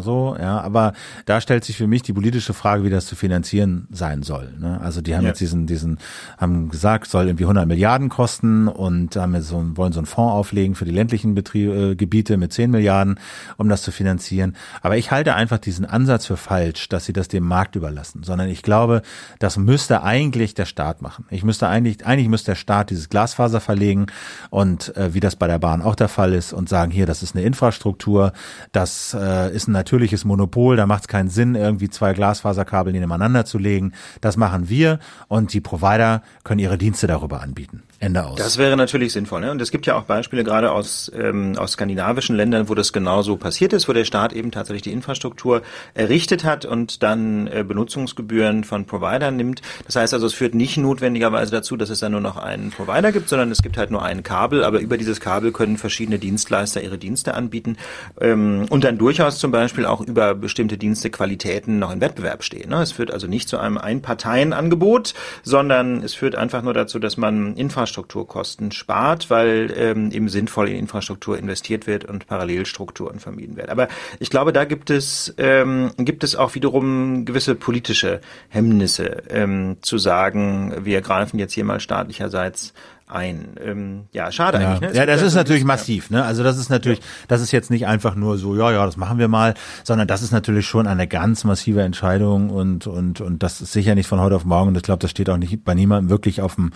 So, 0.00 0.36
ja, 0.38 0.60
aber 0.60 0.94
da 1.26 1.40
stellt 1.40 1.64
sich 1.64 1.76
für 1.76 1.86
mich 1.86 2.02
die 2.02 2.12
politische 2.12 2.54
Frage, 2.54 2.82
wie 2.82 2.90
das 2.90 3.06
zu 3.06 3.14
finanzieren 3.14 3.86
sein 3.90 4.24
soll. 4.24 4.52
Ne? 4.58 4.80
Also 4.80 5.00
die 5.00 5.14
haben 5.14 5.22
ja. 5.22 5.28
jetzt 5.28 5.40
diesen, 5.40 5.68
diesen, 5.68 5.98
haben 6.38 6.68
gesagt, 6.70 7.08
soll 7.08 7.26
irgendwie 7.26 7.44
100 7.44 7.68
Milliarden 7.68 8.08
kosten 8.08 8.66
und 8.66 9.14
haben 9.14 9.34
jetzt 9.36 9.46
so, 9.46 9.64
wollen 9.76 9.92
so 9.92 10.00
einen 10.00 10.06
Fonds 10.06 10.32
auflegen 10.32 10.74
für 10.74 10.86
die 10.86 10.90
ländlichen 10.90 11.36
Betriebe, 11.36 11.92
äh, 11.92 11.94
Gebiete 11.94 12.36
mit 12.36 12.52
10 12.52 12.72
Milliarden, 12.72 13.20
um 13.58 13.68
das 13.68 13.82
zu 13.82 13.92
finanzieren. 13.92 14.56
Aber 14.82 14.96
ich 14.96 15.12
halte 15.12 15.36
einfach 15.36 15.58
diesen 15.58 15.84
Ansatz 15.84 16.26
für 16.26 16.36
falsch, 16.36 16.88
dass 16.88 17.04
sie 17.04 17.12
das 17.12 17.28
dem 17.28 17.44
Markt 17.44 17.76
überlassen, 17.76 18.24
sondern 18.24 18.48
ich 18.48 18.62
glaube, 18.62 19.02
das 19.38 19.56
müsste 19.56 20.02
eigentlich 20.02 20.54
der 20.54 20.64
Staat 20.64 21.00
machen. 21.00 21.26
Ich 21.30 21.44
müsste 21.44 21.68
eigentlich, 21.68 22.04
eigentlich 22.04 22.28
müsste 22.28 22.52
der 22.52 22.56
Staat 22.56 22.90
dieses 22.90 23.08
Glasfaser 23.08 23.60
verlegen 23.60 24.06
und 24.50 24.96
äh, 24.96 25.14
wie 25.14 25.20
das 25.20 25.36
bei 25.36 25.46
der 25.46 25.60
Bahn 25.60 25.80
auch 25.80 25.94
der 25.94 26.08
Fall 26.08 26.32
ist 26.34 26.52
und 26.52 26.68
sagen, 26.68 26.90
hier, 26.90 27.06
das 27.06 27.22
ist 27.22 27.36
eine 27.36 27.44
Infrastruktur, 27.44 28.32
das 28.72 29.14
äh, 29.14 29.54
ist 29.54 29.68
ein 29.68 29.75
natürliches 29.76 30.24
Monopol, 30.24 30.76
da 30.76 30.86
macht 30.86 31.02
es 31.02 31.08
keinen 31.08 31.28
Sinn, 31.28 31.54
irgendwie 31.54 31.88
zwei 31.88 32.12
Glasfaserkabel 32.12 32.92
nebeneinander 32.92 33.44
zu 33.44 33.58
legen. 33.58 33.92
Das 34.20 34.36
machen 34.36 34.68
wir 34.68 34.98
und 35.28 35.52
die 35.52 35.60
Provider 35.60 36.22
können 36.44 36.58
ihre 36.58 36.78
Dienste 36.78 37.06
darüber 37.06 37.40
anbieten. 37.40 37.82
Ende 37.98 38.26
aus. 38.26 38.38
Das 38.38 38.58
wäre 38.58 38.76
natürlich 38.76 39.12
sinnvoll. 39.12 39.40
Ne? 39.40 39.50
Und 39.50 39.62
es 39.62 39.70
gibt 39.70 39.86
ja 39.86 39.96
auch 39.96 40.02
Beispiele 40.02 40.44
gerade 40.44 40.70
aus, 40.70 41.10
ähm, 41.18 41.56
aus 41.56 41.72
skandinavischen 41.72 42.36
Ländern, 42.36 42.68
wo 42.68 42.74
das 42.74 42.92
genauso 42.92 43.36
passiert 43.36 43.72
ist, 43.72 43.88
wo 43.88 43.94
der 43.94 44.04
Staat 44.04 44.34
eben 44.34 44.50
tatsächlich 44.50 44.82
die 44.82 44.92
Infrastruktur 44.92 45.62
errichtet 45.94 46.44
hat 46.44 46.66
und 46.66 47.02
dann 47.02 47.46
äh, 47.46 47.64
Benutzungsgebühren 47.66 48.64
von 48.64 48.84
Providern 48.84 49.36
nimmt. 49.36 49.62
Das 49.86 49.96
heißt 49.96 50.12
also, 50.12 50.26
es 50.26 50.34
führt 50.34 50.54
nicht 50.54 50.76
notwendigerweise 50.76 51.50
dazu, 51.52 51.76
dass 51.78 51.88
es 51.88 52.00
dann 52.00 52.12
nur 52.12 52.20
noch 52.20 52.36
einen 52.36 52.70
Provider 52.70 53.12
gibt, 53.12 53.30
sondern 53.30 53.50
es 53.50 53.62
gibt 53.62 53.78
halt 53.78 53.90
nur 53.90 54.02
ein 54.02 54.22
Kabel, 54.22 54.62
aber 54.62 54.80
über 54.80 54.98
dieses 54.98 55.18
Kabel 55.18 55.52
können 55.52 55.78
verschiedene 55.78 56.18
Dienstleister 56.18 56.82
ihre 56.82 56.98
Dienste 56.98 57.32
anbieten 57.32 57.78
ähm, 58.20 58.66
und 58.68 58.84
dann 58.84 58.98
durchaus 58.98 59.38
zum 59.38 59.52
Beispiel 59.52 59.86
auch 59.86 60.02
über 60.02 60.34
bestimmte 60.34 60.76
Dienstequalitäten 60.76 61.78
noch 61.78 61.92
in 61.92 62.02
Wettbewerb 62.02 62.44
stehen. 62.44 62.68
Ne? 62.70 62.82
Es 62.82 62.92
führt 62.92 63.10
also 63.10 63.26
nicht 63.26 63.48
zu 63.48 63.56
einem 63.56 63.78
Einparteienangebot, 63.78 65.14
sondern 65.42 66.02
es 66.02 66.14
führt 66.14 66.34
einfach 66.34 66.60
nur 66.60 66.74
dazu, 66.74 66.98
dass 66.98 67.16
man 67.16 67.56
Infrastruktur 67.56 67.85
Infrastrukturkosten 67.86 68.72
spart, 68.72 69.30
weil 69.30 69.72
ähm, 69.76 70.10
eben 70.10 70.28
sinnvoll 70.28 70.68
in 70.68 70.76
Infrastruktur 70.76 71.38
investiert 71.38 71.86
wird 71.86 72.04
und 72.04 72.26
Parallelstrukturen 72.26 73.20
vermieden 73.20 73.56
werden. 73.56 73.70
Aber 73.70 73.86
ich 74.18 74.28
glaube, 74.28 74.52
da 74.52 74.64
gibt 74.64 74.90
es 74.90 75.32
ähm, 75.38 75.92
gibt 75.96 76.24
es 76.24 76.34
auch 76.34 76.56
wiederum 76.56 77.24
gewisse 77.24 77.54
politische 77.54 78.20
Hemmnisse 78.48 79.22
ähm, 79.30 79.76
zu 79.82 79.98
sagen, 79.98 80.74
wir 80.84 81.00
greifen 81.00 81.38
jetzt 81.38 81.52
hier 81.52 81.64
mal 81.64 81.78
staatlicherseits 81.78 82.74
ein. 83.08 83.56
Ähm, 83.60 84.06
ja, 84.12 84.32
schade 84.32 84.60
ja. 84.60 84.72
eigentlich. 84.72 84.92
Ne? 84.92 84.96
ja, 84.96 85.06
das 85.06 85.22
ist 85.22 85.34
natürlich 85.34 85.64
massiv. 85.64 86.10
Ne? 86.10 86.24
Also 86.24 86.42
das 86.42 86.58
ist 86.58 86.70
natürlich, 86.70 87.00
das 87.28 87.40
ist 87.40 87.52
jetzt 87.52 87.70
nicht 87.70 87.86
einfach 87.86 88.14
nur 88.14 88.36
so, 88.38 88.56
ja, 88.56 88.72
ja, 88.72 88.84
das 88.84 88.96
machen 88.96 89.18
wir 89.18 89.28
mal, 89.28 89.54
sondern 89.84 90.08
das 90.08 90.22
ist 90.22 90.32
natürlich 90.32 90.66
schon 90.66 90.86
eine 90.86 91.06
ganz 91.06 91.44
massive 91.44 91.82
Entscheidung 91.82 92.50
und 92.50 92.86
und 92.86 93.20
und 93.20 93.42
das 93.42 93.60
ist 93.60 93.72
sicher 93.72 93.94
nicht 93.94 94.08
von 94.08 94.20
heute 94.20 94.36
auf 94.36 94.44
morgen. 94.44 94.68
Und 94.68 94.76
ich 94.76 94.82
glaube, 94.82 95.00
das 95.00 95.10
steht 95.10 95.30
auch 95.30 95.36
nicht 95.36 95.64
bei 95.64 95.74
niemandem 95.74 96.10
wirklich 96.10 96.42
auf 96.42 96.56
dem 96.56 96.72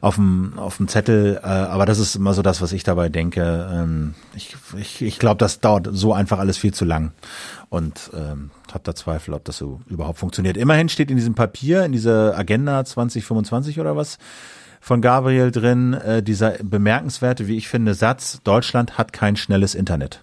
auf 0.00 0.16
dem 0.16 0.58
auf 0.58 0.78
dem 0.78 0.88
Zettel. 0.88 1.40
Äh, 1.42 1.46
aber 1.46 1.84
das 1.86 1.98
ist 1.98 2.16
immer 2.16 2.32
so 2.32 2.42
das, 2.42 2.62
was 2.62 2.72
ich 2.72 2.82
dabei 2.82 3.08
denke. 3.08 3.68
Ähm, 3.70 4.14
ich 4.34 4.56
ich, 4.78 5.02
ich 5.02 5.18
glaube, 5.18 5.38
das 5.38 5.60
dauert 5.60 5.88
so 5.92 6.12
einfach 6.12 6.38
alles 6.38 6.56
viel 6.56 6.72
zu 6.72 6.84
lang 6.84 7.12
und 7.68 8.10
ähm, 8.14 8.50
habe 8.72 8.84
da 8.84 8.94
Zweifel, 8.94 9.34
ob 9.34 9.44
das 9.44 9.58
so 9.58 9.80
überhaupt 9.86 10.18
funktioniert. 10.18 10.56
Immerhin 10.56 10.88
steht 10.88 11.10
in 11.10 11.16
diesem 11.16 11.34
Papier, 11.34 11.84
in 11.84 11.92
dieser 11.92 12.36
Agenda 12.36 12.84
2025 12.84 13.80
oder 13.80 13.96
was 13.96 14.18
von 14.86 15.00
Gabriel 15.00 15.50
drin, 15.50 15.94
äh, 15.94 16.22
dieser 16.22 16.50
bemerkenswerte, 16.62 17.48
wie 17.48 17.56
ich 17.56 17.66
finde, 17.66 17.92
Satz, 17.92 18.40
Deutschland 18.44 18.96
hat 18.96 19.12
kein 19.12 19.34
schnelles 19.34 19.74
Internet. 19.74 20.22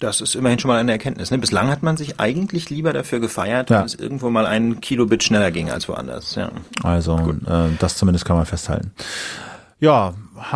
Das 0.00 0.20
ist 0.20 0.34
immerhin 0.34 0.58
schon 0.58 0.68
mal 0.68 0.78
eine 0.78 0.92
Erkenntnis. 0.92 1.30
Ne? 1.30 1.38
Bislang 1.38 1.70
hat 1.70 1.82
man 1.82 1.96
sich 1.96 2.20
eigentlich 2.20 2.68
lieber 2.68 2.92
dafür 2.92 3.18
gefeiert, 3.18 3.70
ja. 3.70 3.78
wenn 3.78 3.86
es 3.86 3.94
irgendwo 3.94 4.28
mal 4.28 4.44
ein 4.44 4.82
Kilobit 4.82 5.24
schneller 5.24 5.50
ging 5.50 5.70
als 5.70 5.88
woanders. 5.88 6.34
Ja. 6.34 6.50
Also 6.82 7.16
äh, 7.46 7.70
das 7.78 7.96
zumindest 7.96 8.26
kann 8.26 8.36
man 8.36 8.44
festhalten. 8.44 8.92
Ja, 9.80 10.12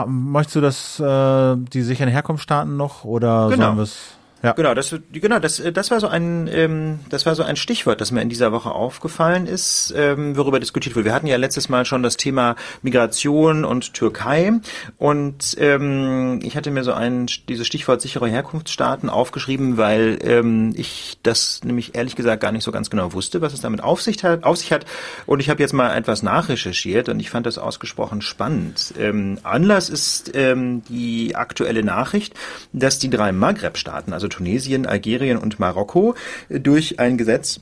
möchtest 0.06 0.56
du 0.56 0.60
das 0.60 1.00
äh, 1.00 1.56
die 1.56 1.80
sicheren 1.80 2.10
Herkunftsstaaten 2.10 2.76
noch 2.76 3.04
oder 3.04 3.48
genau. 3.48 3.68
sollen 3.68 3.76
wir 3.78 3.84
es 3.84 4.00
ja. 4.42 4.52
Genau, 4.52 4.74
das, 4.74 4.94
genau, 5.12 5.38
das, 5.38 5.62
das 5.72 5.90
war 5.90 6.00
so 6.00 6.08
ein, 6.08 6.48
ähm, 6.52 7.00
das 7.08 7.26
war 7.26 7.34
so 7.34 7.42
ein 7.42 7.56
Stichwort, 7.56 8.00
das 8.00 8.10
mir 8.10 8.22
in 8.22 8.28
dieser 8.28 8.52
Woche 8.52 8.70
aufgefallen 8.70 9.46
ist, 9.46 9.92
ähm, 9.96 10.36
worüber 10.36 10.60
diskutiert 10.60 10.96
wurde. 10.96 11.06
Wir 11.06 11.14
hatten 11.14 11.26
ja 11.26 11.36
letztes 11.36 11.68
Mal 11.68 11.84
schon 11.84 12.02
das 12.02 12.16
Thema 12.16 12.56
Migration 12.82 13.64
und 13.64 13.94
Türkei 13.94 14.52
und 14.98 15.56
ähm, 15.58 16.40
ich 16.42 16.56
hatte 16.56 16.70
mir 16.70 16.84
so 16.84 16.92
ein 16.92 17.26
dieses 17.48 17.66
Stichwort 17.66 18.00
sichere 18.00 18.28
Herkunftsstaaten 18.28 19.10
aufgeschrieben, 19.10 19.76
weil 19.76 20.18
ähm, 20.22 20.72
ich 20.76 21.18
das 21.22 21.60
nämlich 21.64 21.94
ehrlich 21.94 22.16
gesagt 22.16 22.40
gar 22.40 22.52
nicht 22.52 22.64
so 22.64 22.72
ganz 22.72 22.90
genau 22.90 23.12
wusste, 23.12 23.40
was 23.40 23.52
es 23.52 23.60
damit 23.60 23.82
auf 23.82 24.00
sich 24.00 24.24
hat. 24.24 24.44
Auf 24.44 24.56
sich 24.56 24.72
hat. 24.72 24.86
Und 25.26 25.40
ich 25.40 25.50
habe 25.50 25.60
jetzt 25.60 25.72
mal 25.72 25.94
etwas 25.94 26.22
nachrecherchiert 26.22 27.08
und 27.08 27.20
ich 27.20 27.30
fand 27.30 27.46
das 27.46 27.58
ausgesprochen 27.58 28.22
spannend. 28.22 28.94
Ähm, 28.98 29.38
Anlass 29.42 29.88
ist 29.90 30.32
ähm, 30.34 30.82
die 30.88 31.36
aktuelle 31.36 31.84
Nachricht, 31.84 32.34
dass 32.72 32.98
die 32.98 33.10
drei 33.10 33.32
Maghreb-Staaten, 33.32 34.12
also 34.12 34.29
Tunesien, 34.30 34.86
Algerien 34.86 35.36
und 35.36 35.60
Marokko 35.60 36.14
durch 36.48 36.98
ein 36.98 37.18
Gesetz 37.18 37.60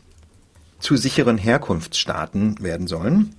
zu 0.78 0.96
sicheren 0.96 1.38
Herkunftsstaaten 1.38 2.62
werden 2.62 2.86
sollen. 2.86 3.34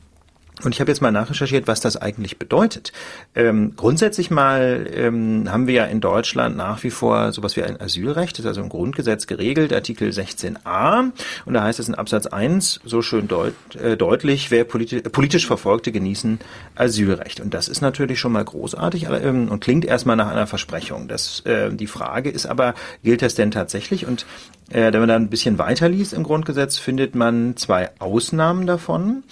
Und 0.64 0.74
ich 0.74 0.82
habe 0.82 0.91
jetzt 0.91 1.01
mal 1.01 1.12
nachrecherchiert, 1.12 1.68
was 1.68 1.80
das 1.80 1.97
eigentlich 1.97 2.38
bedeutet. 2.38 2.91
Ähm, 3.36 3.74
grundsätzlich 3.76 4.30
mal 4.30 4.88
ähm, 4.93 5.49
haben 5.49 5.68
wir 5.68 5.74
ja 5.74 5.86
in 5.86 6.01
Deutschland 6.01 6.57
nach 6.57 6.84
wie 6.84 6.89
vor 6.89 7.32
sowas 7.32 7.55
wie 7.55 7.64
ein 7.64 7.80
Asylrecht, 7.80 8.38
das 8.38 8.45
ist 8.45 8.47
also 8.47 8.62
im 8.62 8.70
Grundgesetz 8.70 9.28
geregelt, 9.28 9.72
Artikel 9.72 10.10
16a. 10.10 11.12
Und 11.45 11.53
da 11.53 11.64
heißt 11.64 11.80
es 11.80 11.88
in 11.88 11.95
Absatz 11.95 12.28
1 12.28 12.82
so 12.84 13.01
schön 13.01 13.28
deut 13.28 13.53
äh, 13.76 13.95
deutlich, 13.95 14.51
wer 14.51 14.66
politi 14.66 15.01
politisch 15.01 15.47
Verfolgte 15.47 15.91
genießen 15.91 16.39
Asylrecht. 16.76 17.39
Und 17.39 17.53
das 17.53 17.68
ist 17.68 17.82
natürlich 17.82 18.20
schon 18.20 18.34
mal 18.34 18.43
großartig 18.43 19.07
ähm, 19.10 19.49
und 19.49 19.62
klingt 19.62 19.86
erstmal 19.86 20.16
nach 20.16 20.28
einer 20.28 20.47
Versprechung. 20.47 21.07
Das, 21.07 21.41
äh, 21.41 21.72
die 21.72 21.88
Frage 21.88 22.30
ist 22.30 22.45
aber, 22.45 22.74
gilt 23.03 23.22
das 23.22 23.36
denn 23.36 23.51
tatsächlich? 23.51 24.05
Und 24.05 24.26
äh, 24.70 24.93
wenn 24.93 24.99
man 24.99 25.09
da 25.09 25.15
ein 25.15 25.30
bisschen 25.30 25.57
weiterliest 25.57 26.13
im 26.13 26.24
Grundgesetz, 26.24 26.78
findet 26.78 27.15
man 27.15 27.55
zwei 27.57 27.89
Ausnahmen 27.99 28.67
davon. 28.67 29.24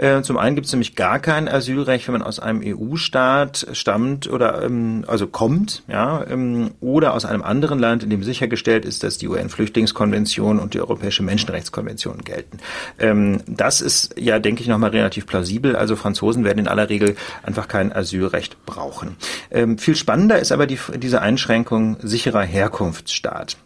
Äh, 0.00 0.22
zum 0.22 0.38
einen 0.38 0.54
gibt 0.56 0.66
es 0.66 0.72
nämlich 0.72 0.96
gar 0.96 1.18
kein 1.18 1.46
Asylrecht, 1.46 2.08
wenn 2.08 2.14
man 2.14 2.22
aus 2.22 2.40
einem 2.40 2.62
EU-Staat 2.64 3.66
stammt 3.72 4.30
oder 4.30 4.62
ähm, 4.62 5.04
also 5.06 5.26
kommt, 5.26 5.82
ja, 5.88 6.24
ähm, 6.26 6.70
oder 6.80 7.12
aus 7.12 7.26
einem 7.26 7.42
anderen 7.42 7.78
Land, 7.78 8.02
in 8.02 8.08
dem 8.08 8.22
sichergestellt 8.22 8.86
ist, 8.86 9.02
dass 9.02 9.18
die 9.18 9.28
UN-Flüchtlingskonvention 9.28 10.58
und 10.58 10.72
die 10.72 10.80
Europäische 10.80 11.22
Menschenrechtskonvention 11.22 12.22
gelten. 12.24 12.60
Ähm, 12.98 13.42
das 13.46 13.82
ist 13.82 14.18
ja, 14.18 14.38
denke 14.38 14.62
ich, 14.62 14.68
nochmal 14.68 14.90
relativ 14.90 15.26
plausibel. 15.26 15.76
Also 15.76 15.96
Franzosen 15.96 16.44
werden 16.44 16.60
in 16.60 16.68
aller 16.68 16.88
Regel 16.88 17.14
einfach 17.42 17.68
kein 17.68 17.92
Asylrecht 17.92 18.64
brauchen. 18.64 19.16
Ähm, 19.50 19.76
viel 19.76 19.96
spannender 19.96 20.38
ist 20.38 20.50
aber 20.50 20.66
die, 20.66 20.78
diese 20.96 21.20
Einschränkung 21.20 21.98
sicherer 22.00 22.42
Herkunftsstaat. 22.42 23.58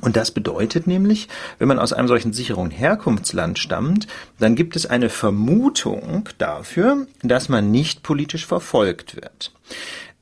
Und 0.00 0.16
das 0.16 0.30
bedeutet 0.30 0.86
nämlich, 0.86 1.28
wenn 1.58 1.68
man 1.68 1.78
aus 1.78 1.92
einem 1.92 2.08
solchen 2.08 2.32
sicheren 2.32 2.70
Herkunftsland 2.70 3.58
stammt, 3.58 4.06
dann 4.38 4.54
gibt 4.54 4.74
es 4.74 4.86
eine 4.86 5.10
Vermutung 5.10 6.28
dafür, 6.38 7.06
dass 7.22 7.48
man 7.48 7.70
nicht 7.70 8.02
politisch 8.02 8.46
verfolgt 8.46 9.16
wird. 9.16 9.52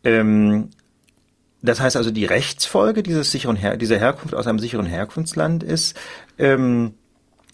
Ähm, 0.03 0.71
das 1.63 1.81
heißt 1.81 1.97
also, 1.97 2.11
die 2.11 2.25
Rechtsfolge 2.25 3.03
dieses 3.03 3.31
sicheren 3.31 3.57
Her 3.57 3.77
dieser 3.77 3.99
Herkunft 3.99 4.35
aus 4.35 4.47
einem 4.47 4.59
sicheren 4.59 4.87
Herkunftsland 4.87 5.63
ist, 5.63 5.97
ähm, 6.39 6.95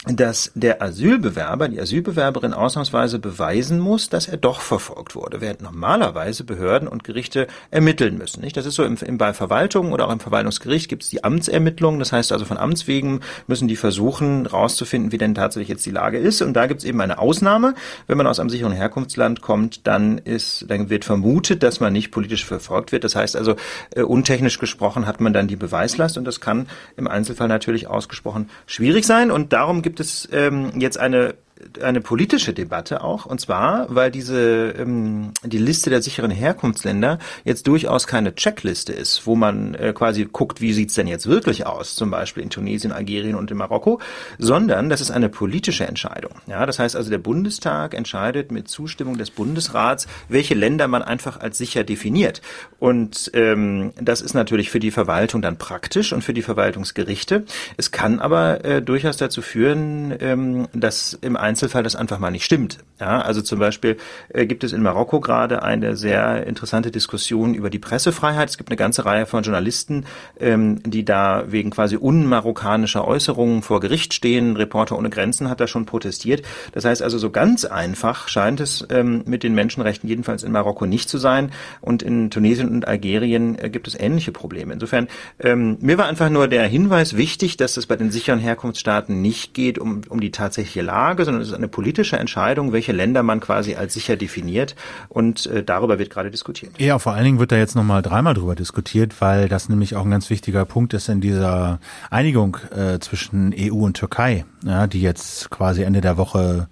dass 0.05 0.53
der 0.55 0.83
Asylbewerber, 0.83 1.69
die 1.69 1.81
Asylbewerberin 1.81 2.53
ausnahmsweise 2.53 3.19
beweisen 3.19 3.81
muss, 3.81 4.09
dass 4.09 4.29
er 4.29 4.37
doch 4.37 4.61
verfolgt 4.61 5.17
wurde, 5.17 5.41
während 5.41 5.63
normalerweise 5.63 6.45
Behörden 6.45 6.87
und 6.87 7.03
Gerichte 7.03 7.49
ermitteln 7.71 8.19
müssen. 8.19 8.41
Nicht? 8.41 8.57
Das 8.57 8.67
ist 8.67 8.75
so 8.75 8.85
im, 8.85 8.97
im, 9.05 9.19
bei 9.19 9.33
Verwaltung 9.33 9.93
oder 9.93 10.07
auch 10.07 10.13
im 10.13 10.21
Verwaltungsgericht 10.21 10.89
gibt 10.89 11.03
es 11.03 11.11
die 11.11 11.25
Amtsermittlung. 11.25 11.99
Das 11.99 12.13
heißt 12.13 12.31
also 12.31 12.45
von 12.45 12.57
Amts 12.57 12.87
wegen 12.87 13.21
müssen 13.47 13.69
die 13.69 13.77
versuchen, 13.77 14.47
rauszufinden, 14.47 15.11
wie 15.13 15.19
denn 15.19 15.35
tatsächlich 15.35 15.69
jetzt 15.69 15.87
die 15.87 15.91
Lage 15.91 16.19
ist. 16.19 16.41
Und 16.41 16.55
da 16.55 16.67
gibt 16.67 16.81
es 16.81 16.87
eben 16.87 17.01
eine 17.01 17.19
Ausnahme. 17.19 17.75
Wenn 18.07 18.19
man 18.19 18.27
aus 18.27 18.39
einem 18.39 18.51
sicheren 18.51 18.73
Herkunftsland 18.73 19.41
kommt, 19.41 19.87
dann 19.87 20.19
ist, 20.19 20.67
dann 20.69 20.89
wird 20.89 21.05
vermutet, 21.05 21.63
dass 21.63 21.81
man 21.81 21.93
nicht 21.93 22.13
politisch 22.13 22.45
verfolgt 22.45 22.93
wird. 22.93 23.03
Das 23.03 23.17
heißt 23.17 23.35
also, 23.35 23.57
äh, 23.95 24.03
untechnisch 24.03 24.59
gesprochen 24.59 25.07
hat 25.07 25.21
man 25.21 25.33
dann 25.33 25.49
die 25.49 25.57
Beweislast 25.57 26.17
und 26.17 26.25
das 26.25 26.41
kann 26.41 26.69
im 26.97 27.09
Einzelfall 27.09 27.49
natürlich 27.49 27.89
ausgesprochen 27.89 28.51
schwierig 28.67 29.05
sein. 29.05 29.33
Und 29.33 29.53
darum 29.53 29.83
gibt 29.87 30.01
es 30.01 30.29
ähm, 30.33 30.73
jetzt 30.81 30.99
eine 30.99 31.37
eine 31.83 32.01
politische 32.01 32.53
Debatte 32.53 33.03
auch, 33.03 33.27
und 33.27 33.41
zwar, 33.41 33.87
weil 33.95 34.11
diese 34.11 34.75
ähm, 34.79 35.33
die 35.43 35.59
Liste 35.59 35.91
der 35.91 36.03
sicheren 36.03 36.31
Herkunftsländer 36.31 37.19
jetzt 37.45 37.67
durchaus 37.67 38.07
keine 38.07 38.35
Checkliste 38.35 38.93
ist, 38.93 39.27
wo 39.27 39.37
man 39.37 39.75
äh, 39.75 39.93
quasi 39.95 40.27
guckt, 40.31 40.61
wie 40.61 40.73
sieht's 40.73 40.95
denn 40.95 41.07
jetzt 41.07 41.27
wirklich 41.27 41.67
aus, 41.67 41.95
zum 41.95 42.11
Beispiel 42.11 42.43
in 42.43 42.51
Tunesien, 42.51 42.93
Algerien 42.93 43.37
und 43.37 43.51
in 43.51 43.57
Marokko, 43.57 44.01
sondern 44.39 44.91
das 44.91 45.01
ist 45.01 45.11
eine 45.11 45.29
politische 45.29 45.87
Entscheidung. 45.87 46.33
Ja, 46.47 46.67
das 46.67 46.79
heißt 46.79 46.97
also, 46.97 47.11
der 47.11 47.19
Bundestag 47.19 47.95
entscheidet 47.95 48.53
mit 48.53 48.69
Zustimmung 48.69 49.17
des 49.17 49.31
Bundesrats, 49.31 50.07
welche 50.29 50.55
Länder 50.55 50.89
man 50.89 51.03
einfach 51.03 51.41
als 51.41 51.59
sicher 51.59 51.85
definiert. 51.85 52.43
Und 52.79 53.31
ähm, 53.35 53.93
das 54.01 54.21
ist 54.21 54.35
natürlich 54.35 54.71
für 54.71 54.81
die 54.81 54.91
Verwaltung 54.91 55.43
dann 55.43 55.57
praktisch 55.57 56.13
und 56.13 56.23
für 56.23 56.35
die 56.35 56.43
Verwaltungsgerichte. 56.43 57.45
Es 57.77 57.91
kann 57.93 58.19
aber 58.19 58.65
äh, 58.65 58.83
durchaus 58.83 59.17
dazu 59.17 59.41
führen, 59.41 60.15
ähm, 60.21 60.69
dass 60.73 61.19
im 61.21 61.37
Einzelfall 61.47 61.83
das 61.83 61.97
einfach 61.97 62.19
mal 62.19 62.31
nicht 62.31 62.45
stimmt. 62.45 62.79
Ja, 63.01 63.21
also 63.21 63.41
zum 63.43 63.59
Beispiel 63.59 63.97
äh, 64.29 64.47
gibt 64.47 64.65
es 64.65 64.73
in 64.73 64.83
Marokko 64.83 65.21
gerade 65.21 65.63
eine 65.63 65.97
sehr 65.97 66.47
interessante 66.47 66.91
Diskussion 66.91 67.55
über 67.55 67.71
die 67.71 67.79
Pressefreiheit. 67.79 68.49
Es 68.49 68.59
gibt 68.59 68.71
eine 68.71 68.77
ganze 68.77 69.05
Reihe 69.05 69.27
von 69.27 69.43
Journalisten, 69.43 70.07
ähm, 70.41 70.83
die 70.83 71.05
da 71.05 71.45
wegen 71.49 71.71
quasi 71.71 71.97
unmarokkanischer 71.97 73.07
Äußerungen 73.07 73.63
vor 73.63 73.81
Gericht 73.81 74.15
stehen. 74.15 74.57
Reporter 74.57 74.99
ohne 74.99 75.11
Grenzen 75.11 75.49
hat 75.49 75.61
da 75.61 75.67
schon 75.67 75.87
protestiert. 75.87 76.43
Das 76.73 76.85
heißt 76.85 77.03
also, 77.03 77.19
so 77.19 77.31
ganz 77.31 77.65
einfach 77.65 78.29
scheint 78.29 78.61
es 78.61 78.87
ähm, 78.91 79.23
mit 79.27 79.43
den 79.43 79.55
Menschenrechten 79.55 80.09
jedenfalls 80.09 80.43
in 80.43 80.53
Marokko 80.53 80.87
nicht 80.87 81.09
zu 81.09 81.19
sein. 81.19 81.53
Und 81.81 82.03
in 82.03 82.31
Tunesien 82.31 82.69
und 82.69 82.89
Algerien 82.89 83.59
äh, 83.59 83.71
gibt 83.71 83.87
es 83.89 83.99
ähnliche 83.99 84.33
Probleme. 84.33 84.73
Insofern, 84.73 85.09
ähm, 85.39 85.77
mir 85.81 85.99
war 85.99 86.07
einfach 86.07 86.31
nur 86.31 86.49
der 86.49 86.67
Hinweis 86.67 87.17
wichtig, 87.17 87.57
dass 87.57 87.77
es 87.77 87.87
bei 87.87 87.97
den 87.97 88.11
sicheren 88.11 88.41
Herkunftsstaaten 88.41 89.21
nicht 89.23 89.55
geht 89.55 89.79
um, 89.79 90.01
um 90.09 90.21
die 90.21 90.31
tatsächliche 90.31 90.83
Lage, 90.83 91.25
sondern 91.25 91.36
es 91.41 91.49
ist 91.49 91.55
eine 91.55 91.69
politische 91.69 92.19
Entscheidung, 92.19 92.73
welche 92.73 92.93
Länder 92.93 93.23
man 93.23 93.41
quasi 93.41 93.75
als 93.75 93.95
sicher 93.95 94.17
definiert. 94.17 94.75
Und 95.09 95.47
äh, 95.47 95.63
darüber 95.63 95.99
wird 95.99 96.11
gerade 96.11 96.31
diskutiert. 96.31 96.73
Ja, 96.79 96.99
vor 96.99 97.13
allen 97.13 97.25
Dingen 97.25 97.39
wird 97.39 97.53
da 97.53 97.57
jetzt 97.57 97.77
nochmal 97.77 98.03
dreimal 98.03 98.35
drüber 98.35 98.55
diskutiert, 98.55 99.21
weil 99.21 99.49
das 99.49 99.69
nämlich 99.69 99.97
auch 99.97 100.05
ein 100.05 100.11
ganz 100.11 100.31
wichtiger 100.31 100.65
Punkt 100.65 100.95
ist 100.95 101.09
in 101.09 101.21
dieser 101.21 101.81
Einigung 102.11 102.59
äh, 102.75 102.99
zwischen 102.99 103.55
EU 103.57 103.85
und 103.85 103.97
Türkei, 103.97 104.45
ja, 104.65 104.87
die 104.87 105.01
jetzt 105.01 105.51
quasi 105.51 105.83
Ende 105.83 106.01
der 106.01 106.17
Woche 106.17 106.69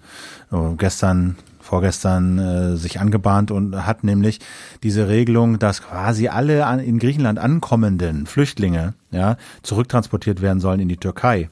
äh, 0.51 0.57
gestern 0.77 1.37
vorgestern 1.65 2.37
äh, 2.37 2.77
sich 2.77 2.99
angebahnt 2.99 3.51
und 3.51 3.85
hat 3.85 4.03
nämlich 4.03 4.39
diese 4.83 5.07
Regelung, 5.09 5.59
dass 5.59 5.81
quasi 5.81 6.27
alle 6.27 6.65
an, 6.67 6.79
in 6.79 6.99
Griechenland 6.99 7.39
ankommenden 7.39 8.27
Flüchtlinge 8.27 8.93
ja, 9.11 9.37
zurücktransportiert 9.63 10.41
werden 10.41 10.59
sollen 10.59 10.79
in 10.79 10.87
die 10.87 10.97
Türkei 10.97 11.49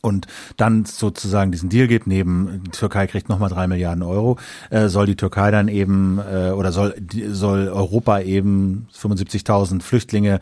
und 0.00 0.26
dann 0.56 0.84
sozusagen 0.84 1.52
diesen 1.52 1.68
Deal 1.68 1.88
gibt, 1.88 2.06
neben 2.06 2.62
die 2.64 2.70
Türkei 2.70 3.06
kriegt 3.06 3.28
nochmal 3.28 3.50
drei 3.50 3.66
Milliarden 3.66 4.02
Euro, 4.02 4.38
äh, 4.70 4.88
soll 4.88 5.06
die 5.06 5.16
Türkei 5.16 5.50
dann 5.50 5.68
eben 5.68 6.18
äh, 6.18 6.50
oder 6.50 6.72
soll 6.72 6.94
soll 7.28 7.68
Europa 7.68 8.20
eben 8.20 8.88
75.000 8.96 9.82
Flüchtlinge 9.82 10.40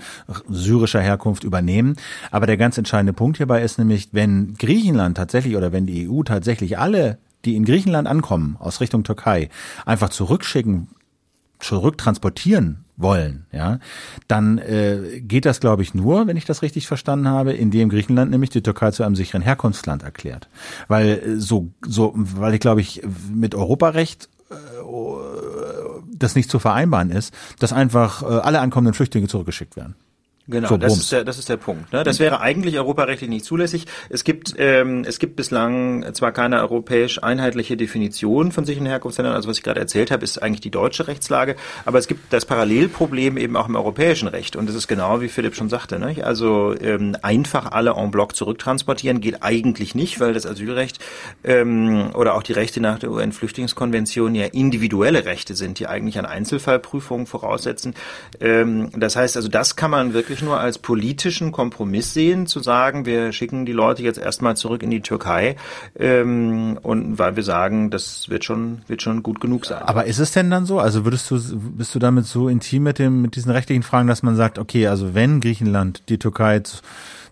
syrischer 0.49 1.01
Herkunft 1.01 1.45
übernehmen. 1.45 1.97
Aber 2.31 2.47
der 2.47 2.57
ganz 2.57 2.79
entscheidende 2.79 3.13
Punkt 3.13 3.39
hierbei 3.39 3.63
ist 3.63 3.79
nämlich, 3.79 4.09
wenn 4.13 4.55
Griechenland 4.55 5.17
tatsächlich 5.17 5.57
oder 5.57 5.73
wenn 5.73 5.87
die 5.87 6.09
EU 6.09 6.23
tatsächlich 6.23 6.79
alle 6.79 7.19
die 7.45 7.57
in 7.57 7.65
Griechenland 7.65 8.07
ankommen 8.07 8.57
aus 8.59 8.81
Richtung 8.81 9.03
Türkei 9.03 9.49
einfach 9.87 10.11
zurückschicken 10.11 10.89
zurücktransportieren 11.61 12.85
wollen, 12.97 13.47
ja, 13.53 13.79
dann 14.29 14.59
äh, 14.59 15.21
geht 15.21 15.47
das, 15.47 15.61
glaube 15.61 15.83
ich, 15.83 15.95
nur, 15.95 16.27
wenn 16.27 16.37
ich 16.37 16.45
das 16.45 16.63
richtig 16.63 16.87
verstanden 16.87 17.29
habe, 17.29 17.53
indem 17.53 17.89
Griechenland 17.89 18.31
nämlich 18.31 18.51
die 18.51 18.63
Türkei 18.63 18.91
zu 18.91 19.03
einem 19.03 19.17
sicheren 19.17 19.43
Herkunftsland 19.43 20.03
erklärt. 20.03 20.49
Weil 20.89 21.09
äh, 21.09 21.37
so, 21.37 21.69
so, 21.81 22.13
weil 22.15 22.55
ich 22.55 22.61
glaube 22.61 22.81
ich 22.81 23.03
mit 23.33 23.55
Europarecht 23.55 24.29
äh, 24.51 24.55
das 26.13 26.35
nicht 26.35 26.51
zu 26.51 26.59
vereinbaren 26.59 27.11
ist, 27.11 27.35
dass 27.59 27.73
einfach 27.73 28.23
äh, 28.23 28.27
alle 28.27 28.61
ankommenden 28.61 28.95
Flüchtlinge 28.95 29.29
zurückgeschickt 29.29 29.77
werden. 29.77 29.95
Genau, 30.51 30.69
so, 30.69 30.77
das, 30.77 30.97
ist 30.97 31.13
der, 31.13 31.25
das 31.25 31.39
ist 31.39 31.49
der 31.49 31.57
Punkt. 31.57 31.93
Ne? 31.93 32.03
Das 32.03 32.19
wäre 32.19 32.41
eigentlich 32.41 32.77
europarechtlich 32.77 33.31
nicht 33.31 33.45
zulässig. 33.45 33.87
Es 34.09 34.25
gibt, 34.25 34.55
ähm, 34.59 35.05
es 35.07 35.21
gibt 35.21 35.37
bislang 35.37 36.13
zwar 36.13 36.33
keine 36.33 36.61
europäisch 36.61 37.23
einheitliche 37.23 37.77
Definition 37.77 38.51
von 38.51 38.65
sicheren 38.65 38.87
Herkunftsländern, 38.87 39.35
also 39.35 39.49
was 39.49 39.59
ich 39.59 39.63
gerade 39.63 39.79
erzählt 39.79 40.11
habe, 40.11 40.25
ist 40.25 40.43
eigentlich 40.43 40.61
die 40.61 40.73
deutsche 40.73 41.07
Rechtslage, 41.07 41.55
aber 41.85 41.99
es 41.99 42.09
gibt 42.09 42.33
das 42.33 42.47
Parallelproblem 42.47 43.37
eben 43.37 43.57
auch 43.57 43.69
im 43.69 43.77
europäischen 43.77 44.27
Recht 44.27 44.57
und 44.57 44.69
das 44.69 44.75
ist 44.75 44.89
genau 44.89 45.21
wie 45.21 45.29
Philipp 45.29 45.55
schon 45.55 45.69
sagte. 45.69 46.01
Ne? 46.01 46.17
Also 46.25 46.75
ähm, 46.81 47.17
einfach 47.23 47.71
alle 47.71 47.93
en 47.93 48.11
bloc 48.11 48.35
zurücktransportieren 48.35 49.21
geht 49.21 49.43
eigentlich 49.43 49.95
nicht, 49.95 50.19
weil 50.19 50.35
das 50.35 50.47
Asylrecht 50.47 50.99
ähm, 51.45 52.11
oder 52.15 52.35
auch 52.35 52.43
die 52.43 52.55
Rechte 52.55 52.81
nach 52.81 52.99
der 52.99 53.13
UN-Flüchtlingskonvention 53.13 54.35
ja 54.35 54.47
individuelle 54.47 55.25
Rechte 55.25 55.55
sind, 55.55 55.79
die 55.79 55.87
eigentlich 55.87 56.19
an 56.19 56.27
Einzelfallprüfungen 56.27 57.27
voraussetzen. 57.27 57.95
Ähm, 58.41 58.91
das 58.97 59.15
heißt 59.15 59.37
also, 59.37 59.49
das 59.49 59.77
kann 59.77 59.93
man 59.93 60.13
wirklich 60.13 60.40
wirklich 60.41 60.43
nur 60.43 60.61
als 60.61 60.79
politischen 60.79 61.53
Kompromiss 61.53 62.15
sehen, 62.15 62.47
zu 62.47 62.61
sagen, 62.61 63.07
wir 63.07 63.33
schicken 63.33 63.67
die 63.67 63.73
Leute 63.73 64.03
jetzt 64.03 64.19
erstmal 64.19 64.57
zurück 64.57 64.83
in 64.83 64.91
die 64.91 65.01
Türkei 65.01 65.57
ähm, 65.99 66.79
und 66.83 67.19
weil 67.19 67.37
wir 67.37 67.43
sagen, 67.43 67.91
das 67.91 68.29
wird 68.29 68.45
schon, 68.45 68.83
wird 68.87 69.03
schon 69.03 69.23
gut 69.23 69.41
genug 69.41 69.67
sein. 69.67 69.83
Aber 69.83 70.07
ist 70.07 70.19
es 70.19 70.33
denn 70.33 70.51
dann 70.51 70.67
so? 70.67 70.79
Also 70.79 71.05
würdest 71.05 71.31
du, 71.31 71.39
bist 71.77 71.95
du 71.95 71.99
damit 71.99 72.27
so 72.27 72.49
intim 72.49 72.85
mit 72.85 72.99
dem, 72.99 73.23
mit 73.23 73.37
diesen 73.37 73.51
rechtlichen 73.51 73.83
Fragen, 73.83 74.09
dass 74.09 74.23
man 74.23 74.37
sagt, 74.37 74.59
okay, 74.59 74.87
also 74.87 75.15
wenn 75.15 75.41
Griechenland 75.41 76.03
die 76.09 76.19
Türkei 76.19 76.61
zu, 76.61 76.79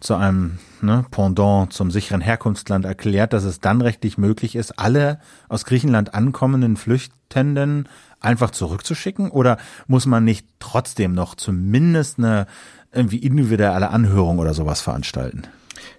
zu 0.00 0.14
einem 0.14 0.58
ne, 0.80 1.04
Pendant 1.10 1.72
zum 1.72 1.90
sicheren 1.90 2.20
Herkunftsland 2.20 2.84
erklärt, 2.84 3.32
dass 3.32 3.44
es 3.44 3.60
dann 3.60 3.80
rechtlich 3.80 4.18
möglich 4.18 4.54
ist, 4.54 4.78
alle 4.78 5.20
aus 5.48 5.64
Griechenland 5.64 6.14
ankommenden 6.14 6.76
Flüchtenden 6.76 7.88
einfach 8.20 8.50
zurückzuschicken? 8.50 9.30
Oder 9.30 9.58
muss 9.86 10.06
man 10.06 10.24
nicht 10.24 10.46
trotzdem 10.58 11.14
noch 11.14 11.34
zumindest 11.34 12.18
eine 12.18 12.46
irgendwie 12.92 13.18
individuelle 13.18 13.90
Anhörung 13.90 14.38
oder 14.38 14.54
sowas 14.54 14.80
veranstalten? 14.80 15.42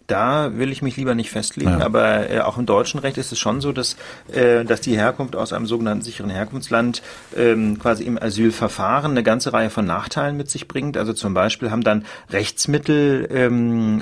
Da 0.07 0.57
will 0.57 0.71
ich 0.71 0.81
mich 0.81 0.97
lieber 0.97 1.13
nicht 1.13 1.29
festlegen, 1.29 1.79
ja. 1.79 1.85
aber 1.85 2.31
äh, 2.31 2.39
auch 2.39 2.57
im 2.57 2.65
deutschen 2.65 2.99
Recht 2.99 3.19
ist 3.19 3.31
es 3.31 3.37
schon 3.37 3.61
so, 3.61 3.71
dass, 3.71 3.95
äh, 4.33 4.65
dass 4.65 4.81
die 4.81 4.97
Herkunft 4.97 5.35
aus 5.35 5.53
einem 5.53 5.67
sogenannten 5.67 6.03
sicheren 6.03 6.31
Herkunftsland 6.31 7.03
ähm, 7.37 7.77
quasi 7.77 8.05
im 8.05 8.21
Asylverfahren 8.21 9.11
eine 9.11 9.21
ganze 9.21 9.53
Reihe 9.53 9.69
von 9.69 9.85
Nachteilen 9.85 10.35
mit 10.35 10.49
sich 10.49 10.67
bringt. 10.67 10.97
Also 10.97 11.13
zum 11.13 11.35
Beispiel 11.35 11.69
haben 11.69 11.83
dann 11.83 12.05
Rechtsmittel 12.31 13.27
ähm, 13.31 14.01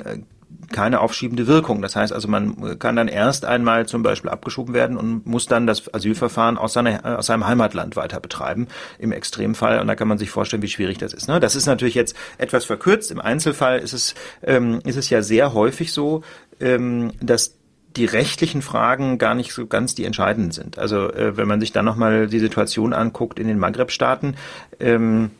keine 0.70 1.00
aufschiebende 1.00 1.46
Wirkung. 1.46 1.82
Das 1.82 1.96
heißt 1.96 2.12
also, 2.12 2.28
man 2.28 2.78
kann 2.78 2.96
dann 2.96 3.08
erst 3.08 3.44
einmal 3.44 3.86
zum 3.86 4.02
Beispiel 4.02 4.30
abgeschoben 4.30 4.74
werden 4.74 4.96
und 4.96 5.26
muss 5.26 5.46
dann 5.46 5.66
das 5.66 5.92
Asylverfahren 5.92 6.58
aus, 6.58 6.72
seiner, 6.72 7.18
aus 7.18 7.26
seinem 7.26 7.46
Heimatland 7.46 7.96
weiter 7.96 8.20
betreiben, 8.20 8.68
im 8.98 9.12
Extremfall. 9.12 9.80
Und 9.80 9.86
da 9.86 9.94
kann 9.94 10.08
man 10.08 10.18
sich 10.18 10.30
vorstellen, 10.30 10.62
wie 10.62 10.68
schwierig 10.68 10.98
das 10.98 11.12
ist. 11.12 11.28
Ne? 11.28 11.40
Das 11.40 11.56
ist 11.56 11.66
natürlich 11.66 11.94
jetzt 11.94 12.14
etwas 12.36 12.64
verkürzt. 12.64 13.10
Im 13.10 13.20
Einzelfall 13.20 13.78
ist 13.78 13.92
es, 13.92 14.14
ähm, 14.42 14.80
ist 14.84 14.96
es 14.96 15.10
ja 15.10 15.22
sehr 15.22 15.54
häufig 15.54 15.92
so, 15.92 16.22
ähm, 16.60 17.12
dass 17.20 17.54
die 17.96 18.04
rechtlichen 18.04 18.62
Fragen 18.62 19.18
gar 19.18 19.34
nicht 19.34 19.52
so 19.52 19.66
ganz 19.66 19.94
die 19.94 20.04
entscheidenden 20.04 20.52
sind. 20.52 20.78
Also 20.78 21.10
äh, 21.12 21.36
wenn 21.36 21.48
man 21.48 21.60
sich 21.60 21.72
dann 21.72 21.84
nochmal 21.84 22.28
die 22.28 22.38
Situation 22.38 22.92
anguckt 22.92 23.38
in 23.38 23.48
den 23.48 23.58
Maghreb-Staaten, 23.58 24.36
ähm, 24.78 25.30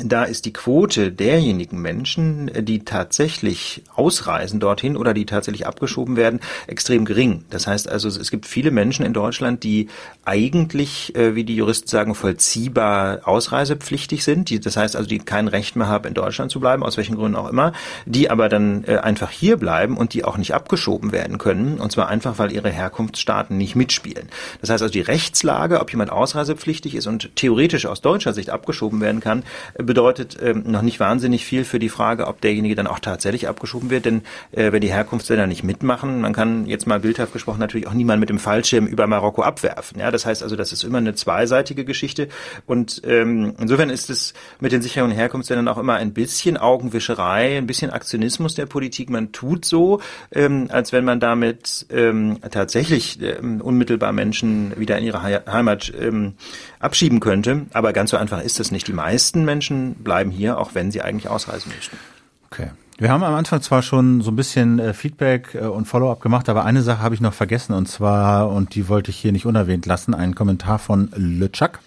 da 0.00 0.24
ist 0.24 0.46
die 0.46 0.54
Quote 0.54 1.12
derjenigen 1.12 1.82
Menschen, 1.82 2.50
die 2.64 2.82
tatsächlich 2.84 3.82
ausreisen 3.94 4.58
dorthin 4.58 4.96
oder 4.96 5.12
die 5.12 5.26
tatsächlich 5.26 5.66
abgeschoben 5.66 6.16
werden, 6.16 6.40
extrem 6.66 7.04
gering. 7.04 7.44
Das 7.50 7.66
heißt 7.66 7.90
also, 7.90 8.08
es 8.08 8.30
gibt 8.30 8.46
viele 8.46 8.70
Menschen 8.70 9.04
in 9.04 9.12
Deutschland, 9.12 9.62
die 9.64 9.88
eigentlich, 10.24 11.14
äh, 11.14 11.34
wie 11.34 11.44
die 11.44 11.56
Juristen 11.56 11.88
sagen, 11.88 12.14
vollziehbar 12.14 13.20
ausreisepflichtig 13.24 14.24
sind. 14.24 14.64
Das 14.64 14.78
heißt 14.78 14.96
also, 14.96 15.06
die 15.06 15.18
kein 15.18 15.46
Recht 15.46 15.76
mehr 15.76 15.88
haben, 15.88 16.08
in 16.08 16.14
Deutschland 16.14 16.50
zu 16.50 16.60
bleiben, 16.60 16.82
aus 16.82 16.96
welchen 16.96 17.16
Gründen 17.16 17.36
auch 17.36 17.50
immer, 17.50 17.72
die 18.06 18.30
aber 18.30 18.48
dann 18.48 18.84
äh, 18.84 18.96
einfach 18.96 19.30
hier 19.30 19.58
bleiben 19.58 19.98
und 19.98 20.14
die 20.14 20.24
auch 20.24 20.38
nicht 20.38 20.54
abgeschoben 20.54 21.12
werden 21.12 21.36
können. 21.36 21.78
Und 21.78 21.92
zwar 21.92 22.08
einfach, 22.08 22.38
weil 22.38 22.52
ihre 22.52 22.70
Herkunftsstaaten 22.70 23.58
nicht 23.58 23.76
mitspielen. 23.76 24.28
Das 24.62 24.70
heißt 24.70 24.82
also, 24.82 24.92
die 24.92 25.00
Rechtslage, 25.00 25.80
ob 25.80 25.90
jemand 25.90 26.10
ausreisepflichtig 26.10 26.94
ist 26.94 27.06
und 27.06 27.36
theoretisch 27.36 27.84
aus 27.84 28.00
deutscher 28.00 28.32
Sicht 28.32 28.48
abgeschoben 28.48 29.02
werden 29.02 29.20
kann, 29.20 29.44
bedeutet 29.82 30.38
ähm, 30.42 30.64
noch 30.66 30.82
nicht 30.82 31.00
wahnsinnig 31.00 31.44
viel 31.44 31.64
für 31.64 31.78
die 31.78 31.88
Frage, 31.88 32.26
ob 32.26 32.40
derjenige 32.40 32.74
dann 32.74 32.86
auch 32.86 32.98
tatsächlich 32.98 33.48
abgeschoben 33.48 33.90
wird. 33.90 34.04
Denn 34.04 34.22
äh, 34.52 34.72
wenn 34.72 34.80
die 34.80 34.92
Herkunftsländer 34.92 35.46
nicht 35.46 35.64
mitmachen, 35.64 36.20
man 36.20 36.32
kann 36.32 36.66
jetzt 36.66 36.86
mal 36.86 37.00
bildhaft 37.00 37.32
gesprochen 37.32 37.60
natürlich 37.60 37.86
auch 37.86 37.94
niemand 37.94 38.20
mit 38.20 38.28
dem 38.28 38.38
Fallschirm 38.38 38.86
über 38.86 39.06
Marokko 39.06 39.42
abwerfen. 39.42 40.00
Ja, 40.00 40.10
das 40.10 40.26
heißt 40.26 40.42
also, 40.42 40.56
das 40.56 40.72
ist 40.72 40.84
immer 40.84 40.98
eine 40.98 41.14
zweiseitige 41.14 41.84
Geschichte. 41.84 42.28
Und 42.66 43.02
ähm, 43.04 43.54
insofern 43.58 43.90
ist 43.90 44.10
es 44.10 44.34
mit 44.60 44.72
den 44.72 44.82
sicheren 44.82 45.10
Herkunftsländern 45.10 45.68
auch 45.68 45.78
immer 45.78 45.94
ein 45.94 46.12
bisschen 46.12 46.56
Augenwischerei, 46.56 47.56
ein 47.56 47.66
bisschen 47.66 47.90
Aktionismus 47.90 48.54
der 48.54 48.66
Politik. 48.66 49.10
Man 49.10 49.32
tut 49.32 49.64
so, 49.64 50.00
ähm, 50.32 50.68
als 50.70 50.92
wenn 50.92 51.04
man 51.04 51.20
damit 51.20 51.86
ähm, 51.90 52.38
tatsächlich 52.50 53.20
ähm, 53.22 53.60
unmittelbar 53.60 54.12
Menschen 54.12 54.78
wieder 54.78 54.98
in 54.98 55.04
ihre 55.04 55.22
Heimat 55.22 55.92
ähm, 55.98 56.34
abschieben 56.78 57.20
könnte. 57.20 57.66
Aber 57.72 57.92
ganz 57.92 58.10
so 58.10 58.16
einfach 58.16 58.42
ist 58.42 58.60
es 58.60 58.70
nicht. 58.70 58.88
Die 58.88 58.92
meisten 58.92 59.44
Menschen 59.44 59.71
bleiben 59.94 60.30
hier, 60.30 60.58
auch 60.58 60.74
wenn 60.74 60.90
sie 60.90 61.02
eigentlich 61.02 61.28
ausreisen 61.28 61.72
möchten. 61.74 61.96
Okay. 62.50 62.70
Wir 62.98 63.10
haben 63.10 63.24
am 63.24 63.34
Anfang 63.34 63.60
zwar 63.62 63.82
schon 63.82 64.20
so 64.20 64.30
ein 64.30 64.36
bisschen 64.36 64.78
äh, 64.78 64.94
Feedback 64.94 65.54
äh, 65.54 65.64
und 65.64 65.86
Follow-up 65.86 66.20
gemacht, 66.20 66.48
aber 66.48 66.64
eine 66.64 66.82
Sache 66.82 67.02
habe 67.02 67.14
ich 67.14 67.20
noch 67.20 67.32
vergessen 67.32 67.72
und 67.72 67.88
zwar, 67.88 68.50
und 68.50 68.74
die 68.74 68.88
wollte 68.88 69.10
ich 69.10 69.16
hier 69.16 69.32
nicht 69.32 69.46
unerwähnt 69.46 69.86
lassen, 69.86 70.14
einen 70.14 70.34
Kommentar 70.34 70.78
von 70.78 71.10
LeChuck 71.16 71.80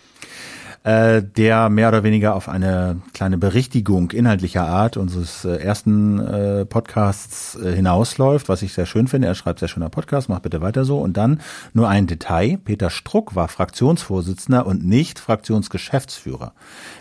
äh, 0.86 1.24
der 1.24 1.70
mehr 1.70 1.88
oder 1.88 2.04
weniger 2.04 2.36
auf 2.36 2.48
eine 2.48 3.02
kleine 3.14 3.40
Berichtigung 3.40 4.12
inhaltlicher 4.12 4.68
Art 4.68 4.98
unseres 4.98 5.44
äh, 5.44 5.56
ersten 5.56 6.20
äh, 6.20 6.66
Podcasts 6.66 7.56
äh, 7.56 7.74
hinausläuft, 7.76 8.50
was 8.50 8.62
ich 8.62 8.74
sehr 8.74 8.86
schön 8.86 9.08
finde. 9.08 9.28
Er 9.28 9.34
schreibt 9.34 9.60
sehr 9.60 9.68
schöner 9.68 9.90
Podcast, 9.90 10.30
macht 10.30 10.44
bitte 10.44 10.62
weiter 10.62 10.86
so. 10.86 11.00
Und 11.00 11.18
dann 11.18 11.42
nur 11.74 11.90
ein 11.90 12.06
Detail. 12.06 12.60
Peter 12.64 12.92
Struck 12.92 13.36
war 13.36 13.48
Fraktionsvorsitzender 13.48 14.68
und 14.68 14.86
nicht 14.86 15.18
Fraktionsgeschäftsführer. 15.18 16.54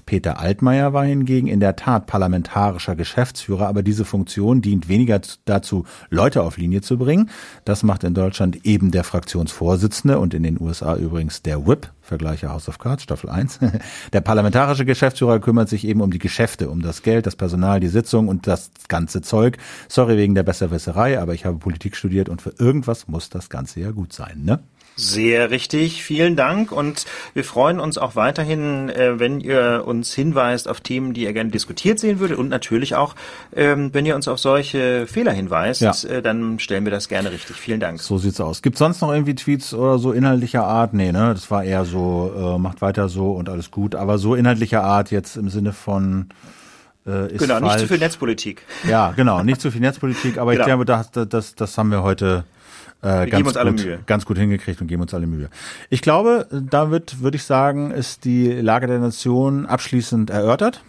Peter 0.06 0.40
Altmaier 0.40 0.94
war 0.94 1.04
hingegen 1.04 1.46
in 1.46 1.60
der 1.60 1.76
Tat 1.76 2.06
parlamentarischer 2.06 2.96
Geschäftsführer, 2.96 3.68
aber 3.68 3.82
diese 3.82 4.06
Funktion 4.06 4.62
dient 4.62 4.88
weniger 4.88 5.20
dazu, 5.44 5.84
Leute 6.08 6.42
auf 6.42 6.56
Linie 6.56 6.80
zu 6.80 6.96
bringen. 6.96 7.28
Das 7.66 7.82
macht 7.82 8.02
in 8.04 8.14
Deutschland 8.14 8.64
eben 8.64 8.92
der 8.92 9.04
Fraktionsvorsitzende 9.04 10.18
und 10.18 10.32
in 10.32 10.42
den 10.42 10.58
USA 10.58 10.96
übrigens 10.96 11.42
der 11.42 11.66
Whip, 11.66 11.92
Vergleiche 12.04 12.50
House 12.50 12.68
of 12.68 12.78
Cards, 12.78 13.02
Staffel 13.02 13.30
1. 13.30 13.60
Der 14.12 14.20
parlamentarische 14.20 14.84
Geschäftsführer 14.84 15.40
kümmert 15.40 15.70
sich 15.70 15.86
eben 15.86 16.02
um 16.02 16.10
die 16.10 16.18
Geschäfte, 16.18 16.68
um 16.68 16.82
das 16.82 17.02
Geld, 17.02 17.26
das 17.26 17.34
Personal, 17.34 17.80
die 17.80 17.88
Sitzung 17.88 18.28
und 18.28 18.46
das 18.46 18.70
ganze 18.88 19.22
Zeug. 19.22 19.56
Sorry 19.88 20.18
wegen 20.18 20.34
der 20.34 20.42
Besserwisserei, 20.42 21.18
aber 21.18 21.32
ich 21.32 21.46
habe 21.46 21.56
Politik 21.56 21.96
studiert 21.96 22.28
und 22.28 22.42
für 22.42 22.54
irgendwas 22.58 23.08
muss 23.08 23.30
das 23.30 23.48
Ganze 23.48 23.80
ja 23.80 23.90
gut 23.90 24.12
sein, 24.12 24.42
ne? 24.44 24.60
Sehr 24.96 25.50
richtig, 25.50 26.04
vielen 26.04 26.36
Dank 26.36 26.70
und 26.70 27.04
wir 27.34 27.42
freuen 27.42 27.80
uns 27.80 27.98
auch 27.98 28.14
weiterhin, 28.14 28.88
äh, 28.90 29.18
wenn 29.18 29.40
ihr 29.40 29.82
uns 29.86 30.14
hinweist 30.14 30.68
auf 30.68 30.80
Themen, 30.80 31.14
die 31.14 31.24
ihr 31.24 31.32
gerne 31.32 31.50
diskutiert 31.50 31.98
sehen 31.98 32.20
würdet 32.20 32.38
und 32.38 32.48
natürlich 32.48 32.94
auch, 32.94 33.16
ähm, 33.56 33.90
wenn 33.92 34.06
ihr 34.06 34.14
uns 34.14 34.28
auf 34.28 34.38
solche 34.38 35.08
Fehler 35.08 35.32
hinweist, 35.32 35.80
ja. 35.80 35.92
äh, 36.08 36.22
dann 36.22 36.60
stellen 36.60 36.84
wir 36.84 36.92
das 36.92 37.08
gerne 37.08 37.32
richtig. 37.32 37.56
Vielen 37.56 37.80
Dank. 37.80 38.00
So 38.00 38.18
sieht's 38.18 38.40
aus. 38.40 38.62
Gibt 38.62 38.78
sonst 38.78 39.00
noch 39.00 39.10
irgendwie 39.10 39.34
Tweets 39.34 39.74
oder 39.74 39.98
so 39.98 40.12
inhaltlicher 40.12 40.64
Art? 40.64 40.94
Nee, 40.94 41.10
ne? 41.10 41.32
Das 41.34 41.50
war 41.50 41.64
eher 41.64 41.84
so, 41.84 42.32
äh, 42.36 42.58
macht 42.58 42.80
weiter 42.80 43.08
so 43.08 43.32
und 43.32 43.48
alles 43.48 43.72
gut. 43.72 43.96
Aber 43.96 44.18
so 44.18 44.36
inhaltlicher 44.36 44.84
Art 44.84 45.10
jetzt 45.10 45.36
im 45.36 45.48
Sinne 45.48 45.72
von 45.72 46.28
äh, 47.04 47.32
ist 47.32 47.40
Genau, 47.40 47.58
falsch. 47.58 47.64
nicht 47.64 47.78
zu 47.80 47.88
viel 47.88 47.98
Netzpolitik. 47.98 48.62
Ja, 48.88 49.10
genau, 49.10 49.42
nicht 49.42 49.60
zu 49.60 49.72
viel 49.72 49.80
Netzpolitik, 49.80 50.38
aber 50.38 50.52
genau. 50.52 50.62
ich 50.62 50.66
glaube, 50.66 50.84
das, 50.84 51.10
das, 51.28 51.54
das 51.56 51.78
haben 51.78 51.90
wir 51.90 52.04
heute 52.04 52.44
äh, 53.04 53.26
ganz, 53.26 53.54
gut, 53.54 54.06
ganz 54.06 54.24
gut 54.24 54.38
hingekriegt 54.38 54.80
und 54.80 54.86
geben 54.86 55.02
uns 55.02 55.12
alle 55.12 55.26
Mühe. 55.26 55.50
Ich 55.90 56.00
glaube, 56.00 56.48
damit 56.50 57.20
würde 57.20 57.36
ich 57.36 57.44
sagen, 57.44 57.90
ist 57.90 58.24
die 58.24 58.50
Lage 58.50 58.86
der 58.86 58.98
Nation 58.98 59.66
abschließend 59.66 60.30
erörtert. 60.30 60.82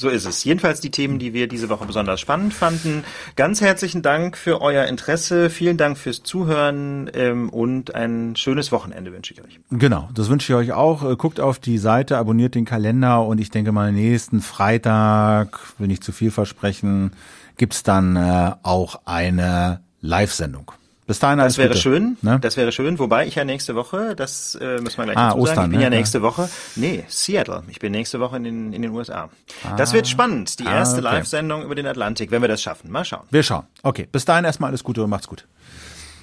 So 0.00 0.08
ist 0.08 0.24
es. 0.24 0.44
Jedenfalls 0.44 0.80
die 0.80 0.90
Themen, 0.90 1.18
die 1.18 1.34
wir 1.34 1.46
diese 1.46 1.68
Woche 1.68 1.84
besonders 1.84 2.20
spannend 2.20 2.54
fanden. 2.54 3.04
Ganz 3.36 3.60
herzlichen 3.60 4.00
Dank 4.00 4.38
für 4.38 4.62
euer 4.62 4.86
Interesse. 4.86 5.50
Vielen 5.50 5.76
Dank 5.76 5.98
fürs 5.98 6.22
Zuhören 6.22 7.10
ähm, 7.12 7.50
und 7.50 7.94
ein 7.94 8.34
schönes 8.34 8.72
Wochenende 8.72 9.12
wünsche 9.12 9.34
ich 9.34 9.42
euch. 9.42 9.60
Genau, 9.70 10.08
das 10.14 10.30
wünsche 10.30 10.50
ich 10.50 10.56
euch 10.56 10.72
auch. 10.72 11.02
Äh, 11.04 11.16
guckt 11.16 11.38
auf 11.38 11.58
die 11.58 11.76
Seite, 11.76 12.16
abonniert 12.16 12.54
den 12.54 12.64
Kalender 12.64 13.26
und 13.26 13.42
ich 13.42 13.50
denke 13.50 13.72
mal 13.72 13.92
nächsten 13.92 14.40
Freitag, 14.40 15.60
will 15.76 15.88
nicht 15.88 16.02
zu 16.02 16.12
viel 16.12 16.30
versprechen, 16.30 17.10
gibt's 17.58 17.82
dann 17.82 18.16
äh, 18.16 18.52
auch 18.62 19.02
eine 19.04 19.82
Live-Sendung. 20.00 20.72
Bis 21.10 21.18
dahin 21.18 21.40
alles 21.40 21.54
Das 21.54 21.58
wäre 21.58 21.68
Gute. 21.70 21.80
schön. 21.80 22.16
Ne? 22.22 22.38
Das 22.40 22.56
wäre 22.56 22.70
schön. 22.70 23.00
Wobei 23.00 23.26
ich 23.26 23.34
ja 23.34 23.44
nächste 23.44 23.74
Woche, 23.74 24.14
das 24.14 24.54
äh, 24.54 24.80
müssen 24.80 24.96
wir 24.96 25.06
gleich 25.06 25.16
ah, 25.16 25.30
dazu 25.30 25.40
Ostern, 25.40 25.56
sagen. 25.56 25.66
Ich 25.66 25.70
bin 25.72 25.78
ne? 25.78 25.82
ja 25.82 25.90
nächste 25.90 26.22
Woche. 26.22 26.48
Nee, 26.76 27.04
Seattle. 27.08 27.64
Ich 27.66 27.80
bin 27.80 27.90
nächste 27.90 28.20
Woche 28.20 28.36
in 28.36 28.44
den, 28.44 28.72
in 28.72 28.80
den 28.80 28.92
USA. 28.92 29.28
Ah, 29.64 29.74
das 29.74 29.92
wird 29.92 30.06
spannend. 30.06 30.60
Die 30.60 30.68
ah, 30.68 30.72
erste 30.76 30.98
okay. 30.98 31.16
Live-Sendung 31.16 31.64
über 31.64 31.74
den 31.74 31.88
Atlantik, 31.88 32.30
wenn 32.30 32.42
wir 32.42 32.48
das 32.48 32.62
schaffen. 32.62 32.92
Mal 32.92 33.04
schauen. 33.04 33.26
Wir 33.28 33.42
schauen. 33.42 33.64
Okay. 33.82 34.06
Bis 34.12 34.24
dahin 34.24 34.44
erstmal 34.44 34.68
alles 34.68 34.84
Gute 34.84 35.02
und 35.02 35.10
macht's 35.10 35.26
gut. 35.26 35.48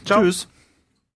Ciao. 0.06 0.22
Tschüss. 0.22 0.48